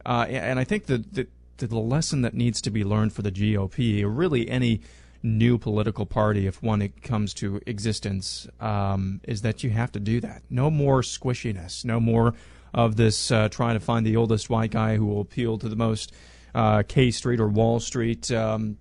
Uh, 0.06 0.26
and 0.28 0.60
I 0.60 0.64
think 0.64 0.88
that 0.88 1.14
the, 1.14 1.28
the 1.58 1.80
lesson 1.80 2.22
that 2.24 2.34
needs 2.34 2.62
to 2.62 2.72
be 2.72 2.84
learned 2.84 3.14
for 3.14 3.22
the 3.22 3.32
GOP, 3.32 4.02
or 4.04 4.10
really 4.10 4.50
any 4.50 4.82
new 5.24 5.58
political 5.58 6.06
party, 6.06 6.48
if 6.48 6.64
one 6.64 6.82
it 6.82 7.04
comes 7.04 7.34
to 7.36 7.62
existence, 7.68 8.48
um, 8.60 9.22
is 9.24 9.44
that 9.44 9.64
you 9.64 9.70
have 9.70 9.92
to 9.92 10.00
do 10.00 10.20
that. 10.22 10.42
No 10.50 10.72
more 10.72 11.02
squishiness. 11.02 11.86
No 11.86 12.00
more 12.00 12.34
of 12.74 12.96
this 12.96 13.32
uh, 13.32 13.50
trying 13.50 13.76
to 13.76 13.80
find 13.80 14.06
the 14.06 14.16
oldest 14.16 14.50
white 14.50 14.72
guy 14.72 14.96
who 14.96 15.06
will 15.06 15.22
appeal 15.22 15.58
to 15.58 15.70
the 15.70 15.76
most 15.76 16.14
uh, 16.56 16.84
K 16.88 17.12
Street 17.12 17.40
or 17.40 17.48
Wall 17.48 17.80
Street 17.80 18.32
um, 18.32 18.78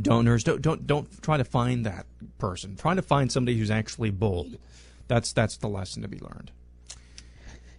donors. 0.00 0.44
Don't 0.44 0.62
don't 0.62 0.86
don't 0.86 1.22
try 1.22 1.36
to 1.36 1.44
find 1.44 1.86
that 1.86 2.06
person. 2.38 2.76
Try 2.76 2.94
to 2.94 3.02
find 3.02 3.30
somebody 3.30 3.56
who's 3.56 3.70
actually 3.70 4.10
bold. 4.10 4.56
That's 5.08 5.32
that's 5.32 5.56
the 5.56 5.68
lesson 5.68 6.02
to 6.02 6.08
be 6.08 6.18
learned. 6.18 6.52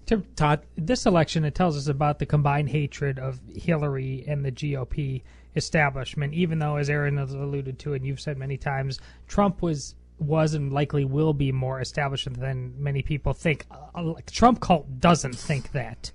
To 0.08 0.24
Todd, 0.36 0.66
this 0.76 1.06
election 1.06 1.46
it 1.46 1.54
tells 1.54 1.78
us 1.78 1.88
about 1.88 2.18
the 2.18 2.26
combined 2.26 2.70
hatred 2.70 3.20
of 3.20 3.40
Hillary 3.56 4.24
and 4.28 4.44
the 4.44 4.52
GOP 4.52 5.22
establishment. 5.56 6.34
Even 6.34 6.58
though, 6.60 6.78
as 6.78 6.90
Aaron 6.90 7.18
has 7.18 7.32
alluded 7.34 7.78
to, 7.80 7.94
and 7.94 8.06
you've 8.06 8.20
said 8.20 8.38
many 8.38 8.58
times, 8.58 9.00
Trump 9.28 9.62
was 9.62 9.94
was 10.20 10.54
and 10.54 10.72
likely 10.72 11.06
will 11.06 11.34
be 11.34 11.52
more 11.52 11.80
established 11.80 12.32
than 12.34 12.74
many 12.82 13.02
people 13.02 13.34
think. 13.34 13.66
Trump 14.32 14.60
cult 14.60 15.00
doesn't 15.00 15.36
think 15.36 15.72
that, 15.72 16.12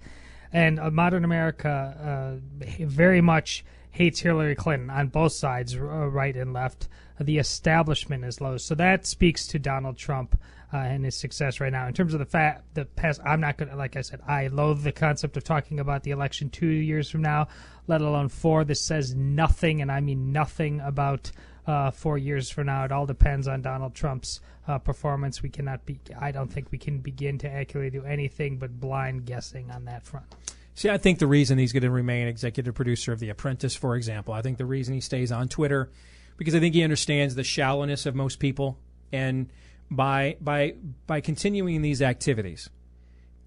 and 0.53 0.79
uh, 0.79 0.91
modern 0.91 1.25
America 1.25 2.41
uh, 2.61 2.65
very 2.85 3.21
much 3.21 3.65
hates 3.91 4.21
Hillary 4.21 4.57
Clinton 4.57 4.91
on 4.91 5.09
both 5.09 5.33
sides, 5.33 5.75
uh, 5.77 5.81
right 5.81 6.37
and 6.37 6.53
left. 6.53 6.89
the 7.21 7.39
establishment 7.39 8.25
is 8.25 8.41
low. 8.41 8.57
So 8.57 8.75
that 8.75 9.07
speaks 9.07 9.47
to 9.49 9.59
Donald 9.59 9.97
Trump 9.97 10.37
uh, 10.73 10.79
and 10.79 11.05
his 11.05 11.15
success 11.17 11.61
right 11.61 11.73
now. 11.73 11.87
In 11.87 11.95
terms 11.95 12.13
of 12.13 12.19
the 12.19 12.27
fact, 12.27 12.75
the 12.75 12.85
past, 12.85 13.21
I'm 13.25 13.41
not 13.41 13.57
going 13.57 13.71
to, 13.71 13.77
like 13.77 13.97
I 13.97 14.01
said, 14.01 14.21
I 14.27 14.49
loathe 14.49 14.83
the 14.83 14.93
concept 14.93 15.37
of 15.37 15.45
talking 15.45 15.79
about 15.79 16.03
the 16.03 16.11
election 16.11 16.51
two 16.51 16.67
years 16.67 17.09
from 17.09 17.23
now, 17.23 17.47
let 17.87 18.01
alone 18.01 18.29
four. 18.29 18.65
This 18.65 18.81
says 18.81 19.15
nothing, 19.15 19.81
and 19.81 19.93
I 19.93 20.01
mean 20.01 20.33
nothing 20.33 20.81
about 20.81 21.31
uh, 21.67 21.91
four 21.91 22.19
years 22.19 22.51
from 22.51 22.67
now. 22.67 22.85
It 22.85 22.93
all 22.93 23.07
depends 23.07 23.49
on 23.49 23.63
Donald 23.63 23.95
Trump's 23.95 24.41
uh, 24.69 24.79
performance. 24.79 25.43
We 25.43 25.49
cannot 25.49 25.85
be, 25.87 25.99
I 26.19 26.31
don't 26.31 26.53
think 26.53 26.71
we 26.71 26.79
can 26.79 26.99
begin 26.99 27.39
to 27.39 27.51
accurately 27.51 27.99
do 27.99 28.05
anything 28.05 28.59
but 28.59 28.81
blind 28.81 29.25
guessing 29.25 29.71
on 29.71 29.85
that 29.87 30.05
front. 30.05 30.27
See, 30.75 30.91
I 30.91 30.99
think 30.99 31.21
the 31.21 31.27
reason 31.27 31.59
he's 31.59 31.73
going 31.73 31.85
to 31.85 31.91
remain 31.91 32.27
executive 32.27 32.75
producer 32.75 33.13
of 33.13 33.21
The 33.21 33.29
Apprentice, 33.29 33.77
for 33.77 33.95
example, 33.95 34.35
I 34.35 34.43
think 34.43 34.59
the 34.59 34.67
reason 34.67 34.95
he 34.95 35.01
stays 35.01 35.31
on 35.31 35.49
Twitter, 35.49 35.91
because 36.37 36.55
I 36.55 36.61
think 36.61 36.75
he 36.75 36.83
understands 36.83 37.37
the 37.37 37.45
shallowness 37.45 38.07
of 38.07 38.17
most 38.17 38.41
people, 38.41 38.77
and 39.13 39.49
by 39.89 40.37
by 40.41 40.75
by 41.07 41.21
continuing 41.21 41.83
these 41.83 42.03
activities, 42.03 42.71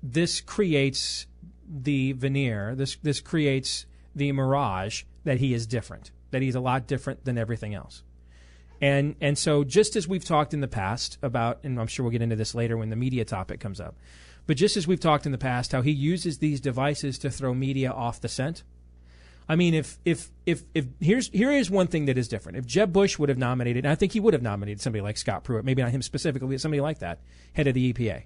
this 0.01 0.39
creates 0.39 1.27
the 1.67 2.13
veneer. 2.13 2.75
This 2.75 2.95
this 3.03 3.19
creates 3.19 3.85
the 4.15 4.31
mirage 4.31 5.03
that 5.25 5.39
he 5.39 5.53
is 5.53 5.67
different, 5.67 6.11
that 6.31 6.41
he's 6.41 6.55
a 6.55 6.61
lot 6.61 6.87
different 6.87 7.25
than 7.25 7.37
everything 7.37 7.73
else. 7.73 8.03
And 8.81 9.15
and 9.21 9.37
so 9.37 9.63
just 9.63 9.95
as 9.95 10.07
we've 10.07 10.25
talked 10.25 10.53
in 10.53 10.61
the 10.61 10.67
past 10.67 11.17
about, 11.21 11.59
and 11.63 11.79
I'm 11.79 11.87
sure 11.87 12.03
we'll 12.03 12.11
get 12.11 12.21
into 12.21 12.35
this 12.35 12.53
later 12.53 12.77
when 12.77 12.89
the 12.89 12.95
media 12.95 13.25
topic 13.25 13.59
comes 13.59 13.79
up, 13.79 13.95
but 14.45 14.57
just 14.57 14.77
as 14.77 14.87
we've 14.87 14.99
talked 14.99 15.25
in 15.25 15.31
the 15.31 15.37
past, 15.37 15.71
how 15.71 15.81
he 15.81 15.91
uses 15.91 16.37
these 16.37 16.61
devices 16.61 17.17
to 17.19 17.29
throw 17.29 17.53
media 17.53 17.91
off 17.91 18.21
the 18.21 18.29
scent. 18.29 18.63
I 19.49 19.55
mean, 19.55 19.73
if 19.73 19.97
if 20.03 20.29
if 20.45 20.63
if 20.73 20.85
here's 20.99 21.29
here 21.29 21.51
is 21.51 21.69
one 21.69 21.87
thing 21.87 22.05
that 22.05 22.17
is 22.17 22.27
different. 22.27 22.57
If 22.57 22.65
Jeb 22.65 22.91
Bush 22.91 23.17
would 23.17 23.29
have 23.29 23.37
nominated, 23.37 23.85
and 23.85 23.91
I 23.91 23.95
think 23.95 24.11
he 24.11 24.19
would 24.19 24.33
have 24.33 24.43
nominated 24.43 24.81
somebody 24.81 25.01
like 25.01 25.17
Scott 25.17 25.43
Pruitt, 25.43 25.63
maybe 25.63 25.81
not 25.81 25.91
him 25.91 26.01
specifically, 26.01 26.49
but 26.49 26.61
somebody 26.61 26.81
like 26.81 26.99
that, 26.99 27.19
head 27.53 27.67
of 27.67 27.73
the 27.73 27.93
EPA. 27.93 28.23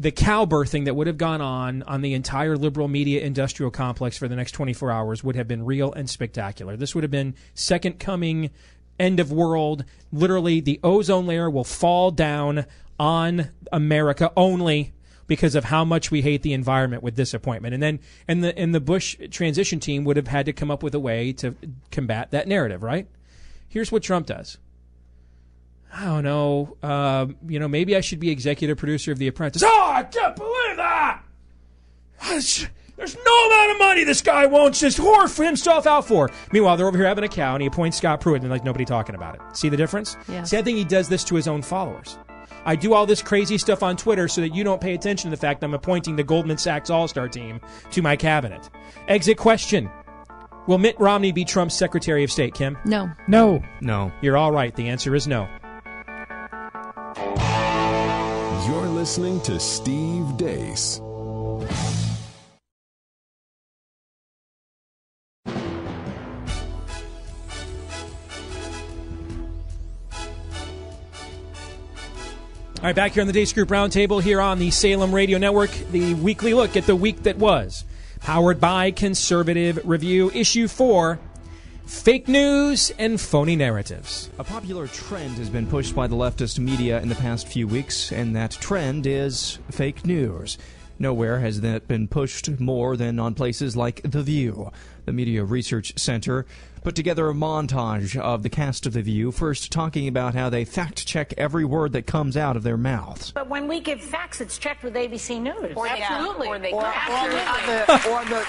The 0.00 0.12
cow 0.12 0.46
birthing 0.46 0.84
that 0.84 0.94
would 0.94 1.08
have 1.08 1.18
gone 1.18 1.40
on 1.40 1.82
on 1.82 2.02
the 2.02 2.14
entire 2.14 2.56
liberal 2.56 2.88
media 2.88 3.20
industrial 3.20 3.70
complex 3.70 4.16
for 4.16 4.28
the 4.28 4.36
next 4.36 4.52
24 4.52 4.92
hours 4.92 5.24
would 5.24 5.34
have 5.34 5.48
been 5.48 5.64
real 5.64 5.92
and 5.92 6.08
spectacular. 6.08 6.76
This 6.76 6.94
would 6.94 7.02
have 7.04 7.10
been 7.10 7.34
second 7.54 7.98
coming, 7.98 8.50
end 8.98 9.20
of 9.20 9.32
world. 9.32 9.84
Literally, 10.12 10.60
the 10.60 10.80
ozone 10.82 11.26
layer 11.26 11.50
will 11.50 11.64
fall 11.64 12.10
down 12.10 12.66
on 12.98 13.50
America 13.72 14.32
only 14.36 14.92
because 15.26 15.54
of 15.54 15.64
how 15.64 15.84
much 15.84 16.10
we 16.10 16.22
hate 16.22 16.42
the 16.42 16.52
environment 16.52 17.02
with 17.02 17.14
disappointment. 17.14 17.74
And 17.74 17.82
then 17.82 18.00
and 18.26 18.42
the 18.42 18.58
and 18.58 18.74
the 18.74 18.80
Bush 18.80 19.16
transition 19.30 19.78
team 19.78 20.04
would 20.04 20.16
have 20.16 20.28
had 20.28 20.46
to 20.46 20.52
come 20.52 20.70
up 20.70 20.82
with 20.82 20.94
a 20.94 21.00
way 21.00 21.32
to 21.34 21.54
combat 21.90 22.30
that 22.32 22.48
narrative, 22.48 22.82
right? 22.82 23.06
Here's 23.68 23.92
what 23.92 24.02
Trump 24.02 24.26
does. 24.26 24.58
I 25.92 26.04
don't 26.04 26.24
know. 26.24 26.76
Uh, 26.82 27.26
you 27.46 27.58
know, 27.58 27.68
maybe 27.68 27.96
I 27.96 28.00
should 28.00 28.20
be 28.20 28.30
executive 28.30 28.76
producer 28.76 29.12
of 29.12 29.18
The 29.18 29.28
Apprentice. 29.28 29.62
Oh, 29.64 29.90
I 29.94 30.02
can't 30.02 30.36
believe 30.36 30.76
that! 30.76 31.22
There's 32.98 33.16
no 33.16 33.46
amount 33.46 33.70
of 33.70 33.78
money 33.78 34.02
this 34.02 34.20
guy 34.20 34.44
won't 34.46 34.74
just 34.74 34.98
whore 34.98 35.32
himself 35.44 35.86
out 35.86 36.04
for. 36.04 36.30
Meanwhile, 36.52 36.76
they're 36.76 36.88
over 36.88 36.98
here 36.98 37.06
having 37.06 37.22
a 37.22 37.28
cow, 37.28 37.54
and 37.54 37.62
he 37.62 37.68
appoints 37.68 37.96
Scott 37.96 38.20
Pruitt, 38.20 38.42
and 38.42 38.50
like 38.50 38.64
nobody 38.64 38.84
talking 38.84 39.14
about 39.14 39.36
it. 39.36 39.40
See 39.56 39.68
the 39.68 39.76
difference? 39.76 40.16
Yeah. 40.26 40.42
See, 40.42 40.58
I 40.58 40.62
think 40.62 40.78
he 40.78 40.84
does 40.84 41.08
this 41.08 41.22
to 41.24 41.36
his 41.36 41.46
own 41.46 41.62
followers. 41.62 42.18
I 42.64 42.74
do 42.74 42.94
all 42.94 43.06
this 43.06 43.22
crazy 43.22 43.56
stuff 43.56 43.84
on 43.84 43.96
Twitter 43.96 44.26
so 44.26 44.40
that 44.40 44.52
you 44.52 44.64
don't 44.64 44.80
pay 44.80 44.94
attention 44.94 45.30
to 45.30 45.36
the 45.36 45.40
fact 45.40 45.62
I'm 45.62 45.74
appointing 45.74 46.16
the 46.16 46.24
Goldman 46.24 46.58
Sachs 46.58 46.90
All 46.90 47.06
Star 47.06 47.28
team 47.28 47.60
to 47.92 48.02
my 48.02 48.16
cabinet. 48.16 48.68
Exit 49.06 49.38
question. 49.38 49.88
Will 50.66 50.78
Mitt 50.78 50.98
Romney 50.98 51.30
be 51.30 51.44
Trump's 51.44 51.76
Secretary 51.76 52.24
of 52.24 52.32
State, 52.32 52.52
Kim? 52.54 52.76
No. 52.84 53.10
No. 53.28 53.62
No. 53.80 54.12
You're 54.20 54.36
all 54.36 54.50
right. 54.50 54.74
The 54.74 54.88
answer 54.88 55.14
is 55.14 55.28
no. 55.28 55.48
You're 58.66 58.88
listening 58.88 59.40
to 59.42 59.58
Steve 59.60 60.24
Deace. 60.36 61.00
All 72.78 72.84
right, 72.84 72.94
back 72.94 73.10
here 73.10 73.22
on 73.22 73.26
the 73.26 73.32
Deace 73.32 73.52
Group 73.52 73.70
Roundtable 73.70 74.22
here 74.22 74.40
on 74.40 74.60
the 74.60 74.70
Salem 74.70 75.12
Radio 75.12 75.36
Network, 75.36 75.72
the 75.90 76.14
weekly 76.14 76.54
look 76.54 76.76
at 76.76 76.86
the 76.86 76.94
week 76.94 77.24
that 77.24 77.36
was. 77.36 77.84
Powered 78.20 78.60
by 78.60 78.92
Conservative 78.92 79.80
Review, 79.84 80.30
Issue 80.30 80.68
4 80.68 81.18
Fake 81.86 82.28
News 82.28 82.92
and 82.96 83.20
Phony 83.20 83.56
Narratives. 83.56 84.30
A 84.38 84.44
popular 84.44 84.86
trend 84.86 85.38
has 85.38 85.50
been 85.50 85.66
pushed 85.66 85.96
by 85.96 86.06
the 86.06 86.14
leftist 86.14 86.60
media 86.60 87.00
in 87.00 87.08
the 87.08 87.16
past 87.16 87.48
few 87.48 87.66
weeks, 87.66 88.12
and 88.12 88.36
that 88.36 88.52
trend 88.52 89.08
is 89.08 89.58
fake 89.72 90.06
news. 90.06 90.56
Nowhere 91.00 91.40
has 91.40 91.62
that 91.62 91.88
been 91.88 92.06
pushed 92.06 92.60
more 92.60 92.96
than 92.96 93.18
on 93.18 93.34
places 93.34 93.76
like 93.76 94.02
The 94.04 94.22
View. 94.22 94.70
The 95.04 95.12
Media 95.12 95.42
Research 95.42 95.94
Center 95.96 96.46
put 96.88 96.94
together 96.94 97.28
a 97.28 97.34
montage 97.34 98.16
of 98.18 98.42
the 98.42 98.48
cast 98.48 98.86
of 98.86 98.94
The 98.94 99.02
View, 99.02 99.30
first 99.30 99.70
talking 99.70 100.08
about 100.08 100.34
how 100.34 100.48
they 100.48 100.64
fact 100.64 101.06
check 101.06 101.34
every 101.36 101.66
word 101.66 101.92
that 101.92 102.06
comes 102.06 102.34
out 102.34 102.56
of 102.56 102.62
their 102.62 102.78
mouths. 102.78 103.30
But 103.30 103.46
when 103.50 103.68
we 103.68 103.78
give 103.78 104.00
facts, 104.00 104.40
it's 104.40 104.56
checked 104.56 104.82
with 104.82 104.94
ABC 104.94 105.38
News. 105.38 105.74
Or 105.76 105.86
they- 105.86 106.00
Absolutely. 106.00 106.48
Or 106.48 106.58
they 106.58 106.72
Or- 106.72 106.86
or, 106.86 107.28
the, 107.28 108.08
or 108.08 108.24
the, 108.24 108.46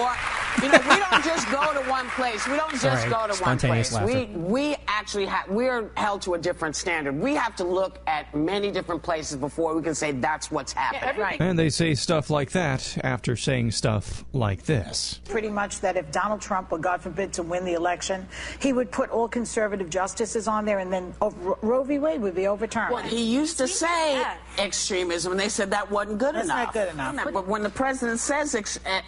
or, 0.00 0.16
you 0.62 0.68
know, 0.72 0.78
we 0.88 0.96
don't 0.96 1.24
just 1.24 1.50
go 1.50 1.74
to 1.74 1.90
one 1.90 2.08
place. 2.10 2.48
We 2.48 2.56
don't 2.56 2.70
just 2.70 2.80
Sorry, 2.82 3.10
go 3.10 3.22
to 3.24 3.26
one 3.28 3.34
spontaneous 3.34 3.90
place. 3.90 4.14
Laughter. 4.14 4.38
we 4.38 4.76
actually 4.88 5.26
have, 5.26 5.46
we're 5.50 5.90
held 5.98 6.22
to 6.22 6.34
a 6.34 6.38
different 6.38 6.76
standard. 6.76 7.14
We 7.20 7.34
have 7.34 7.54
to 7.56 7.64
look 7.64 7.98
at 8.06 8.34
many 8.34 8.70
different 8.70 9.02
places 9.02 9.36
before 9.36 9.74
we 9.76 9.82
can 9.82 9.94
say 9.94 10.12
that's 10.12 10.50
what's 10.50 10.72
happening. 10.72 11.36
And 11.38 11.58
they 11.58 11.68
say 11.68 11.94
stuff 11.94 12.30
like 12.30 12.52
that 12.52 12.96
after 13.04 13.36
saying 13.36 13.72
stuff 13.72 14.24
like 14.32 14.62
this. 14.62 15.20
pretty 15.28 15.50
much 15.50 15.80
that 15.80 15.98
if 15.98 16.10
Donald 16.10 16.40
Trump 16.40 16.70
were, 16.70 16.78
God 16.78 17.02
forbid, 17.02 17.34
to 17.34 17.42
win 17.42 17.66
the 17.66 17.73
election, 17.74 18.26
he 18.60 18.72
would 18.72 18.90
put 18.90 19.10
all 19.10 19.28
conservative 19.28 19.90
justices 19.90 20.48
on 20.48 20.64
there, 20.64 20.78
and 20.78 20.92
then 20.92 21.14
oh, 21.20 21.30
Ro- 21.30 21.58
Roe 21.62 21.84
v. 21.84 21.98
Wade 21.98 22.20
would 22.20 22.34
be 22.34 22.46
overturned. 22.46 22.92
Well, 22.92 23.02
he 23.02 23.22
used 23.22 23.58
to 23.58 23.68
say 23.68 24.24
extremism, 24.58 25.32
and 25.32 25.40
they 25.40 25.48
said 25.48 25.70
that 25.70 25.90
wasn't 25.90 26.18
good 26.18 26.34
That's 26.34 26.46
enough. 26.46 26.66
not 26.66 26.74
good 26.74 26.92
enough. 26.92 27.32
But 27.32 27.46
when 27.46 27.62
the 27.62 27.70
president 27.70 28.20
says 28.20 28.54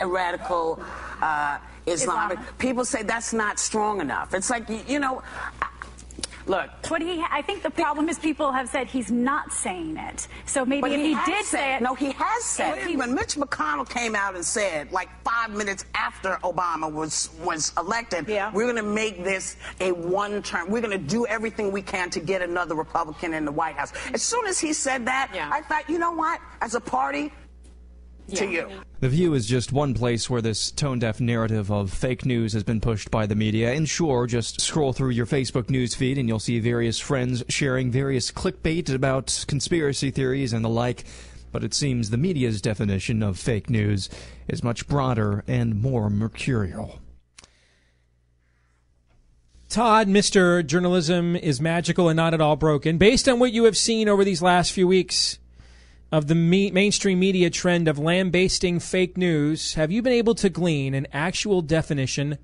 radical 0.04 0.80
uh, 1.22 1.58
Islamic, 1.86 2.38
people 2.58 2.84
say 2.84 3.02
that's 3.02 3.32
not 3.32 3.58
strong 3.58 4.00
enough. 4.00 4.34
It's 4.34 4.50
like, 4.50 4.68
you 4.88 4.98
know, 4.98 5.22
look. 6.46 6.70
What 6.88 7.02
he, 7.02 7.22
I 7.30 7.42
think 7.42 7.62
the 7.62 7.70
problem 7.70 8.08
is 8.08 8.18
people 8.18 8.52
have 8.52 8.68
said 8.68 8.86
he's 8.88 9.10
not 9.10 9.52
saying 9.52 9.96
it. 9.96 10.28
So 10.46 10.64
maybe 10.64 10.90
if 10.94 11.00
he, 11.00 11.12
has 11.12 11.26
did 11.26 11.44
said- 11.46 11.58
say 11.58 11.76
it, 11.76 11.82
No, 11.82 11.94
he 11.94 12.12
has 12.12 12.44
said 12.44 12.78
it. 12.78 12.96
When 12.96 13.14
Mitch 13.14 13.34
McConnell 13.36 13.88
came 13.88 14.14
out 14.14 14.34
and 14.34 14.44
said, 14.44 14.92
like 14.92 15.08
five 15.24 15.50
minutes 15.50 15.84
after 15.94 16.38
Obama 16.42 16.90
was 16.92 17.30
was 17.42 17.72
elected, 17.76 18.26
we're 18.28 18.64
going 18.64 18.76
to 18.76 18.82
make 18.82 19.24
this 19.24 19.56
a 19.80 19.92
one 19.92 20.42
term. 20.42 20.70
We're 20.70 20.80
going 20.80 20.98
to 20.98 21.06
do 21.06 21.26
everything 21.26 21.72
we 21.72 21.82
can 21.82 22.10
to 22.10 22.20
get 22.20 22.42
another 22.42 22.74
Republican 22.74 23.34
in 23.34 23.44
the 23.44 23.52
White 23.52 23.74
House. 23.76 23.92
As 24.14 24.22
soon 24.22 24.46
as 24.46 24.58
he 24.58 24.72
said 24.72 25.06
that, 25.06 25.30
I 25.34 25.60
thought, 25.62 25.88
you 25.90 25.98
know 25.98 26.12
what? 26.12 26.40
As 26.60 26.74
a 26.74 26.80
party, 26.80 27.32
to 28.34 28.46
you. 28.46 28.68
The 29.00 29.08
View 29.08 29.34
is 29.34 29.46
just 29.46 29.72
one 29.72 29.94
place 29.94 30.30
where 30.30 30.40
this 30.40 30.70
tone 30.70 30.98
deaf 30.98 31.20
narrative 31.20 31.70
of 31.70 31.92
fake 31.92 32.24
news 32.24 32.52
has 32.54 32.64
been 32.64 32.80
pushed 32.80 33.10
by 33.10 33.26
the 33.26 33.34
media. 33.34 33.72
And 33.72 33.88
sure, 33.88 34.26
just 34.26 34.60
scroll 34.60 34.92
through 34.92 35.10
your 35.10 35.26
Facebook 35.26 35.68
news 35.68 35.94
feed 35.94 36.18
and 36.18 36.28
you'll 36.28 36.38
see 36.38 36.58
various 36.58 36.98
friends 36.98 37.44
sharing 37.48 37.90
various 37.90 38.30
clickbait 38.30 38.92
about 38.92 39.44
conspiracy 39.46 40.10
theories 40.10 40.52
and 40.52 40.64
the 40.64 40.70
like. 40.70 41.04
But 41.52 41.62
it 41.62 41.74
seems 41.74 42.10
the 42.10 42.16
media's 42.16 42.60
definition 42.60 43.22
of 43.22 43.38
fake 43.38 43.70
news 43.70 44.08
is 44.48 44.64
much 44.64 44.88
broader 44.88 45.44
and 45.46 45.80
more 45.80 46.10
mercurial. 46.10 47.00
Todd, 49.68 50.08
Mr. 50.08 50.64
Journalism 50.64 51.36
is 51.36 51.60
magical 51.60 52.08
and 52.08 52.16
not 52.16 52.34
at 52.34 52.40
all 52.40 52.56
broken. 52.56 52.98
Based 52.98 53.28
on 53.28 53.38
what 53.38 53.52
you 53.52 53.64
have 53.64 53.76
seen 53.76 54.08
over 54.08 54.24
these 54.24 54.40
last 54.40 54.72
few 54.72 54.86
weeks 54.86 55.38
of 56.12 56.28
the 56.28 56.34
me- 56.34 56.70
mainstream 56.70 57.18
media 57.18 57.50
trend 57.50 57.88
of 57.88 57.98
lambasting 57.98 58.78
fake 58.78 59.16
news, 59.16 59.74
have 59.74 59.90
you 59.90 60.02
been 60.02 60.12
able 60.12 60.34
to 60.36 60.48
glean 60.48 60.94
an 60.94 61.06
actual 61.12 61.62
definition 61.62 62.38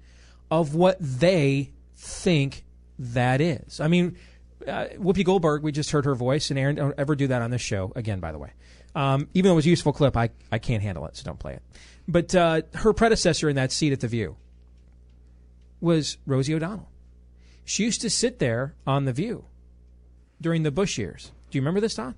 of 0.50 0.74
what 0.74 0.96
they 1.00 1.72
think 1.94 2.64
that 2.98 3.40
is? 3.40 3.80
I 3.80 3.88
mean, 3.88 4.16
uh, 4.66 4.86
Whoopi 4.96 5.24
Goldberg, 5.24 5.62
we 5.62 5.72
just 5.72 5.90
heard 5.90 6.04
her 6.04 6.14
voice, 6.14 6.50
and 6.50 6.58
Aaron, 6.58 6.76
don't 6.76 6.94
ever 6.98 7.14
do 7.14 7.28
that 7.28 7.42
on 7.42 7.50
this 7.50 7.62
show 7.62 7.92
again, 7.94 8.20
by 8.20 8.32
the 8.32 8.38
way. 8.38 8.52
Um, 8.94 9.28
even 9.32 9.48
though 9.48 9.54
it 9.54 9.56
was 9.56 9.66
a 9.66 9.70
useful 9.70 9.92
clip, 9.92 10.16
I, 10.16 10.30
I 10.50 10.58
can't 10.58 10.82
handle 10.82 11.06
it, 11.06 11.16
so 11.16 11.24
don't 11.24 11.38
play 11.38 11.54
it. 11.54 11.62
But 12.06 12.34
uh, 12.34 12.62
her 12.74 12.92
predecessor 12.92 13.48
in 13.48 13.56
that 13.56 13.72
seat 13.72 13.92
at 13.92 14.00
The 14.00 14.08
View 14.08 14.36
was 15.80 16.18
Rosie 16.26 16.54
O'Donnell. 16.54 16.88
She 17.64 17.84
used 17.84 18.00
to 18.02 18.10
sit 18.10 18.38
there 18.38 18.74
on 18.86 19.04
The 19.04 19.12
View 19.12 19.44
during 20.40 20.62
the 20.64 20.70
Bush 20.70 20.98
years. 20.98 21.30
Do 21.50 21.58
you 21.58 21.62
remember 21.62 21.80
this, 21.80 21.94
Don? 21.94 22.14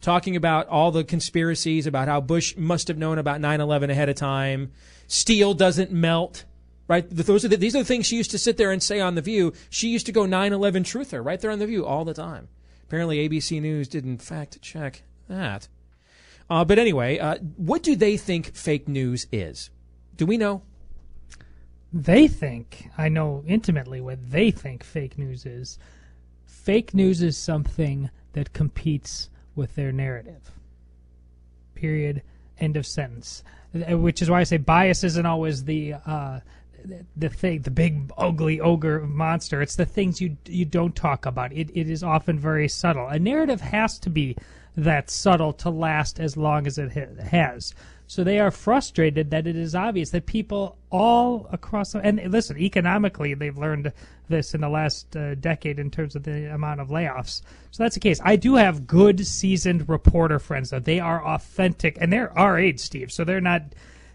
Talking 0.00 0.34
about 0.34 0.66
all 0.68 0.90
the 0.90 1.04
conspiracies 1.04 1.86
about 1.86 2.08
how 2.08 2.20
Bush 2.20 2.56
must 2.56 2.88
have 2.88 2.96
known 2.96 3.18
about 3.18 3.40
9 3.40 3.60
11 3.60 3.90
ahead 3.90 4.08
of 4.08 4.16
time. 4.16 4.72
Steel 5.06 5.52
doesn't 5.52 5.90
melt, 5.90 6.44
right? 6.88 7.06
Those 7.10 7.44
are 7.44 7.48
the, 7.48 7.56
these 7.56 7.76
are 7.76 7.80
the 7.80 7.84
things 7.84 8.06
she 8.06 8.16
used 8.16 8.30
to 8.30 8.38
sit 8.38 8.56
there 8.56 8.72
and 8.72 8.82
say 8.82 9.00
on 9.00 9.14
the 9.14 9.22
View. 9.22 9.52
She 9.68 9.88
used 9.88 10.06
to 10.06 10.12
go 10.12 10.22
9/11 10.22 10.84
truther 10.84 11.24
right 11.24 11.40
there 11.40 11.50
on 11.50 11.58
the 11.58 11.66
View 11.66 11.84
all 11.84 12.04
the 12.04 12.14
time. 12.14 12.48
Apparently, 12.84 13.28
ABC 13.28 13.60
News 13.60 13.88
didn't 13.88 14.18
fact 14.18 14.60
check 14.62 15.02
that. 15.28 15.68
Uh, 16.50 16.64
but 16.64 16.78
anyway, 16.78 17.18
uh, 17.18 17.36
what 17.56 17.82
do 17.82 17.94
they 17.94 18.16
think 18.16 18.54
fake 18.56 18.88
news 18.88 19.26
is? 19.30 19.70
Do 20.16 20.26
we 20.26 20.36
know? 20.36 20.62
They 21.92 22.26
think, 22.26 22.90
I 22.98 23.08
know 23.08 23.44
intimately 23.46 24.00
what 24.00 24.30
they 24.30 24.50
think 24.50 24.82
fake 24.82 25.16
news 25.16 25.46
is. 25.46 25.78
Fake 26.44 26.92
news 26.92 27.22
is 27.22 27.36
something 27.36 28.10
that 28.32 28.52
competes 28.52 29.29
with 29.54 29.74
their 29.74 29.92
narrative. 29.92 30.50
Period. 31.74 32.22
End 32.58 32.76
of 32.76 32.86
sentence. 32.86 33.42
Uh, 33.74 33.96
Which 33.98 34.20
is 34.22 34.30
why 34.30 34.40
I 34.40 34.44
say 34.44 34.56
bias 34.58 35.04
isn't 35.04 35.26
always 35.26 35.64
the 35.64 35.94
uh, 36.06 36.40
the- 37.16 37.28
thing, 37.28 37.62
the 37.62 37.70
big 37.70 38.10
ugly 38.18 38.60
ogre 38.60 39.00
monster. 39.06 39.62
It's 39.62 39.76
the 39.76 39.86
things 39.86 40.20
you 40.20 40.36
you 40.46 40.64
don't 40.64 40.94
talk 40.94 41.26
about. 41.26 41.52
It 41.52 41.70
it 41.74 41.88
is 41.90 42.02
often 42.02 42.38
very 42.38 42.68
subtle. 42.68 43.06
A 43.08 43.18
narrative 43.18 43.60
has 43.60 43.98
to 44.00 44.10
be 44.10 44.36
that 44.76 45.10
subtle 45.10 45.52
to 45.54 45.70
last 45.70 46.20
as 46.20 46.36
long 46.36 46.66
as 46.66 46.78
it 46.78 46.92
ha- 46.92 47.22
has. 47.22 47.74
So 48.06 48.24
they 48.24 48.40
are 48.40 48.50
frustrated 48.50 49.30
that 49.30 49.46
it 49.46 49.56
is 49.56 49.74
obvious 49.74 50.10
that 50.10 50.26
people 50.26 50.76
all 50.90 51.48
across 51.52 51.92
the, 51.92 52.00
and 52.00 52.20
listen 52.30 52.58
economically 52.58 53.34
they've 53.34 53.56
learned 53.56 53.92
this 54.30 54.54
in 54.54 54.62
the 54.62 54.68
last 54.68 55.14
uh, 55.14 55.34
decade 55.34 55.78
in 55.78 55.90
terms 55.90 56.16
of 56.16 56.22
the 56.22 56.52
amount 56.52 56.80
of 56.80 56.88
layoffs. 56.88 57.42
So 57.70 57.82
that's 57.82 57.94
the 57.94 58.00
case. 58.00 58.20
I 58.24 58.36
do 58.36 58.54
have 58.54 58.86
good 58.86 59.26
seasoned 59.26 59.88
reporter 59.88 60.38
friends 60.38 60.70
though. 60.70 60.78
They 60.80 61.00
are 61.00 61.24
authentic 61.24 61.98
and 62.00 62.12
they're 62.12 62.36
our 62.38 62.58
age, 62.58 62.80
Steve. 62.80 63.12
So 63.12 63.24
they're 63.24 63.40
not 63.40 63.62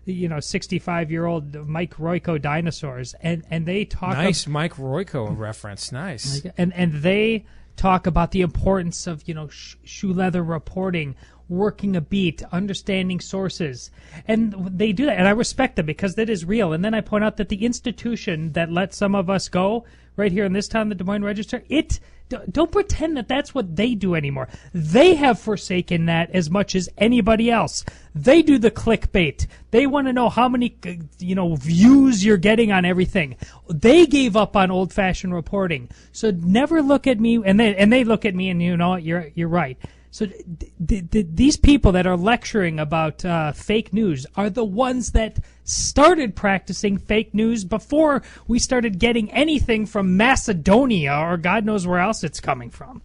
you 0.05 0.29
know 0.29 0.39
65 0.39 1.11
year 1.11 1.25
old 1.25 1.67
Mike 1.67 1.95
Royko 1.95 2.41
dinosaurs 2.41 3.15
and 3.21 3.43
and 3.49 3.65
they 3.65 3.85
talk 3.85 4.13
Nice 4.13 4.47
Mike 4.47 4.75
Royko 4.75 5.37
reference. 5.37 5.91
Nice. 5.91 6.45
and 6.57 6.73
and 6.73 6.93
they 6.93 7.45
talk 7.75 8.07
about 8.07 8.31
the 8.31 8.41
importance 8.41 9.07
of 9.07 9.27
you 9.27 9.33
know 9.33 9.47
sh- 9.49 9.75
shoe 9.83 10.13
leather 10.13 10.43
reporting 10.43 11.15
working 11.49 11.95
a 11.95 12.01
beat 12.01 12.43
understanding 12.51 13.19
sources. 13.19 13.91
And 14.27 14.53
they 14.77 14.91
do 14.91 15.05
that 15.05 15.17
and 15.17 15.27
i 15.27 15.31
respect 15.31 15.75
them 15.75 15.85
because 15.85 16.15
that 16.15 16.29
is 16.29 16.45
real. 16.45 16.73
And 16.73 16.83
then 16.83 16.93
i 16.93 17.01
point 17.01 17.23
out 17.23 17.37
that 17.37 17.49
the 17.49 17.65
institution 17.65 18.53
that 18.53 18.71
let 18.71 18.93
some 18.93 19.15
of 19.15 19.29
us 19.29 19.49
go 19.49 19.85
right 20.15 20.31
here 20.31 20.45
in 20.45 20.53
this 20.53 20.67
town 20.67 20.89
the 20.89 20.95
des 20.95 21.03
moines 21.03 21.23
register 21.23 21.63
it 21.69 21.99
don't 22.29 22.71
pretend 22.71 23.17
that 23.17 23.27
that's 23.27 23.53
what 23.53 23.75
they 23.75 23.93
do 23.93 24.15
anymore. 24.15 24.47
They 24.73 25.15
have 25.15 25.39
forsaken 25.39 26.07
that 26.07 26.31
as 26.31 26.49
much 26.49 26.75
as 26.75 26.89
anybody 26.97 27.51
else. 27.51 27.85
They 28.15 28.41
do 28.41 28.57
the 28.57 28.71
clickbait. 28.71 29.45
They 29.71 29.85
want 29.85 30.07
to 30.07 30.13
know 30.13 30.29
how 30.29 30.49
many 30.49 30.75
uh, 30.85 30.93
you 31.19 31.35
know 31.35 31.55
views 31.55 32.25
you're 32.25 32.37
getting 32.37 32.71
on 32.71 32.83
everything. 32.83 33.35
They 33.69 34.07
gave 34.07 34.35
up 34.35 34.55
on 34.55 34.71
old 34.71 34.91
fashioned 34.91 35.33
reporting. 35.33 35.89
So 36.11 36.31
never 36.31 36.81
look 36.81 37.05
at 37.05 37.19
me 37.19 37.41
and 37.43 37.59
they 37.59 37.75
and 37.75 37.93
they 37.93 38.03
look 38.03 38.25
at 38.25 38.33
me 38.33 38.49
and 38.49 38.61
you 38.61 38.75
know 38.75 38.89
what, 38.89 39.03
you're 39.03 39.29
you're 39.35 39.47
right 39.47 39.77
so 40.15 40.27
th- 40.27 40.71
th- 40.87 41.11
th- 41.11 41.27
these 41.29 41.57
people 41.57 41.91
that 41.91 42.07
are 42.07 42.15
lecturing 42.15 42.79
about 42.79 43.25
uh, 43.25 43.51
fake 43.51 43.91
news 43.91 44.25
are 44.37 44.49
the 44.49 44.63
ones 44.63 45.11
that 45.11 45.39
started 45.65 46.37
practicing 46.37 46.97
fake 46.97 47.33
news 47.33 47.65
before 47.65 48.23
we 48.47 48.57
started 48.57 48.97
getting 48.97 49.29
anything 49.33 49.85
from 49.85 50.15
Macedonia 50.15 51.13
or 51.13 51.35
God 51.35 51.65
knows 51.65 51.85
where 51.85 51.99
else 51.99 52.23
it's 52.23 52.39
coming 52.39 52.69
from. 52.69 53.01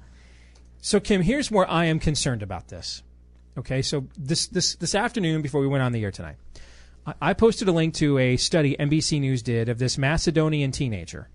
So, 0.80 1.00
Kim, 1.00 1.22
here's 1.22 1.50
where 1.50 1.68
I 1.68 1.86
am 1.86 1.98
concerned 1.98 2.44
about 2.44 2.68
this. 2.68 3.02
Okay, 3.58 3.82
so 3.82 4.06
this 4.16 4.46
this 4.46 4.76
this 4.76 4.94
afternoon, 4.94 5.42
before 5.42 5.60
we 5.60 5.66
went 5.66 5.82
on 5.82 5.90
the 5.90 6.04
air 6.04 6.12
tonight, 6.12 6.36
I, 7.04 7.14
I 7.20 7.32
posted 7.32 7.66
a 7.66 7.72
link 7.72 7.94
to 7.94 8.18
a 8.18 8.36
study 8.36 8.76
NBC 8.78 9.18
News 9.20 9.42
did 9.42 9.68
of 9.68 9.80
this 9.80 9.98
Macedonian 9.98 10.70
teenager 10.70 11.28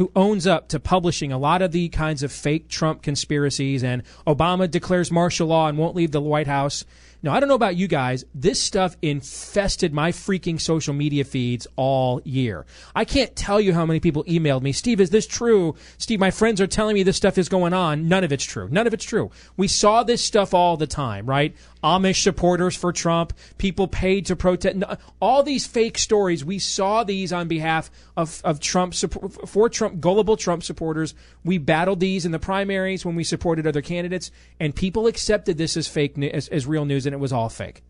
who 0.00 0.10
owns 0.16 0.46
up 0.46 0.66
to 0.66 0.80
publishing 0.80 1.30
a 1.30 1.36
lot 1.36 1.60
of 1.60 1.72
the 1.72 1.86
kinds 1.90 2.22
of 2.22 2.32
fake 2.32 2.70
Trump 2.70 3.02
conspiracies 3.02 3.84
and 3.84 4.02
Obama 4.26 4.68
declares 4.68 5.10
martial 5.10 5.48
law 5.48 5.68
and 5.68 5.76
won't 5.76 5.94
leave 5.94 6.10
the 6.10 6.22
White 6.22 6.46
House. 6.46 6.86
Now, 7.22 7.34
I 7.34 7.40
don't 7.40 7.50
know 7.50 7.54
about 7.54 7.76
you 7.76 7.86
guys. 7.86 8.24
This 8.34 8.62
stuff 8.62 8.96
infested 9.02 9.92
my 9.92 10.10
freaking 10.10 10.58
social 10.58 10.94
media 10.94 11.24
feeds 11.24 11.66
all 11.76 12.22
year. 12.24 12.64
I 12.94 13.04
can't 13.04 13.36
tell 13.36 13.60
you 13.60 13.74
how 13.74 13.84
many 13.84 14.00
people 14.00 14.24
emailed 14.24 14.62
me, 14.62 14.72
Steve, 14.72 15.02
is 15.02 15.10
this 15.10 15.26
true? 15.26 15.74
Steve, 15.98 16.18
my 16.18 16.30
friends 16.30 16.62
are 16.62 16.66
telling 16.66 16.94
me 16.94 17.02
this 17.02 17.18
stuff 17.18 17.36
is 17.36 17.50
going 17.50 17.74
on. 17.74 18.08
None 18.08 18.24
of 18.24 18.32
it's 18.32 18.44
true. 18.44 18.70
None 18.70 18.86
of 18.86 18.94
it's 18.94 19.04
true. 19.04 19.30
We 19.58 19.68
saw 19.68 20.02
this 20.02 20.24
stuff 20.24 20.54
all 20.54 20.78
the 20.78 20.86
time, 20.86 21.26
right? 21.26 21.54
Amish 21.82 22.22
supporters 22.22 22.76
for 22.76 22.92
Trump, 22.92 23.32
people 23.58 23.88
paid 23.88 24.26
to 24.26 24.36
protest, 24.36 24.82
all 25.20 25.42
these 25.42 25.66
fake 25.66 25.98
stories. 25.98 26.44
We 26.44 26.58
saw 26.58 27.04
these 27.04 27.32
on 27.32 27.48
behalf 27.48 27.90
of, 28.16 28.40
of 28.44 28.60
Trump, 28.60 28.94
support, 28.94 29.48
for 29.48 29.68
Trump, 29.68 30.00
gullible 30.00 30.36
Trump 30.36 30.62
supporters. 30.62 31.14
We 31.44 31.58
battled 31.58 32.00
these 32.00 32.26
in 32.26 32.32
the 32.32 32.38
primaries 32.38 33.04
when 33.04 33.16
we 33.16 33.24
supported 33.24 33.66
other 33.66 33.82
candidates, 33.82 34.30
and 34.58 34.74
people 34.74 35.06
accepted 35.06 35.56
this 35.58 35.76
as 35.76 35.88
fake, 35.88 36.18
as, 36.18 36.48
as 36.48 36.66
real 36.66 36.84
news, 36.84 37.06
and 37.06 37.14
it 37.14 37.18
was 37.18 37.32
all 37.32 37.48
fake. 37.48 37.82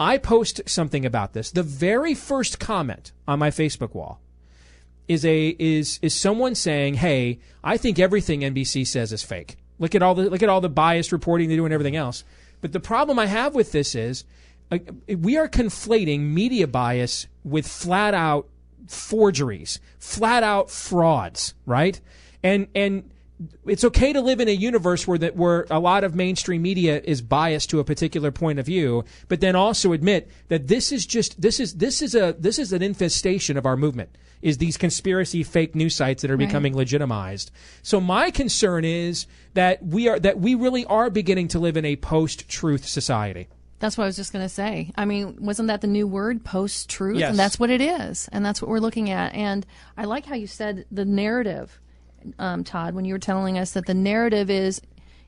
I 0.00 0.18
post 0.18 0.60
something 0.66 1.04
about 1.04 1.32
this. 1.32 1.50
The 1.50 1.62
very 1.62 2.14
first 2.14 2.60
comment 2.60 3.12
on 3.26 3.38
my 3.38 3.50
Facebook 3.50 3.94
wall 3.94 4.20
is 5.08 5.24
a 5.24 5.56
is 5.58 5.98
is 6.02 6.14
someone 6.14 6.54
saying, 6.54 6.94
"Hey, 6.94 7.40
I 7.64 7.76
think 7.76 7.98
everything 7.98 8.40
NBC 8.40 8.86
says 8.86 9.12
is 9.12 9.24
fake. 9.24 9.56
Look 9.78 9.94
at 9.94 10.02
all 10.02 10.14
the 10.14 10.30
look 10.30 10.42
at 10.42 10.48
all 10.48 10.60
the 10.60 10.68
biased 10.68 11.10
reporting 11.10 11.48
they 11.48 11.56
do 11.56 11.64
and 11.64 11.74
everything 11.74 11.96
else." 11.96 12.22
But 12.60 12.72
the 12.72 12.80
problem 12.80 13.18
I 13.18 13.26
have 13.26 13.54
with 13.54 13.72
this 13.72 13.94
is 13.94 14.24
uh, 14.70 14.78
we 15.08 15.36
are 15.36 15.48
conflating 15.48 16.20
media 16.20 16.66
bias 16.66 17.26
with 17.44 17.66
flat 17.66 18.14
out 18.14 18.48
forgeries, 18.86 19.80
flat 19.98 20.42
out 20.42 20.70
frauds, 20.70 21.54
right? 21.66 22.00
And 22.42 22.68
and 22.74 23.10
it's 23.66 23.84
okay 23.84 24.12
to 24.12 24.20
live 24.20 24.40
in 24.40 24.48
a 24.48 24.52
universe 24.52 25.06
where 25.06 25.18
that 25.18 25.36
where 25.36 25.66
a 25.70 25.78
lot 25.78 26.04
of 26.04 26.14
mainstream 26.14 26.62
media 26.62 27.00
is 27.04 27.22
biased 27.22 27.70
to 27.70 27.80
a 27.80 27.84
particular 27.84 28.30
point 28.30 28.58
of 28.58 28.66
view, 28.66 29.04
but 29.28 29.40
then 29.40 29.54
also 29.54 29.92
admit 29.92 30.28
that 30.48 30.66
this 30.66 30.90
is 30.90 31.06
just 31.06 31.40
this 31.40 31.60
is 31.60 31.74
this 31.74 32.02
is 32.02 32.14
a 32.14 32.34
this 32.38 32.58
is 32.58 32.72
an 32.72 32.82
infestation 32.82 33.56
of 33.56 33.64
our 33.64 33.76
movement. 33.76 34.10
Is 34.40 34.58
these 34.58 34.76
conspiracy 34.76 35.42
fake 35.42 35.74
news 35.74 35.94
sites 35.96 36.22
that 36.22 36.30
are 36.30 36.36
Right. 36.36 36.46
becoming 36.46 36.76
legitimized. 36.76 37.50
So 37.82 38.00
my 38.00 38.30
concern 38.30 38.84
is 38.84 39.26
that 39.54 39.84
we 39.84 40.08
are 40.08 40.18
that 40.20 40.38
we 40.38 40.54
really 40.54 40.84
are 40.84 41.10
beginning 41.10 41.48
to 41.48 41.58
live 41.58 41.76
in 41.76 41.84
a 41.84 41.96
post-truth 41.96 42.86
society. 42.86 43.48
That's 43.80 43.96
what 43.96 44.04
I 44.04 44.06
was 44.08 44.16
just 44.16 44.32
going 44.32 44.44
to 44.44 44.48
say. 44.48 44.90
I 44.96 45.04
mean, 45.04 45.36
wasn't 45.40 45.68
that 45.68 45.80
the 45.80 45.86
new 45.86 46.06
word, 46.06 46.44
post 46.44 46.88
truth? 46.88 47.18
Yes. 47.18 47.30
And 47.30 47.38
that's 47.38 47.60
what 47.60 47.70
it 47.70 47.80
is. 47.80 48.28
And 48.32 48.44
that's 48.44 48.60
what 48.60 48.68
we're 48.68 48.80
looking 48.80 49.10
at. 49.10 49.34
And 49.34 49.64
I 49.96 50.04
like 50.04 50.26
how 50.26 50.34
you 50.34 50.48
said 50.48 50.84
the 50.90 51.04
narrative, 51.04 51.80
um, 52.40 52.64
Todd, 52.64 52.94
when 52.94 53.04
you 53.04 53.14
were 53.14 53.20
telling 53.20 53.56
us 53.56 53.72
that 53.72 53.86
the 53.86 53.94
narrative 53.94 54.50
is, 54.50 54.80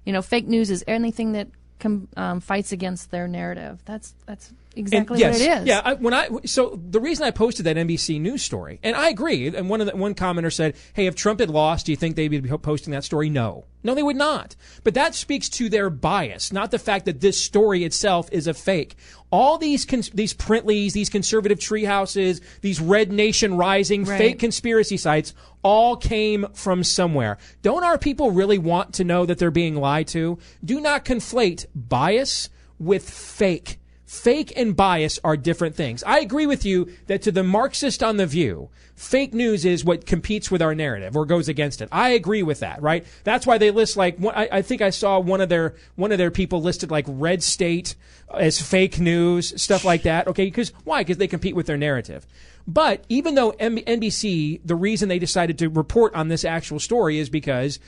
you 0.05 0.13
know, 0.13 0.21
fake 0.23 0.49
news 0.49 0.69
is 0.71 0.83
anything 0.89 1.33
that 1.33 1.49
com- 1.79 2.09
um, 2.17 2.41
fights 2.41 2.73
against 2.73 3.11
their 3.13 3.29
narrative. 3.29 3.83
That's 3.85 4.15
that's 4.27 4.53
exactly 4.77 5.23
And 5.23 5.33
what 5.33 5.41
it 5.41 5.61
is. 5.63 5.67
Yeah, 5.67 5.81
I, 5.85 5.95
when 5.95 6.15
I 6.15 6.29
so 6.45 6.81
the 6.91 7.01
reason 7.01 7.25
I 7.27 7.31
posted 7.31 7.67
that 7.67 7.77
NBC 7.77 8.21
News 8.21 8.43
story, 8.43 8.79
and 8.83 8.95
I 8.97 9.09
agree. 9.09 9.49
And 9.49 9.69
one 9.69 9.81
of 9.81 9.87
the, 9.87 9.97
one 9.97 10.15
commenter 10.15 10.53
said, 10.53 10.75
"Hey, 10.93 11.07
if 11.07 11.15
Trump 11.15 11.41
had 11.41 11.51
lost, 11.51 11.87
do 11.87 11.93
you 11.93 11.97
think 11.97 12.17
they'd 12.17 12.29
be 12.29 12.41
posting 12.59 12.93
that 12.93 13.05
story?" 13.05 13.29
No, 13.31 13.65
no, 13.83 13.95
they 13.95 14.03
would 14.03 14.17
not. 14.17 14.57
But 14.85 14.95
that 14.95 15.15
speaks 15.15 15.49
to 15.51 15.69
their 15.69 15.91
bias, 15.91 16.53
not 16.53 16.71
the 16.71 16.79
fact 16.79 17.05
that 17.07 17.21
this 17.21 17.39
story 17.39 17.85
itself 17.85 18.29
is 18.33 18.47
a 18.47 18.55
fake. 18.55 18.97
All 19.33 19.59
these 19.59 19.85
cons- 19.85 20.11
these 20.11 20.35
Printleys, 20.35 20.93
these 20.93 21.09
conservative 21.11 21.59
tree 21.61 21.85
houses, 21.85 22.41
these 22.61 22.81
Red 22.81 23.11
Nation 23.13 23.57
Rising 23.57 24.05
Right. 24.05 24.19
fake 24.19 24.39
conspiracy 24.39 24.97
sites 24.97 25.35
all 25.63 25.97
came 25.97 26.47
from 26.55 26.85
somewhere. 26.85 27.39
Don't 27.63 27.85
our 27.85 27.99
people 27.99 28.31
really 28.31 28.59
want 28.59 28.95
to 28.95 29.05
know 29.05 29.27
that 29.27 29.39
they're 29.39 29.51
being 29.51 29.77
lied 29.77 30.07
to? 30.09 30.39
Do 30.65 30.81
not 30.81 31.05
conflate 31.05 31.67
bias 31.75 32.49
with 32.79 33.09
fake. 33.09 33.79
Fake 34.11 34.53
and 34.57 34.75
bias 34.75 35.21
are 35.23 35.37
different 35.37 35.77
things. 35.77 36.03
I 36.03 36.19
agree 36.19 36.45
with 36.45 36.65
you 36.65 36.93
that 37.07 37.23
to 37.23 37.31
the 37.31 37.45
Marxist 37.45 38.03
on 38.03 38.17
the 38.17 38.27
view, 38.27 38.69
fake 38.97 39.33
news 39.33 39.65
is 39.65 39.85
what 39.85 40.05
competes 40.05 40.51
with 40.51 40.61
our 40.61 40.75
narrative 40.75 41.17
or 41.17 41.25
goes 41.25 41.49
against 41.49 41.81
it. 41.81 41.89
I 41.93 42.09
agree 42.09 42.43
with 42.43 42.59
that, 42.59 42.83
right? 42.83 43.07
That's 43.23 43.47
why 43.47 43.57
they 43.57 43.71
list 43.71 43.97
like 43.97 44.19
I, 44.27 44.63
think 44.63 44.83
I 44.83 44.91
saw 44.91 45.21
one 45.21 45.41
of 45.41 45.49
their 45.49 45.77
one 45.95 46.11
of 46.11 46.19
their 46.19 46.33
people 46.33 46.61
listed 46.61 46.91
like 46.91 47.05
red 47.07 47.41
state 47.41 47.95
as 48.35 48.61
fake 48.61 48.99
news, 48.99 49.55
stuff 49.63 49.85
like 49.85 50.03
that. 50.03 50.27
Okay, 50.27 50.47
because 50.47 50.71
why? 50.83 51.03
Because 51.03 51.19
they 51.19 51.29
compete 51.29 51.55
with 51.55 51.67
their 51.67 51.79
narrative. 51.79 52.27
But 52.67 53.05
even 53.09 53.37
though 53.37 53.53
NBC, 53.53 54.61
the 54.65 54.75
reason 54.75 55.09
they 55.09 55.21
decided 55.21 55.57
to 55.59 55.69
report 55.69 56.17
on 56.17 56.27
this 56.27 56.45
actual 56.45 56.81
story 56.81 57.21
is 57.21 57.31
because 57.31 57.79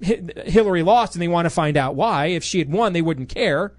Hillary 0.00 0.82
lost 0.82 1.14
and 1.14 1.20
they 1.20 1.28
want 1.28 1.44
to 1.44 1.50
find 1.50 1.76
out 1.76 1.96
why. 1.96 2.28
If 2.28 2.42
she 2.42 2.60
had 2.60 2.72
won, 2.72 2.94
they 2.94 3.02
wouldn't 3.02 3.28
care. 3.28 3.74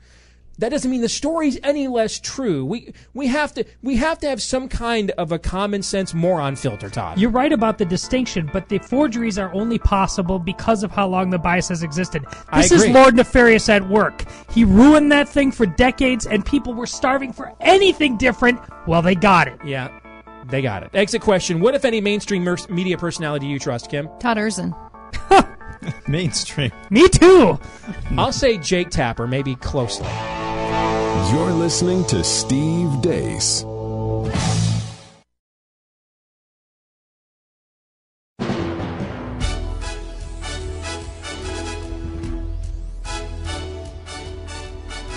That 0.60 0.70
doesn't 0.70 0.90
mean 0.90 1.02
the 1.02 1.10
story's 1.10 1.58
any 1.64 1.88
less 1.88 2.20
true. 2.20 2.64
We 2.64 2.94
we 3.14 3.28
have 3.28 3.54
to 3.56 3.66
we 3.82 3.96
have 3.98 4.20
to 4.20 4.30
have 4.30 4.42
some 4.42 4.70
kind 4.70 5.12
of 5.12 5.32
a 5.32 5.40
common 5.40 5.82
sense 5.82 6.14
moron 6.14 6.56
filter, 6.56 6.90
Todd. 6.90 7.20
You're 7.20 7.32
right 7.32 7.52
about 7.52 7.80
the 7.80 7.86
distinction, 7.86 8.50
but 8.54 8.70
the 8.70 8.78
forgeries 8.78 9.40
are 9.40 9.52
only 9.54 9.80
possible 9.80 10.38
because 10.38 10.84
of 10.84 10.92
how 10.92 11.08
long 11.08 11.32
the 11.32 11.40
bias 11.40 11.70
has 11.70 11.82
existed. 11.82 12.24
I 12.50 12.62
This 12.62 12.72
is. 12.72 12.88
Lord 12.90 13.16
Nefarious 13.16 13.68
at 13.70 13.88
work. 13.90 14.24
He 14.52 14.64
ruined 14.64 15.12
that 15.12 15.28
thing 15.28 15.52
for 15.52 15.66
decades, 15.66 16.28
and 16.28 16.46
people 16.46 16.74
were 16.74 16.86
starving 16.86 17.34
for 17.34 17.52
anything 17.60 18.18
different. 18.18 18.60
Well, 18.88 19.02
they 19.02 19.16
got 19.16 19.48
it. 19.48 19.60
Yeah. 19.66 20.00
They 20.46 20.62
got 20.62 20.84
it. 20.84 20.92
Exit 20.94 21.22
question 21.22 21.62
What, 21.62 21.74
if 21.74 21.86
any, 21.86 22.02
mainstream 22.02 22.44
mer- 22.44 22.58
media 22.70 22.98
personality 22.98 23.48
do 23.48 23.52
you 23.52 23.60
trust, 23.60 23.90
Kim? 23.90 24.10
Todd 24.20 24.38
Erzen. 24.38 24.78
Mainstream. 26.08 26.72
Me 26.90 27.08
too. 27.10 27.60
I'll 28.18 28.32
say 28.32 28.58
Jake 28.58 28.90
Tapper, 28.90 29.28
maybe 29.28 29.56
closely. 29.56 30.08
You're 31.32 31.52
listening 31.52 32.06
to 32.06 32.24
Steve 32.24 32.90
Deace. 33.02 33.64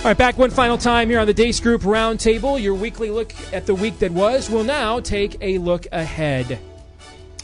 All 0.06 0.10
right, 0.10 0.16
back 0.16 0.38
one 0.38 0.50
final 0.50 0.78
time 0.78 1.08
here 1.08 1.18
on 1.18 1.26
the 1.26 1.34
Deace 1.34 1.58
Group 1.58 1.82
Roundtable. 1.82 2.62
Your 2.62 2.74
weekly 2.74 3.10
look 3.10 3.34
at 3.52 3.66
the 3.66 3.74
week 3.74 3.98
that 3.98 4.12
was. 4.12 4.48
We'll 4.48 4.62
now 4.64 5.00
take 5.00 5.36
a 5.40 5.58
look 5.58 5.86
ahead. 5.90 6.60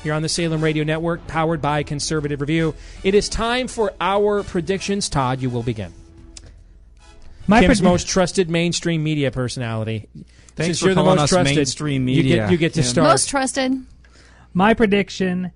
Here 0.03 0.12
on 0.12 0.23
the 0.23 0.29
Salem 0.29 0.62
Radio 0.62 0.85
Network, 0.85 1.27
powered 1.27 1.61
by 1.61 1.83
Conservative 1.83 2.41
Review. 2.41 2.74
It 3.03 3.15
is 3.15 3.29
time 3.29 3.66
for 3.66 3.93
our 4.01 4.43
predictions. 4.45 5.09
Todd, 5.09 5.41
you 5.41 5.51
will 5.51 5.62
begin. 5.62 5.93
My 7.47 7.60
Kim's 7.60 7.81
predi- 7.81 7.85
most 7.85 8.09
trusted 8.09 8.48
mainstream 8.48 9.02
media 9.02 9.31
personality. 9.31 10.09
Thanks 10.55 10.66
Since 10.66 10.81
for 10.81 10.86
you're 10.86 10.94
the 10.94 11.02
calling 11.02 11.16
most 11.16 11.23
us 11.24 11.31
trusted, 11.31 11.56
mainstream 11.56 12.09
You 12.09 12.16
media, 12.16 12.36
get, 12.36 12.51
you 12.51 12.56
get 12.56 12.74
to 12.74 12.82
Kim. 12.82 12.89
start. 12.90 13.09
Most 13.09 13.28
trusted. 13.28 13.73
My 14.55 14.74
prediction 14.74 15.52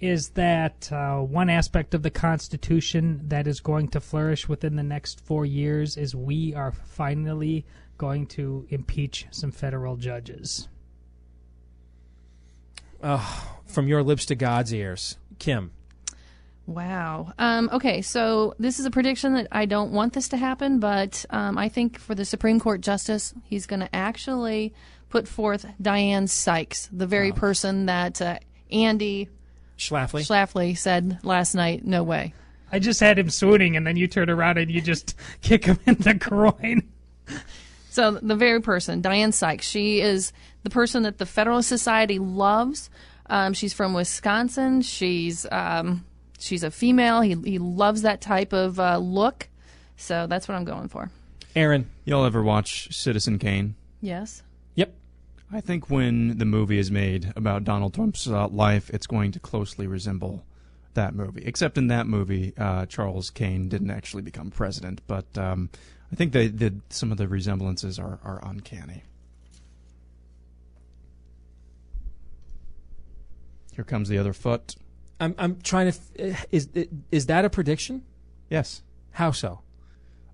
is 0.00 0.30
that 0.30 0.90
uh, 0.92 1.16
one 1.18 1.48
aspect 1.50 1.94
of 1.94 2.02
the 2.02 2.10
Constitution 2.10 3.22
that 3.28 3.46
is 3.46 3.60
going 3.60 3.88
to 3.88 4.00
flourish 4.00 4.48
within 4.48 4.76
the 4.76 4.82
next 4.82 5.20
four 5.24 5.44
years 5.46 5.96
is 5.96 6.14
we 6.14 6.54
are 6.54 6.70
finally 6.72 7.64
going 7.98 8.26
to 8.26 8.66
impeach 8.68 9.26
some 9.30 9.50
federal 9.50 9.96
judges. 9.96 10.68
Oh, 13.02 13.58
from 13.66 13.88
your 13.88 14.02
lips 14.02 14.26
to 14.26 14.34
God's 14.34 14.72
ears. 14.72 15.16
Kim. 15.38 15.70
Wow. 16.66 17.32
Um, 17.38 17.70
okay, 17.72 18.02
so 18.02 18.54
this 18.58 18.80
is 18.80 18.86
a 18.86 18.90
prediction 18.90 19.34
that 19.34 19.46
I 19.52 19.66
don't 19.66 19.92
want 19.92 20.14
this 20.14 20.28
to 20.30 20.36
happen, 20.36 20.80
but 20.80 21.24
um, 21.30 21.56
I 21.56 21.68
think 21.68 21.98
for 21.98 22.14
the 22.14 22.24
Supreme 22.24 22.58
Court 22.58 22.80
justice, 22.80 23.32
he's 23.44 23.66
going 23.66 23.80
to 23.80 23.94
actually 23.94 24.74
put 25.08 25.28
forth 25.28 25.64
Diane 25.80 26.26
Sykes, 26.26 26.88
the 26.92 27.06
very 27.06 27.32
person 27.32 27.86
that 27.86 28.20
uh, 28.20 28.38
Andy 28.70 29.28
Schlafly. 29.78 30.26
Schlafly 30.26 30.76
said 30.76 31.18
last 31.22 31.54
night. 31.54 31.84
No 31.84 32.02
way. 32.02 32.34
I 32.72 32.78
just 32.78 32.98
had 32.98 33.18
him 33.18 33.30
swooning, 33.30 33.76
and 33.76 33.86
then 33.86 33.96
you 33.96 34.06
turn 34.06 34.28
around 34.28 34.58
and 34.58 34.70
you 34.70 34.80
just 34.80 35.14
kick 35.42 35.64
him 35.64 35.78
in 35.86 35.94
the 35.96 36.14
groin. 36.14 36.82
So 37.90 38.12
the 38.12 38.36
very 38.36 38.60
person, 38.60 39.00
Diane 39.00 39.32
Sykes, 39.32 39.66
she 39.66 40.00
is 40.00 40.32
the 40.64 40.70
person 40.70 41.04
that 41.04 41.18
the 41.18 41.26
Federalist 41.26 41.68
Society 41.68 42.18
loves. 42.18 42.90
Um, 43.30 43.54
she's 43.54 43.72
from 43.72 43.94
Wisconsin. 43.94 44.82
She's 44.82 45.46
um, 45.50 46.04
she's 46.38 46.62
a 46.62 46.70
female. 46.70 47.20
He 47.20 47.34
he 47.44 47.58
loves 47.58 48.02
that 48.02 48.20
type 48.20 48.52
of 48.52 48.78
uh, 48.80 48.98
look. 48.98 49.48
So 49.96 50.26
that's 50.26 50.48
what 50.48 50.54
I'm 50.54 50.64
going 50.64 50.88
for. 50.88 51.10
Aaron. 51.54 51.88
Y'all 52.04 52.24
ever 52.24 52.42
watch 52.42 52.94
Citizen 52.94 53.38
Kane? 53.38 53.74
Yes. 54.00 54.42
Yep. 54.74 54.94
I 55.50 55.60
think 55.60 55.88
when 55.88 56.38
the 56.38 56.44
movie 56.44 56.78
is 56.78 56.90
made 56.90 57.32
about 57.34 57.64
Donald 57.64 57.94
Trump's 57.94 58.28
uh, 58.28 58.48
life, 58.48 58.90
it's 58.90 59.06
going 59.06 59.32
to 59.32 59.40
closely 59.40 59.86
resemble 59.86 60.44
that 60.94 61.14
movie. 61.14 61.42
Except 61.44 61.78
in 61.78 61.86
that 61.86 62.06
movie, 62.06 62.52
uh, 62.58 62.86
Charles 62.86 63.30
Kane 63.30 63.68
didn't 63.68 63.90
actually 63.90 64.22
become 64.22 64.50
president, 64.50 65.00
but 65.06 65.26
um, 65.38 65.70
I 66.12 66.16
think 66.16 66.32
they, 66.32 66.48
that 66.48 66.92
some 66.92 67.10
of 67.12 67.18
the 67.18 67.28
resemblances 67.28 67.98
are, 67.98 68.18
are 68.22 68.40
uncanny. 68.42 69.04
Here 73.72 73.84
comes 73.84 74.08
the 74.08 74.18
other 74.18 74.32
foot. 74.32 74.74
I'm 75.20 75.34
I'm 75.38 75.60
trying 75.60 75.90
to. 75.92 75.98
f- 76.32 76.46
Is 76.52 76.68
is 77.10 77.26
that 77.26 77.44
a 77.44 77.50
prediction? 77.50 78.02
Yes. 78.50 78.82
How 79.12 79.30
so? 79.30 79.60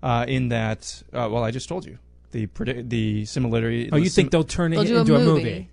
Uh, 0.01 0.25
in 0.27 0.49
that, 0.49 1.01
uh, 1.13 1.29
well, 1.31 1.43
I 1.43 1.51
just 1.51 1.69
told 1.69 1.85
you 1.85 1.97
the 2.31 2.47
predi- 2.47 2.87
the 2.89 3.23
similarity. 3.25 3.89
Oh, 3.91 3.95
you 3.95 4.05
the 4.05 4.09
think 4.09 4.31
they'll 4.31 4.43
turn 4.43 4.73
it 4.73 4.75
They'll 4.75 4.85
do 4.85 4.97
a 4.97 4.99
into 5.01 5.15
a 5.15 5.19
movie. 5.19 5.43
movie, 5.43 5.69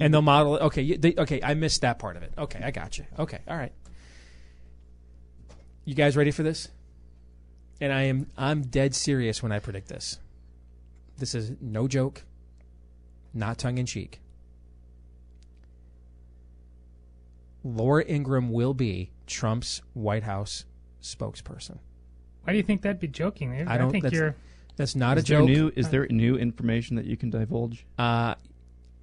and 0.00 0.12
they'll 0.12 0.22
model 0.22 0.56
it? 0.56 0.62
Okay, 0.62 0.82
you, 0.82 0.98
they, 0.98 1.14
okay, 1.16 1.40
I 1.42 1.54
missed 1.54 1.82
that 1.82 2.00
part 2.00 2.16
of 2.16 2.24
it. 2.24 2.32
Okay, 2.36 2.60
I 2.62 2.72
got 2.72 2.98
you. 2.98 3.04
Okay, 3.18 3.38
all 3.46 3.56
right. 3.56 3.72
You 5.84 5.94
guys 5.94 6.16
ready 6.16 6.32
for 6.32 6.42
this? 6.42 6.68
And 7.80 7.92
I 7.92 8.02
am 8.02 8.26
I'm 8.36 8.62
dead 8.62 8.94
serious 8.96 9.42
when 9.42 9.52
I 9.52 9.60
predict 9.60 9.88
this. 9.88 10.18
This 11.18 11.34
is 11.34 11.52
no 11.60 11.86
joke, 11.86 12.24
not 13.32 13.58
tongue 13.58 13.78
in 13.78 13.86
cheek. 13.86 14.20
Laura 17.64 18.04
Ingraham 18.06 18.50
will 18.50 18.74
be 18.74 19.10
Trump's 19.26 19.82
White 19.94 20.22
House 20.22 20.64
spokesperson. 21.02 21.78
Why 22.42 22.52
do 22.52 22.56
you 22.56 22.62
think 22.62 22.82
that'd 22.82 23.00
be 23.00 23.08
joking? 23.08 23.52
I, 23.52 23.74
I 23.74 23.78
don't 23.78 23.90
think 23.90 24.04
that's, 24.04 24.14
you're. 24.14 24.34
that's 24.76 24.96
not 24.96 25.18
is 25.18 25.24
a 25.24 25.26
joke. 25.26 25.46
New, 25.46 25.72
is 25.76 25.90
there 25.90 26.06
new 26.08 26.36
information 26.36 26.96
that 26.96 27.04
you 27.04 27.16
can 27.16 27.30
divulge? 27.30 27.84
Uh, 27.98 28.36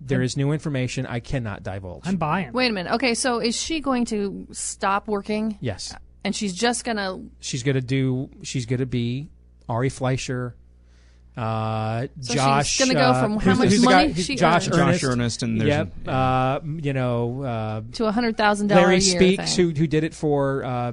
there 0.02 0.22
is 0.22 0.36
new 0.36 0.52
information 0.52 1.06
I 1.06 1.20
cannot 1.20 1.64
divulge. 1.64 2.08
I'm 2.08 2.18
buying. 2.18 2.52
Wait 2.54 2.70
a 2.70 2.74
minute. 2.74 2.94
Okay, 2.94 3.14
so 3.14 3.40
is 3.40 3.56
she 3.56 3.80
going 3.80 4.06
to 4.06 4.48
stop 4.52 5.08
working? 5.08 5.58
Yes. 5.62 5.96
And 6.24 6.36
she's 6.36 6.54
just 6.54 6.84
going 6.84 6.98
to. 6.98 7.30
She's 7.40 7.62
gonna 7.62 7.82
do. 7.82 8.30
She's 8.42 8.66
gonna 8.66 8.88
be 8.88 9.30
Ari 9.70 9.90
Fleischer. 9.90 10.56
Uh, 11.38 12.08
So 12.22 12.34
she's 12.34 12.36
Josh. 12.42 12.80
gonna 12.80 12.94
go 12.94 13.00
uh, 13.02 13.22
from 13.22 13.32
how 13.34 13.40
who's 13.40 13.58
the- 13.58 13.64
much 13.66 13.70
who's 13.74 13.84
money 13.84 14.08
guy? 14.14 14.22
she 14.22 14.36
Josh 14.36 14.68
earns? 14.68 14.78
Earnest. 14.78 15.02
Josh 15.02 15.10
Earnest 15.10 15.44
and 15.44 15.60
there's 15.62 15.68
yep. 15.68 15.92
an- 16.06 16.10
uh, 16.14 16.60
you 16.82 16.94
know, 16.94 17.42
uh, 17.44 17.82
To 17.94 18.06
a 18.06 18.12
hundred 18.12 18.38
thousand 18.38 18.68
dollars. 18.68 19.06
a 19.08 19.10
year 19.12 19.20
Speaks, 19.20 19.56
thing. 19.56 19.70
who 19.70 19.74
who 19.76 19.88
did 19.88 20.04
it 20.06 20.14
for 20.14 20.64
uh, 20.64 20.92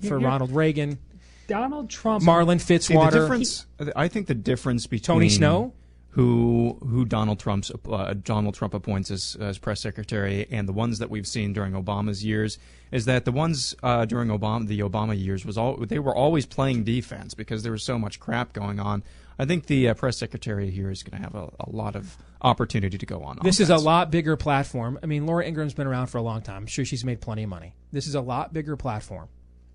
for 0.00 0.06
You're- 0.06 0.24
Ronald 0.24 0.50
Reagan. 0.52 0.98
Donald 1.46 1.88
Trump. 1.88 2.22
Marlin 2.24 2.58
See, 2.58 2.76
the 2.76 2.84
Fitzwater. 2.94 3.10
difference, 3.12 3.64
I 3.96 4.08
think 4.08 4.26
the 4.26 4.34
difference 4.34 4.86
between 4.86 5.16
Tony 5.16 5.28
Snow? 5.30 5.72
who 6.10 6.76
who 6.82 7.04
Donald 7.06 7.38
Trump's 7.38 7.70
uh, 7.90 8.14
Donald 8.24 8.54
Trump 8.54 8.74
appoints 8.74 9.10
as, 9.10 9.36
as 9.40 9.56
press 9.56 9.80
secretary, 9.80 10.46
and 10.50 10.68
the 10.68 10.72
ones 10.72 10.98
that 10.98 11.08
we've 11.10 11.26
seen 11.26 11.52
during 11.54 11.72
Obama's 11.72 12.24
years 12.24 12.58
is 12.90 13.04
that 13.06 13.24
the 13.24 13.32
ones 13.32 13.74
uh, 13.82 14.04
during 14.04 14.28
Obama 14.28 14.66
the 14.66 14.80
Obama 14.80 15.18
years 15.18 15.46
was 15.46 15.56
all 15.56 15.76
they 15.76 15.98
were 15.98 16.14
always 16.14 16.44
playing 16.44 16.84
defense 16.84 17.32
because 17.34 17.62
there 17.62 17.72
was 17.72 17.82
so 17.82 17.98
much 17.98 18.18
crap 18.20 18.52
going 18.52 18.78
on. 18.80 19.02
I 19.38 19.44
think 19.44 19.66
the 19.66 19.88
uh, 19.88 19.94
press 19.94 20.18
secretary 20.18 20.70
here 20.70 20.90
is 20.90 21.02
going 21.02 21.20
to 21.20 21.24
have 21.24 21.34
a, 21.34 21.50
a 21.60 21.70
lot 21.70 21.94
of 21.94 22.16
opportunity 22.42 22.98
to 22.98 23.06
go 23.06 23.22
on. 23.22 23.38
This 23.42 23.60
is 23.60 23.70
a 23.70 23.76
lot 23.76 24.10
bigger 24.10 24.36
platform. 24.36 24.98
I 25.02 25.06
mean, 25.06 25.26
Laura 25.26 25.44
Ingraham's 25.44 25.74
been 25.74 25.86
around 25.86 26.08
for 26.08 26.18
a 26.18 26.22
long 26.22 26.42
time. 26.42 26.56
I'm 26.56 26.66
sure 26.66 26.84
she's 26.84 27.04
made 27.04 27.20
plenty 27.20 27.44
of 27.44 27.48
money. 27.48 27.74
This 27.92 28.06
is 28.06 28.14
a 28.14 28.20
lot 28.20 28.52
bigger 28.52 28.76
platform 28.76 29.28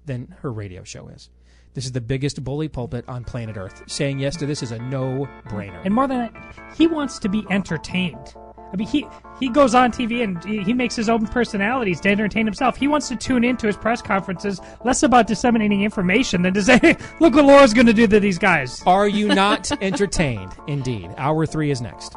than 0.06 0.36
her 0.42 0.52
radio 0.52 0.84
show 0.84 1.08
is. 1.08 1.30
This 1.74 1.86
is 1.86 1.94
the 1.94 2.02
biggest 2.02 2.44
bully 2.44 2.68
pulpit 2.68 3.06
on 3.08 3.24
planet 3.24 3.58
Earth. 3.58 3.84
Saying 3.88 4.20
yes 4.20 4.36
to 4.38 4.46
this 4.46 4.62
is 4.62 4.72
a 4.72 4.80
no-brainer. 4.80 5.82
And 5.86 5.94
more 5.94 6.08
than 6.08 6.20
that, 6.20 6.56
he 6.78 6.88
wants 6.88 7.18
to 7.20 7.30
be 7.30 7.46
entertained. 7.50 8.36
I 8.74 8.76
mean, 8.76 8.88
he 8.88 9.06
he 9.40 9.50
goes 9.50 9.76
on 9.76 9.92
TV 9.92 10.24
and 10.24 10.44
he, 10.44 10.64
he 10.64 10.74
makes 10.74 10.96
his 10.96 11.08
own 11.08 11.28
personalities 11.28 12.02
to 12.02 12.10
entertain 12.10 12.46
himself. 12.46 12.76
He 12.76 12.88
wants 12.88 13.08
to 13.10 13.16
tune 13.16 13.44
into 13.44 13.68
his 13.68 13.78
press 13.78 14.02
conferences 14.02 14.60
less 14.84 15.04
about 15.04 15.28
disseminating 15.28 15.84
information 15.84 16.42
than 16.42 16.56
to 16.56 16.64
say, 16.64 16.80
hey, 16.80 16.98
"Look 17.20 17.36
what 17.36 17.46
Laura's 17.46 17.74
going 17.74 17.86
to 17.88 17.94
do 17.94 18.08
to 18.08 18.20
these 18.20 18.40
guys." 18.40 18.82
Are 18.88 19.08
you 19.08 19.28
not 19.36 19.72
entertained? 19.82 20.52
Indeed. 20.68 21.12
Hour 21.18 21.46
three 21.46 21.70
is 21.70 21.82
next. 21.82 22.16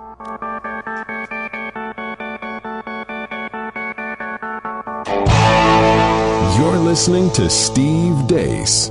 You're 6.56 6.78
listening 6.78 7.30
to 7.32 7.50
Steve 7.50 8.26
Deace. 8.26 8.90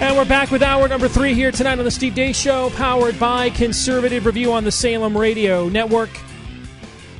And 0.00 0.16
we're 0.16 0.24
back 0.24 0.50
with 0.50 0.62
hour 0.62 0.88
number 0.88 1.08
three 1.08 1.34
here 1.34 1.52
tonight 1.52 1.78
on 1.78 1.84
the 1.84 1.90
Steve 1.90 2.14
Deace 2.14 2.34
Show, 2.34 2.70
powered 2.70 3.20
by 3.20 3.50
Conservative 3.50 4.24
Review 4.24 4.50
on 4.50 4.64
the 4.64 4.72
Salem 4.72 5.16
Radio 5.16 5.68
Network. 5.68 6.08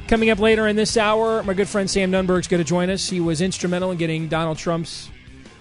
Coming 0.08 0.30
up 0.30 0.38
later 0.38 0.66
in 0.66 0.76
this 0.76 0.96
hour, 0.96 1.42
my 1.42 1.52
good 1.52 1.68
friend 1.68 1.90
Sam 1.90 2.10
Nunberg's 2.10 2.48
going 2.48 2.62
to 2.62 2.66
join 2.66 2.88
us. 2.88 3.10
He 3.10 3.20
was 3.20 3.42
instrumental 3.42 3.90
in 3.90 3.98
getting 3.98 4.28
Donald 4.28 4.56
Trump's 4.56 5.10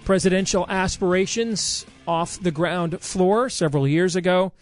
presidential 0.05 0.65
aspirations 0.69 1.85
off 2.07 2.39
the 2.39 2.51
ground 2.51 3.01
floor 3.01 3.49
several 3.49 3.85
years 3.85 4.15
ago. 4.15 4.53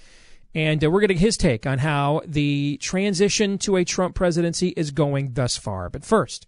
And 0.55 0.83
uh, 0.83 0.89
we're 0.89 1.01
getting 1.01 1.19
his 1.19 1.37
take 1.37 1.67
on 1.67 1.77
how 1.77 2.21
the 2.25 2.79
transition 2.81 3.59
to 3.59 3.75
a 3.75 3.85
Trump 3.85 4.15
presidency 4.15 4.69
is 4.69 4.89
going 4.89 5.33
thus 5.33 5.57
far. 5.57 5.91
But 5.91 6.03
first, 6.03 6.47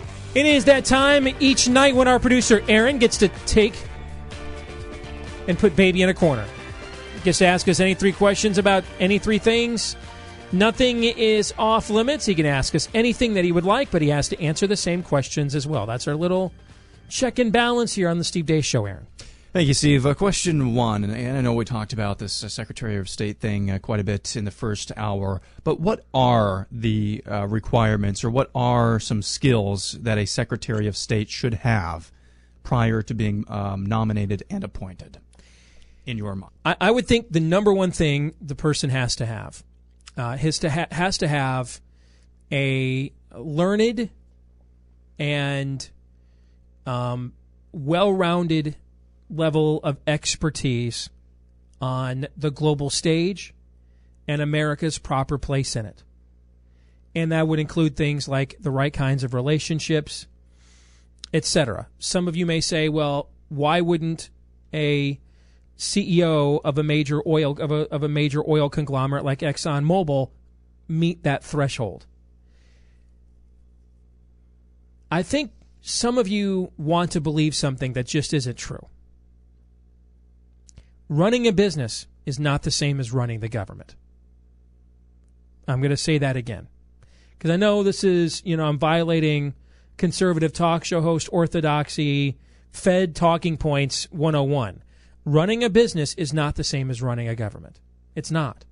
It 0.33 0.45
is 0.45 0.65
that 0.65 0.85
time 0.85 1.27
each 1.41 1.67
night 1.67 1.93
when 1.93 2.07
our 2.07 2.19
producer 2.19 2.63
Aaron 2.69 2.99
gets 2.99 3.17
to 3.17 3.27
take 3.45 3.75
and 5.47 5.59
put 5.59 5.75
baby 5.75 6.01
in 6.01 6.09
a 6.09 6.13
corner. 6.13 6.45
Gets 7.23 7.39
to 7.39 7.45
ask 7.45 7.67
us 7.67 7.79
any 7.79 7.93
three 7.95 8.13
questions 8.13 8.57
about 8.57 8.85
any 8.99 9.19
three 9.19 9.39
things. 9.39 9.97
Nothing 10.53 11.03
is 11.03 11.53
off 11.57 11.89
limits. 11.89 12.25
He 12.25 12.35
can 12.35 12.45
ask 12.45 12.73
us 12.75 12.87
anything 12.93 13.33
that 13.33 13.43
he 13.43 13.51
would 13.51 13.65
like, 13.65 13.91
but 13.91 14.01
he 14.01 14.09
has 14.09 14.29
to 14.29 14.41
answer 14.41 14.67
the 14.67 14.77
same 14.77 15.03
questions 15.03 15.53
as 15.53 15.67
well. 15.67 15.85
That's 15.85 16.07
our 16.07 16.15
little 16.15 16.53
check 17.09 17.37
and 17.37 17.51
balance 17.51 17.93
here 17.93 18.07
on 18.07 18.17
the 18.17 18.23
Steve 18.23 18.45
Deace 18.45 18.63
Show, 18.65 18.85
Aaron. 18.85 19.07
Thank 19.53 19.67
you, 19.67 19.73
Steve. 19.73 20.05
Uh, 20.05 20.13
question 20.13 20.75
one, 20.75 21.03
and 21.03 21.37
I 21.37 21.41
know 21.41 21.51
we 21.51 21.65
talked 21.65 21.91
about 21.91 22.19
this 22.19 22.41
uh, 22.41 22.47
Secretary 22.47 22.95
of 22.95 23.09
State 23.09 23.41
thing 23.41 23.69
uh, 23.69 23.79
quite 23.79 23.99
a 23.99 24.03
bit 24.03 24.37
in 24.37 24.45
the 24.45 24.51
first 24.51 24.93
hour, 24.95 25.41
but 25.65 25.81
what 25.81 26.05
are 26.13 26.69
the 26.71 27.21
uh, 27.29 27.47
requirements 27.49 28.23
or 28.23 28.29
what 28.29 28.49
are 28.55 28.97
some 28.97 29.21
skills 29.21 29.97
that 30.03 30.17
a 30.17 30.25
Secretary 30.25 30.87
of 30.87 30.95
State 30.95 31.29
should 31.29 31.53
have 31.55 32.13
prior 32.63 33.01
to 33.01 33.13
being 33.13 33.43
um, 33.49 33.85
nominated 33.85 34.41
and 34.49 34.63
appointed, 34.63 35.17
in 36.05 36.17
your 36.17 36.33
mind? 36.33 36.53
I, 36.63 36.77
I, 36.79 36.91
would 36.91 37.05
think 37.05 37.33
the 37.33 37.41
number 37.41 37.73
one 37.73 37.91
thing 37.91 38.33
the 38.39 38.55
person 38.55 38.89
has 38.89 39.17
to 39.17 39.25
have 39.25 39.65
uh, 40.15 40.37
has 40.37 40.59
to 40.59 40.69
ha- 40.69 40.87
has 40.91 41.17
to 41.17 41.27
have 41.27 41.81
a 42.53 43.11
learned 43.35 44.11
and 45.19 45.89
um, 46.85 47.33
well-rounded 47.73 48.77
level 49.31 49.79
of 49.83 49.97
expertise 50.05 51.09
on 51.81 52.27
the 52.37 52.51
global 52.51 52.89
stage 52.89 53.53
and 54.27 54.41
America's 54.41 54.97
proper 54.97 55.37
place 55.37 55.75
in 55.75 55.85
it. 55.85 56.03
And 57.15 57.31
that 57.31 57.47
would 57.47 57.59
include 57.59 57.95
things 57.95 58.27
like 58.27 58.55
the 58.59 58.71
right 58.71 58.93
kinds 58.93 59.23
of 59.23 59.33
relationships, 59.33 60.27
etc. 61.33 61.87
Some 61.99 62.27
of 62.27 62.35
you 62.35 62.45
may 62.45 62.61
say, 62.61 62.87
well, 62.87 63.29
why 63.49 63.81
wouldn't 63.81 64.29
a 64.73 65.19
CEO 65.77 66.61
of 66.63 66.77
a 66.77 66.83
major 66.83 67.21
oil 67.27 67.57
of 67.59 67.71
a, 67.71 67.91
of 67.91 68.03
a 68.03 68.07
major 68.07 68.47
oil 68.47 68.69
conglomerate 68.69 69.25
like 69.25 69.39
ExxonMobil 69.39 70.29
meet 70.87 71.23
that 71.23 71.43
threshold? 71.43 72.05
I 75.09 75.23
think 75.23 75.51
some 75.81 76.17
of 76.17 76.27
you 76.29 76.71
want 76.77 77.11
to 77.11 77.19
believe 77.19 77.53
something 77.55 77.93
that 77.93 78.05
just 78.05 78.33
isn't 78.33 78.57
true. 78.57 78.87
Running 81.11 81.45
a 81.45 81.51
business 81.51 82.07
is 82.25 82.39
not 82.39 82.63
the 82.63 82.71
same 82.71 82.97
as 82.97 83.11
running 83.11 83.41
the 83.41 83.49
government. 83.49 83.95
I'm 85.67 85.81
going 85.81 85.91
to 85.91 85.97
say 85.97 86.17
that 86.17 86.37
again. 86.37 86.69
Because 87.31 87.51
I 87.51 87.57
know 87.57 87.83
this 87.83 88.05
is, 88.05 88.41
you 88.45 88.55
know, 88.55 88.63
I'm 88.63 88.79
violating 88.79 89.53
conservative 89.97 90.53
talk 90.53 90.85
show 90.85 91.01
host 91.01 91.27
orthodoxy, 91.29 92.37
Fed 92.71 93.13
talking 93.13 93.57
points 93.57 94.07
101. 94.11 94.83
Running 95.25 95.65
a 95.65 95.69
business 95.69 96.13
is 96.13 96.31
not 96.31 96.55
the 96.55 96.63
same 96.63 96.89
as 96.89 97.01
running 97.01 97.27
a 97.27 97.35
government. 97.35 97.81
It's 98.15 98.31
not. 98.31 98.63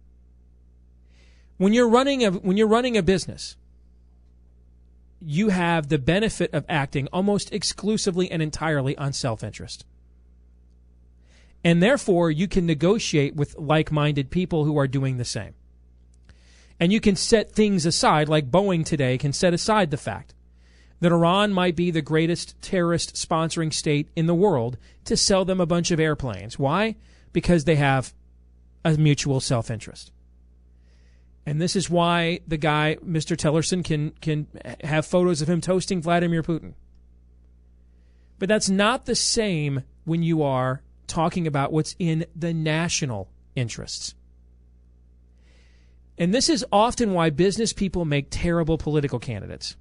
When 1.57 1.73
you're 1.73 1.89
running 1.89 2.23
a 2.23 2.31
when 2.31 2.55
you're 2.55 2.69
running 2.69 2.95
a 2.95 3.03
business, 3.03 3.57
you 5.19 5.49
have 5.49 5.89
the 5.89 5.99
benefit 5.99 6.53
of 6.53 6.63
acting 6.69 7.07
almost 7.11 7.51
exclusively 7.51 8.31
and 8.31 8.41
entirely 8.41 8.97
on 8.97 9.11
self-interest. 9.11 9.83
And 11.63 11.83
therefore, 11.83 12.31
you 12.31 12.47
can 12.47 12.65
negotiate 12.65 13.35
with 13.35 13.57
like-minded 13.57 14.29
people 14.29 14.63
who 14.63 14.77
are 14.77 14.87
doing 14.87 15.17
the 15.17 15.25
same. 15.25 15.53
And 16.79 16.93
you 16.93 17.01
can 17.01 17.15
set 17.15 17.51
things 17.51 17.85
aside 17.85 18.29
like 18.29 18.49
Boeing 18.49 18.85
today 18.85 19.17
can 19.17 19.33
set 19.33 19.53
aside 19.53 19.91
the 19.91 19.97
fact 19.97 20.33
that 21.01 21.11
Iran 21.11 21.51
might 21.51 21.75
be 21.75 21.91
the 21.91 22.01
greatest 22.01 22.61
terrorist 22.61 23.15
sponsoring 23.15 23.73
state 23.73 24.09
in 24.15 24.27
the 24.27 24.35
world 24.35 24.77
to 25.05 25.17
sell 25.17 25.45
them 25.45 25.59
a 25.59 25.65
bunch 25.65 25.91
of 25.91 25.99
airplanes. 25.99 26.57
Why? 26.57 26.95
Because 27.33 27.65
they 27.65 27.75
have 27.75 28.13
a 28.85 28.93
mutual 28.93 29.39
self 29.39 29.69
interest. 29.69 30.11
And 31.45 31.61
this 31.61 31.75
is 31.75 31.89
why 31.89 32.41
the 32.47 32.57
guy, 32.57 32.97
Mr. 33.05 33.35
Tillerson, 33.35 33.83
can, 33.83 34.11
can 34.21 34.47
have 34.83 35.05
photos 35.05 35.41
of 35.41 35.49
him 35.49 35.61
toasting 35.61 36.01
Vladimir 36.01 36.43
Putin. 36.43 36.73
But 38.37 38.49
that's 38.49 38.69
not 38.69 39.05
the 39.05 39.15
same 39.15 39.83
when 40.05 40.21
you 40.21 40.43
are 40.43 40.81
talking 41.09 41.47
about 41.47 41.73
what's 41.73 41.95
in 41.99 42.25
the 42.35 42.53
national 42.53 43.29
interests. 43.55 44.15
And 46.17 46.33
this 46.33 46.49
is 46.49 46.65
often 46.71 47.13
why 47.13 47.29
business 47.29 47.73
people 47.73 48.05
make 48.05 48.27
terrible 48.29 48.77
political 48.77 49.19
candidates. 49.19 49.75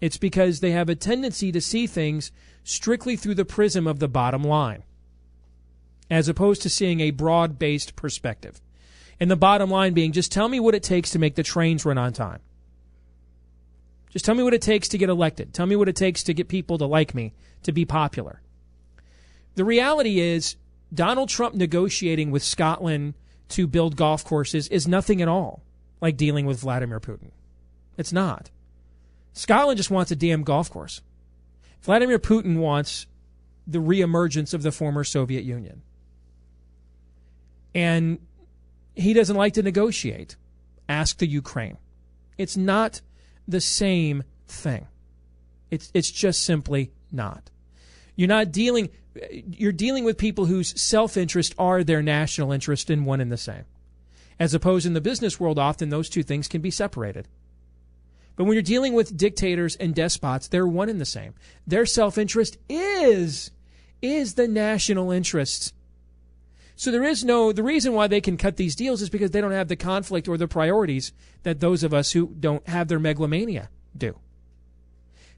It's 0.00 0.18
because 0.18 0.60
they 0.60 0.72
have 0.72 0.90
a 0.90 0.94
tendency 0.94 1.50
to 1.52 1.60
see 1.60 1.86
things 1.86 2.30
strictly 2.62 3.16
through 3.16 3.36
the 3.36 3.46
prism 3.46 3.86
of 3.86 3.98
the 3.98 4.08
bottom 4.08 4.42
line, 4.42 4.84
as 6.10 6.28
opposed 6.28 6.60
to 6.62 6.70
seeing 6.70 7.00
a 7.00 7.10
broad 7.10 7.58
based 7.58 7.96
perspective. 7.96 8.60
And 9.18 9.30
the 9.30 9.36
bottom 9.36 9.70
line 9.70 9.94
being 9.94 10.12
just 10.12 10.30
tell 10.30 10.48
me 10.48 10.60
what 10.60 10.74
it 10.74 10.82
takes 10.82 11.10
to 11.12 11.18
make 11.18 11.36
the 11.36 11.42
trains 11.42 11.86
run 11.86 11.96
on 11.96 12.12
time. 12.12 12.40
Just 14.10 14.24
tell 14.24 14.34
me 14.34 14.42
what 14.42 14.54
it 14.54 14.62
takes 14.62 14.88
to 14.88 14.98
get 14.98 15.08
elected. 15.08 15.54
Tell 15.54 15.66
me 15.66 15.76
what 15.76 15.88
it 15.88 15.96
takes 15.96 16.22
to 16.24 16.34
get 16.34 16.48
people 16.48 16.76
to 16.78 16.86
like 16.86 17.14
me, 17.14 17.32
to 17.62 17.72
be 17.72 17.86
popular. 17.86 18.42
The 19.56 19.64
reality 19.64 20.20
is, 20.20 20.56
Donald 20.94 21.28
Trump 21.28 21.54
negotiating 21.54 22.30
with 22.30 22.44
Scotland 22.44 23.14
to 23.48 23.66
build 23.66 23.96
golf 23.96 24.24
courses 24.24 24.68
is 24.68 24.86
nothing 24.86 25.20
at 25.20 25.28
all 25.28 25.62
like 26.00 26.16
dealing 26.16 26.46
with 26.46 26.60
Vladimir 26.60 27.00
Putin. 27.00 27.30
It's 27.96 28.12
not. 28.12 28.50
Scotland 29.32 29.76
just 29.76 29.90
wants 29.90 30.10
a 30.10 30.16
damn 30.16 30.42
golf 30.42 30.70
course. 30.70 31.00
Vladimir 31.82 32.18
Putin 32.18 32.58
wants 32.58 33.06
the 33.66 33.78
reemergence 33.78 34.54
of 34.54 34.62
the 34.62 34.72
former 34.72 35.04
Soviet 35.04 35.44
Union. 35.44 35.82
And 37.74 38.18
he 38.94 39.12
doesn't 39.12 39.36
like 39.36 39.54
to 39.54 39.62
negotiate. 39.62 40.36
Ask 40.88 41.18
the 41.18 41.26
Ukraine. 41.26 41.78
It's 42.38 42.56
not 42.56 43.00
the 43.48 43.60
same 43.60 44.22
thing. 44.46 44.86
It's, 45.70 45.90
it's 45.92 46.10
just 46.10 46.42
simply 46.42 46.92
not. 47.10 47.50
You're 48.14 48.28
not 48.28 48.52
dealing, 48.52 48.90
you're 49.30 49.72
dealing 49.72 50.04
with 50.04 50.18
people 50.18 50.46
whose 50.46 50.80
self 50.80 51.16
interest 51.16 51.54
are 51.58 51.84
their 51.84 52.02
national 52.02 52.52
interest 52.52 52.90
in 52.90 53.04
one 53.04 53.20
and 53.20 53.30
the 53.30 53.36
same. 53.36 53.64
As 54.38 54.54
opposed 54.54 54.86
in 54.86 54.92
the 54.92 55.00
business 55.00 55.40
world, 55.40 55.58
often 55.58 55.88
those 55.88 56.08
two 56.08 56.22
things 56.22 56.48
can 56.48 56.60
be 56.60 56.70
separated. 56.70 57.26
But 58.36 58.44
when 58.44 58.52
you're 58.52 58.62
dealing 58.62 58.92
with 58.92 59.16
dictators 59.16 59.76
and 59.76 59.94
despots, 59.94 60.48
they're 60.48 60.66
one 60.66 60.90
and 60.90 61.00
the 61.00 61.06
same. 61.06 61.34
Their 61.66 61.86
self-interest 61.86 62.58
is 62.68 63.50
is 64.02 64.34
the 64.34 64.46
national 64.46 65.10
interest. 65.10 65.72
So 66.76 66.90
there 66.90 67.02
is 67.02 67.24
no 67.24 67.52
the 67.52 67.62
reason 67.62 67.94
why 67.94 68.06
they 68.06 68.20
can 68.20 68.36
cut 68.36 68.56
these 68.56 68.76
deals 68.76 69.00
is 69.00 69.08
because 69.08 69.30
they 69.30 69.40
don't 69.40 69.52
have 69.52 69.68
the 69.68 69.76
conflict 69.76 70.28
or 70.28 70.36
the 70.36 70.46
priorities 70.46 71.12
that 71.42 71.60
those 71.60 71.82
of 71.82 71.94
us 71.94 72.12
who 72.12 72.34
don't 72.38 72.66
have 72.68 72.88
their 72.88 72.98
megalomania 72.98 73.70
do. 73.96 74.18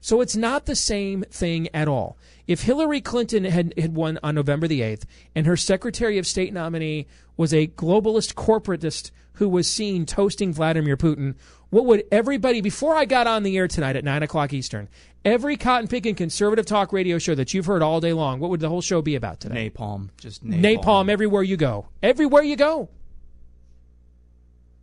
So 0.01 0.21
it's 0.21 0.35
not 0.35 0.65
the 0.65 0.75
same 0.75 1.23
thing 1.29 1.67
at 1.73 1.87
all. 1.87 2.17
If 2.47 2.63
Hillary 2.63 3.01
Clinton 3.01 3.43
had, 3.43 3.73
had 3.77 3.95
won 3.95 4.17
on 4.23 4.35
November 4.35 4.67
the 4.67 4.81
8th 4.81 5.03
and 5.35 5.45
her 5.45 5.57
Secretary 5.57 6.17
of 6.17 6.25
State 6.25 6.53
nominee 6.53 7.07
was 7.37 7.53
a 7.53 7.67
globalist 7.67 8.33
corporatist 8.33 9.11
who 9.33 9.49
was 9.49 9.69
seen 9.69 10.05
toasting 10.05 10.53
Vladimir 10.53 10.97
Putin, 10.97 11.35
what 11.69 11.85
would 11.85 12.03
everybody, 12.11 12.61
before 12.61 12.95
I 12.95 13.05
got 13.05 13.27
on 13.27 13.43
the 13.43 13.57
air 13.57 13.67
tonight 13.67 13.95
at 13.95 14.03
9 14.03 14.23
o'clock 14.23 14.53
Eastern, 14.53 14.89
every 15.23 15.57
cotton 15.57 15.87
picking 15.87 16.15
conservative 16.15 16.65
talk 16.65 16.91
radio 16.91 17.17
show 17.19 17.35
that 17.35 17.53
you've 17.53 17.65
heard 17.65 17.81
all 17.81 17.99
day 17.99 18.13
long, 18.13 18.39
what 18.39 18.49
would 18.49 18.59
the 18.59 18.69
whole 18.69 18.81
show 18.81 19.01
be 19.01 19.15
about 19.15 19.39
today? 19.39 19.69
Napalm. 19.69 20.09
Just 20.17 20.45
napalm. 20.45 20.81
Napalm 20.81 21.09
everywhere 21.09 21.43
you 21.43 21.57
go. 21.57 21.87
Everywhere 22.01 22.43
you 22.43 22.55
go. 22.55 22.89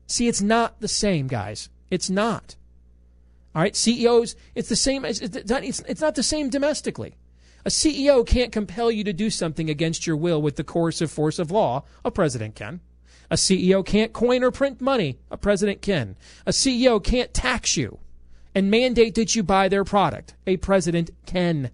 See, 0.07 0.29
it's 0.29 0.43
not 0.43 0.81
the 0.81 0.89
same, 0.89 1.27
guys. 1.27 1.69
It's 1.91 2.09
not. 2.09 2.55
All 3.57 3.63
right, 3.63 3.75
CEOs, 3.75 4.37
it's 4.55 4.69
the 4.69 4.77
same. 4.77 5.07
It's, 5.07 5.21
it's 5.23 6.01
not 6.03 6.15
the 6.15 6.23
same 6.23 6.51
domestically. 6.51 7.15
A 7.65 7.71
CEO 7.71 8.25
can't 8.25 8.53
compel 8.53 8.91
you 8.91 9.03
to 9.05 9.15
do 9.15 9.31
something 9.31 9.71
against 9.71 10.07
your 10.07 10.15
will 10.15 10.43
with 10.43 10.57
the 10.57 10.63
coercive 10.63 11.11
force 11.11 11.39
of 11.39 11.51
law. 11.51 11.85
A 12.05 12.11
president 12.11 12.55
can. 12.55 12.81
A 13.31 13.37
CEO 13.37 13.85
can't 13.85 14.13
coin 14.13 14.45
or 14.45 14.51
print 14.51 14.83
money. 14.83 15.19
A 15.31 15.39
president 15.39 15.81
can. 15.81 16.17
A 16.45 16.51
CEO 16.51 17.03
can't 17.03 17.33
tax 17.33 17.79
you 17.79 17.99
and 18.55 18.71
mandate 18.71 19.15
that 19.15 19.35
you 19.35 19.43
buy 19.43 19.69
their 19.69 19.85
product. 19.85 20.35
A 20.47 20.59
president 20.59 21.11
can. 21.25 21.71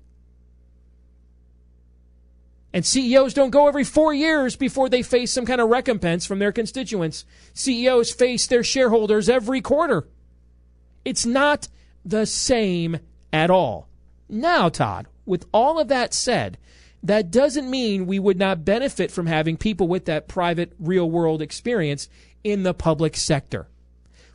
And 2.72 2.86
CEOs 2.86 3.34
don't 3.34 3.50
go 3.50 3.66
every 3.66 3.84
four 3.84 4.14
years 4.14 4.54
before 4.54 4.88
they 4.88 5.02
face 5.02 5.32
some 5.32 5.46
kind 5.46 5.60
of 5.60 5.68
recompense 5.68 6.26
from 6.26 6.38
their 6.38 6.52
constituents. 6.52 7.24
CEOs 7.54 8.12
face 8.12 8.46
their 8.46 8.62
shareholders 8.62 9.28
every 9.28 9.60
quarter. 9.60 10.06
It's 11.04 11.26
not 11.26 11.68
the 12.04 12.26
same 12.26 12.98
at 13.32 13.50
all. 13.50 13.88
Now, 14.28 14.68
Todd, 14.68 15.06
with 15.26 15.46
all 15.52 15.78
of 15.78 15.88
that 15.88 16.14
said, 16.14 16.58
that 17.02 17.30
doesn't 17.30 17.70
mean 17.70 18.06
we 18.06 18.18
would 18.18 18.38
not 18.38 18.64
benefit 18.64 19.10
from 19.10 19.26
having 19.26 19.56
people 19.56 19.88
with 19.88 20.04
that 20.04 20.28
private 20.28 20.72
real 20.78 21.10
world 21.10 21.42
experience 21.42 22.08
in 22.44 22.62
the 22.62 22.74
public 22.74 23.16
sector. 23.16 23.68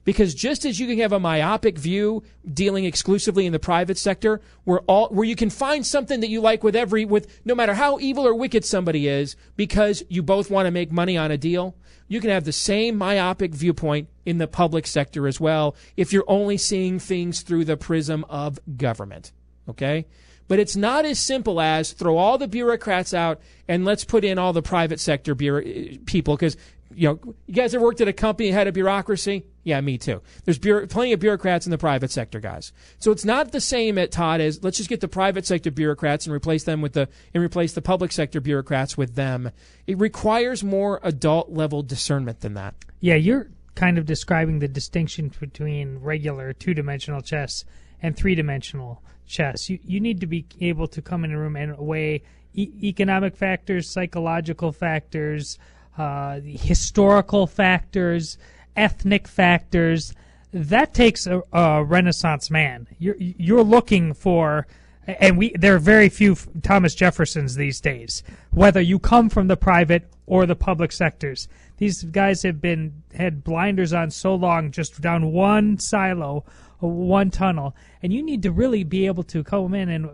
Because 0.08 0.34
just 0.34 0.64
as 0.64 0.80
you 0.80 0.88
can 0.88 0.98
have 1.00 1.12
a 1.12 1.20
myopic 1.20 1.78
view 1.78 2.24
dealing 2.54 2.86
exclusively 2.86 3.46
in 3.46 3.52
the 3.52 3.60
private 3.60 3.98
sector, 3.98 4.40
where 4.64 4.80
all 4.88 5.10
where 5.10 5.26
you 5.26 5.36
can 5.36 5.50
find 5.50 5.86
something 5.86 6.22
that 6.22 6.30
you 6.30 6.40
like 6.40 6.64
with 6.64 6.78
every 6.78 7.04
with 7.04 7.28
no 7.44 7.54
matter 7.54 7.74
how 7.74 8.00
evil 8.00 8.26
or 8.26 8.34
wicked 8.34 8.64
somebody 8.64 9.10
is, 9.10 9.36
because 9.58 10.04
you 10.08 10.24
both 10.24 10.50
want 10.50 10.66
to 10.66 10.72
make 10.72 10.94
money 10.94 11.18
on 11.18 11.30
a 11.30 11.38
deal, 11.38 11.76
you 12.08 12.22
can 12.22 12.30
have 12.30 12.46
the 12.46 12.54
same 12.54 12.98
myopic 12.98 13.54
viewpoint 13.54 14.08
in 14.26 14.38
the 14.38 14.48
public 14.48 14.88
sector 14.88 15.28
as 15.28 15.42
well 15.42 15.76
if 15.98 16.14
you're 16.14 16.24
only 16.30 16.56
seeing 16.56 17.00
things 17.00 17.42
through 17.42 17.66
the 17.66 17.76
prism 17.76 18.24
of 18.30 18.62
government. 18.78 19.34
Okay? 19.68 20.06
But 20.48 20.60
it's 20.60 20.78
not 20.78 21.04
as 21.04 21.20
simple 21.20 21.60
as 21.60 21.92
throw 21.92 22.16
all 22.16 22.38
the 22.38 22.48
bureaucrats 22.48 23.14
out 23.14 23.42
and 23.68 23.84
let's 23.84 24.06
put 24.06 24.24
in 24.24 24.40
all 24.40 24.54
the 24.54 24.62
private 24.62 25.02
sector 25.02 25.36
bureau- 25.36 25.66
eh, 25.66 25.98
people 26.06 26.38
because 26.38 26.56
you 26.96 27.10
know 27.10 27.36
you 27.48 27.54
guys 27.54 27.74
have 27.74 27.82
worked 27.82 28.00
at 28.00 28.08
a 28.08 28.14
company 28.14 28.50
had 28.50 28.68
a 28.68 28.72
bureaucracy 28.72 29.46
yeah 29.68 29.82
me 29.82 29.98
too. 29.98 30.22
There's 30.46 30.58
plenty 30.58 31.12
of 31.12 31.20
bureaucrats 31.20 31.68
in 31.68 31.72
the 31.72 31.78
private 31.78 32.10
sector 32.10 32.40
guys. 32.40 32.72
So 33.00 33.12
it's 33.12 33.26
not 33.26 33.52
the 33.52 33.60
same 33.60 33.98
at 33.98 34.12
todd 34.12 34.40
as 34.40 34.64
let's 34.64 34.78
just 34.78 34.90
get 34.90 35.02
the 35.02 35.10
private 35.10 35.46
sector 35.46 35.70
bureaucrats 35.70 36.26
and 36.26 36.34
replace 36.34 36.64
them 36.64 36.82
with 36.82 36.94
the 36.94 37.10
and 37.34 37.44
replace 37.44 37.74
the 37.74 37.82
public 37.82 38.14
sector 38.14 38.40
bureaucrats 38.40 38.98
with 38.98 39.16
them. 39.16 39.52
It 39.86 40.00
requires 40.00 40.64
more 40.64 41.02
adult 41.04 41.52
level 41.52 41.84
discernment 41.84 42.40
than 42.40 42.54
that. 42.54 42.76
Yeah, 43.02 43.16
you're 43.16 43.50
kind 43.76 43.98
of 43.98 44.06
describing 44.06 44.60
the 44.60 44.70
distinction 44.70 45.32
between 45.40 46.00
regular 46.00 46.54
two 46.54 46.74
dimensional 46.74 47.22
chess 47.22 47.66
and 48.02 48.16
three 48.16 48.36
dimensional 48.36 49.04
chess. 49.26 49.70
You 49.70 49.80
you 49.84 50.00
need 50.00 50.22
to 50.22 50.28
be 50.28 50.46
able 50.62 50.88
to 50.88 51.02
come 51.02 51.26
in 51.26 51.34
a 51.34 51.38
room 51.38 51.58
and 51.58 51.78
weigh 51.78 52.24
e- 52.54 52.72
economic 52.84 53.36
factors, 53.36 53.90
psychological 53.90 54.72
factors, 54.72 55.60
uh, 55.98 56.40
historical 56.44 57.48
factors, 57.48 58.38
ethnic 58.78 59.28
factors. 59.28 60.14
That 60.54 60.94
takes 60.94 61.28
a, 61.28 61.42
a 61.52 61.84
Renaissance 61.84 62.50
man. 62.50 62.88
You're 62.98 63.18
you're 63.18 63.64
looking 63.64 64.14
for 64.14 64.68
and 65.08 65.38
we 65.38 65.52
there 65.58 65.76
are 65.76 65.80
very 65.80 66.10
few 66.10 66.36
Thomas 66.62 66.94
Jeffersons 66.94 67.56
these 67.56 67.80
days. 67.80 68.24
Whether 68.52 68.82
you 68.82 69.00
come 69.00 69.30
from 69.30 69.48
the 69.48 69.58
private 69.58 70.10
or 70.26 70.46
the 70.46 70.56
public 70.56 70.92
sectors, 70.92 71.48
these 71.78 72.04
guys 72.04 72.44
have 72.44 72.62
been 72.62 73.04
had 73.16 73.44
blinders 73.44 73.94
on 73.94 74.12
so 74.12 74.36
long, 74.36 74.72
just 74.72 75.00
down 75.02 75.32
one 75.32 75.80
silo, 75.80 76.44
one 76.80 77.32
tunnel, 77.32 77.76
and 78.04 78.14
you 78.14 78.22
need 78.22 78.44
to 78.44 78.52
really 78.52 78.84
be 78.84 79.06
able 79.06 79.24
to 79.24 79.44
come 79.44 79.74
in 79.74 79.90
and 79.90 80.10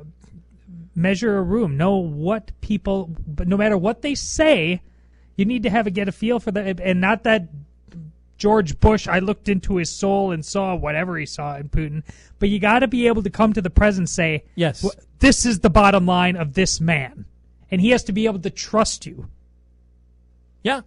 measure 0.96 1.38
a 1.38 1.42
room, 1.42 1.76
know 1.76 1.96
what 1.96 2.52
people, 2.62 3.10
but 3.26 3.48
no 3.48 3.58
matter 3.58 3.78
what 3.78 4.04
they 4.04 4.14
say, 4.14 4.80
you 5.36 5.44
need 5.44 5.64
to 5.64 5.70
have 5.72 5.88
a 5.88 5.92
get 5.92 6.08
a 6.08 6.12
feel 6.12 6.40
for 6.40 6.52
that, 6.52 6.80
and 6.80 7.02
not 7.02 7.24
that 7.24 7.48
George 8.44 8.78
Bush, 8.82 9.08
I 9.08 9.20
looked 9.20 9.48
into 9.48 9.78
his 9.78 9.90
soul 9.90 10.34
and 10.34 10.44
saw 10.44 10.76
whatever 10.76 11.18
he 11.18 11.26
saw 11.26 11.56
in 11.56 11.70
Putin. 11.70 12.04
But 12.40 12.50
you 12.50 12.60
got 12.60 12.80
to 12.80 12.90
be 12.90 13.08
able 13.08 13.24
to 13.24 13.30
come 13.30 13.54
to 13.54 13.62
the 13.62 13.70
present 13.70 14.02
and 14.02 14.10
say, 14.10 14.44
Yes. 14.56 14.86
This 15.20 15.46
is 15.46 15.62
the 15.62 15.70
bottom 15.70 16.06
line 16.06 16.36
of 16.36 16.54
this 16.54 16.82
man. 16.82 17.24
And 17.72 17.80
he 17.80 17.92
has 17.92 18.04
to 18.04 18.12
be 18.12 18.26
able 18.26 18.40
to 18.40 18.50
trust 18.50 19.06
you. 19.06 19.30
yeah 20.62 20.82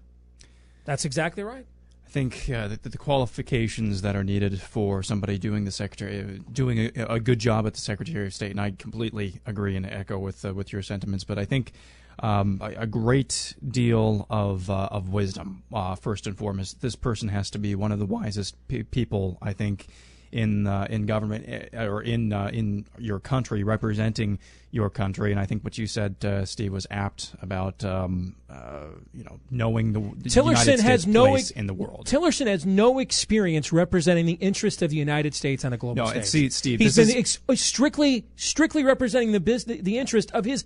that's 0.84 1.06
exactly 1.06 1.42
right 1.42 1.64
I 2.04 2.10
think 2.10 2.50
uh, 2.50 2.68
the, 2.68 2.90
the 2.90 2.98
qualifications 2.98 4.02
that 4.02 4.14
are 4.14 4.22
needed 4.22 4.60
for 4.60 5.02
somebody 5.02 5.38
doing 5.38 5.64
the 5.64 5.72
secretary, 5.72 6.20
uh, 6.20 6.42
doing 6.52 6.90
a, 6.94 7.06
a 7.14 7.20
good 7.20 7.38
job 7.38 7.66
at 7.66 7.72
the 7.72 7.80
Secretary 7.80 8.26
of 8.26 8.32
State, 8.32 8.52
and 8.52 8.60
I 8.60 8.70
completely 8.70 9.40
agree 9.44 9.76
and 9.76 9.84
echo 9.84 10.18
with 10.18 10.44
uh, 10.44 10.54
with 10.54 10.72
your 10.72 10.82
sentiments. 10.82 11.24
But 11.24 11.38
I 11.38 11.44
think 11.44 11.72
um, 12.20 12.60
a, 12.62 12.82
a 12.82 12.86
great 12.86 13.55
deal 13.68 14.26
of 14.30 14.70
uh, 14.70 14.88
of 14.90 15.10
wisdom, 15.10 15.62
uh, 15.72 15.94
first 15.94 16.26
and 16.26 16.36
foremost. 16.36 16.80
This 16.80 16.97
person 16.97 17.28
has 17.28 17.51
to 17.51 17.59
be 17.59 17.74
one 17.74 17.93
of 17.93 17.98
the 17.98 18.06
wisest 18.06 18.56
pe- 18.68 18.82
people, 18.84 19.38
I 19.43 19.52
think, 19.52 19.86
in 20.32 20.66
uh, 20.66 20.86
in 20.88 21.06
government 21.06 21.70
uh, 21.74 21.84
or 21.86 22.02
in 22.02 22.32
uh, 22.32 22.51
in 22.52 22.86
your 22.98 23.20
country, 23.20 23.62
representing 23.64 24.38
your 24.70 24.90
country. 24.90 25.30
And 25.30 25.40
I 25.40 25.47
think 25.47 25.62
what 25.62 25.78
you 25.78 25.86
said, 25.86 26.22
uh, 26.24 26.44
Steve, 26.44 26.72
was 26.72 26.86
apt 26.90 27.34
about 27.40 27.84
um, 27.84 28.34
uh, 28.51 28.86
you 29.14 29.24
know 29.24 29.38
knowing 29.51 29.93
the, 29.93 30.01
Tillerson 30.28 30.56
States 30.56 30.82
has 30.82 31.06
no 31.06 31.34
ex- 31.34 31.51
in 31.51 31.66
the 31.66 31.74
world. 31.74 32.06
Tillerson 32.06 32.47
has 32.47 32.64
no 32.66 32.98
experience 32.98 33.72
representing 33.72 34.26
the 34.26 34.34
interest 34.34 34.82
of 34.82 34.90
the 34.90 34.97
United 34.97 35.34
States 35.34 35.64
on 35.64 35.72
a 35.72 35.76
global 35.76 36.05
No, 36.05 36.10
stage. 36.10 36.24
see, 36.24 36.48
Steve, 36.51 36.80
he's 36.80 36.97
been 36.97 37.09
is- 37.10 37.38
ex- 37.48 37.60
strictly 37.60 38.26
strictly 38.36 38.84
representing 38.84 39.32
the 39.32 39.40
business, 39.40 39.80
the 39.82 39.98
interest 39.98 40.30
of 40.32 40.44
his 40.44 40.64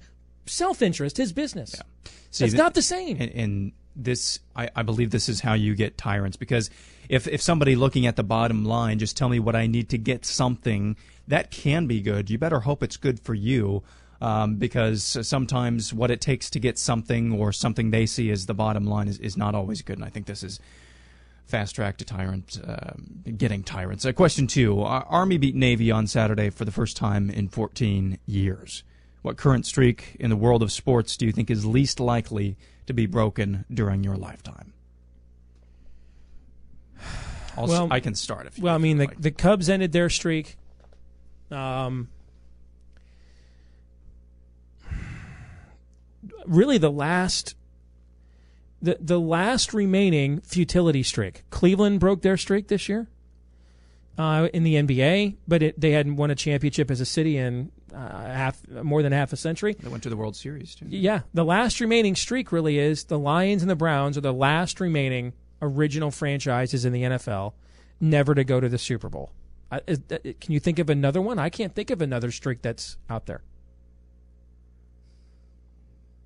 self-interest, 0.51 1.17
his 1.17 1.33
business. 1.33 1.75
See, 2.31 2.45
It's 2.45 2.55
not 2.55 2.75
the 2.75 2.83
same. 2.83 3.17
And, 3.21 3.31
and 3.33 3.73
this, 3.97 4.41
I, 4.55 4.69
I 4.75 4.83
believe, 4.83 5.11
this 5.11 5.29
is 5.29 5.41
how 5.41 5.55
you 5.55 5.75
get 5.75 5.99
tyrants. 5.99 6.37
Because 6.37 6.71
if 7.09 7.27
if 7.27 7.43
somebody 7.43 7.75
looking 7.75 8.07
at 8.07 8.17
the 8.17 8.23
bottom 8.23 8.65
line 8.65 8.99
just 8.99 9.17
tell 9.17 9.29
me 9.29 9.41
what 9.41 9.57
I 9.57 9.67
need 9.67 9.89
to 9.91 9.99
get 9.99 10.25
something, 10.25 10.97
that 11.29 11.51
can 11.51 11.87
be 11.87 12.01
good. 12.01 12.31
You 12.31 12.39
better 12.39 12.61
hope 12.61 12.83
it's 12.83 12.97
good 12.97 13.21
for 13.21 13.35
you. 13.35 13.83
Um, 14.23 14.57
because 14.57 15.17
sometimes 15.27 15.95
what 15.95 16.11
it 16.11 16.21
takes 16.21 16.51
to 16.51 16.61
get 16.61 16.79
something 16.79 17.33
or 17.33 17.53
something 17.53 17.91
they 17.91 18.05
see 18.05 18.31
as 18.31 18.45
the 18.45 18.53
bottom 18.53 18.85
line 18.85 19.09
is, 19.09 19.19
is 19.19 19.35
not 19.35 19.55
always 19.55 19.81
good. 19.81 19.97
And 19.97 20.05
I 20.05 20.11
think 20.11 20.27
this 20.27 20.43
is 20.43 20.61
fast 21.47 21.75
track 21.75 21.97
to 21.97 22.05
tyrant 22.05 22.61
um 22.67 23.23
getting 23.37 23.63
tyrants. 23.65 24.05
Uh, 24.05 24.13
question 24.13 24.47
two: 24.47 24.83
Army 24.83 25.39
beat 25.39 25.55
Navy 25.55 25.91
on 25.91 26.07
Saturday 26.07 26.51
for 26.51 26.65
the 26.65 26.73
first 26.73 26.97
time 26.97 27.31
in 27.31 27.49
14 27.49 28.19
years. 28.27 28.85
What 29.23 29.37
current 29.37 29.67
streak 29.67 30.17
in 30.19 30.31
the 30.31 30.37
world 30.37 30.63
of 30.63 30.73
sports 30.73 31.17
do 31.17 31.27
you 31.27 31.33
think 31.33 31.51
is 31.51 31.67
least 31.67 32.01
likely 32.01 32.57
to 32.87 32.95
be 32.95 33.07
broken 33.07 33.65
during 33.73 34.03
your 34.03 34.17
lifetime? 34.17 34.73
I'll 37.57 37.67
Well, 37.67 37.89
I 37.91 38.01
can 38.01 38.15
start 38.15 38.47
if 38.47 38.59
you 38.59 38.65
Well, 38.65 38.75
I 38.75 38.79
mean, 38.79 38.99
the, 38.99 39.09
the 39.19 39.31
Cubs 39.31 39.69
ended 39.69 39.93
their 39.93 40.09
streak. 40.09 40.57
Um, 41.51 42.09
really, 46.47 46.79
the 46.79 46.91
last, 46.91 47.55
the 48.81 48.99
the 49.01 49.21
last 49.21 49.75
remaining 49.75 50.41
futility 50.41 51.03
streak. 51.03 51.43
Cleveland 51.51 52.01
broke 52.01 52.23
their 52.23 52.37
streak 52.37 52.69
this 52.69 52.89
year 52.89 53.09
uh, 54.17 54.49
in 54.55 54.63
the 54.63 54.75
NBA, 54.77 55.37
but 55.49 55.63
it, 55.63 55.81
they 55.81 55.91
hadn't 55.91 56.17
won 56.17 56.31
a 56.31 56.35
championship 56.35 56.91
as 56.91 57.01
a 57.01 57.07
city 57.07 57.37
in 57.37 57.73
uh, 57.95 57.99
half 57.99 58.67
more 58.69 59.03
than 59.03 59.13
half 59.13 59.33
a 59.33 59.37
century. 59.37 59.75
They 59.79 59.89
went 59.89 60.03
to 60.05 60.09
the 60.11 60.17
World 60.17 60.37
Series 60.37 60.75
too. 60.75 60.87
Yeah, 60.89 61.21
the 61.35 61.45
last 61.45 61.81
remaining 61.81 62.15
streak 62.15 62.53
really 62.53 62.79
is 62.79 63.05
the 63.05 63.19
Lions 63.19 63.63
and 63.63 63.71
the 63.71 63.77
Browns 63.77 64.17
are 64.17 64.21
the 64.23 64.33
last 64.33 64.81
remaining 64.81 65.33
original 65.63 66.11
franchises 66.11 66.85
in 66.85 66.93
the 66.93 67.03
NFL 67.03 67.53
never 68.01 68.35
to 68.35 68.45
go 68.45 68.61
to 68.61 68.69
the 68.69 68.79
Super 68.79 69.09
Bowl. 69.09 69.31
I, 69.71 69.81
is, 69.87 70.01
uh, 70.11 70.19
can 70.41 70.53
you 70.53 70.61
think 70.61 70.79
of 70.79 70.89
another 70.91 71.21
one? 71.21 71.39
I 71.39 71.49
can't 71.51 71.75
think 71.75 71.91
of 71.91 72.01
another 72.03 72.31
streak 72.31 72.63
that's 72.63 72.97
out 73.09 73.27
there. 73.27 73.43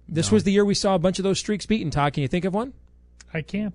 This 0.08 0.30
No. 0.30 0.36
was 0.36 0.44
the 0.44 0.52
year 0.52 0.64
we 0.64 0.74
saw 0.74 0.94
a 0.94 0.98
bunch 0.98 1.18
of 1.18 1.22
those 1.22 1.38
streaks 1.38 1.66
beaten. 1.66 1.90
Todd, 1.90 2.12
can 2.12 2.22
you 2.22 2.28
think 2.28 2.44
of 2.44 2.54
one? 2.54 2.72
I 3.32 3.42
can't. 3.42 3.74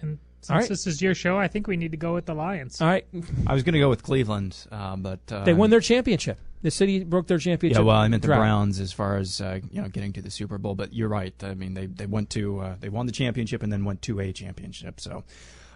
And 0.00 0.18
since 0.40 0.50
All 0.50 0.58
right. 0.58 0.68
this 0.68 0.86
is 0.86 1.00
your 1.02 1.14
show, 1.14 1.38
I 1.38 1.48
think 1.48 1.66
we 1.66 1.76
need 1.76 1.90
to 1.92 1.96
go 1.96 2.14
with 2.14 2.26
the 2.26 2.34
Lions. 2.34 2.80
All 2.80 2.88
right. 2.88 3.06
I 3.46 3.54
was 3.54 3.62
going 3.62 3.72
to 3.72 3.78
go 3.78 3.88
with 3.88 4.02
Cleveland, 4.02 4.56
uh, 4.70 4.96
but 4.96 5.20
uh, 5.32 5.44
they 5.44 5.54
won 5.54 5.70
their 5.70 5.80
championship. 5.80 6.38
The 6.64 6.70
city 6.70 7.04
broke 7.04 7.26
their 7.26 7.36
championship. 7.36 7.78
Yeah, 7.78 7.84
well, 7.84 7.98
I 7.98 8.08
meant 8.08 8.22
the 8.22 8.28
drought. 8.28 8.38
Browns 8.38 8.80
as 8.80 8.90
far 8.90 9.18
as 9.18 9.38
uh, 9.38 9.60
you 9.70 9.82
know 9.82 9.88
getting 9.88 10.14
to 10.14 10.22
the 10.22 10.30
Super 10.30 10.56
Bowl. 10.56 10.74
But 10.74 10.94
you're 10.94 11.10
right. 11.10 11.34
I 11.44 11.52
mean, 11.52 11.74
they 11.74 11.84
they 11.84 12.06
went 12.06 12.30
to 12.30 12.60
uh, 12.60 12.76
they 12.80 12.88
won 12.88 13.04
the 13.04 13.12
championship 13.12 13.62
and 13.62 13.70
then 13.70 13.84
went 13.84 14.00
to 14.02 14.18
a 14.18 14.32
championship. 14.32 14.98
So, 14.98 15.24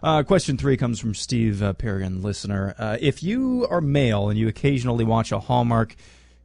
uh, 0.02 0.22
question 0.22 0.56
three 0.56 0.78
comes 0.78 0.98
from 0.98 1.14
Steve 1.14 1.62
uh, 1.62 1.74
Perrigan, 1.74 2.22
listener. 2.22 2.74
Uh, 2.78 2.96
if 3.02 3.22
you 3.22 3.66
are 3.68 3.82
male 3.82 4.30
and 4.30 4.38
you 4.38 4.48
occasionally 4.48 5.04
watch 5.04 5.30
a 5.30 5.38
Hallmark 5.38 5.94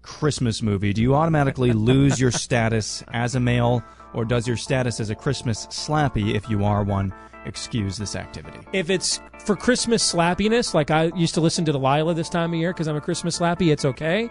Christmas 0.02 0.62
movie, 0.62 0.92
do 0.92 1.02
you 1.02 1.16
automatically 1.16 1.72
lose 1.92 2.20
your 2.20 2.32
status 2.32 3.02
as 3.14 3.36
a 3.36 3.40
male, 3.40 3.82
or 4.14 4.26
does 4.26 4.46
your 4.46 4.58
status 4.58 5.00
as 5.00 5.10
a 5.10 5.16
Christmas 5.16 5.68
slappy, 5.68 6.36
if 6.36 6.50
you 6.50 6.66
are 6.66 6.84
one, 6.84 7.14
excuse 7.46 7.98
this 7.98 8.16
activity? 8.16 8.60
If 8.74 8.90
it's 8.90 9.20
for 9.46 9.56
Christmas 9.56 10.14
slappiness, 10.14 10.74
like 10.74 10.92
I 10.92 11.12
used 11.16 11.34
to 11.36 11.42
listen 11.42 11.66
to 11.66 11.72
Delilah 11.72 12.14
this 12.14 12.30
time 12.30 12.54
of 12.54 12.60
year 12.60 12.74
because 12.74 12.88
I'm 12.88 12.96
a 12.96 13.02
Christmas 13.02 13.40
slappy, 13.40 13.72
it's 13.72 13.86
okay. 13.86 14.30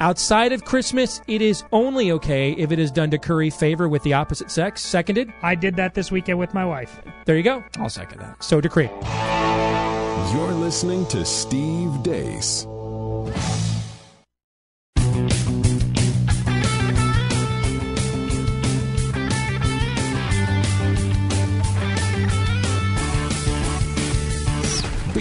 Outside 0.00 0.52
of 0.52 0.64
Christmas, 0.64 1.22
it 1.26 1.40
is 1.40 1.64
only 1.72 2.12
okay 2.12 2.52
if 2.52 2.70
it 2.70 2.78
is 2.78 2.90
done 2.90 3.10
to 3.10 3.18
curry 3.18 3.48
favor 3.48 3.88
with 3.88 4.02
the 4.02 4.12
opposite 4.12 4.50
sex. 4.50 4.82
Seconded? 4.82 5.32
I 5.42 5.54
did 5.54 5.76
that 5.76 5.94
this 5.94 6.10
weekend 6.12 6.38
with 6.38 6.52
my 6.52 6.66
wife. 6.66 7.00
There 7.24 7.36
you 7.36 7.42
go. 7.42 7.64
I'll 7.78 7.88
second 7.88 8.20
that. 8.20 8.42
So 8.44 8.60
decree. 8.60 8.90
You're 10.34 10.52
listening 10.52 11.06
to 11.06 11.24
Steve 11.24 11.90
Deace. 12.02 12.66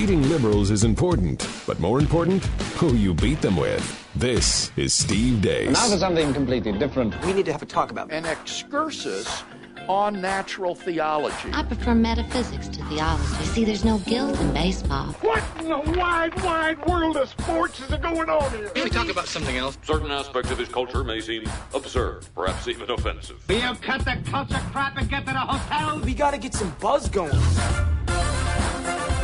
Beating 0.06 0.30
liberals 0.30 0.70
is 0.70 0.84
important, 0.84 1.50
but 1.66 1.80
more 1.80 2.00
important, 2.00 2.46
who 2.78 2.94
you 2.94 3.16
beat 3.16 3.42
them 3.42 3.58
with. 3.58 4.08
This 4.14 4.72
is 4.78 4.94
Steve 4.94 5.42
Deace. 5.42 5.72
Now 5.72 5.90
for 5.90 5.98
something 5.98 6.32
completely 6.32 6.74
different. 6.74 7.20
We 7.26 7.34
need 7.34 7.46
to 7.46 7.52
have 7.52 7.64
a 7.64 7.66
talk 7.66 7.90
about 7.90 8.12
an 8.12 8.24
excursus 8.24 9.44
on 9.88 10.22
natural 10.22 10.76
theology. 10.76 11.50
I 11.52 11.64
prefer 11.64 11.96
metaphysics 11.96 12.68
to 12.68 12.86
theology. 12.86 13.46
See, 13.46 13.66
there's 13.66 13.84
no 13.84 13.98
guilt 13.98 14.40
in 14.40 14.54
baseball. 14.54 15.08
What 15.22 15.44
in 15.58 15.70
the 15.70 15.80
wide, 15.98 16.40
wide 16.44 16.86
world 16.86 17.18
of 17.18 17.28
sports 17.28 17.80
is 17.80 17.90
going 17.96 18.30
on 18.30 18.52
here? 18.52 18.70
Can 18.70 18.84
we 18.84 18.92
talk 18.92 19.10
about 19.10 19.26
something 19.26 19.58
else? 19.58 19.76
Certain 19.82 20.12
aspects 20.12 20.52
of 20.52 20.60
his 20.60 20.70
culture 20.70 21.04
may 21.04 21.20
seem 21.20 21.50
absurd, 21.74 22.28
perhaps 22.36 22.68
even 22.68 22.92
offensive. 22.92 23.44
Will 23.50 23.60
you 23.60 23.74
cut 23.82 24.06
the 24.06 24.20
culture 24.30 24.62
crap 24.72 24.98
and 24.98 25.10
get 25.10 25.26
to 25.26 25.34
the 25.34 25.40
hotel? 25.40 26.00
We 26.02 26.14
gotta 26.14 26.38
get 26.38 26.54
some 26.54 26.76
buzz 26.80 27.10
going. 27.10 27.42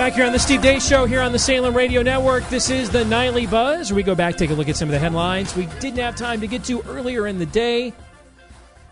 Back 0.02 0.14
here 0.14 0.26
on 0.26 0.32
the 0.32 0.40
Steve 0.40 0.62
Deace 0.62 0.90
Show, 0.90 1.06
here 1.06 1.22
on 1.22 1.32
the 1.32 1.38
Salem 1.38 1.78
Radio 1.78 2.02
Network. 2.02 2.50
This 2.50 2.72
is 2.72 2.90
the 2.90 3.06
Nightly 3.06 3.46
Buzz. 3.46 3.94
We 3.94 4.02
go 4.02 4.16
back, 4.16 4.36
take 4.36 4.50
a 4.50 4.56
look 4.56 4.68
at 4.68 4.76
some 4.76 4.90
of 4.90 4.94
the 4.94 4.98
headlines 4.98 5.56
we 5.56 5.68
didn't 5.80 6.00
have 6.00 6.16
time 6.16 6.42
to 6.42 6.48
get 6.48 6.64
to 6.64 6.82
earlier 6.90 7.28
in 7.28 7.38
the 7.38 7.46
day. 7.46 7.94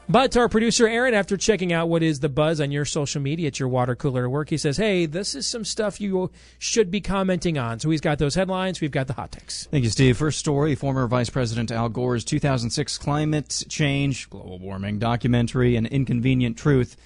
But 0.07 0.37
our 0.37 0.47
producer 0.47 0.87
Aaron, 0.87 1.15
after 1.15 1.35
checking 1.35 1.73
out 1.73 1.89
what 1.89 2.03
is 2.03 2.19
the 2.19 2.29
buzz 2.29 2.61
on 2.61 2.69
your 2.69 2.85
social 2.85 3.23
media 3.23 3.47
at 3.47 3.59
your 3.59 3.69
water 3.69 3.95
cooler 3.95 4.25
at 4.25 4.29
work, 4.29 4.51
he 4.51 4.57
says, 4.57 4.77
"Hey, 4.77 5.07
this 5.07 5.33
is 5.33 5.47
some 5.47 5.65
stuff 5.65 5.99
you 5.99 6.29
should 6.59 6.91
be 6.91 7.01
commenting 7.01 7.57
on." 7.57 7.79
So 7.79 7.89
he's 7.89 8.01
got 8.01 8.19
those 8.19 8.35
headlines. 8.35 8.79
We've 8.79 8.91
got 8.91 9.07
the 9.07 9.13
hot 9.13 9.31
takes. 9.31 9.67
Thank 9.71 9.85
you, 9.85 9.89
Steve. 9.89 10.15
First 10.15 10.37
story: 10.37 10.75
former 10.75 11.07
Vice 11.07 11.31
President 11.31 11.71
Al 11.71 11.89
Gore's 11.89 12.23
2006 12.23 12.99
climate 12.99 13.63
change, 13.67 14.29
global 14.29 14.59
warming 14.59 14.99
documentary, 14.99 15.75
"An 15.75 15.87
Inconvenient 15.87 16.55
Truth." 16.55 16.97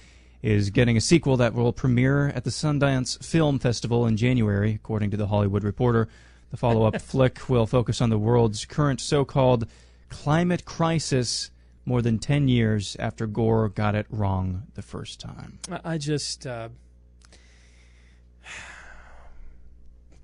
Is 0.44 0.68
getting 0.68 0.94
a 0.94 1.00
sequel 1.00 1.38
that 1.38 1.54
will 1.54 1.72
premiere 1.72 2.28
at 2.28 2.44
the 2.44 2.50
Sundance 2.50 3.24
Film 3.24 3.58
Festival 3.58 4.06
in 4.06 4.18
January, 4.18 4.74
according 4.74 5.10
to 5.12 5.16
The 5.16 5.28
Hollywood 5.28 5.64
Reporter. 5.64 6.06
The 6.50 6.58
follow 6.58 6.84
up 6.84 7.00
flick 7.00 7.48
will 7.48 7.66
focus 7.66 8.02
on 8.02 8.10
the 8.10 8.18
world's 8.18 8.66
current 8.66 9.00
so 9.00 9.24
called 9.24 9.66
climate 10.10 10.66
crisis 10.66 11.50
more 11.86 12.02
than 12.02 12.18
10 12.18 12.48
years 12.48 12.94
after 12.98 13.26
Gore 13.26 13.70
got 13.70 13.94
it 13.94 14.04
wrong 14.10 14.64
the 14.74 14.82
first 14.82 15.18
time. 15.18 15.60
I 15.82 15.96
just. 15.96 16.46
Uh... 16.46 16.68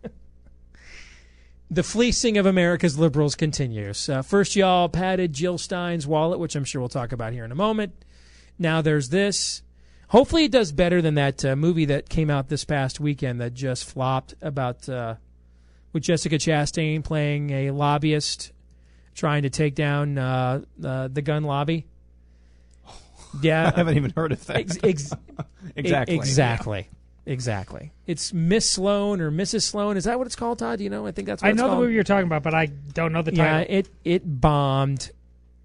the 1.70 1.82
fleecing 1.82 2.36
of 2.36 2.44
America's 2.44 2.98
liberals 2.98 3.34
continues. 3.34 4.06
Uh, 4.06 4.20
first, 4.20 4.55
y'all 4.55 4.90
padded 4.90 5.32
Jill 5.32 5.56
Stein's 5.56 6.06
wallet, 6.06 6.38
which 6.38 6.55
I'm 6.55 6.64
sure 6.64 6.82
we'll 6.82 6.90
talk 6.90 7.10
about 7.10 7.32
here 7.32 7.47
in 7.47 7.52
a 7.52 7.56
moment. 7.56 8.05
Now 8.59 8.82
there's 8.82 9.09
this. 9.09 9.62
Hopefully, 10.11 10.45
it 10.45 10.51
does 10.51 10.73
better 10.73 11.01
than 11.01 11.15
that 11.15 11.45
uh, 11.45 11.55
movie 11.55 11.85
that 11.85 12.09
came 12.09 12.31
out 12.31 12.49
this 12.49 12.65
past 12.65 12.99
weekend 12.99 13.41
that 13.41 13.55
just 13.55 13.85
flopped 13.85 14.35
about 14.43 14.89
uh, 14.89 15.15
with 15.93 16.03
Jessica 16.03 16.35
Chastain 16.37 17.05
playing 17.05 17.51
a 17.51 17.70
lobbyist 17.70 18.51
trying 19.15 19.43
to 19.43 19.51
take 19.51 19.77
down 19.77 20.19
uh, 20.19 20.62
the 20.77 21.23
gun 21.23 21.45
lobby. 21.45 21.87
Yeah, 23.43 23.70
I 23.73 23.78
haven't 23.78 23.97
even 23.97 24.12
heard 24.16 24.32
of 24.32 24.45
that. 24.47 24.57
Ex- 24.57 24.78
ex- 24.82 25.12
exactly. 25.77 26.16
Exactly. 26.16 26.89
Yeah. 26.91 27.32
Exactly. 27.32 27.93
It's 28.05 28.32
Miss 28.32 28.69
Sloan 28.69 29.20
or 29.20 29.31
Mrs. 29.31 29.62
Sloan. 29.62 29.97
Is 29.97 30.03
that 30.03 30.19
what 30.19 30.27
it's 30.27 30.35
called, 30.35 30.59
Todd? 30.59 30.78
Do 30.78 30.85
you 30.85 30.91
know? 30.91 31.07
I 31.07 31.12
think 31.12 31.28
that's. 31.28 31.41
What 31.41 31.51
it's 31.51 31.57
like. 31.57 31.62
I 31.62 31.62
know 31.62 31.69
called. 31.69 31.78
the 31.78 31.82
movie 31.85 31.95
you're 31.95 32.03
talking 32.03 32.27
about, 32.27 32.43
but 32.43 32.55
I 32.55 32.66
don't 32.66 33.12
know 33.12 33.23
the 33.23 33.32
yeah, 33.32 33.59
title. 33.59 33.77
it 33.77 33.89
it 34.05 34.41
bombed. 34.41 35.12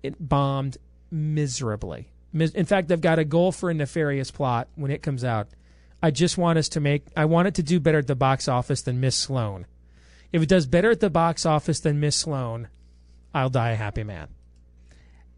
It 0.03 0.15
bombed 0.19 0.77
miserably. 1.09 2.09
In 2.35 2.65
fact, 2.65 2.91
I've 2.91 3.01
got 3.01 3.17
a 3.17 3.23
goal 3.23 3.51
for 3.51 3.69
a 3.69 3.73
nefarious 3.73 4.29
plot 4.29 4.67
when 4.75 4.91
it 4.91 5.01
comes 5.01 5.23
out. 5.23 5.47
I 6.03 6.11
just 6.11 6.37
want 6.37 6.59
us 6.59 6.69
to 6.69 6.81
make. 6.81 7.05
I 7.15 7.25
want 7.25 7.47
it 7.47 7.55
to 7.55 7.63
do 7.63 7.79
better 7.79 7.99
at 7.99 8.07
the 8.07 8.15
box 8.15 8.47
office 8.47 8.81
than 8.81 8.99
Miss 8.99 9.15
Sloan. 9.15 9.65
If 10.33 10.41
it 10.41 10.49
does 10.49 10.67
better 10.67 10.91
at 10.91 10.99
the 10.99 11.09
box 11.09 11.45
office 11.45 11.79
than 11.79 11.99
Miss 11.99 12.17
Sloan, 12.17 12.67
I'll 13.33 13.49
die 13.49 13.71
a 13.71 13.75
happy 13.75 14.03
man. 14.03 14.27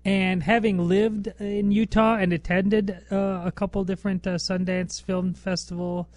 And 0.04 0.42
having 0.42 0.88
lived 0.88 1.28
in 1.40 1.72
Utah 1.72 2.16
and 2.16 2.34
attended 2.34 2.98
uh, 3.12 3.44
a 3.46 3.52
couple 3.52 3.84
different 3.84 4.26
uh, 4.26 4.36
Sundance 4.36 5.02
Film 5.02 5.34
Festival 5.34 6.10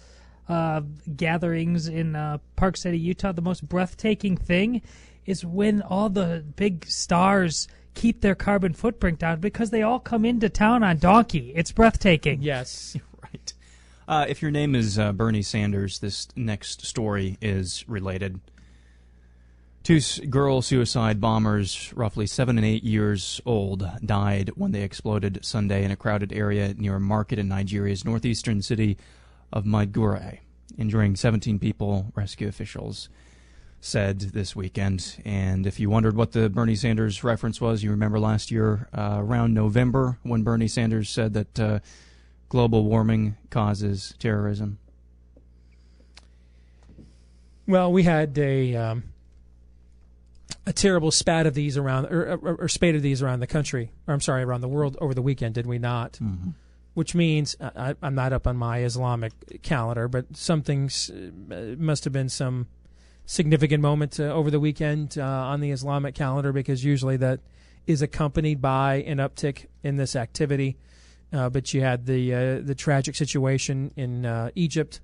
uh, 0.49 0.81
gatherings 1.15 1.87
in 1.87 2.15
uh, 2.15 2.39
Park 2.55 2.77
City, 2.77 2.97
Utah, 2.97 3.33
the 3.33 3.41
most 3.41 3.67
breathtaking 3.67 4.37
thing 4.37 4.81
is 5.25 5.45
when 5.45 5.81
all 5.81 6.09
the 6.09 6.43
big 6.55 6.85
stars 6.85 7.67
keep 7.93 8.21
their 8.21 8.35
carbon 8.35 8.73
footprint 8.73 9.19
down 9.19 9.39
because 9.39 9.69
they 9.69 9.81
all 9.81 9.99
come 9.99 10.25
into 10.25 10.49
town 10.49 10.83
on 10.83 10.97
donkey. 10.97 11.51
It's 11.55 11.71
breathtaking. 11.71 12.41
Yes. 12.41 12.95
right. 13.23 13.53
Uh, 14.07 14.25
if 14.27 14.41
your 14.41 14.51
name 14.51 14.75
is 14.75 14.97
uh, 14.97 15.11
Bernie 15.11 15.41
Sanders, 15.41 15.99
this 15.99 16.27
next 16.35 16.85
story 16.85 17.37
is 17.41 17.87
related. 17.87 18.39
Two 19.83 19.99
girl 20.29 20.61
suicide 20.61 21.19
bombers, 21.19 21.91
roughly 21.95 22.27
seven 22.27 22.57
and 22.57 22.65
eight 22.65 22.83
years 22.83 23.41
old, 23.45 23.89
died 24.05 24.51
when 24.55 24.71
they 24.73 24.83
exploded 24.83 25.39
Sunday 25.43 25.83
in 25.83 25.89
a 25.89 25.95
crowded 25.95 26.31
area 26.31 26.75
near 26.75 26.97
a 26.97 26.99
market 26.99 27.39
in 27.39 27.47
Nigeria's 27.47 28.05
northeastern 28.05 28.61
city 28.61 28.97
of 29.51 29.65
Maiduguri, 29.65 30.39
injuring 30.77 31.15
17 31.15 31.57
people, 31.57 32.11
rescue 32.15 32.47
officials 32.47 33.09
said 33.81 34.19
this 34.19 34.55
weekend. 34.55 35.21
And 35.25 35.65
if 35.65 35.79
you 35.79 35.89
wondered 35.89 36.15
what 36.15 36.31
the 36.31 36.49
Bernie 36.49 36.75
Sanders 36.75 37.23
reference 37.23 37.59
was, 37.59 37.83
you 37.83 37.89
remember 37.89 38.19
last 38.19 38.51
year 38.51 38.87
uh, 38.93 39.17
around 39.17 39.53
November 39.53 40.19
when 40.23 40.43
Bernie 40.43 40.67
Sanders 40.67 41.09
said 41.09 41.33
that 41.33 41.59
uh, 41.59 41.79
global 42.47 42.85
warming 42.85 43.35
causes 43.49 44.13
terrorism. 44.19 44.77
Well, 47.67 47.91
we 47.91 48.03
had 48.03 48.37
a 48.37 48.75
um, 48.75 49.03
a 50.65 50.73
terrible 50.73 51.11
spat 51.11 51.47
of 51.47 51.53
these 51.53 51.77
around, 51.77 52.05
or, 52.07 52.33
or, 52.33 52.55
or, 52.61 52.67
spate 52.67 52.95
of 52.95 53.01
these 53.01 53.21
around 53.21 53.39
the 53.39 53.47
country, 53.47 53.91
or 54.07 54.13
I'm 54.13 54.21
sorry, 54.21 54.43
around 54.43 54.61
the 54.61 54.67
world 54.67 54.97
over 55.01 55.13
the 55.13 55.21
weekend, 55.21 55.55
did 55.55 55.65
we 55.65 55.79
not? 55.79 56.13
Mm-hmm. 56.13 56.51
Which 56.93 57.15
means 57.15 57.55
I, 57.59 57.95
am 58.03 58.15
not 58.15 58.33
up 58.33 58.45
on 58.45 58.57
my 58.57 58.83
Islamic 58.83 59.61
calendar, 59.63 60.07
but 60.07 60.35
something 60.35 60.89
uh, 61.09 61.75
must 61.77 62.03
have 62.03 62.11
been 62.11 62.29
some 62.29 62.67
significant 63.25 63.81
moment 63.81 64.19
uh, 64.19 64.23
over 64.23 64.51
the 64.51 64.59
weekend 64.59 65.17
uh, 65.17 65.23
on 65.23 65.61
the 65.61 65.71
Islamic 65.71 66.15
calendar 66.15 66.51
because 66.51 66.83
usually 66.83 67.17
that 67.17 67.39
is 67.87 68.01
accompanied 68.01 68.61
by 68.61 68.95
an 69.07 69.17
uptick 69.17 69.67
in 69.83 69.97
this 69.97 70.15
activity. 70.15 70.77
Uh, 71.33 71.49
but 71.49 71.73
you 71.73 71.81
had 71.81 72.05
the 72.05 72.33
uh, 72.33 72.59
the 72.61 72.75
tragic 72.75 73.15
situation 73.15 73.91
in 73.95 74.25
uh, 74.25 74.51
Egypt 74.53 74.99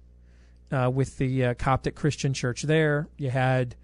uh, 0.72 0.92
with 0.94 1.18
the 1.18 1.56
Coptic 1.56 1.96
Christian 1.96 2.34
church 2.34 2.64
there. 2.64 3.08
You 3.18 3.30
had 3.30 3.76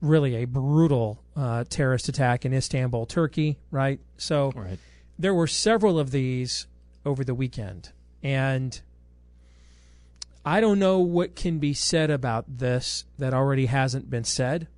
really 0.00 0.36
a 0.36 0.44
brutal 0.44 1.22
terrorist 1.68 2.08
attack 2.08 2.44
in 2.44 2.52
Istanbul, 2.52 3.06
Turkey. 3.06 3.58
Right. 3.72 3.98
So 4.18 4.52
right. 4.54 4.78
there 5.18 5.34
were 5.34 5.48
several 5.48 5.98
of 5.98 6.12
these 6.12 6.68
over 7.04 7.24
the 7.24 7.34
weekend, 7.34 7.90
and 8.22 8.80
I 10.44 10.60
don't 10.60 10.78
know 10.78 11.00
what 11.00 11.36
can 11.36 11.58
be 11.58 11.74
said 11.74 12.10
about 12.10 12.58
this 12.58 13.04
that 13.18 13.34
already 13.34 13.66
hasn't 13.66 14.08
been 14.08 14.24
said. 14.24 14.68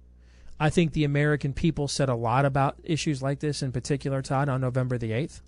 I 0.59 0.71
think 0.71 0.93
the 0.93 1.05
American 1.05 1.53
people 1.53 1.89
said 1.89 2.09
a 2.09 2.15
lot 2.15 2.45
about 2.45 2.79
issues 2.85 3.23
like 3.23 3.41
this, 3.41 3.63
in 3.63 3.73
particular, 3.73 4.23
Todd, 4.23 4.49
on 4.49 4.61
November 4.61 4.99
the 4.99 5.13
eighth, 5.13 5.43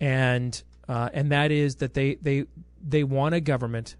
and 0.00 0.60
uh, 0.88 1.10
and 1.12 1.30
that 1.30 1.50
is 1.52 1.76
that 1.76 1.94
they 1.94 2.16
they 2.16 2.46
they 2.84 3.04
want 3.04 3.34
a 3.34 3.40
government 3.40 3.96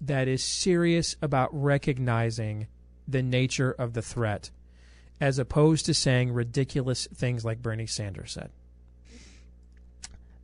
that 0.00 0.28
is 0.28 0.44
serious 0.44 1.16
about 1.22 1.48
recognizing 1.52 2.66
the 3.08 3.22
nature 3.22 3.72
of 3.72 3.94
the 3.94 4.02
threat, 4.02 4.50
as 5.20 5.38
opposed 5.38 5.86
to 5.86 5.94
saying 5.94 6.32
ridiculous 6.32 7.08
things 7.14 7.44
like 7.44 7.62
Bernie 7.62 7.86
Sanders 7.86 8.32
said. 8.32 8.50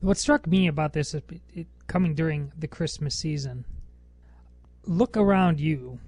What 0.00 0.16
struck 0.16 0.46
me 0.46 0.66
about 0.66 0.94
this 0.94 1.14
is 1.14 1.22
it, 1.54 1.66
coming 1.92 2.14
during 2.14 2.50
the 2.58 2.66
Christmas 2.66 3.14
season. 3.14 3.66
Look 4.86 5.14
around 5.14 5.60
you 5.60 5.98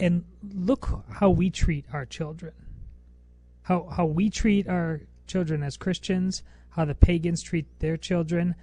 and 0.00 0.24
look 0.52 1.04
how 1.08 1.30
we 1.30 1.48
treat 1.48 1.84
our 1.92 2.04
children. 2.04 2.52
How 3.62 3.88
how 3.96 4.06
we 4.06 4.28
treat 4.28 4.66
our 4.66 5.02
children 5.28 5.62
as 5.62 5.76
Christians, 5.76 6.42
how 6.70 6.84
the 6.84 6.94
pagans 6.96 7.40
treat 7.40 7.66
their 7.78 7.96
children, 7.96 8.56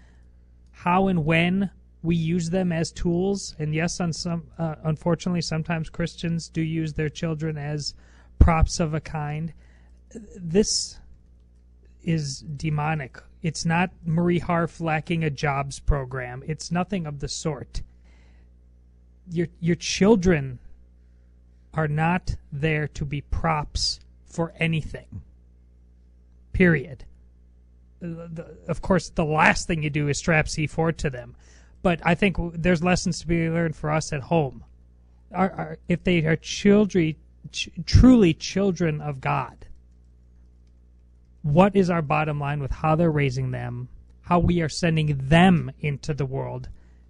how 0.72 1.08
and 1.08 1.24
when 1.24 1.72
we 2.02 2.18
use 2.18 2.50
them 2.50 2.74
as 2.74 2.92
tools. 2.92 3.56
And 3.58 3.74
yes, 3.74 4.02
on 4.02 4.12
some 4.12 4.48
uh, 4.60 4.76
unfortunately 4.84 5.42
sometimes 5.42 5.90
Christians 5.90 6.50
do 6.50 6.62
use 6.62 6.92
their 6.92 7.10
children 7.10 7.58
as 7.58 7.96
props 8.38 8.82
of 8.82 8.94
a 8.94 9.00
kind. 9.00 9.54
This 10.36 11.00
is 12.04 12.40
demonic. 12.42 13.24
It's 13.44 13.66
not 13.66 13.92
Marie 14.06 14.40
Harf 14.40 14.80
lacking 14.80 15.24
a 15.24 15.30
jobs 15.30 15.80
program. 15.80 16.44
It's 16.48 16.72
nothing 16.72 17.06
of 17.06 17.20
the 17.20 17.28
sort. 17.28 17.82
Your 19.30 19.48
your 19.60 19.76
children 19.76 20.60
are 21.74 21.88
not 21.88 22.38
there 22.52 22.88
to 22.88 23.06
be 23.06 23.22
props 23.22 24.00
for 24.26 24.54
anything. 24.58 25.22
Period. 26.54 27.04
Of 28.68 28.82
course, 28.82 29.10
the 29.10 29.26
last 29.26 29.68
thing 29.68 29.84
you 29.84 29.90
do 29.90 30.08
is 30.08 30.18
strap 30.18 30.46
C4 30.46 30.96
to 30.98 31.10
them. 31.10 31.36
But 31.82 32.00
I 32.04 32.16
think 32.16 32.38
there's 32.54 32.84
lessons 32.84 33.20
to 33.20 33.28
be 33.28 33.50
learned 33.50 33.76
for 33.76 33.92
us 33.92 34.14
at 34.14 34.22
home. 34.22 34.64
Are, 35.34 35.52
are, 35.52 35.78
if 35.88 36.04
they 36.04 36.24
are 36.26 36.36
children, 36.36 37.16
ch- 37.52 37.70
truly 37.86 38.34
children 38.34 39.02
of 39.02 39.20
God, 39.20 39.66
what 41.44 41.76
is 41.76 41.90
our 41.90 42.02
bottom 42.02 42.40
line 42.40 42.62
with 42.62 42.72
how 42.72 42.96
they're 42.96 43.12
raising 43.12 43.52
them, 43.52 43.90
how 44.22 44.40
we 44.40 44.62
are 44.62 44.70
sending 44.70 45.28
them 45.28 45.72
into 45.82 46.14
the 46.14 46.26
world 46.26 46.70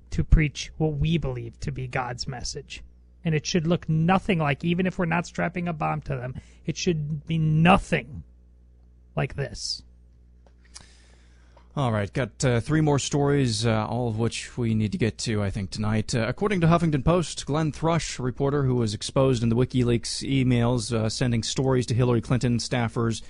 to 0.10 0.24
preach 0.24 0.72
what 0.78 0.98
we 0.98 1.18
believe 1.18 1.60
to 1.60 1.72
be 1.72 1.88
God's 1.88 2.28
message. 2.28 2.84
And 3.24 3.34
it 3.34 3.46
should 3.46 3.66
look 3.66 3.88
nothing 3.88 4.40
like, 4.40 4.64
even 4.66 4.86
if 4.86 5.00
we're 5.00 5.06
not 5.06 5.26
strapping 5.26 5.68
a 5.68 5.74
bomb 5.74 6.02
to 6.02 6.16
them, 6.16 6.36
it 6.66 6.76
should 6.76 7.26
be 7.26 7.38
nothing 7.38 8.24
like 9.16 9.36
this. 9.36 9.84
All 11.76 11.92
right, 11.92 12.12
got 12.12 12.44
uh, 12.46 12.60
three 12.60 12.82
more 12.82 13.00
stories, 13.00 13.66
uh, 13.66 13.88
all 13.88 14.08
of 14.08 14.20
which 14.20 14.56
we 14.58 14.76
need 14.76 14.92
to 14.92 14.98
get 15.00 15.18
to, 15.20 15.42
I 15.42 15.50
think, 15.50 15.72
tonight. 15.72 16.14
Uh, 16.14 16.26
according 16.28 16.62
to 16.62 16.68
Huffington 16.68 17.04
Post, 17.04 17.48
Glenn 17.48 17.72
Thrush, 17.72 18.20
reporter 18.20 18.64
who 18.64 18.76
was 18.76 18.94
exposed 18.94 19.42
in 19.42 19.50
the 19.50 19.56
WikiLeaks 19.56 20.22
emails 20.24 20.94
uh, 20.94 21.10
sending 21.10 21.42
stories 21.42 21.88
to 21.88 21.96
Hillary 21.96 22.22
Clinton 22.22 22.60
staffers 22.60 23.24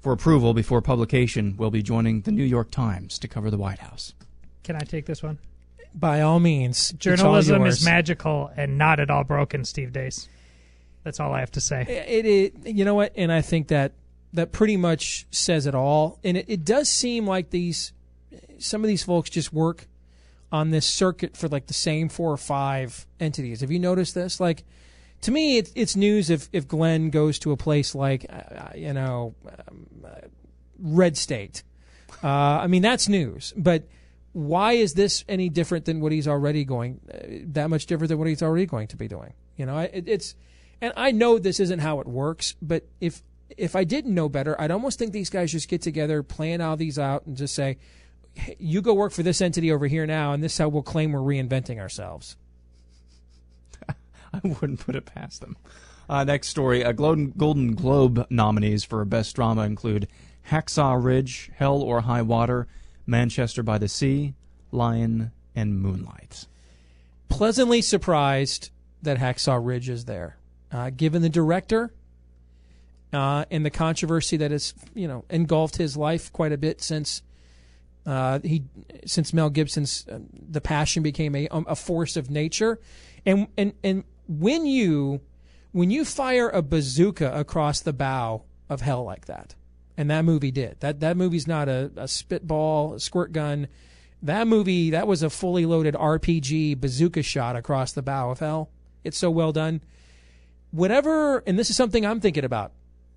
for 0.00 0.12
approval 0.12 0.54
before 0.54 0.80
publication, 0.80 1.56
will 1.56 1.70
be 1.70 1.82
joining 1.82 2.22
the 2.22 2.32
New 2.32 2.44
York 2.44 2.70
Times 2.70 3.18
to 3.18 3.28
cover 3.28 3.50
the 3.50 3.58
White 3.58 3.80
House. 3.80 4.14
Can 4.62 4.76
I 4.76 4.80
take 4.80 5.06
this 5.06 5.22
one? 5.22 5.38
By 5.94 6.20
all 6.20 6.38
means, 6.38 6.90
it's 6.90 6.92
all 6.92 7.16
Journalism 7.16 7.62
yours. 7.62 7.78
is 7.78 7.84
magical 7.84 8.50
and 8.56 8.78
not 8.78 9.00
at 9.00 9.10
all 9.10 9.24
broken, 9.24 9.64
Steve 9.64 9.92
Deace. 9.92 10.28
That's 11.02 11.20
all 11.20 11.32
I 11.32 11.40
have 11.40 11.52
to 11.52 11.60
say. 11.60 11.82
It, 11.82 12.26
it, 12.26 12.74
you 12.74 12.84
know 12.84 12.94
what, 12.94 13.12
and 13.16 13.32
I 13.32 13.40
think 13.40 13.68
that 13.68 13.92
that 14.34 14.52
pretty 14.52 14.76
much 14.76 15.26
says 15.30 15.66
it 15.66 15.74
all. 15.74 16.18
And 16.22 16.36
it, 16.36 16.44
it 16.48 16.64
does 16.64 16.88
seem 16.88 17.26
like 17.26 17.50
these 17.50 17.92
some 18.58 18.82
of 18.82 18.88
these 18.88 19.02
folks 19.02 19.30
just 19.30 19.52
work 19.52 19.86
on 20.50 20.70
this 20.70 20.86
circuit 20.86 21.36
for 21.36 21.48
like 21.48 21.66
the 21.66 21.74
same 21.74 22.08
four 22.08 22.32
or 22.32 22.36
five 22.36 23.06
entities. 23.20 23.60
Have 23.60 23.70
you 23.70 23.78
noticed 23.78 24.14
this? 24.14 24.40
Like, 24.40 24.64
to 25.22 25.30
me, 25.30 25.58
it, 25.58 25.72
it's 25.74 25.96
news 25.96 26.30
if 26.30 26.48
if 26.52 26.68
Glenn 26.68 27.10
goes 27.10 27.38
to 27.40 27.52
a 27.52 27.56
place 27.56 27.94
like 27.94 28.26
uh, 28.28 28.70
you 28.74 28.92
know 28.92 29.34
um, 29.68 29.86
uh, 30.04 30.28
Red 30.78 31.16
State. 31.16 31.62
Uh, 32.22 32.26
I 32.26 32.66
mean, 32.66 32.82
that's 32.82 33.08
news, 33.08 33.52
but. 33.56 33.88
Why 34.32 34.72
is 34.72 34.92
this 34.94 35.24
any 35.26 35.48
different 35.48 35.86
than 35.86 36.00
what 36.00 36.12
he's 36.12 36.28
already 36.28 36.64
going? 36.64 37.00
Uh, 37.12 37.48
that 37.54 37.70
much 37.70 37.86
different 37.86 38.10
than 38.10 38.18
what 38.18 38.28
he's 38.28 38.42
already 38.42 38.66
going 38.66 38.86
to 38.88 38.96
be 38.96 39.08
doing? 39.08 39.32
You 39.56 39.66
know, 39.66 39.78
it, 39.78 40.04
it's 40.06 40.36
and 40.80 40.92
I 40.96 41.10
know 41.10 41.38
this 41.38 41.60
isn't 41.60 41.80
how 41.80 42.00
it 42.00 42.06
works, 42.06 42.54
but 42.62 42.84
if 43.00 43.22
if 43.56 43.74
I 43.74 43.84
didn't 43.84 44.14
know 44.14 44.28
better, 44.28 44.60
I'd 44.60 44.70
almost 44.70 44.98
think 44.98 45.12
these 45.12 45.30
guys 45.30 45.52
just 45.52 45.68
get 45.68 45.82
together, 45.82 46.22
plan 46.22 46.60
all 46.60 46.76
these 46.76 46.98
out, 46.98 47.26
and 47.26 47.36
just 47.36 47.54
say, 47.54 47.78
"You 48.58 48.82
go 48.82 48.94
work 48.94 49.12
for 49.12 49.22
this 49.22 49.40
entity 49.40 49.72
over 49.72 49.86
here 49.86 50.06
now, 50.06 50.32
and 50.32 50.42
this 50.42 50.52
is 50.52 50.58
how 50.58 50.68
we'll 50.68 50.82
claim 50.82 51.12
we're 51.12 51.20
reinventing 51.20 51.78
ourselves." 51.78 52.36
I 54.32 54.40
wouldn't 54.42 54.80
put 54.80 54.96
it 54.96 55.06
past 55.06 55.40
them. 55.40 55.56
Uh, 56.08 56.24
next 56.24 56.48
story: 56.48 56.84
uh, 56.84 56.92
Golden, 56.92 57.32
Golden 57.32 57.74
Globe 57.74 58.26
nominees 58.30 58.84
for 58.84 59.04
Best 59.04 59.36
Drama 59.36 59.62
include 59.62 60.08
Hacksaw 60.50 61.02
Ridge, 61.02 61.50
Hell 61.54 61.82
or 61.82 62.02
High 62.02 62.22
Water, 62.22 62.66
Manchester 63.06 63.62
by 63.62 63.78
the 63.78 63.88
Sea, 63.88 64.34
Lion, 64.72 65.32
and 65.54 65.80
Moonlight. 65.80 66.46
Pleasantly 67.28 67.82
surprised 67.82 68.70
that 69.02 69.18
Hacksaw 69.18 69.64
Ridge 69.64 69.88
is 69.88 70.06
there, 70.06 70.38
uh, 70.72 70.90
given 70.90 71.22
the 71.22 71.28
director 71.28 71.92
uh, 73.12 73.44
and 73.50 73.64
the 73.64 73.70
controversy 73.70 74.36
that 74.36 74.50
has 74.50 74.74
you 74.94 75.08
know 75.08 75.24
engulfed 75.30 75.76
his 75.76 75.96
life 75.96 76.32
quite 76.32 76.52
a 76.52 76.58
bit 76.58 76.80
since 76.80 77.22
uh, 78.06 78.38
he 78.42 78.64
since 79.04 79.32
Mel 79.32 79.50
Gibson's 79.50 80.06
uh, 80.10 80.18
The 80.32 80.60
Passion 80.60 81.02
became 81.02 81.34
a 81.34 81.48
um, 81.48 81.66
a 81.68 81.76
force 81.76 82.16
of 82.16 82.30
nature, 82.30 82.80
and 83.26 83.48
and 83.56 83.72
and 83.82 84.04
when 84.28 84.66
you 84.66 85.20
when 85.72 85.90
you 85.90 86.04
fire 86.04 86.48
a 86.48 86.62
bazooka 86.62 87.32
across 87.38 87.80
the 87.80 87.92
bow 87.92 88.42
of 88.68 88.80
hell 88.80 89.04
like 89.04 89.26
that, 89.26 89.54
and 89.96 90.10
that 90.10 90.24
movie 90.24 90.50
did 90.50 90.78
that 90.80 91.00
that 91.00 91.16
movie's 91.16 91.46
not 91.46 91.68
a, 91.68 91.90
a 91.96 92.06
spitball 92.06 92.94
a 92.94 93.00
squirt 93.00 93.32
gun. 93.32 93.68
That 94.22 94.46
movie 94.46 94.90
that 94.90 95.06
was 95.06 95.22
a 95.22 95.30
fully 95.30 95.64
loaded 95.64 95.94
RPG 95.94 96.80
bazooka 96.80 97.22
shot 97.22 97.56
across 97.56 97.92
the 97.92 98.02
bow 98.02 98.30
of 98.30 98.40
hell. 98.40 98.70
It's 99.04 99.18
so 99.18 99.30
well 99.30 99.52
done. 99.52 99.80
Whatever, 100.70 101.38
and 101.46 101.58
this 101.58 101.70
is 101.70 101.76
something 101.76 102.04
I'm 102.04 102.20
thinking 102.20 102.44
about 102.44 102.72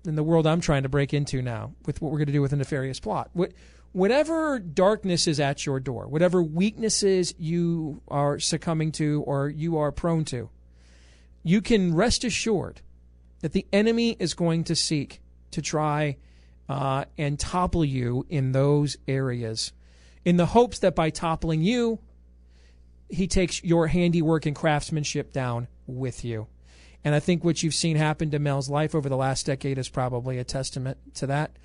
in 0.06 0.14
the 0.14 0.22
world 0.22 0.46
I'm 0.46 0.60
trying 0.60 0.84
to 0.84 0.88
break 0.88 1.12
into 1.12 1.42
now 1.42 1.72
with 1.86 2.00
what 2.00 2.10
we're 2.10 2.18
going 2.18 2.28
to 2.28 2.32
do 2.32 2.40
with 2.40 2.52
a 2.52 2.56
nefarious 2.56 2.98
plot. 2.98 3.30
What, 3.34 3.52
whatever 3.92 4.58
darkness 4.58 5.26
is 5.26 5.38
at 5.38 5.66
your 5.66 5.80
door, 5.80 6.06
whatever 6.06 6.42
weaknesses 6.42 7.34
you 7.38 8.00
are 8.08 8.38
succumbing 8.38 8.92
to 8.92 9.22
or 9.26 9.48
you 9.48 9.76
are 9.78 9.92
prone 9.92 10.24
to, 10.26 10.48
you 11.42 11.60
can 11.60 11.94
rest 11.94 12.24
assured 12.24 12.80
that 13.40 13.52
the 13.52 13.66
enemy 13.72 14.16
is 14.18 14.34
going 14.34 14.64
to 14.64 14.76
seek 14.76 15.20
to 15.50 15.60
try 15.60 16.16
uh, 16.68 17.04
and 17.18 17.38
topple 17.38 17.84
you 17.84 18.24
in 18.28 18.52
those 18.52 18.96
areas 19.08 19.72
in 20.24 20.36
the 20.36 20.46
hopes 20.46 20.78
that 20.80 20.94
by 20.94 21.10
toppling 21.10 21.62
you, 21.62 21.98
he 23.08 23.26
takes 23.26 23.62
your 23.62 23.88
handiwork 23.88 24.46
and 24.46 24.56
craftsmanship 24.56 25.32
down 25.32 25.68
with 25.86 26.24
you. 26.24 26.46
And 27.04 27.14
I 27.14 27.20
think 27.20 27.42
what 27.42 27.62
you've 27.62 27.74
seen 27.74 27.96
happen 27.96 28.30
to 28.30 28.38
Mel's 28.38 28.70
life 28.70 28.94
over 28.94 29.08
the 29.08 29.16
last 29.16 29.46
decade 29.46 29.78
is 29.78 29.88
probably 29.88 30.38
a 30.38 30.44
testament 30.44 30.98
to 31.14 31.26
that. 31.26 31.56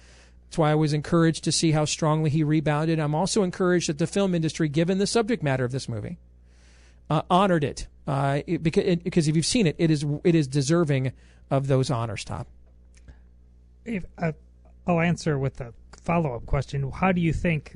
That's 0.44 0.58
why 0.58 0.72
I 0.72 0.76
was 0.76 0.94
encouraged 0.94 1.44
to 1.44 1.52
see 1.52 1.72
how 1.72 1.86
strongly 1.86 2.30
he 2.30 2.44
rebounded. 2.44 3.00
I'm 3.00 3.14
also 3.14 3.44
encouraged 3.44 3.90
that 3.90 4.00
the 4.00 4.08
film 4.08 4.34
industry, 4.34 4.68
given 4.68 4.98
the 4.98 5.06
subject 5.06 5.44
matter 5.44 5.64
of 5.64 5.72
this 5.72 5.88
movie, 5.88 6.18
uh, 7.10 7.22
honored 7.30 7.64
it. 7.64 7.88
Uh, 8.08 8.42
it, 8.48 8.64
because, 8.64 8.86
it, 8.86 9.04
because 9.04 9.28
if 9.28 9.36
you've 9.36 9.46
seen 9.46 9.68
it, 9.68 9.76
it 9.78 9.92
is 9.92 10.06
it 10.24 10.34
is 10.34 10.48
deserving 10.48 11.12
of 11.52 11.68
those 11.68 11.92
honors. 11.92 12.24
Top. 12.24 12.48
If, 13.84 14.06
uh, 14.18 14.32
I'll 14.86 15.02
answer 15.02 15.38
with 15.38 15.60
a 15.60 15.74
follow 16.04 16.34
up 16.36 16.46
question. 16.46 16.90
How 16.90 17.12
do 17.12 17.20
you 17.20 17.34
think 17.34 17.76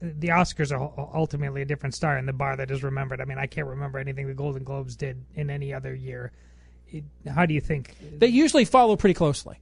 the 0.00 0.28
Oscars 0.28 0.70
are 0.72 0.92
ultimately 1.14 1.62
a 1.62 1.64
different 1.64 1.94
star 1.94 2.16
in 2.18 2.26
the 2.26 2.32
bar 2.32 2.56
that 2.56 2.70
is 2.70 2.84
remembered? 2.84 3.20
I 3.20 3.24
mean, 3.24 3.38
I 3.38 3.46
can't 3.46 3.66
remember 3.66 3.98
anything 3.98 4.28
the 4.28 4.34
Golden 4.34 4.62
Globes 4.62 4.94
did 4.94 5.24
in 5.34 5.50
any 5.50 5.74
other 5.74 5.94
year. 5.94 6.30
It, 6.88 7.04
how 7.28 7.44
do 7.44 7.54
you 7.54 7.60
think? 7.60 7.96
They 8.18 8.28
usually 8.28 8.64
follow 8.64 8.94
pretty 8.94 9.14
closely. 9.14 9.58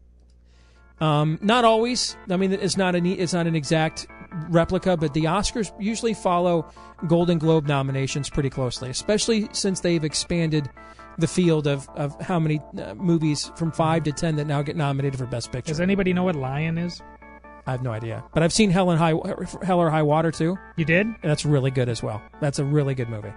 Um, 1.01 1.39
not 1.41 1.65
always. 1.65 2.17
I 2.29 2.37
mean, 2.37 2.53
it's 2.53 2.77
not 2.77 2.95
an 2.95 3.07
it's 3.07 3.33
not 3.33 3.47
an 3.47 3.57
exact 3.57 4.07
replica, 4.49 4.97
but 4.97 5.15
the 5.15 5.25
Oscars 5.25 5.73
usually 5.79 6.15
follow 6.15 6.71
Golden 7.07 7.39
Globe 7.39 7.67
nominations 7.67 8.31
pretty 8.31 8.51
closely, 8.51 8.91
especially 8.91 9.49
since 9.53 9.81
they've 9.81 10.05
expanded 10.05 10.71
the 11.19 11.27
field 11.27 11.67
of, 11.67 11.89
of 11.91 12.19
how 12.21 12.39
many 12.39 12.61
uh, 12.79 12.95
movies 12.95 13.53
from 13.57 13.71
five 13.71 14.03
to 14.05 14.13
ten 14.13 14.37
that 14.37 14.47
now 14.47 14.63
get 14.63 14.77
nominated 14.77 15.19
for 15.19 15.27
Best 15.27 15.53
Picture. 15.53 15.73
Does 15.73 15.81
anybody 15.81 16.13
know 16.13 16.25
what 16.25 16.37
Lion 16.37 16.79
is? 16.79 17.01
I 17.67 17.71
have 17.71 17.83
no 17.83 17.93
idea, 17.93 18.25
but 18.35 18.43
I've 18.43 18.53
seen 18.53 18.71
Hell 18.71 18.91
and 18.91 18.99
High 18.99 19.15
Hell 19.63 19.79
or 19.79 19.91
High 19.91 20.03
Water 20.03 20.33
too. 20.33 20.59
You 20.77 20.85
did? 20.85 21.07
That's 21.23 21.45
really 21.45 21.71
good 21.71 21.89
as 21.89 22.03
well. 22.03 22.21
That's 22.41 22.59
a 22.59 22.65
really 22.65 22.95
good 22.95 23.09
movie. 23.09 23.33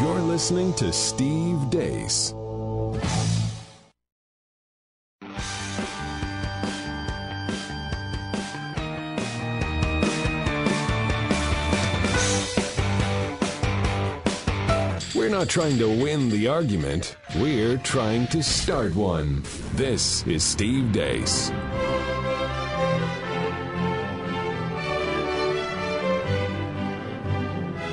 You're 0.00 0.20
listening 0.20 0.72
to 0.74 0.92
Steve 0.92 1.58
Deace. 1.68 2.32
Not 15.46 15.52
trying 15.52 15.78
to 15.78 15.86
win 16.02 16.28
the 16.28 16.48
argument, 16.48 17.16
we're 17.36 17.78
trying 17.78 18.26
to 18.28 18.42
start 18.42 18.96
one. 18.96 19.44
This 19.74 20.26
is 20.26 20.42
Steve 20.42 20.90
Deace. 20.90 21.52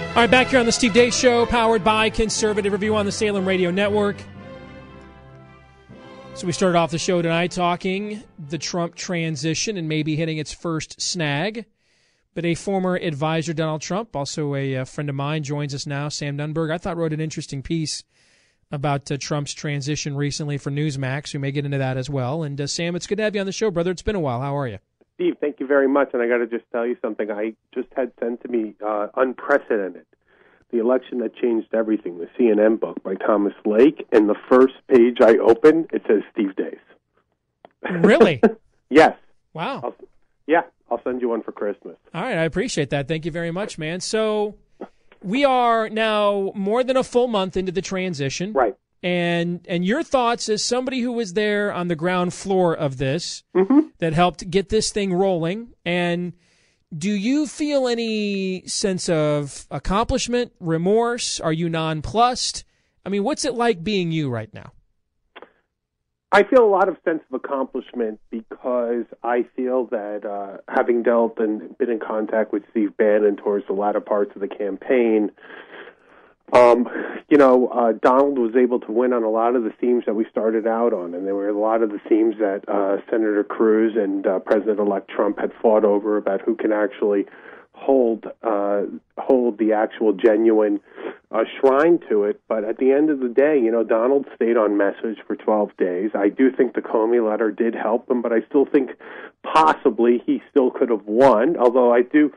All 0.09 0.15
right, 0.15 0.31
back 0.31 0.47
here 0.47 0.59
on 0.59 0.65
the 0.65 0.71
Steve 0.71 0.93
Deace 0.93 1.13
Show, 1.13 1.45
powered 1.45 1.83
by 1.83 2.09
Conservative 2.09 2.73
Review 2.73 2.95
on 2.95 3.05
the 3.05 3.11
Salem 3.11 3.47
Radio 3.47 3.69
Network. 3.69 4.15
So 6.33 6.47
we 6.47 6.53
started 6.53 6.75
off 6.75 6.89
the 6.89 6.97
show 6.97 7.21
tonight 7.21 7.51
talking 7.51 8.23
the 8.49 8.57
Trump 8.57 8.95
transition 8.95 9.77
and 9.77 9.87
maybe 9.87 10.15
hitting 10.15 10.39
its 10.39 10.51
first 10.51 10.99
snag. 10.99 11.67
But 12.33 12.45
a 12.45 12.55
former 12.55 12.95
advisor, 12.95 13.53
Donald 13.53 13.81
Trump, 13.81 14.15
also 14.15 14.55
a, 14.55 14.77
uh 14.77 14.85
friend 14.85 15.09
of 15.09 15.15
mine, 15.15 15.43
joins 15.43 15.73
us 15.73 15.85
now. 15.85 16.09
Sam 16.09 16.37
Nunberg, 16.37 16.71
I 16.71 16.77
thought 16.77 16.97
wrote 16.97 17.13
an 17.13 17.21
interesting 17.21 17.61
piece 17.61 18.03
about 18.73 19.09
uh, 19.11 19.17
Trump's 19.17 19.53
transition 19.53 20.15
recently 20.15 20.57
for 20.57 20.71
Newsmax. 20.71 21.33
We 21.33 21.39
may 21.39 21.51
get 21.51 21.63
into 21.63 21.77
that 21.77 21.95
as 21.95 22.09
well. 22.09 22.41
And 22.41 22.59
uh, 22.59 22.65
Sam, 22.65 22.95
it's 22.95 23.05
good 23.05 23.17
to 23.17 23.23
have 23.23 23.35
you 23.35 23.41
on 23.41 23.45
the 23.45 23.51
show, 23.51 23.69
brother. 23.69 23.91
It's 23.91 24.01
been 24.01 24.15
a 24.15 24.19
while. 24.19 24.41
How 24.41 24.57
are 24.57 24.67
you? 24.67 24.79
Steve, 25.15 25.35
thank 25.39 25.59
you 25.59 25.67
very 25.67 25.87
much. 25.87 26.09
And 26.13 26.23
I 26.23 26.27
got 26.27 26.37
to 26.37 26.47
just 26.47 26.65
tell 26.71 26.85
you 26.85 26.97
something. 26.99 27.29
I 27.29 27.53
just 27.73 27.87
had 27.95 28.11
sent 28.19 28.41
to 28.41 28.47
me 28.47 28.73
uh, 28.85 29.07
unprecedented. 29.15 30.07
The 30.71 30.79
election 30.79 31.19
that 31.19 31.35
changed 31.35 31.67
everything, 31.71 32.17
the 32.17 32.27
CNN 32.37 32.79
book 32.79 33.03
by 33.03 33.13
Thomas 33.13 33.53
Lake. 33.63 34.07
And 34.11 34.27
the 34.27 34.35
first 34.49 34.73
page 34.87 35.17
I 35.21 35.37
open, 35.37 35.87
it 35.93 36.01
says 36.07 36.23
Steve 36.31 36.55
Deace. 36.55 36.79
Really? 38.03 38.41
yes. 38.89 39.15
Wow. 39.53 39.81
I'll, 39.83 39.95
yeah, 40.47 40.61
I'll 40.93 41.03
send 41.03 41.21
you 41.21 41.29
one 41.29 41.41
for 41.41 41.51
Christmas. 41.51 41.95
All 42.13 42.21
right, 42.21 42.37
I 42.37 42.43
appreciate 42.43 42.89
that. 42.91 43.07
Thank 43.07 43.25
you 43.25 43.31
very 43.31 43.51
much, 43.51 43.77
man. 43.77 43.99
So 43.99 44.55
we 45.23 45.43
are 45.45 45.89
now 45.89 46.51
more 46.55 46.83
than 46.83 46.97
a 46.97 47.03
full 47.03 47.27
month 47.27 47.57
into 47.57 47.71
the 47.71 47.81
transition. 47.81 48.53
Right. 48.53 48.75
And 49.01 49.65
and 49.67 49.83
your 49.83 50.03
thoughts 50.03 50.47
as 50.49 50.63
somebody 50.63 51.01
who 51.01 51.11
was 51.11 51.33
there 51.33 51.73
on 51.73 51.87
the 51.89 51.95
ground 51.95 52.33
floor 52.33 52.73
of 52.75 52.97
this 52.97 53.43
Mm-hmm. 53.55 53.79
that 53.97 54.13
helped 54.13 54.49
get 54.49 54.69
this 54.69 54.91
thing 54.91 55.13
rolling 55.13 55.73
and 55.83 56.33
do 56.95 57.09
you 57.11 57.47
feel 57.47 57.87
any 57.87 58.67
sense 58.67 59.09
of 59.09 59.65
accomplishment, 59.71 60.51
remorse? 60.59 61.39
Are 61.39 61.51
you 61.51 61.67
nonplussed? 61.67 62.63
I 63.03 63.09
mean, 63.09 63.23
what's 63.23 63.45
it 63.45 63.55
like 63.55 63.83
being 63.83 64.11
you 64.11 64.29
right 64.29 64.53
now? 64.53 64.73
I 66.33 66.41
feel 66.41 66.65
a 66.65 66.67
lot 66.67 66.89
of 66.89 66.97
sense 67.05 67.21
of 67.31 67.35
accomplishment 67.35 68.19
because 68.31 69.05
I 69.23 69.45
feel 69.55 69.85
that 69.91 70.25
uh, 70.25 70.61
having 70.67 71.03
dealt 71.03 71.37
and 71.37 71.77
been 71.77 71.91
in 71.91 71.99
contact 71.99 72.51
with 72.51 72.63
Steve 72.71 72.97
Bannon 72.97 73.35
towards 73.35 73.67
the 73.67 73.73
latter 73.73 74.01
parts 74.01 74.31
of 74.33 74.41
the 74.41 74.47
campaign, 74.47 75.29
um, 76.51 76.89
you 77.29 77.37
know, 77.37 77.67
uh, 77.67 77.91
Donald 78.01 78.39
was 78.39 78.55
able 78.55 78.79
to 78.79 78.91
win 78.91 79.13
on 79.13 79.21
a 79.21 79.29
lot 79.29 79.55
of 79.55 79.63
the 79.63 79.69
themes 79.79 80.05
that 80.07 80.15
we 80.15 80.25
started 80.31 80.65
out 80.65 80.91
on, 80.91 81.13
and 81.13 81.27
there 81.27 81.35
were 81.35 81.49
a 81.49 81.59
lot 81.59 81.83
of 81.83 81.91
the 81.91 81.99
themes 82.09 82.33
that 82.39 82.67
uh, 82.67 82.97
Senator 83.11 83.43
Cruz 83.43 83.93
and 83.95 84.25
uh, 84.25 84.39
President-elect 84.39 85.11
Trump 85.11 85.37
had 85.37 85.51
fought 85.61 85.85
over 85.85 86.17
about 86.17 86.41
who 86.41 86.55
can 86.55 86.71
actually 86.71 87.27
hold 87.73 88.25
uh, 88.43 88.83
hold 89.17 89.57
the 89.57 89.73
actual 89.73 90.13
genuine 90.13 90.79
uh, 91.31 91.43
shrine 91.59 91.99
to 92.09 92.23
it. 92.23 92.39
But 92.47 92.63
at 92.63 92.77
the 92.77 92.91
end 92.91 93.09
of 93.09 93.19
the 93.19 93.29
day, 93.29 93.59
you 93.59 93.71
know, 93.71 93.83
Donald 93.83 94.25
stayed 94.35 94.57
on 94.57 94.77
message 94.77 95.17
for 95.27 95.35
12 95.35 95.75
days. 95.77 96.11
I 96.13 96.29
do 96.29 96.51
think 96.51 96.75
the 96.75 96.81
Comey 96.81 97.27
letter 97.27 97.51
did 97.51 97.75
help 97.75 98.09
him, 98.09 98.21
but 98.21 98.31
I 98.31 98.41
still 98.47 98.65
think 98.65 98.91
possibly 99.43 100.21
he 100.25 100.41
still 100.49 100.71
could 100.71 100.89
have 100.89 101.05
won. 101.05 101.57
Although 101.57 101.93
I 101.93 102.01
do, 102.01 102.31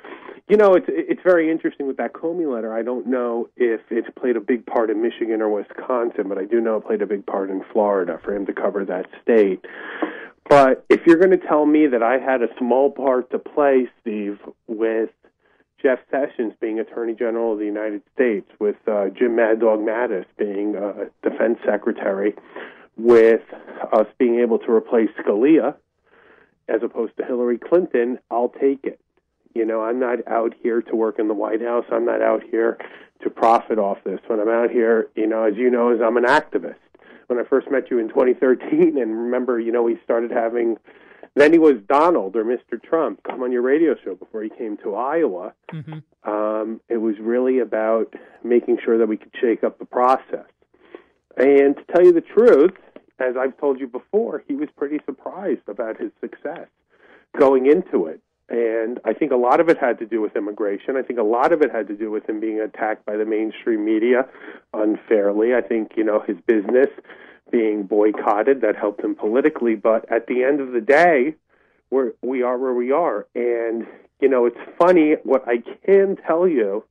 you 0.48 0.56
know, 0.56 0.74
it's 0.74 0.86
it's 0.88 1.22
very 1.22 1.50
interesting 1.50 1.86
with 1.86 1.98
that 1.98 2.14
Comey 2.14 2.52
letter. 2.52 2.74
I 2.74 2.82
don't 2.82 3.06
know 3.06 3.48
if 3.56 3.80
it 3.90 4.14
played 4.16 4.36
a 4.36 4.40
big 4.40 4.64
part 4.66 4.90
in 4.90 5.02
Michigan 5.02 5.42
or 5.42 5.50
Wisconsin, 5.50 6.28
but 6.28 6.38
I 6.38 6.44
do 6.44 6.60
know 6.60 6.76
it 6.76 6.86
played 6.86 7.02
a 7.02 7.06
big 7.06 7.26
part 7.26 7.50
in 7.50 7.62
Florida 7.72 8.18
for 8.24 8.34
him 8.34 8.46
to 8.46 8.52
cover 8.52 8.84
that 8.84 9.06
state. 9.22 9.64
But 10.48 10.86
if 10.88 11.00
you're 11.06 11.18
going 11.18 11.32
to 11.32 11.44
tell 11.46 11.66
me 11.66 11.88
that 11.88 12.04
I 12.04 12.18
had 12.18 12.40
a 12.40 12.46
small 12.58 12.90
part 12.90 13.30
to 13.32 13.38
play, 13.38 13.88
Steve, 14.00 14.38
with 14.68 15.10
Jeff 15.82 15.98
Sessions 16.10 16.54
being 16.60 16.78
Attorney 16.78 17.14
General 17.14 17.52
of 17.52 17.58
the 17.58 17.64
United 17.64 18.02
States, 18.14 18.50
with 18.58 18.76
uh, 18.86 19.08
Jim 19.10 19.36
Mad 19.36 19.60
Dog 19.60 19.80
Mattis 19.80 20.26
being 20.38 20.76
uh, 20.76 21.06
Defense 21.22 21.58
Secretary, 21.64 22.34
with 22.96 23.42
us 23.92 24.06
being 24.18 24.40
able 24.40 24.58
to 24.58 24.72
replace 24.72 25.10
Scalia 25.20 25.74
as 26.68 26.82
opposed 26.82 27.16
to 27.16 27.24
Hillary 27.24 27.58
Clinton, 27.58 28.18
I'll 28.30 28.48
take 28.48 28.84
it. 28.84 29.00
You 29.54 29.64
know, 29.64 29.82
I'm 29.82 30.00
not 30.00 30.26
out 30.26 30.54
here 30.62 30.82
to 30.82 30.96
work 30.96 31.18
in 31.18 31.28
the 31.28 31.34
White 31.34 31.62
House. 31.62 31.84
I'm 31.90 32.04
not 32.04 32.20
out 32.20 32.42
here 32.42 32.78
to 33.22 33.30
profit 33.30 33.78
off 33.78 33.98
this. 34.04 34.20
When 34.26 34.40
I'm 34.40 34.48
out 34.48 34.70
here, 34.70 35.08
you 35.14 35.26
know, 35.26 35.44
as 35.44 35.56
you 35.56 35.70
know, 35.70 35.92
is 35.92 36.00
I'm 36.00 36.16
an 36.16 36.24
activist. 36.24 36.76
When 37.28 37.38
I 37.38 37.44
first 37.44 37.70
met 37.70 37.90
you 37.90 37.98
in 37.98 38.08
2013, 38.08 38.98
and 38.98 39.10
remember, 39.10 39.58
you 39.58 39.72
know, 39.72 39.82
we 39.82 39.98
started 40.04 40.30
having 40.30 40.76
then 41.36 41.52
he 41.52 41.58
was 41.58 41.74
Donald 41.86 42.34
or 42.34 42.44
Mr. 42.44 42.82
Trump 42.82 43.22
come 43.22 43.42
on 43.42 43.52
your 43.52 43.62
radio 43.62 43.94
show 44.02 44.14
before 44.14 44.42
he 44.42 44.48
came 44.48 44.78
to 44.78 44.94
Iowa. 44.94 45.52
Um, 46.24 46.80
it 46.88 46.96
was 46.96 47.14
really 47.20 47.58
about 47.60 48.14
making 48.42 48.78
sure 48.82 48.98
that 48.98 49.06
we 49.06 49.18
could 49.18 49.32
shake 49.40 49.62
up 49.62 49.78
the 49.78 49.84
process. 49.84 50.46
And 51.36 51.76
to 51.76 51.84
tell 51.92 52.04
you 52.04 52.12
the 52.12 52.22
truth, 52.22 52.72
as 53.18 53.36
I've 53.38 53.56
told 53.58 53.78
you 53.78 53.86
before, 53.86 54.42
he 54.48 54.54
was 54.54 54.68
pretty 54.76 54.98
surprised 55.04 55.68
about 55.68 56.00
his 56.00 56.10
success 56.20 56.68
going 57.38 57.66
into 57.66 58.06
it. 58.06 58.20
And 58.48 59.00
I 59.04 59.12
think 59.12 59.32
a 59.32 59.36
lot 59.36 59.60
of 59.60 59.68
it 59.68 59.76
had 59.76 59.98
to 59.98 60.06
do 60.06 60.20
with 60.20 60.36
immigration. 60.36 60.96
I 60.96 61.02
think 61.02 61.18
a 61.18 61.24
lot 61.24 61.52
of 61.52 61.62
it 61.62 61.70
had 61.70 61.88
to 61.88 61.94
do 61.94 62.10
with 62.10 62.28
him 62.28 62.40
being 62.40 62.60
attacked 62.60 63.04
by 63.04 63.16
the 63.16 63.24
mainstream 63.24 63.84
media 63.84 64.26
unfairly. 64.72 65.54
I 65.54 65.60
think, 65.60 65.92
you 65.96 66.04
know, 66.04 66.22
his 66.26 66.36
business 66.46 66.88
being 67.50 67.84
boycotted 67.84 68.60
that 68.60 68.76
helped 68.76 69.02
him 69.02 69.14
politically. 69.14 69.74
But 69.74 70.10
at 70.10 70.26
the 70.26 70.42
end 70.42 70.60
of 70.60 70.72
the 70.72 70.80
day, 70.80 71.34
we're, 71.90 72.12
we 72.22 72.42
are 72.42 72.58
where 72.58 72.74
we 72.74 72.92
are. 72.92 73.26
And, 73.34 73.86
you 74.20 74.28
know, 74.28 74.46
it's 74.46 74.58
funny. 74.78 75.14
What 75.22 75.46
I 75.46 75.62
can 75.84 76.16
tell 76.16 76.48
you 76.48 76.84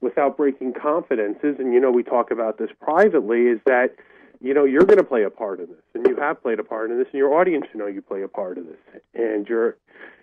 without 0.00 0.36
breaking 0.36 0.72
confidences, 0.72 1.56
and, 1.58 1.74
you 1.74 1.80
know, 1.80 1.90
we 1.90 2.02
talk 2.02 2.30
about 2.30 2.56
this 2.56 2.70
privately, 2.80 3.42
is 3.42 3.60
that, 3.66 3.94
you 4.40 4.54
know, 4.54 4.64
you're 4.64 4.84
going 4.84 4.98
to 4.98 5.04
play 5.04 5.24
a 5.24 5.30
part 5.30 5.60
in 5.60 5.66
this. 5.66 5.84
And 5.94 6.06
you 6.06 6.16
have 6.16 6.42
played 6.42 6.58
a 6.58 6.64
part 6.64 6.90
in 6.90 6.98
this, 6.98 7.08
and 7.12 7.18
your 7.18 7.38
audience 7.38 7.66
should 7.70 7.78
know 7.78 7.86
you 7.86 8.00
play 8.00 8.22
a 8.22 8.28
part 8.28 8.56
of 8.56 8.64
this. 8.66 9.02
And 9.14 9.46
your, 9.46 9.76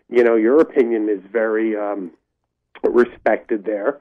you 0.09 0.23
know, 0.23 0.35
your 0.35 0.59
opinion 0.59 1.09
is 1.09 1.21
very 1.31 1.75
um, 1.75 2.11
respected 2.83 3.65
there. 3.65 3.99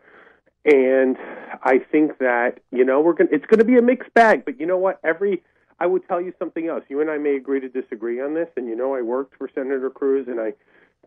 And 0.65 1.16
I 1.62 1.78
think 1.78 2.19
that 2.19 2.59
you 2.73 2.85
know 2.85 3.01
we're 3.01 3.12
going. 3.12 3.28
to 3.28 3.35
It's 3.35 3.47
going 3.47 3.61
to 3.61 3.65
be 3.65 3.77
a 3.77 3.82
mixed 3.82 4.12
bag, 4.15 4.44
but 4.44 4.59
you 4.59 4.66
know 4.66 4.78
what? 4.78 4.98
Every 5.05 5.44
I 5.78 5.86
would 5.86 6.07
tell 6.09 6.20
you 6.20 6.32
something 6.39 6.69
else. 6.69 6.85
You 6.89 7.01
and 7.01 7.11
I 7.11 7.19
may 7.19 7.36
agree 7.36 7.61
to 7.61 7.69
disagree 7.69 8.20
on 8.20 8.35
this, 8.35 8.48
and 8.57 8.66
you 8.66 8.77
know 8.77 8.94
I 8.94 9.03
worked 9.03 9.36
for 9.36 9.48
Senator 9.55 9.90
Cruz, 9.90 10.27
and 10.28 10.40
I 10.40 10.55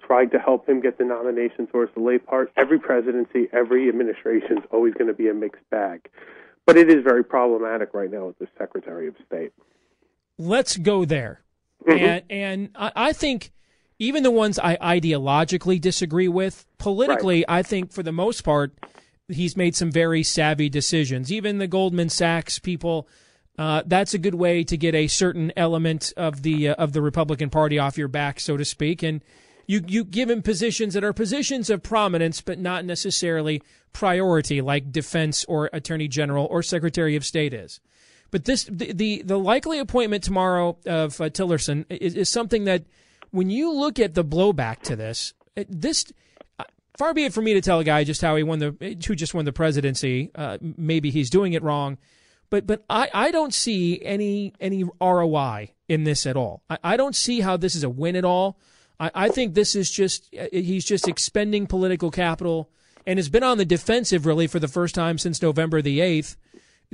tried 0.05 0.31
to 0.31 0.39
help 0.39 0.67
him 0.67 0.79
get 0.79 0.97
the 0.97 1.05
nomination 1.05 1.67
towards 1.67 1.93
the 1.93 2.01
late 2.01 2.25
part. 2.25 2.51
Every 2.55 2.79
presidency, 2.79 3.47
every 3.51 3.89
administration 3.89 4.59
is 4.59 4.63
always 4.71 4.93
going 4.93 5.07
to 5.07 5.13
be 5.13 5.27
a 5.27 5.33
mixed 5.33 5.67
bag, 5.69 6.09
but 6.65 6.77
it 6.77 6.89
is 6.89 7.03
very 7.03 7.23
problematic 7.23 7.93
right 7.93 8.11
now 8.11 8.27
with 8.27 8.39
the 8.39 8.47
Secretary 8.57 9.07
of 9.07 9.15
State. 9.25 9.51
Let's 10.37 10.77
go 10.77 11.03
there. 11.03 11.41
Mm-hmm. 11.87 12.05
And 12.05 12.23
and 12.29 12.69
I, 12.75 12.91
I 12.95 13.13
think 13.13 13.51
even 13.97 14.23
the 14.23 14.31
ones 14.31 14.57
I 14.59 14.77
ideologically 14.77 15.79
disagree 15.79 16.27
with, 16.27 16.65
politically, 16.77 17.43
I 17.47 17.63
think 17.63 17.91
for 17.91 18.03
the 18.03 18.13
most 18.13 18.43
part, 18.43 18.73
he's 19.27 19.57
made 19.57 19.75
some 19.75 19.91
very 19.91 20.23
savvy 20.23 20.69
decisions. 20.69 21.31
Even 21.31 21.57
the 21.57 21.67
Goldman 21.67 22.09
Sachs 22.09 22.59
people, 22.59 23.07
uh, 23.60 23.84
that's 23.86 24.14
a 24.14 24.18
good 24.18 24.36
way 24.36 24.64
to 24.64 24.77
get 24.77 24.95
a 24.95 25.07
certain 25.07 25.52
element 25.57 26.14
of 26.15 26.44
the 26.44 26.69
uh, 26.69 26.73
of 26.76 26.94
the 26.94 27.02
Republican 27.02 27.49
Party 27.49 27.77
off 27.77 27.98
your 27.98 28.07
back, 28.07 28.40
so 28.40 28.56
to 28.56 28.64
speak, 28.64 29.03
and 29.03 29.22
you 29.68 29.84
you 29.86 30.06
give 30.06 30.30
him 30.30 30.41
positions 30.41 30.94
that 30.94 31.03
are 31.03 31.11
positions 31.11 31.69
of 31.69 31.84
prominence, 31.84 32.40
but 32.40 32.57
not 32.57 32.86
necessarily 32.86 33.61
priority, 33.91 34.61
like 34.61 34.94
defense 34.94 35.44
or 35.49 35.69
attorney 35.73 36.07
general 36.07 36.45
or 36.45 36.64
secretary 36.64 37.18
of 37.18 37.26
state 37.26 37.53
is. 37.53 37.81
But 38.31 38.45
this 38.45 38.64
the 38.64 38.94
the, 38.94 39.23
the 39.23 39.38
likely 39.38 39.77
appointment 39.80 40.23
tomorrow 40.23 40.77
of 40.86 41.19
uh, 41.19 41.26
Tillerson 41.26 41.86
is, 41.90 42.15
is 42.15 42.30
something 42.30 42.64
that 42.64 42.86
when 43.31 43.49
you 43.49 43.73
look 43.73 43.99
at 43.99 44.14
the 44.14 44.23
blowback 44.23 44.84
to 44.84 44.95
this, 44.95 45.34
this 45.68 46.06
far 46.98 47.14
be 47.14 47.26
it 47.26 47.34
for 47.34 47.41
me 47.41 47.56
to 47.56 47.61
tell 47.61 47.80
a 47.80 47.84
guy 47.84 48.06
just 48.06 48.22
how 48.22 48.38
he 48.38 48.44
won 48.44 48.60
the 48.60 48.98
who 49.06 49.15
just 49.15 49.34
won 49.34 49.44
the 49.44 49.52
presidency. 49.52 50.31
Uh, 50.34 50.57
maybe 50.61 51.11
he's 51.11 51.30
doing 51.30 51.52
it 51.52 51.61
wrong, 51.61 51.98
but 52.49 52.65
but 52.65 52.84
I, 52.89 53.09
I 53.13 53.31
don't 53.31 53.53
see 53.53 54.01
any 54.03 54.53
any 54.59 54.84
ROI 55.01 55.73
in 55.88 56.03
this 56.03 56.26
at 56.26 56.38
all. 56.38 56.63
I, 56.69 56.77
I 56.84 56.97
don't 56.97 57.15
see 57.15 57.41
how 57.41 57.57
this 57.57 57.76
is 57.76 57.84
a 57.84 57.89
win 57.89 58.15
at 58.15 58.26
all. 58.26 58.57
I, 58.99 59.11
I 59.13 59.30
think 59.30 59.53
this 59.53 59.76
is 59.76 59.89
just 59.89 60.34
uh, 60.35 60.47
he's 60.51 60.85
just 60.85 61.07
expending 61.07 61.67
political 61.67 62.11
capital 62.11 62.69
and 63.05 63.17
has 63.17 63.30
been 63.30 63.43
on 63.43 63.57
the 63.57 63.65
defensive 63.65 64.26
really 64.26 64.47
for 64.47 64.59
the 64.59 64.67
first 64.67 64.95
time 64.95 65.17
since 65.17 65.41
November 65.41 65.81
the 65.81 66.01
eighth. 66.01 66.38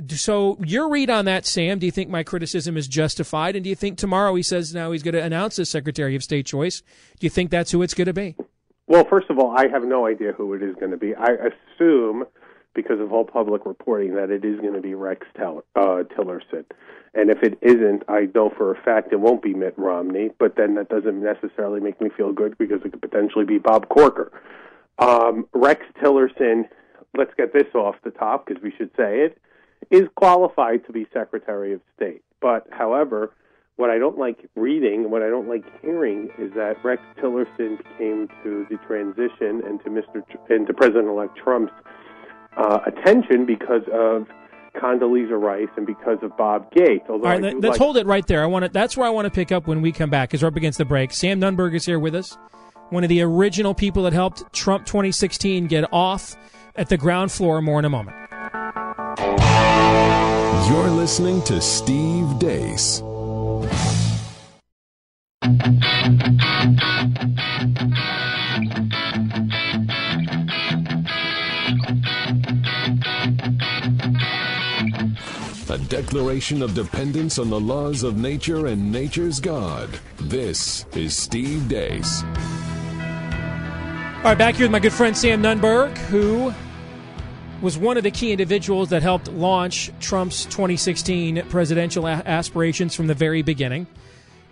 So 0.08 0.58
your 0.62 0.90
read 0.90 1.08
on 1.08 1.24
that, 1.24 1.46
Sam? 1.46 1.78
Do 1.78 1.86
you 1.86 1.92
think 1.92 2.10
my 2.10 2.22
criticism 2.22 2.76
is 2.76 2.86
justified? 2.86 3.56
And 3.56 3.64
do 3.64 3.70
you 3.70 3.76
think 3.76 3.96
tomorrow 3.96 4.34
he 4.34 4.42
says 4.42 4.74
now 4.74 4.92
he's 4.92 5.02
going 5.02 5.14
to 5.14 5.22
announce 5.22 5.56
his 5.56 5.70
Secretary 5.70 6.14
of 6.14 6.22
State 6.22 6.44
choice? 6.44 6.82
Do 7.18 7.24
you 7.24 7.30
think 7.30 7.50
that's 7.50 7.70
who 7.70 7.80
it's 7.80 7.94
going 7.94 8.06
to 8.06 8.12
be? 8.12 8.36
Well, 8.88 9.06
first 9.08 9.30
of 9.30 9.38
all, 9.38 9.56
I 9.56 9.68
have 9.68 9.84
no 9.84 10.06
idea 10.06 10.32
who 10.32 10.54
it 10.54 10.62
is 10.62 10.74
going 10.76 10.92
to 10.92 10.96
be. 10.96 11.14
I 11.14 11.50
assume, 11.74 12.24
because 12.76 13.00
of 13.00 13.12
all 13.12 13.24
public 13.24 13.66
reporting, 13.66 14.14
that 14.14 14.30
it 14.30 14.44
is 14.44 14.60
going 14.60 14.74
to 14.74 14.80
be 14.80 14.94
Rex 14.94 15.26
Tell- 15.36 15.64
uh, 15.74 16.04
Tillerson. 16.16 16.64
And 17.14 17.30
if 17.30 17.42
it 17.42 17.58
isn't, 17.62 18.04
I 18.08 18.28
know 18.34 18.52
for 18.56 18.70
a 18.70 18.80
fact 18.82 19.12
it 19.12 19.20
won't 19.20 19.42
be 19.42 19.54
Mitt 19.54 19.74
Romney. 19.76 20.30
But 20.38 20.54
then 20.56 20.74
that 20.74 20.90
doesn't 20.90 21.20
necessarily 21.20 21.80
make 21.80 22.00
me 22.00 22.10
feel 22.14 22.32
good 22.32 22.56
because 22.58 22.82
it 22.84 22.92
could 22.92 23.02
potentially 23.02 23.46
be 23.46 23.58
Bob 23.58 23.88
Corker. 23.88 24.30
Um, 24.98 25.48
Rex 25.54 25.82
Tillerson, 26.00 26.68
let's 27.16 27.32
get 27.36 27.52
this 27.52 27.74
off 27.74 27.96
the 28.04 28.10
top 28.10 28.46
because 28.46 28.62
we 28.62 28.72
should 28.76 28.90
say 28.96 29.20
it, 29.20 29.38
is 29.90 30.08
qualified 30.14 30.86
to 30.86 30.92
be 30.92 31.06
Secretary 31.12 31.72
of 31.72 31.80
State. 31.96 32.22
But, 32.40 32.66
however, 32.70 33.32
what 33.76 33.90
I 33.90 33.98
don't 33.98 34.18
like 34.18 34.48
reading, 34.54 35.04
and 35.04 35.12
what 35.12 35.22
I 35.22 35.28
don't 35.28 35.48
like 35.48 35.64
hearing, 35.80 36.30
is 36.38 36.52
that 36.54 36.82
Rex 36.84 37.02
Tillerson 37.18 37.78
came 37.98 38.28
to 38.42 38.66
the 38.70 38.76
transition 38.86 39.62
and 39.66 39.82
to 39.84 39.90
Mr. 39.90 40.26
Tr- 40.28 40.52
and 40.52 40.66
to 40.66 40.74
President-elect 40.74 41.36
Trump's 41.36 41.72
uh, 42.56 42.78
attention 42.86 43.46
because 43.46 43.82
of 43.92 44.26
Condoleezza 44.80 45.40
Rice 45.40 45.68
and 45.76 45.86
because 45.86 46.18
of 46.22 46.36
Bob 46.36 46.70
Gates. 46.72 47.04
Although 47.08 47.24
All 47.24 47.30
I 47.30 47.38
right, 47.38 47.40
do 47.52 47.60
let, 47.60 47.64
us 47.64 47.70
like- 47.70 47.78
hold 47.78 47.96
it 47.96 48.06
right 48.06 48.26
there. 48.26 48.42
I 48.42 48.46
want 48.46 48.64
to. 48.64 48.70
That's 48.70 48.96
where 48.96 49.06
I 49.06 49.10
want 49.10 49.26
to 49.26 49.30
pick 49.30 49.52
up 49.52 49.66
when 49.66 49.80
we 49.82 49.92
come 49.92 50.10
back, 50.10 50.28
because 50.30 50.42
we're 50.42 50.48
up 50.48 50.56
against 50.56 50.78
the 50.78 50.84
break. 50.84 51.12
Sam 51.12 51.40
Nunberg 51.40 51.74
is 51.74 51.84
here 51.86 51.98
with 51.98 52.14
us, 52.14 52.36
one 52.90 53.02
of 53.02 53.08
the 53.08 53.22
original 53.22 53.74
people 53.74 54.02
that 54.04 54.12
helped 54.12 54.52
Trump 54.52 54.86
2016 54.86 55.66
get 55.66 55.90
off 55.92 56.36
at 56.76 56.88
the 56.88 56.96
ground 56.96 57.32
floor. 57.32 57.62
More 57.62 57.78
in 57.78 57.84
a 57.84 57.90
moment. 57.90 58.16
You're 60.68 60.90
listening 60.90 61.42
to 61.42 61.60
Steve 61.60 62.26
Deace. 62.38 63.02
Declaration 75.88 76.62
of 76.62 76.74
dependence 76.74 77.38
on 77.38 77.48
the 77.48 77.60
laws 77.60 78.02
of 78.02 78.16
nature 78.16 78.66
and 78.66 78.90
nature's 78.90 79.38
God. 79.38 79.88
This 80.16 80.84
is 80.96 81.14
Steve 81.16 81.62
Deace. 81.68 82.22
All 84.18 84.32
right, 84.32 84.38
back 84.38 84.56
here 84.56 84.64
with 84.64 84.72
my 84.72 84.80
good 84.80 84.92
friend 84.92 85.16
Sam 85.16 85.40
Nunberg, 85.42 85.96
who 85.96 86.52
was 87.62 87.78
one 87.78 87.96
of 87.96 88.02
the 88.02 88.10
key 88.10 88.32
individuals 88.32 88.88
that 88.88 89.02
helped 89.02 89.28
launch 89.28 89.92
Trump's 90.00 90.44
2016 90.46 91.44
presidential 91.48 92.06
a- 92.06 92.22
aspirations 92.26 92.96
from 92.96 93.06
the 93.06 93.14
very 93.14 93.42
beginning. 93.42 93.86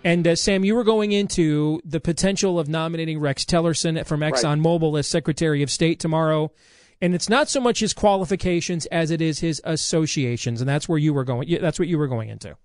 And 0.05 0.25
uh, 0.25 0.35
Sam, 0.35 0.63
you 0.63 0.73
were 0.75 0.85
going 0.85 1.11
into 1.11 1.81
the 1.83 1.99
potential 1.99 2.57
of 2.59 2.69
nominating 2.69 3.19
Rex 3.19 3.43
Tillerson 3.43 4.05
from 4.05 4.21
Right. 4.21 4.33
ExxonMobil 4.33 4.97
as 4.97 5.07
Secretary 5.07 5.61
of 5.63 5.69
State 5.69 5.99
tomorrow. 5.99 6.51
And 7.01 7.13
it's 7.13 7.29
not 7.29 7.49
so 7.49 7.59
much 7.59 7.79
his 7.79 7.93
qualifications 7.93 8.85
as 8.87 9.11
it 9.11 9.21
is 9.21 9.39
his 9.39 9.61
associations, 9.63 10.61
and 10.61 10.69
that's 10.69 10.87
where 10.87 10.97
you 10.97 11.13
were 11.13 11.23
going. 11.23 11.57
That's 11.61 11.77
what 11.77 11.87
you 11.87 11.97
were 11.97 12.07
going 12.07 12.29
into. 12.29 12.57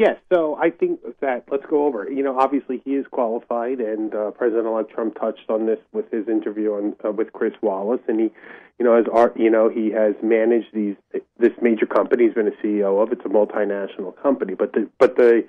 Yes, 0.00 0.16
so 0.32 0.56
I 0.56 0.70
think 0.70 1.00
that 1.20 1.44
let's 1.50 1.66
go 1.68 1.84
over. 1.84 2.10
You 2.10 2.22
know, 2.22 2.38
obviously 2.38 2.80
he 2.86 2.92
is 2.92 3.04
qualified, 3.10 3.80
and 3.80 4.14
uh, 4.14 4.30
President-elect 4.30 4.90
Trump 4.90 5.20
touched 5.20 5.50
on 5.50 5.66
this 5.66 5.78
with 5.92 6.10
his 6.10 6.26
interview 6.26 6.72
on 6.72 6.96
uh, 7.04 7.12
with 7.12 7.34
Chris 7.34 7.52
Wallace, 7.60 8.00
and 8.08 8.18
he, 8.18 8.30
you 8.78 8.86
know, 8.86 8.94
as 8.94 9.04
art, 9.12 9.38
you 9.38 9.50
know, 9.50 9.68
he 9.68 9.90
has 9.90 10.14
managed 10.22 10.68
these 10.72 10.96
this 11.38 11.52
major 11.60 11.84
company. 11.84 12.24
He's 12.24 12.32
been 12.32 12.48
a 12.48 12.66
CEO 12.66 13.02
of. 13.02 13.12
It's 13.12 13.26
a 13.26 13.28
multinational 13.28 14.16
company, 14.22 14.54
but 14.54 14.72
the 14.72 14.88
but 14.98 15.16
the 15.16 15.44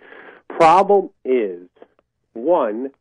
problem 0.49 1.11
is 1.23 1.69
one. 2.33 2.91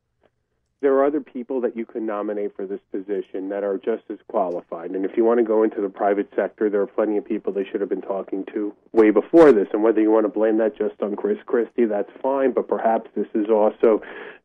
There 0.83 0.95
are 0.95 1.05
other 1.05 1.21
people 1.21 1.61
that 1.61 1.77
you 1.77 1.85
can 1.85 2.07
nominate 2.07 2.57
for 2.57 2.67
this 2.67 2.81
position 2.91 3.51
that 3.51 3.63
are 3.63 3.77
just 3.77 4.05
as 4.09 4.17
qualified. 4.29 4.93
And 4.93 5.05
if 5.05 5.15
you 5.15 5.25
want 5.25 5.39
to 5.39 5.45
go 5.45 5.63
into 5.63 5.83
the 5.83 5.91
private 5.91 6.31
sector, 6.35 6.71
there 6.71 6.81
are 6.81 6.87
plenty 6.87 7.19
of 7.19 7.25
people 7.25 7.53
they 7.53 7.67
should 7.71 7.83
have 7.83 7.91
been 7.91 8.01
talking 8.01 8.47
to 8.55 8.75
way 8.93 9.11
before 9.11 9.53
this. 9.53 9.69
And 9.75 9.83
whether 9.83 10.01
you 10.01 10.11
want 10.11 10.25
to 10.25 10.33
blame 10.33 10.57
that 10.59 10.79
just 10.79 11.01
on 11.03 11.17
Chris 11.17 11.37
Christie, 11.45 11.85
that's 11.85 12.11
fine. 12.23 12.53
But 12.53 12.67
perhaps 12.67 13.11
this 13.15 13.27
is 13.35 13.51
also 13.51 14.01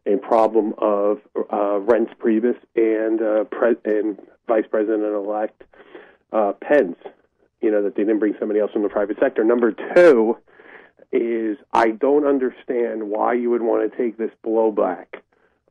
a 0.06 0.18
problem 0.18 0.74
of 0.78 1.20
uh, 1.38 1.80
Reince 1.80 2.14
Priebus 2.18 2.57
and 2.76 3.22
uh, 3.22 3.44
pre- 3.45 3.78
and 3.86 4.20
Vice 4.48 4.66
President-elect 4.70 5.64
uh, 6.34 6.52
Pence. 6.62 6.98
You 7.62 7.72
know 7.72 7.82
that 7.84 7.95
they 7.95 8.03
didn't 8.03 8.20
bring 8.20 8.36
somebody 8.40 8.60
else 8.60 8.72
from 8.72 8.84
the 8.84 8.90
private 8.90 9.18
sector. 9.20 9.44
Number 9.45 9.74
two 9.95 10.38
is 11.12 11.57
I 11.72 11.91
don't 11.91 12.26
understand 12.26 13.10
why 13.10 13.34
you 13.34 13.49
would 13.52 13.62
want 13.62 13.90
to 13.90 13.98
take 13.98 14.18
this 14.18 14.32
blowback 14.45 15.07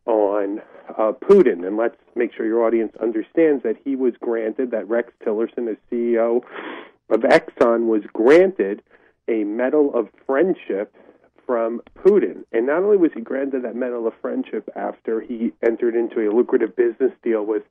on 0.06 0.60
uh, 0.98 1.12
Putin. 1.12 1.66
And 1.66 1.76
let's 1.76 1.96
make 2.14 2.32
sure 2.34 2.46
your 2.46 2.64
audience 2.64 2.92
understands 3.00 3.62
that 3.62 3.76
he 3.84 3.96
was 3.96 4.14
granted, 4.20 4.70
that 4.70 4.88
Rex 4.88 5.12
Tillerson, 5.24 5.70
as 5.70 5.76
CEO 5.90 6.42
of 7.10 7.20
Exxon, 7.20 7.86
was 7.86 8.02
granted 8.12 8.82
a 9.28 9.44
Medal 9.44 9.94
of 9.94 10.08
Friendship 10.26 10.94
from 11.46 11.80
Putin. 11.98 12.44
And 12.52 12.66
not 12.66 12.82
only 12.82 12.96
was 12.96 13.10
he 13.14 13.20
granted 13.20 13.64
that 13.64 13.76
Medal 13.76 14.06
of 14.06 14.14
Friendship 14.20 14.68
after 14.76 15.20
he 15.20 15.52
entered 15.62 15.94
into 15.94 16.28
a 16.28 16.32
lucrative 16.32 16.74
business 16.76 17.12
deal 17.22 17.44
with 17.44 17.62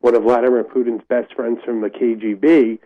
one 0.00 0.14
of 0.14 0.22
Vladimir 0.24 0.64
Putin's 0.64 1.04
best 1.08 1.34
friends 1.34 1.60
from 1.64 1.80
the 1.80 1.88
KGB, 1.88 2.78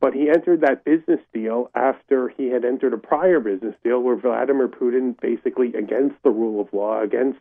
but 0.00 0.12
he 0.12 0.28
entered 0.28 0.60
that 0.60 0.84
business 0.84 1.20
deal 1.32 1.70
after 1.74 2.28
he 2.28 2.48
had 2.48 2.64
entered 2.64 2.92
a 2.92 2.98
prior 2.98 3.40
business 3.40 3.74
deal 3.82 4.00
where 4.00 4.16
Vladimir 4.16 4.68
Putin, 4.68 5.18
basically 5.20 5.72
against 5.74 6.16
the 6.22 6.30
rule 6.30 6.60
of 6.60 6.72
law, 6.72 7.00
against 7.00 7.38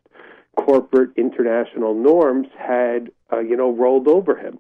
corporate 0.55 1.11
international 1.17 1.93
norms, 1.93 2.47
had 2.57 3.11
uh, 3.31 3.39
you 3.39 3.55
know 3.55 3.71
rolled 3.71 4.07
over 4.07 4.35
him. 4.35 4.59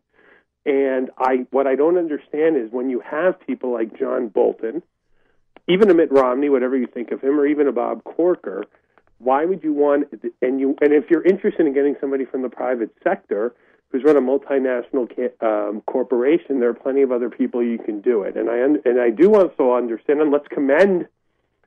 And 0.65 1.09
I, 1.17 1.45
what 1.51 1.67
I 1.67 1.75
don't 1.75 1.97
understand 1.97 2.55
is 2.55 2.71
when 2.71 2.89
you 2.89 3.01
have 3.01 3.39
people 3.45 3.73
like 3.73 3.99
John 3.99 4.29
Bolton, 4.29 4.81
even 5.67 5.89
a 5.89 5.93
Mitt 5.93 6.11
Romney, 6.11 6.49
whatever 6.49 6.77
you 6.77 6.87
think 6.87 7.11
of 7.11 7.21
him, 7.21 7.39
or 7.39 7.45
even 7.45 7.67
a 7.67 7.73
Bob 7.73 8.03
Corker, 8.05 8.63
why 9.17 9.45
would 9.45 9.63
you 9.63 9.73
want? 9.73 10.07
And 10.41 10.59
you, 10.59 10.75
and 10.81 10.93
if 10.93 11.09
you're 11.09 11.23
interested 11.23 11.65
in 11.65 11.73
getting 11.73 11.95
somebody 11.99 12.25
from 12.25 12.41
the 12.41 12.49
private 12.49 12.91
sector 13.03 13.55
who's 13.89 14.03
run 14.03 14.17
a 14.17 14.21
multinational 14.21 15.07
um, 15.41 15.81
corporation, 15.81 16.59
there 16.59 16.69
are 16.69 16.73
plenty 16.73 17.01
of 17.01 17.11
other 17.11 17.29
people 17.29 17.63
you 17.63 17.77
can 17.77 18.01
do 18.01 18.23
it. 18.23 18.35
And 18.35 18.49
I 18.49 18.57
and 18.57 18.99
I 18.99 19.09
do 19.09 19.35
also 19.35 19.73
understand, 19.73 20.21
and 20.21 20.31
let's 20.31 20.47
commend 20.47 21.07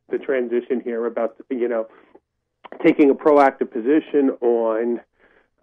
the 0.09 0.19
transition 0.19 0.81
here 0.81 1.07
about 1.07 1.37
you 1.51 1.69
know 1.69 1.87
taking 2.85 3.11
a 3.11 3.15
proactive 3.15 3.71
position 3.71 4.31
on 4.41 5.01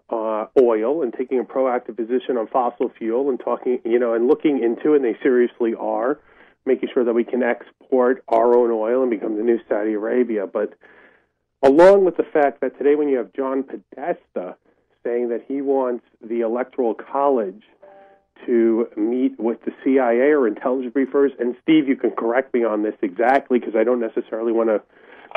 uh, 0.09 0.45
oil 0.61 1.01
and 1.01 1.13
taking 1.13 1.39
a 1.39 1.43
proactive 1.43 1.95
position 1.95 2.37
on 2.37 2.47
fossil 2.47 2.91
fuel 2.97 3.29
and 3.29 3.39
talking, 3.39 3.79
you 3.83 3.99
know, 3.99 4.13
and 4.13 4.27
looking 4.27 4.63
into, 4.63 4.93
and 4.93 5.03
they 5.03 5.17
seriously 5.23 5.73
are, 5.79 6.19
making 6.65 6.89
sure 6.93 7.03
that 7.03 7.13
we 7.13 7.23
can 7.23 7.41
export 7.43 8.23
our 8.27 8.55
own 8.55 8.69
oil 8.71 9.01
and 9.01 9.09
become 9.09 9.37
the 9.37 9.43
new 9.43 9.59
Saudi 9.67 9.93
Arabia. 9.93 10.45
But 10.45 10.73
along 11.63 12.05
with 12.05 12.17
the 12.17 12.23
fact 12.23 12.61
that 12.61 12.77
today, 12.77 12.95
when 12.95 13.07
you 13.07 13.17
have 13.17 13.33
John 13.33 13.63
Podesta 13.63 14.55
saying 15.03 15.29
that 15.29 15.43
he 15.47 15.61
wants 15.61 16.05
the 16.21 16.41
Electoral 16.41 16.93
College 16.93 17.63
to 18.45 18.87
meet 18.97 19.39
with 19.39 19.63
the 19.63 19.71
CIA 19.83 20.31
or 20.31 20.47
intelligence 20.47 20.93
briefers, 20.93 21.29
and 21.39 21.55
Steve, 21.61 21.87
you 21.87 21.95
can 21.95 22.11
correct 22.11 22.53
me 22.53 22.63
on 22.63 22.83
this 22.83 22.95
exactly 23.01 23.59
because 23.59 23.75
I 23.75 23.83
don't 23.83 23.99
necessarily 23.99 24.51
want 24.51 24.69
to 24.69 24.81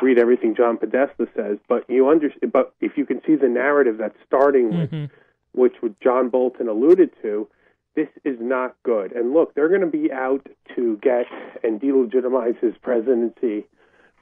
read 0.02 0.18
everything 0.18 0.54
John 0.54 0.76
Podesta 0.76 1.26
says, 1.36 1.58
but 1.68 1.88
you 1.88 2.08
understand. 2.08 2.52
But 2.52 2.74
if 2.80 2.96
you 2.96 3.06
can 3.06 3.20
see 3.26 3.36
the 3.36 3.48
narrative 3.48 3.98
that's 3.98 4.18
starting 4.26 4.78
with, 4.78 4.90
mm-hmm. 4.90 5.14
which 5.52 5.74
what 5.80 5.98
John 6.00 6.28
Bolton 6.28 6.68
alluded 6.68 7.10
to, 7.22 7.48
this 7.94 8.08
is 8.24 8.36
not 8.40 8.76
good. 8.82 9.12
And 9.12 9.32
look, 9.32 9.54
they're 9.54 9.68
going 9.68 9.80
to 9.80 9.86
be 9.86 10.12
out 10.12 10.46
to 10.74 10.98
get 11.02 11.26
and 11.62 11.80
delegitimize 11.80 12.58
his 12.60 12.74
presidency 12.82 13.66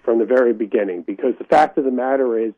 from 0.05 0.19
the 0.19 0.25
very 0.25 0.53
beginning, 0.53 1.03
because 1.03 1.35
the 1.39 1.45
fact 1.45 1.79
of 1.79 1.85
the 1.85 1.91
matter 1.91 2.39
is, 2.39 2.53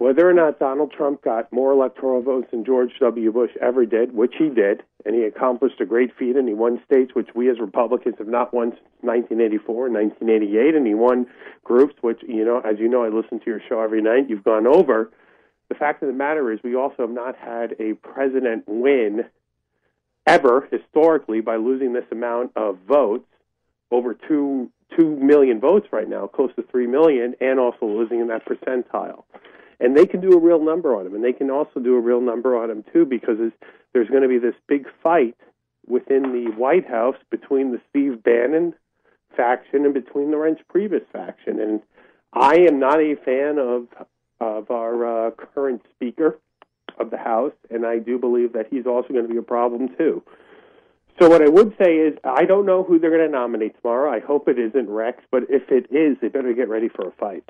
whether 0.00 0.26
or 0.26 0.32
not 0.32 0.58
Donald 0.58 0.90
Trump 0.90 1.22
got 1.22 1.52
more 1.52 1.72
electoral 1.72 2.22
votes 2.22 2.48
than 2.50 2.64
George 2.64 2.88
W. 3.00 3.30
Bush 3.30 3.50
ever 3.60 3.84
did, 3.84 4.14
which 4.14 4.32
he 4.38 4.48
did, 4.48 4.82
and 5.04 5.14
he 5.14 5.24
accomplished 5.24 5.78
a 5.78 5.84
great 5.84 6.10
feat, 6.18 6.36
and 6.36 6.48
he 6.48 6.54
won 6.54 6.80
states 6.86 7.14
which 7.14 7.28
we 7.34 7.50
as 7.50 7.60
Republicans 7.60 8.14
have 8.16 8.26
not 8.26 8.54
won 8.54 8.70
since 8.70 8.80
1984 9.02 9.86
and 9.88 9.94
1988, 9.94 10.74
and 10.74 10.86
he 10.86 10.94
won 10.94 11.26
groups 11.64 11.92
which, 12.00 12.18
you 12.26 12.46
know, 12.46 12.60
as 12.60 12.78
you 12.78 12.88
know, 12.88 13.04
I 13.04 13.10
listen 13.10 13.40
to 13.40 13.46
your 13.46 13.60
show 13.68 13.82
every 13.82 14.00
night, 14.00 14.30
you've 14.30 14.42
gone 14.42 14.66
over. 14.66 15.10
The 15.68 15.74
fact 15.74 16.02
of 16.02 16.06
the 16.08 16.14
matter 16.14 16.50
is, 16.50 16.60
we 16.64 16.74
also 16.74 16.96
have 17.00 17.10
not 17.10 17.36
had 17.36 17.76
a 17.78 17.92
president 17.92 18.64
win 18.66 19.26
ever 20.26 20.66
historically 20.72 21.42
by 21.42 21.56
losing 21.56 21.92
this 21.92 22.06
amount 22.10 22.52
of 22.56 22.78
votes, 22.88 23.28
over 23.90 24.14
two 24.14 24.70
two 24.96 25.14
million 25.16 25.60
votes 25.60 25.88
right 25.92 26.08
now, 26.08 26.26
close 26.26 26.52
to 26.56 26.62
three 26.62 26.86
million, 26.86 27.34
and 27.38 27.60
also 27.60 27.84
losing 27.84 28.18
in 28.18 28.28
that 28.28 28.46
percentile. 28.46 29.24
And 29.80 29.96
they 29.96 30.04
can 30.06 30.20
do 30.20 30.32
a 30.32 30.38
real 30.38 30.62
number 30.62 30.94
on 30.94 31.06
him, 31.06 31.14
and 31.14 31.24
they 31.24 31.32
can 31.32 31.50
also 31.50 31.80
do 31.80 31.94
a 31.94 32.00
real 32.00 32.20
number 32.20 32.56
on 32.62 32.70
him 32.70 32.84
too, 32.92 33.06
because 33.06 33.38
there's 33.92 34.08
going 34.08 34.22
to 34.22 34.28
be 34.28 34.38
this 34.38 34.54
big 34.68 34.86
fight 35.02 35.36
within 35.86 36.22
the 36.22 36.52
White 36.56 36.86
House 36.86 37.16
between 37.30 37.72
the 37.72 37.80
Steve 37.88 38.22
Bannon 38.22 38.74
faction 39.36 39.84
and 39.86 39.94
between 39.94 40.30
the 40.30 40.36
Reince 40.36 40.60
Priebus 40.72 41.06
faction. 41.12 41.60
And 41.60 41.80
I 42.32 42.56
am 42.58 42.78
not 42.78 43.00
a 43.00 43.16
fan 43.24 43.58
of 43.58 43.88
of 44.40 44.70
our 44.70 45.28
uh, 45.28 45.30
current 45.32 45.82
Speaker 45.94 46.38
of 46.98 47.10
the 47.10 47.18
House, 47.18 47.52
and 47.70 47.84
I 47.84 47.98
do 47.98 48.18
believe 48.18 48.52
that 48.54 48.66
he's 48.70 48.86
also 48.86 49.08
going 49.08 49.26
to 49.26 49.32
be 49.32 49.38
a 49.38 49.42
problem 49.42 49.88
too. 49.96 50.22
So 51.20 51.28
what 51.28 51.42
I 51.42 51.48
would 51.48 51.74
say 51.82 51.96
is 51.96 52.16
I 52.24 52.44
don't 52.44 52.64
know 52.64 52.82
who 52.82 52.98
they're 52.98 53.10
going 53.10 53.30
to 53.30 53.32
nominate 53.32 53.76
tomorrow. 53.80 54.10
I 54.10 54.20
hope 54.20 54.48
it 54.48 54.58
isn't 54.58 54.88
Rex, 54.88 55.22
but 55.30 55.44
if 55.50 55.70
it 55.70 55.86
is, 55.90 56.16
they 56.20 56.28
better 56.28 56.54
get 56.54 56.68
ready 56.68 56.88
for 56.88 57.08
a 57.08 57.12
fight. 57.12 57.44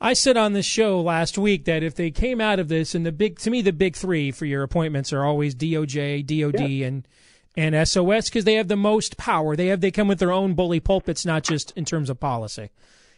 I 0.00 0.12
said 0.12 0.36
on 0.36 0.52
this 0.52 0.66
show 0.66 1.00
last 1.00 1.38
week 1.38 1.64
that 1.64 1.82
if 1.82 1.94
they 1.94 2.10
came 2.10 2.40
out 2.40 2.58
of 2.58 2.68
this, 2.68 2.94
and 2.94 3.06
the 3.06 3.12
big 3.12 3.38
to 3.40 3.50
me 3.50 3.62
the 3.62 3.72
big 3.72 3.96
three 3.96 4.30
for 4.30 4.44
your 4.44 4.62
appointments 4.62 5.12
are 5.12 5.24
always 5.24 5.54
DOJ, 5.54 6.26
DOD, 6.26 6.86
and 6.86 7.08
and 7.56 7.88
SOS 7.88 8.26
because 8.28 8.44
they 8.44 8.54
have 8.54 8.68
the 8.68 8.76
most 8.76 9.16
power. 9.16 9.56
They 9.56 9.68
have 9.68 9.80
they 9.80 9.90
come 9.90 10.08
with 10.08 10.18
their 10.18 10.32
own 10.32 10.54
bully 10.54 10.80
pulpits, 10.80 11.24
not 11.24 11.42
just 11.42 11.72
in 11.72 11.84
terms 11.84 12.10
of 12.10 12.20
policy. 12.20 12.70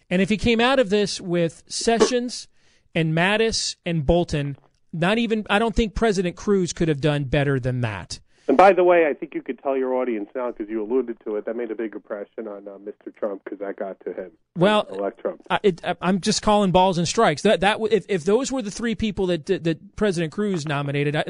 And 0.09 0.22
if 0.22 0.28
he 0.28 0.36
came 0.36 0.60
out 0.60 0.78
of 0.78 0.90
this 0.90 1.20
with 1.20 1.64
Sessions 1.66 2.46
and 2.94 3.12
Mattis 3.12 3.76
and 3.84 4.06
Bolton, 4.06 4.56
not 4.92 5.18
even 5.18 5.46
I 5.50 5.59
don't 5.59 5.74
think 5.74 5.94
President 5.94 6.36
Cruz 6.36 6.72
could 6.72 6.88
have 6.88 7.00
done 7.00 7.24
better 7.24 7.59
than 7.59 7.80
that. 7.80 8.20
By 8.59 8.72
the 8.72 8.82
way, 8.82 9.06
I 9.06 9.14
think 9.14 9.36
you 9.36 9.40
could 9.40 9.62
tell 9.62 9.76
your 9.76 9.94
audience 9.94 10.30
now 10.35 10.51
because 10.51 10.68
you 10.68 10.82
alluded 10.82 11.18
to 11.24 11.36
it. 11.36 11.47
That 11.47 11.55
made 11.55 11.70
a 11.70 11.76
big 11.76 11.94
impression 11.94 12.48
on 12.48 12.66
uh, 12.66 12.72
Mr. 12.72 13.14
Trump 13.14 13.44
because 13.44 13.60
that 13.60 13.76
got 13.76 14.01
to 14.01 14.12
him. 14.12 14.32
Well, 14.56 14.85
elect 14.90 15.20
Trump. 15.20 15.43
I, 15.48 15.60
it, 15.62 15.80
I'm 16.02 16.20
just 16.20 16.43
calling 16.43 16.72
balls 16.72 16.98
and 16.98 17.06
strikes. 17.06 17.43
That 17.43 17.60
that 17.60 17.78
if 17.93 18.05
if 18.09 18.24
those 18.24 18.51
were 18.51 18.60
the 18.60 18.72
three 18.72 18.97
people 18.97 19.28
that 19.28 19.47
that, 19.47 19.62
that 19.62 19.94
President 19.94 20.32
Cruz 20.32 20.66
nominated, 20.66 21.14
I, 21.14 21.26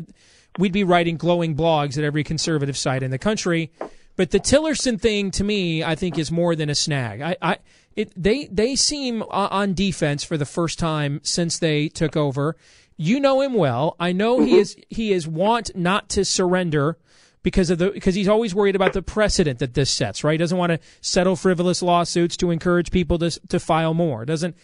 we'd 0.58 0.72
be 0.72 0.84
writing 0.84 1.18
glowing 1.18 1.54
blogs 1.54 1.98
at 1.98 2.04
every 2.04 2.24
conservative 2.24 2.78
site 2.78 3.02
in 3.02 3.10
the 3.10 3.18
country. 3.18 3.72
But 4.16 4.30
the 4.30 4.40
Tillerson 4.40 4.98
thing, 4.98 5.30
to 5.32 5.44
me, 5.44 5.84
I 5.84 5.96
think 5.96 6.16
is 6.16 6.32
more 6.32 6.56
than 6.56 6.70
a 6.70 6.74
snag. 6.74 7.20
I, 7.20 7.36
I 7.42 7.58
it, 7.94 8.10
they 8.16 8.46
they 8.46 8.74
seem 8.74 9.22
on 9.24 9.74
defense 9.74 10.24
for 10.24 10.38
the 10.38 10.46
first 10.46 10.78
time 10.78 11.20
since 11.22 11.58
they 11.58 11.90
took 11.90 12.16
over. 12.16 12.56
You 12.96 13.20
know 13.20 13.42
him 13.42 13.52
well. 13.52 13.96
I 14.00 14.12
know 14.12 14.40
he 14.40 14.56
is 14.56 14.78
he 14.88 15.12
is 15.12 15.28
want 15.28 15.76
not 15.76 16.08
to 16.08 16.24
surrender 16.24 16.96
because 17.42 17.70
of 17.70 17.78
the 17.78 17.90
because 17.90 18.14
he's 18.14 18.28
always 18.28 18.54
worried 18.54 18.76
about 18.76 18.92
the 18.92 19.02
precedent 19.02 19.58
that 19.60 19.74
this 19.74 19.90
sets. 19.90 20.24
Right? 20.24 20.32
He 20.32 20.38
doesn't 20.38 20.58
want 20.58 20.70
to 20.72 20.80
settle 21.00 21.36
frivolous 21.36 21.82
lawsuits 21.82 22.36
to 22.38 22.50
encourage 22.50 22.90
people 22.90 23.18
to 23.18 23.30
to 23.48 23.60
file 23.60 23.94
more. 23.94 24.24
Doesn't. 24.24 24.56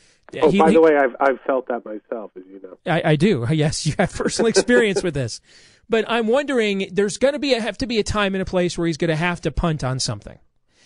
Oh, 0.42 0.50
he- 0.50 0.58
by 0.58 0.68
he- 0.68 0.74
the 0.74 0.80
way, 0.80 0.96
I've 0.96 1.14
I've 1.20 1.40
felt 1.46 1.68
that 1.68 1.84
myself, 1.84 2.32
as 2.36 2.42
you 2.50 2.60
know. 2.62 2.78
I, 2.92 3.10
I 3.12 3.16
do. 3.16 3.46
Yes, 3.50 3.86
you 3.86 3.94
have 3.98 4.12
personal 4.12 4.48
experience 4.48 5.02
with 5.02 5.14
this. 5.14 5.40
But 5.88 6.06
I'm 6.08 6.28
wondering, 6.28 6.88
there's 6.92 7.18
going 7.18 7.34
to 7.34 7.38
be 7.38 7.52
a, 7.52 7.60
have 7.60 7.76
to 7.78 7.86
be 7.86 7.98
a 7.98 8.02
time 8.02 8.34
and 8.34 8.40
a 8.40 8.46
place 8.46 8.78
where 8.78 8.86
he's 8.86 8.96
going 8.96 9.10
to 9.10 9.16
have 9.16 9.42
to 9.42 9.50
punt 9.50 9.84
on 9.84 10.00
something. 10.00 10.38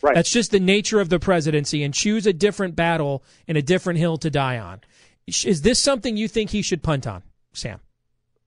Right. 0.02 0.14
That's 0.14 0.30
just 0.30 0.50
the 0.50 0.58
nature 0.60 1.00
of 1.00 1.08
the 1.08 1.18
presidency, 1.20 1.82
and 1.84 1.94
choose 1.94 2.26
a 2.26 2.32
different 2.32 2.74
battle 2.76 3.22
and 3.46 3.56
a 3.56 3.62
different 3.62 3.98
hill 4.00 4.16
to 4.18 4.28
die 4.30 4.58
on. 4.58 4.80
Is 5.26 5.62
this 5.62 5.78
something 5.78 6.16
you 6.16 6.26
think 6.26 6.50
he 6.50 6.62
should 6.62 6.82
punt 6.82 7.06
on, 7.06 7.22
Sam? 7.52 7.80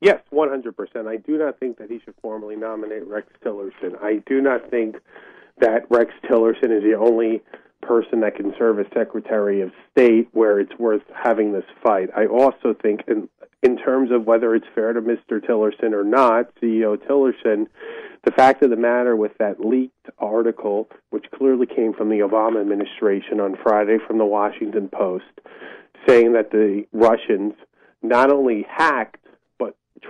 Yes, 0.02 0.20
100%. 0.34 1.08
I 1.08 1.18
do 1.18 1.38
not 1.38 1.60
think 1.60 1.78
that 1.78 1.90
he 1.92 2.00
should 2.04 2.16
formally 2.22 2.56
nominate 2.56 3.08
Rex 3.08 3.28
Tillerson. 3.46 4.02
I 4.02 4.24
do 4.26 4.42
not 4.42 4.70
think 4.72 4.98
that 5.60 5.86
Rex 5.92 6.12
Tillerson 6.26 6.76
is 6.76 6.84
the 6.84 6.98
only 7.00 7.42
person 7.82 8.22
that 8.22 8.36
can 8.36 8.54
serve 8.58 8.80
as 8.80 8.88
Secretary 8.96 9.62
of 9.62 9.72
State 9.92 10.28
where 10.32 10.60
it's 10.60 10.78
worth 10.80 11.04
having 11.14 11.54
this 11.54 11.66
fight. 11.84 12.10
I 12.16 12.26
also 12.26 12.74
think, 12.82 13.02
in, 13.08 13.30
in 13.62 13.78
terms 13.78 14.12
of 14.12 14.26
whether 14.26 14.56
it's 14.56 14.66
fair 14.74 14.92
to 14.94 15.02
Mr. 15.02 15.40
Tillerson 15.40 15.94
or 15.94 16.04
not, 16.04 16.54
CEO 16.56 16.98
Tillerson, 16.98 17.68
the 18.24 18.32
fact 18.32 18.64
of 18.64 18.72
the 18.72 18.76
matter 18.76 19.16
with 19.16 19.38
that 19.38 19.64
leaked 19.64 20.10
article, 20.18 20.90
which 21.12 21.26
clearly 21.36 21.68
came 21.68 21.94
from 21.94 22.10
the 22.10 22.20
Obama 22.20 22.60
administration 22.60 23.40
on 23.40 23.56
Friday 23.62 23.98
from 24.06 24.18
the 24.18 24.26
Washington 24.26 24.90
Post, 24.90 25.26
saying 26.08 26.34
that 26.34 26.52
the 26.52 26.86
Russians 26.92 27.54
not 28.02 28.32
only 28.32 28.66
hacked 28.68 29.21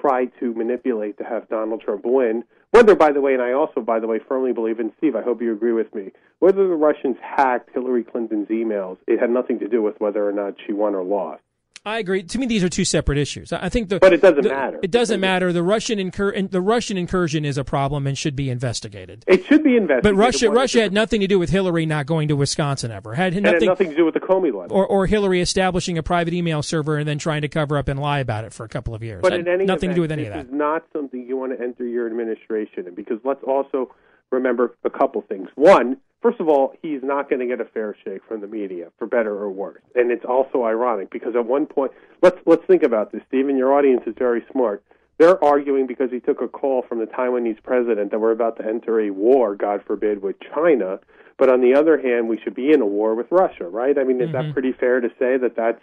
tried 0.02 0.32
to 0.40 0.54
manipulate 0.54 1.18
to 1.20 1.24
have 1.24 1.48
Donald 1.48 1.82
Trump 1.82 2.02
win. 2.04 2.44
Whether, 2.72 2.96
by 2.96 3.12
the 3.12 3.22
way, 3.22 3.34
and 3.34 3.42
I 3.42 3.54
also, 3.54 3.82
by 3.82 4.00
the 4.00 4.08
way, 4.08 4.20
firmly 4.28 4.54
believe 4.54 4.80
in 4.80 4.92
Steve. 4.98 5.16
I 5.16 5.22
hope 5.22 5.42
you 5.42 5.54
agree 5.54 5.74
with 5.74 5.94
me. 5.94 6.12
Whether 6.40 6.68
the 6.68 6.76
Russians 6.76 7.18
hacked 7.22 7.70
Hillary 7.74 8.04
Clinton's 8.04 8.48
emails, 8.48 8.98
it 9.08 9.20
had 9.20 9.30
nothing 9.30 9.60
to 9.60 9.68
do 9.68 9.82
with 9.82 10.00
whether 10.00 10.28
or 10.28 10.32
not 10.32 10.56
she 10.66 10.74
won 10.74 10.96
or 10.96 11.04
lost. 11.04 11.44
I 11.84 11.98
agree. 11.98 12.22
To 12.22 12.38
me, 12.38 12.46
these 12.46 12.64
are 12.64 12.70
two 12.70 12.86
separate 12.86 13.18
issues. 13.18 13.52
I 13.52 13.68
think 13.70 13.90
the 13.90 13.98
But 14.00 14.14
it 14.14 14.22
doesn't 14.22 14.44
the- 14.44 14.50
matter. 14.50 14.80
It 14.84 14.92
doesn't 14.92 15.20
matter. 15.20 15.52
The 15.52 15.64
Russian 15.64 15.98
incur 15.98 16.30
and 16.30 16.52
the 16.52 16.62
Russian 16.62 16.96
incursion 16.96 17.44
is 17.44 17.58
a 17.58 17.64
problem 17.64 18.06
and 18.06 18.16
should 18.16 18.36
be 18.36 18.52
investigated. 18.52 19.24
It 19.28 19.46
should 19.46 19.64
be 19.64 19.78
investigated. 19.78 20.04
But 20.04 20.14
Russia, 20.14 20.52
Russia 20.52 20.82
had 20.82 20.94
nothing 20.94 21.22
to 21.22 21.28
do 21.28 21.40
with 21.40 21.50
Hillary 21.50 21.88
not 21.88 22.06
going 22.06 22.28
to 22.28 22.36
Wisconsin 22.36 22.92
ever. 22.92 23.16
Had 23.16 23.34
it 23.34 23.44
had 23.44 23.54
nothing, 23.54 23.66
nothing 23.68 23.90
to 23.90 23.96
do 23.96 24.06
with 24.06 24.14
the 24.14 24.20
Comey 24.20 24.54
letter. 24.54 24.72
or, 24.72 24.86
or 24.86 25.08
Hillary 25.08 25.42
establishing 25.42 25.98
a 25.98 26.04
private 26.04 26.36
email 26.36 26.62
server 26.62 26.98
and 27.00 27.08
then 27.08 27.18
trying 27.18 27.42
to 27.42 27.48
cover 27.48 27.76
up 27.78 27.88
and 27.88 28.00
lie 28.00 28.20
about 28.20 28.44
it 28.46 28.54
for 28.54 28.64
a 28.64 28.70
couple 28.70 28.94
of 28.94 29.02
years. 29.02 29.22
But 29.24 29.32
Had 29.32 29.42
in 29.42 29.48
any 29.48 29.66
nothing 29.66 29.90
event, 29.90 29.94
to 29.94 29.96
do 29.96 30.02
with 30.02 30.12
any 30.12 30.26
of 30.28 30.34
that. 30.34 30.44
this 30.44 30.52
is 30.54 30.54
not 30.54 30.84
something 30.94 31.26
you 31.28 31.36
want 31.36 31.58
to 31.58 31.64
enter 31.64 31.88
your 31.88 32.06
administration 32.06 32.86
in 32.88 32.94
because 32.94 33.18
let's 33.24 33.44
also 33.44 33.92
remember 34.32 34.76
a 34.84 34.90
couple 34.92 35.22
things. 35.28 35.50
One, 35.56 35.98
first 36.22 36.40
of 36.40 36.48
all, 36.48 36.74
he's 36.82 37.02
not 37.04 37.30
going 37.30 37.40
to 37.40 37.48
get 37.48 37.60
a 37.60 37.70
fair 37.70 37.96
shake 38.04 38.22
from 38.28 38.42
the 38.42 38.48
media, 38.48 38.92
for 38.98 39.08
better 39.08 39.34
or 39.34 39.50
worse. 39.50 39.82
And 39.96 40.12
it's 40.12 40.26
also 40.26 40.64
ironic 40.64 41.10
because 41.12 41.36
at 41.36 41.46
one 41.46 41.66
point, 41.66 41.92
let's 42.22 42.38
let's 42.46 42.66
think 42.68 42.84
about 42.84 43.12
this, 43.12 43.22
Stephen. 43.28 43.58
Your 43.58 43.74
audience 43.74 44.04
is 44.06 44.16
very 44.18 44.44
smart. 44.52 44.84
They're 45.18 45.44
arguing 45.44 45.86
because 45.86 46.10
he 46.10 46.20
took 46.20 46.42
a 46.42 46.48
call 46.48 46.84
from 46.88 47.00
the 47.00 47.06
Taiwanese 47.06 47.62
president 47.64 48.10
that 48.12 48.20
we're 48.20 48.32
about 48.32 48.58
to 48.58 48.66
enter 48.66 49.00
a 49.02 49.12
war, 49.12 49.56
God 49.56 49.84
forbid, 49.86 50.24
with 50.24 50.36
China. 50.40 51.00
But 51.38 51.52
on 51.52 51.62
the 51.62 51.76
other 51.76 52.02
hand, 52.02 52.28
we 52.28 52.40
should 52.40 52.56
be 52.56 52.72
in 52.72 52.82
a 52.82 52.86
war 52.86 53.14
with 53.14 53.28
Russia, 53.30 53.66
right? 53.66 53.98
I 53.98 54.04
mean, 54.04 54.22
is 54.22 54.32
that 54.32 54.54
pretty 54.54 54.74
fair 54.74 55.00
to 55.00 55.10
say 55.20 55.38
that 55.38 55.56
that's 55.56 55.82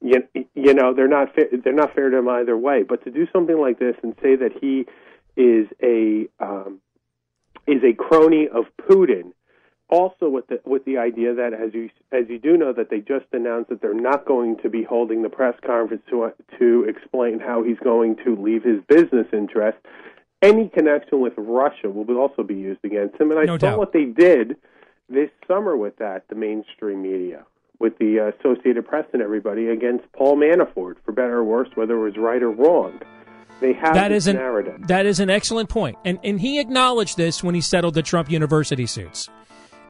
you, 0.00 0.22
you 0.54 0.74
know 0.74 0.94
they're 0.94 1.08
not 1.08 1.34
fair, 1.34 1.46
they're 1.62 1.72
not 1.72 1.94
fair 1.94 2.10
to 2.10 2.18
him 2.18 2.28
either 2.28 2.56
way. 2.56 2.82
But 2.82 3.04
to 3.04 3.10
do 3.10 3.26
something 3.32 3.58
like 3.58 3.78
this 3.78 3.96
and 4.02 4.14
say 4.22 4.36
that 4.36 4.52
he 4.60 4.86
is 5.36 5.66
a 5.82 6.28
um, 6.40 6.80
is 7.66 7.82
a 7.84 7.92
crony 7.92 8.48
of 8.48 8.64
Putin, 8.80 9.32
also 9.90 10.28
with 10.28 10.46
the 10.48 10.60
with 10.64 10.84
the 10.84 10.98
idea 10.98 11.34
that 11.34 11.52
as 11.54 11.72
you 11.74 11.88
as 12.12 12.24
you 12.28 12.38
do 12.38 12.56
know 12.56 12.72
that 12.72 12.90
they 12.90 12.98
just 13.00 13.26
announced 13.32 13.70
that 13.70 13.80
they're 13.80 13.94
not 13.94 14.26
going 14.26 14.56
to 14.62 14.68
be 14.68 14.82
holding 14.82 15.22
the 15.22 15.28
press 15.28 15.54
conference 15.66 16.02
to 16.10 16.30
to 16.58 16.84
explain 16.88 17.38
how 17.40 17.62
he's 17.62 17.78
going 17.82 18.16
to 18.24 18.36
leave 18.36 18.62
his 18.64 18.80
business 18.88 19.26
interest. 19.32 19.78
Any 20.40 20.68
connection 20.68 21.20
with 21.20 21.32
Russia 21.36 21.88
will 21.90 22.16
also 22.18 22.42
be 22.44 22.54
used 22.54 22.84
against 22.84 23.20
him, 23.20 23.30
and 23.32 23.40
I 23.40 23.44
No 23.44 23.54
saw 23.58 23.70
doubt. 23.70 23.78
what 23.78 23.92
they 23.92 24.04
did 24.04 24.56
this 25.08 25.30
summer 25.48 25.76
with 25.76 25.96
that, 25.96 26.28
the 26.28 26.36
mainstream 26.36 27.02
media, 27.02 27.44
with 27.80 27.98
the 27.98 28.32
Associated 28.38 28.86
Press 28.86 29.06
and 29.12 29.20
everybody 29.22 29.66
against 29.68 30.04
Paul 30.12 30.36
Manafort, 30.36 30.96
for 31.04 31.10
better 31.12 31.38
or 31.38 31.44
worse, 31.44 31.68
whether 31.74 31.96
it 31.96 32.02
was 32.04 32.16
right 32.16 32.42
or 32.42 32.50
wrong. 32.50 33.00
They 33.60 33.72
have 33.72 33.94
That 33.94 34.10
this 34.10 34.28
an 34.28 34.36
narrative. 34.36 34.86
that 34.86 35.06
is 35.06 35.18
an 35.18 35.28
excellent 35.30 35.68
point, 35.70 35.96
and 36.04 36.20
and 36.22 36.40
he 36.40 36.60
acknowledged 36.60 37.16
this 37.16 37.42
when 37.42 37.56
he 37.56 37.60
settled 37.60 37.94
the 37.94 38.02
Trump 38.02 38.30
University 38.30 38.86
suits, 38.86 39.28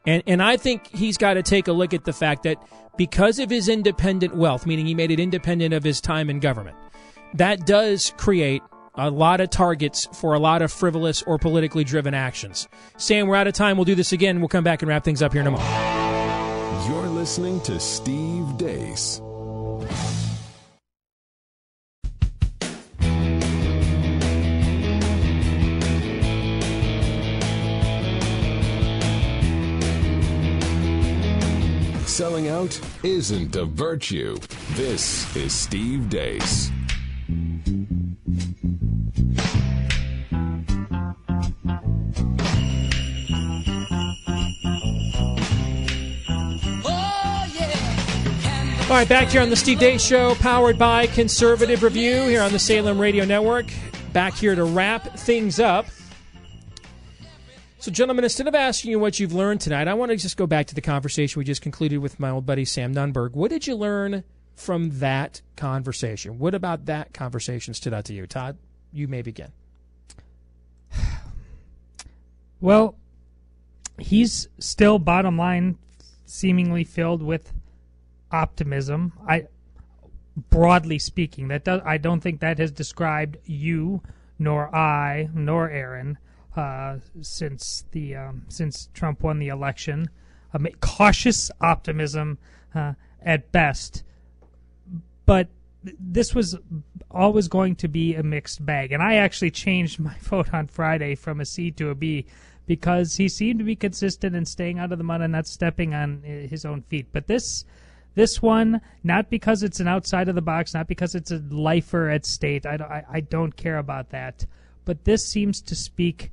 and 0.08 0.22
and 0.26 0.42
I 0.42 0.56
think 0.56 0.86
he's 0.88 1.18
got 1.18 1.34
to 1.34 1.42
take 1.42 1.68
a 1.68 1.72
look 1.72 1.92
at 1.92 2.04
the 2.04 2.12
fact 2.12 2.42
that 2.44 2.56
because 2.96 3.38
of 3.38 3.50
his 3.50 3.68
independent 3.68 4.34
wealth, 4.34 4.66
meaning 4.66 4.86
he 4.86 4.94
made 4.94 5.10
it 5.10 5.20
independent 5.20 5.74
of 5.74 5.84
his 5.84 6.00
time 6.00 6.30
in 6.30 6.40
government, 6.40 6.76
that 7.34 7.66
does 7.66 8.14
create 8.16 8.62
a 8.94 9.10
lot 9.10 9.40
of 9.40 9.50
targets 9.50 10.08
for 10.12 10.34
a 10.34 10.38
lot 10.38 10.62
of 10.62 10.72
frivolous 10.72 11.22
or 11.22 11.38
politically 11.38 11.84
driven 11.84 12.14
actions. 12.14 12.66
Sam, 12.96 13.28
we're 13.28 13.36
out 13.36 13.46
of 13.46 13.54
time. 13.54 13.76
We'll 13.76 13.84
do 13.84 13.94
this 13.94 14.12
again. 14.12 14.40
We'll 14.40 14.48
come 14.48 14.64
back 14.64 14.82
and 14.82 14.88
wrap 14.88 15.04
things 15.04 15.22
up 15.22 15.32
here 15.32 15.42
in 15.42 15.46
a 15.46 15.50
moment. 15.52 16.88
You're 16.88 17.08
listening 17.08 17.60
to 17.62 17.78
Steve 17.78 18.46
Deace. 18.56 19.20
Selling 32.18 32.48
out 32.48 32.80
isn't 33.04 33.54
a 33.54 33.64
virtue. 33.64 34.36
This 34.70 35.36
is 35.36 35.52
Steve 35.52 36.08
Deace. 36.08 36.72
All 48.82 48.96
right, 48.96 49.08
back 49.08 49.28
here 49.28 49.40
on 49.40 49.48
the 49.48 49.54
Steve 49.54 49.78
Deace 49.78 50.00
Show, 50.04 50.34
powered 50.34 50.76
by 50.76 51.06
Conservative 51.06 51.84
Review 51.84 52.26
here 52.26 52.42
on 52.42 52.50
the 52.50 52.58
Salem 52.58 53.00
Radio 53.00 53.24
Network. 53.24 53.66
Back 54.12 54.34
here 54.34 54.56
to 54.56 54.64
wrap 54.64 55.16
things 55.16 55.60
up. 55.60 55.86
So, 57.88 57.92
gentlemen, 57.92 58.24
instead 58.24 58.46
of 58.46 58.54
asking 58.54 58.90
you 58.90 58.98
what 58.98 59.18
you've 59.18 59.32
learned 59.32 59.62
tonight, 59.62 59.88
I 59.88 59.94
want 59.94 60.10
to 60.10 60.16
just 60.18 60.36
go 60.36 60.46
back 60.46 60.66
to 60.66 60.74
the 60.74 60.82
conversation 60.82 61.40
we 61.40 61.44
just 61.46 61.62
concluded 61.62 62.00
with 62.00 62.20
my 62.20 62.28
old 62.28 62.44
buddy 62.44 62.66
Sam 62.66 62.94
Nunberg. 62.94 63.32
What 63.32 63.48
did 63.48 63.66
you 63.66 63.76
learn 63.76 64.24
from 64.54 64.98
that 64.98 65.40
conversation? 65.56 66.38
What 66.38 66.54
about 66.54 66.84
that 66.84 67.14
conversation 67.14 67.72
stood 67.72 67.94
out 67.94 68.04
to 68.04 68.12
you? 68.12 68.26
Todd, 68.26 68.58
you 68.92 69.08
may 69.08 69.22
begin. 69.22 69.52
Well, 72.60 72.94
he's 73.96 74.48
still 74.58 74.98
bottom 74.98 75.38
line 75.38 75.78
seemingly 76.26 76.84
filled 76.84 77.22
with 77.22 77.54
optimism. 78.30 79.14
I 79.26 79.46
broadly 80.50 80.98
speaking, 80.98 81.48
that 81.48 81.64
does, 81.64 81.80
I 81.86 81.96
don't 81.96 82.20
think 82.20 82.40
that 82.40 82.58
has 82.58 82.70
described 82.70 83.38
you 83.46 84.02
nor 84.38 84.74
I 84.76 85.30
nor 85.32 85.70
Aaron 85.70 86.18
since 87.20 87.84
the 87.92 88.16
um, 88.16 88.44
since 88.48 88.88
Trump 88.94 89.22
won 89.22 89.38
the 89.38 89.48
election. 89.48 90.08
Um, 90.54 90.66
cautious 90.80 91.50
optimism 91.60 92.38
uh, 92.74 92.94
at 93.22 93.52
best, 93.52 94.02
but 95.26 95.48
this 96.00 96.34
was 96.34 96.56
always 97.10 97.48
going 97.48 97.76
to 97.76 97.88
be 97.88 98.14
a 98.14 98.22
mixed 98.22 98.64
bag. 98.64 98.92
And 98.92 99.02
I 99.02 99.16
actually 99.16 99.50
changed 99.50 100.00
my 100.00 100.14
vote 100.20 100.52
on 100.52 100.66
Friday 100.66 101.14
from 101.14 101.40
a 101.40 101.44
C 101.44 101.70
to 101.72 101.90
a 101.90 101.94
B 101.94 102.26
because 102.66 103.16
he 103.16 103.28
seemed 103.28 103.58
to 103.58 103.64
be 103.64 103.76
consistent 103.76 104.36
in 104.36 104.44
staying 104.44 104.78
out 104.78 104.92
of 104.92 104.98
the 104.98 105.04
mud 105.04 105.20
and 105.20 105.32
not 105.32 105.46
stepping 105.46 105.94
on 105.94 106.22
uh, 106.24 106.48
his 106.48 106.64
own 106.64 106.82
feet. 106.82 107.06
But 107.12 107.26
this 107.26 107.64
this 108.14 108.42
one, 108.42 108.80
not 109.04 109.30
because 109.30 109.62
it's 109.62 109.80
an 109.80 109.86
outside 109.86 110.28
of 110.28 110.34
the 110.34 110.42
box, 110.42 110.74
not 110.74 110.88
because 110.88 111.14
it's 111.14 111.30
a 111.30 111.38
lifer 111.50 112.08
at 112.08 112.26
state. 112.26 112.66
I, 112.66 112.74
I, 112.74 113.16
I 113.18 113.20
don't 113.20 113.56
care 113.56 113.78
about 113.78 114.10
that. 114.10 114.44
But 114.84 115.04
this 115.04 115.26
seems 115.28 115.60
to 115.62 115.76
speak 115.76 116.32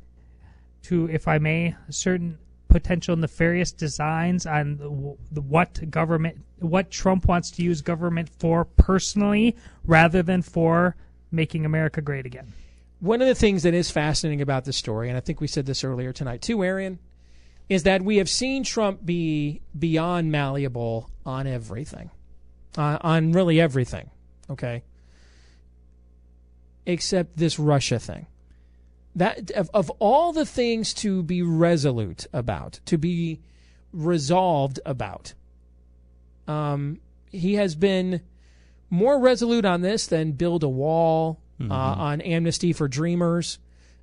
to, 0.86 1.10
if 1.10 1.28
I 1.28 1.38
may, 1.38 1.76
certain 1.90 2.38
potential 2.68 3.16
nefarious 3.16 3.72
designs 3.72 4.46
on 4.46 4.78
the, 5.32 5.42
what 5.42 5.90
government, 5.90 6.38
what 6.60 6.92
Trump 6.92 7.26
wants 7.26 7.52
to 7.52 7.64
use 7.64 7.82
government 7.82 8.30
for 8.30 8.66
personally, 8.66 9.56
rather 9.86 10.22
than 10.22 10.42
for 10.42 10.96
making 11.32 11.66
America 11.66 12.02
great 12.02 12.26
again. 12.26 12.52
One 13.00 13.22
of 13.22 13.28
the 13.28 13.36
things 13.36 13.64
that 13.64 13.74
is 13.74 13.92
fascinating 13.92 14.42
about 14.42 14.66
this 14.66 14.78
story, 14.78 15.10
and 15.10 15.18
I 15.18 15.22
think 15.22 15.42
we 15.42 15.48
said 15.48 15.66
this 15.66 15.84
earlier 15.84 16.12
tonight 16.12 16.42
too, 16.42 16.64
Aaron, 16.64 17.00
is 17.70 17.84
that 17.84 18.02
we 18.02 18.18
have 18.18 18.30
seen 18.30 18.64
Trump 18.64 19.06
be 19.06 19.62
beyond 19.78 20.32
malleable 20.32 21.10
on 21.26 21.48
everything, 21.48 22.10
uh, 22.78 22.98
on 23.02 23.32
really 23.32 23.60
everything. 23.60 24.10
Okay, 24.50 24.84
except 26.86 27.38
this 27.38 27.58
Russia 27.58 28.00
thing. 28.00 28.28
That 29.16 29.52
of, 29.52 29.70
of 29.74 29.90
all 30.00 30.34
the 30.34 30.46
things 30.46 30.94
to 30.96 31.24
be 31.24 31.42
resolute 31.42 32.28
about, 32.34 32.80
to 32.86 32.98
be 32.98 33.42
resolved 33.94 34.80
about, 34.86 35.34
um, 36.48 37.00
he 37.32 37.56
has 37.56 37.76
been 37.76 38.22
more 38.90 39.20
resolute 39.20 39.66
on 39.66 39.82
this 39.82 40.06
than 40.08 40.34
build 40.34 40.64
a 40.64 40.70
wall, 40.70 41.40
Mm-hmm. 41.58 41.72
uh, 41.72 41.76
on 41.96 42.20
amnesty 42.20 42.74
for 42.74 42.90
dreamers. 42.90 43.60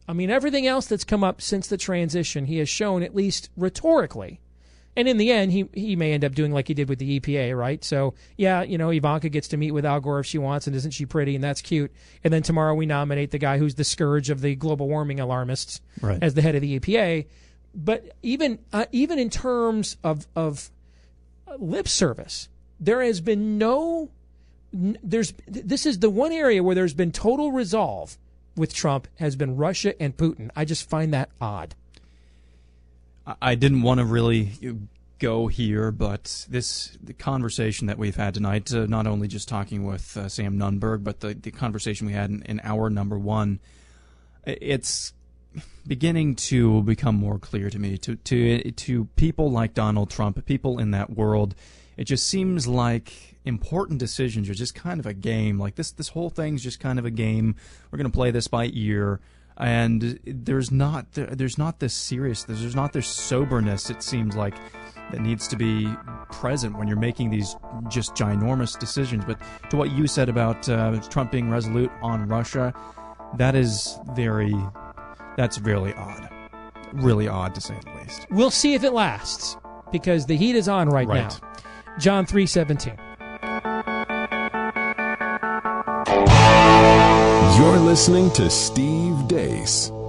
I 0.09 0.15
mean, 0.15 0.31
everything 0.31 0.67
else 0.67 0.87
that's 0.87 1.05
come 1.05 1.23
up 1.23 1.43
since 1.43 1.67
the 1.67 1.77
transition, 1.77 2.47
he 2.47 2.57
has 2.57 2.69
shown, 2.71 3.03
at 3.03 3.15
least 3.15 3.51
rhetorically. 3.59 4.41
And 4.95 5.09
in 5.09 5.17
the 5.17 5.31
end, 5.33 5.53
he, 5.53 5.67
he 5.73 5.97
may 5.97 6.13
end 6.13 6.23
up 6.23 6.35
doing 6.35 6.53
like 6.53 6.69
he 6.69 6.75
did 6.75 6.89
with 6.89 6.99
the 6.99 7.19
EPA, 7.19 7.57
right? 7.57 7.83
So, 7.83 8.13
yeah, 8.37 8.63
you 8.63 8.77
know, 8.77 8.91
Ivanka 8.91 9.31
gets 9.31 9.49
to 9.49 9.57
meet 9.57 9.71
with 9.71 9.87
Al 9.87 10.01
Gore 10.01 10.21
if 10.21 10.27
she 10.27 10.37
wants, 10.37 10.67
and 10.67 10.77
isn't 10.77 10.91
she 10.91 11.07
pretty? 11.07 11.35
And 11.35 11.43
that's 11.43 11.63
cute. 11.63 11.91
And 12.23 12.31
then 12.33 12.43
tomorrow 12.43 12.75
we 12.75 12.85
nominate 12.85 13.31
the 13.31 13.39
guy 13.39 13.57
who's 13.57 13.77
the 13.77 13.85
scourge 13.85 14.29
of 14.29 14.43
the 14.43 14.55
global 14.55 14.89
warming 14.89 15.19
alarmists 15.19 15.81
Right. 16.03 16.23
as 16.23 16.35
the 16.35 16.43
head 16.43 16.55
of 16.55 16.61
the 16.61 16.79
EPA. 16.79 17.25
But 17.75 18.15
even 18.23 18.59
uh, 18.71 18.85
even 18.93 19.19
in 19.19 19.31
terms 19.31 19.97
of 20.05 20.27
of 20.37 20.71
lip 21.59 21.89
service, 21.89 22.51
there 22.79 23.03
has 23.03 23.23
been 23.23 23.57
no. 23.57 24.11
There's 24.75 25.33
this 25.47 25.87
is 25.87 26.01
the 26.01 26.11
one 26.11 26.33
area 26.33 26.63
where 26.63 26.75
there's 26.75 26.93
been 26.95 27.13
total 27.13 27.51
resolve 27.53 28.19
with 28.57 28.75
Trump 28.75 29.09
has 29.17 29.37
been 29.37 29.57
Russia 29.57 30.01
and 30.03 30.15
Putin. 30.17 30.51
I 30.55 30.67
just 30.67 30.89
find 30.89 31.15
that 31.15 31.31
odd. 31.41 31.75
I- 33.27 33.55
didn't 33.55 33.83
want 33.83 33.99
to 33.99 34.05
really 34.05 34.53
go 35.19 35.47
here, 35.47 35.93
but 35.93 36.47
this 36.51 36.99
the 37.03 37.13
conversation 37.13 37.87
that 37.87 37.97
we've 37.97 38.17
had 38.17 38.35
tonight, 38.35 38.73
uh, 38.75 38.87
not 38.87 39.07
only 39.07 39.29
just 39.29 39.49
talking 39.49 39.85
with 39.85 40.17
uh, 40.17 40.29
Sam 40.29 40.59
Nunberg, 40.59 41.05
but 41.05 41.21
the, 41.21 41.35
the 41.35 41.53
conversation 41.53 42.07
we 42.07 42.13
had 42.13 42.31
in, 42.31 42.43
in 42.43 42.61
hour 42.65 42.91
number 42.91 43.19
one, 43.19 43.61
it's 44.45 45.13
beginning 45.87 46.35
to 46.35 46.83
become 46.83 47.15
more 47.15 47.39
clear 47.39 47.71
to 47.71 47.79
me. 47.79 47.97
To 47.99 48.17
to 48.17 48.71
to 48.73 49.05
people 49.17 49.51
like 49.51 49.75
Donald 49.75 50.11
Trump, 50.11 50.45
people 50.45 50.79
in 50.79 50.91
that 50.91 51.11
world, 51.11 51.55
it 51.97 52.05
just 52.05 52.27
seems 52.27 52.67
like 52.67 53.37
important 53.45 53.99
decisions 53.99 54.49
are 54.49 54.55
just 54.55 54.75
kind 54.75 54.99
of 54.99 55.07
a 55.07 55.15
game. 55.15 55.59
Like 55.59 55.77
this 55.77 55.93
this 55.93 56.09
whole 56.09 56.31
thing's 56.31 56.63
just 56.63 56.81
kind 56.81 56.99
of 56.99 57.05
a 57.05 57.11
game. 57.11 57.55
We're 57.91 57.99
going 57.99 58.11
to 58.11 58.17
play 58.17 58.33
this 58.33 58.49
by 58.49 58.71
ear 58.73 59.21
and 59.59 60.19
there's 60.25 60.71
not 60.71 61.07
there's 61.13 61.59
not 61.59 61.79
this 61.81 61.95
seriousness 61.95 62.61
there's 62.61 62.75
not 62.77 62.93
this 62.93 63.07
soberness 63.07 63.91
it 63.91 64.03
seems 64.03 64.35
like 64.37 64.55
that 65.11 65.21
needs 65.21 65.47
to 65.49 65.57
be 65.57 65.89
present 66.31 66.77
when 66.79 66.89
you're 66.89 66.97
making 66.97 67.29
these 67.31 67.55
just 67.89 68.15
ginormous 68.15 68.79
decisions 68.79 69.25
but 69.27 69.39
to 69.71 69.77
what 69.77 69.91
you 69.91 70.07
said 70.07 70.29
about 70.29 70.67
uh, 70.69 70.99
Trump 71.11 71.31
being 71.31 71.51
resolute 71.51 71.91
on 72.03 72.27
Russia 72.29 72.73
that 73.37 73.55
is 73.55 73.99
very 74.15 74.55
that's 75.37 75.61
really 75.61 75.93
odd 75.95 76.29
really 76.95 77.29
odd 77.29 77.55
to 77.55 77.61
say 77.61 77.77
the 77.85 78.01
least 78.01 78.27
We'll 78.31 78.51
see 78.51 78.75
if 78.75 78.85
it 78.85 78.93
lasts 78.93 79.57
because 79.91 80.27
the 80.27 80.37
heat 80.37 80.57
is 80.57 80.69
on 80.69 80.89
right, 80.89 81.07
Right. 81.07 81.39
now. 81.43 81.53
John 81.99 82.25
three 82.25 82.47
seventeen. 82.47 82.97
You're 87.59 87.79
listening 87.79 88.31
to 88.33 88.49
Steve 88.51 89.12
Deace. 89.33 90.02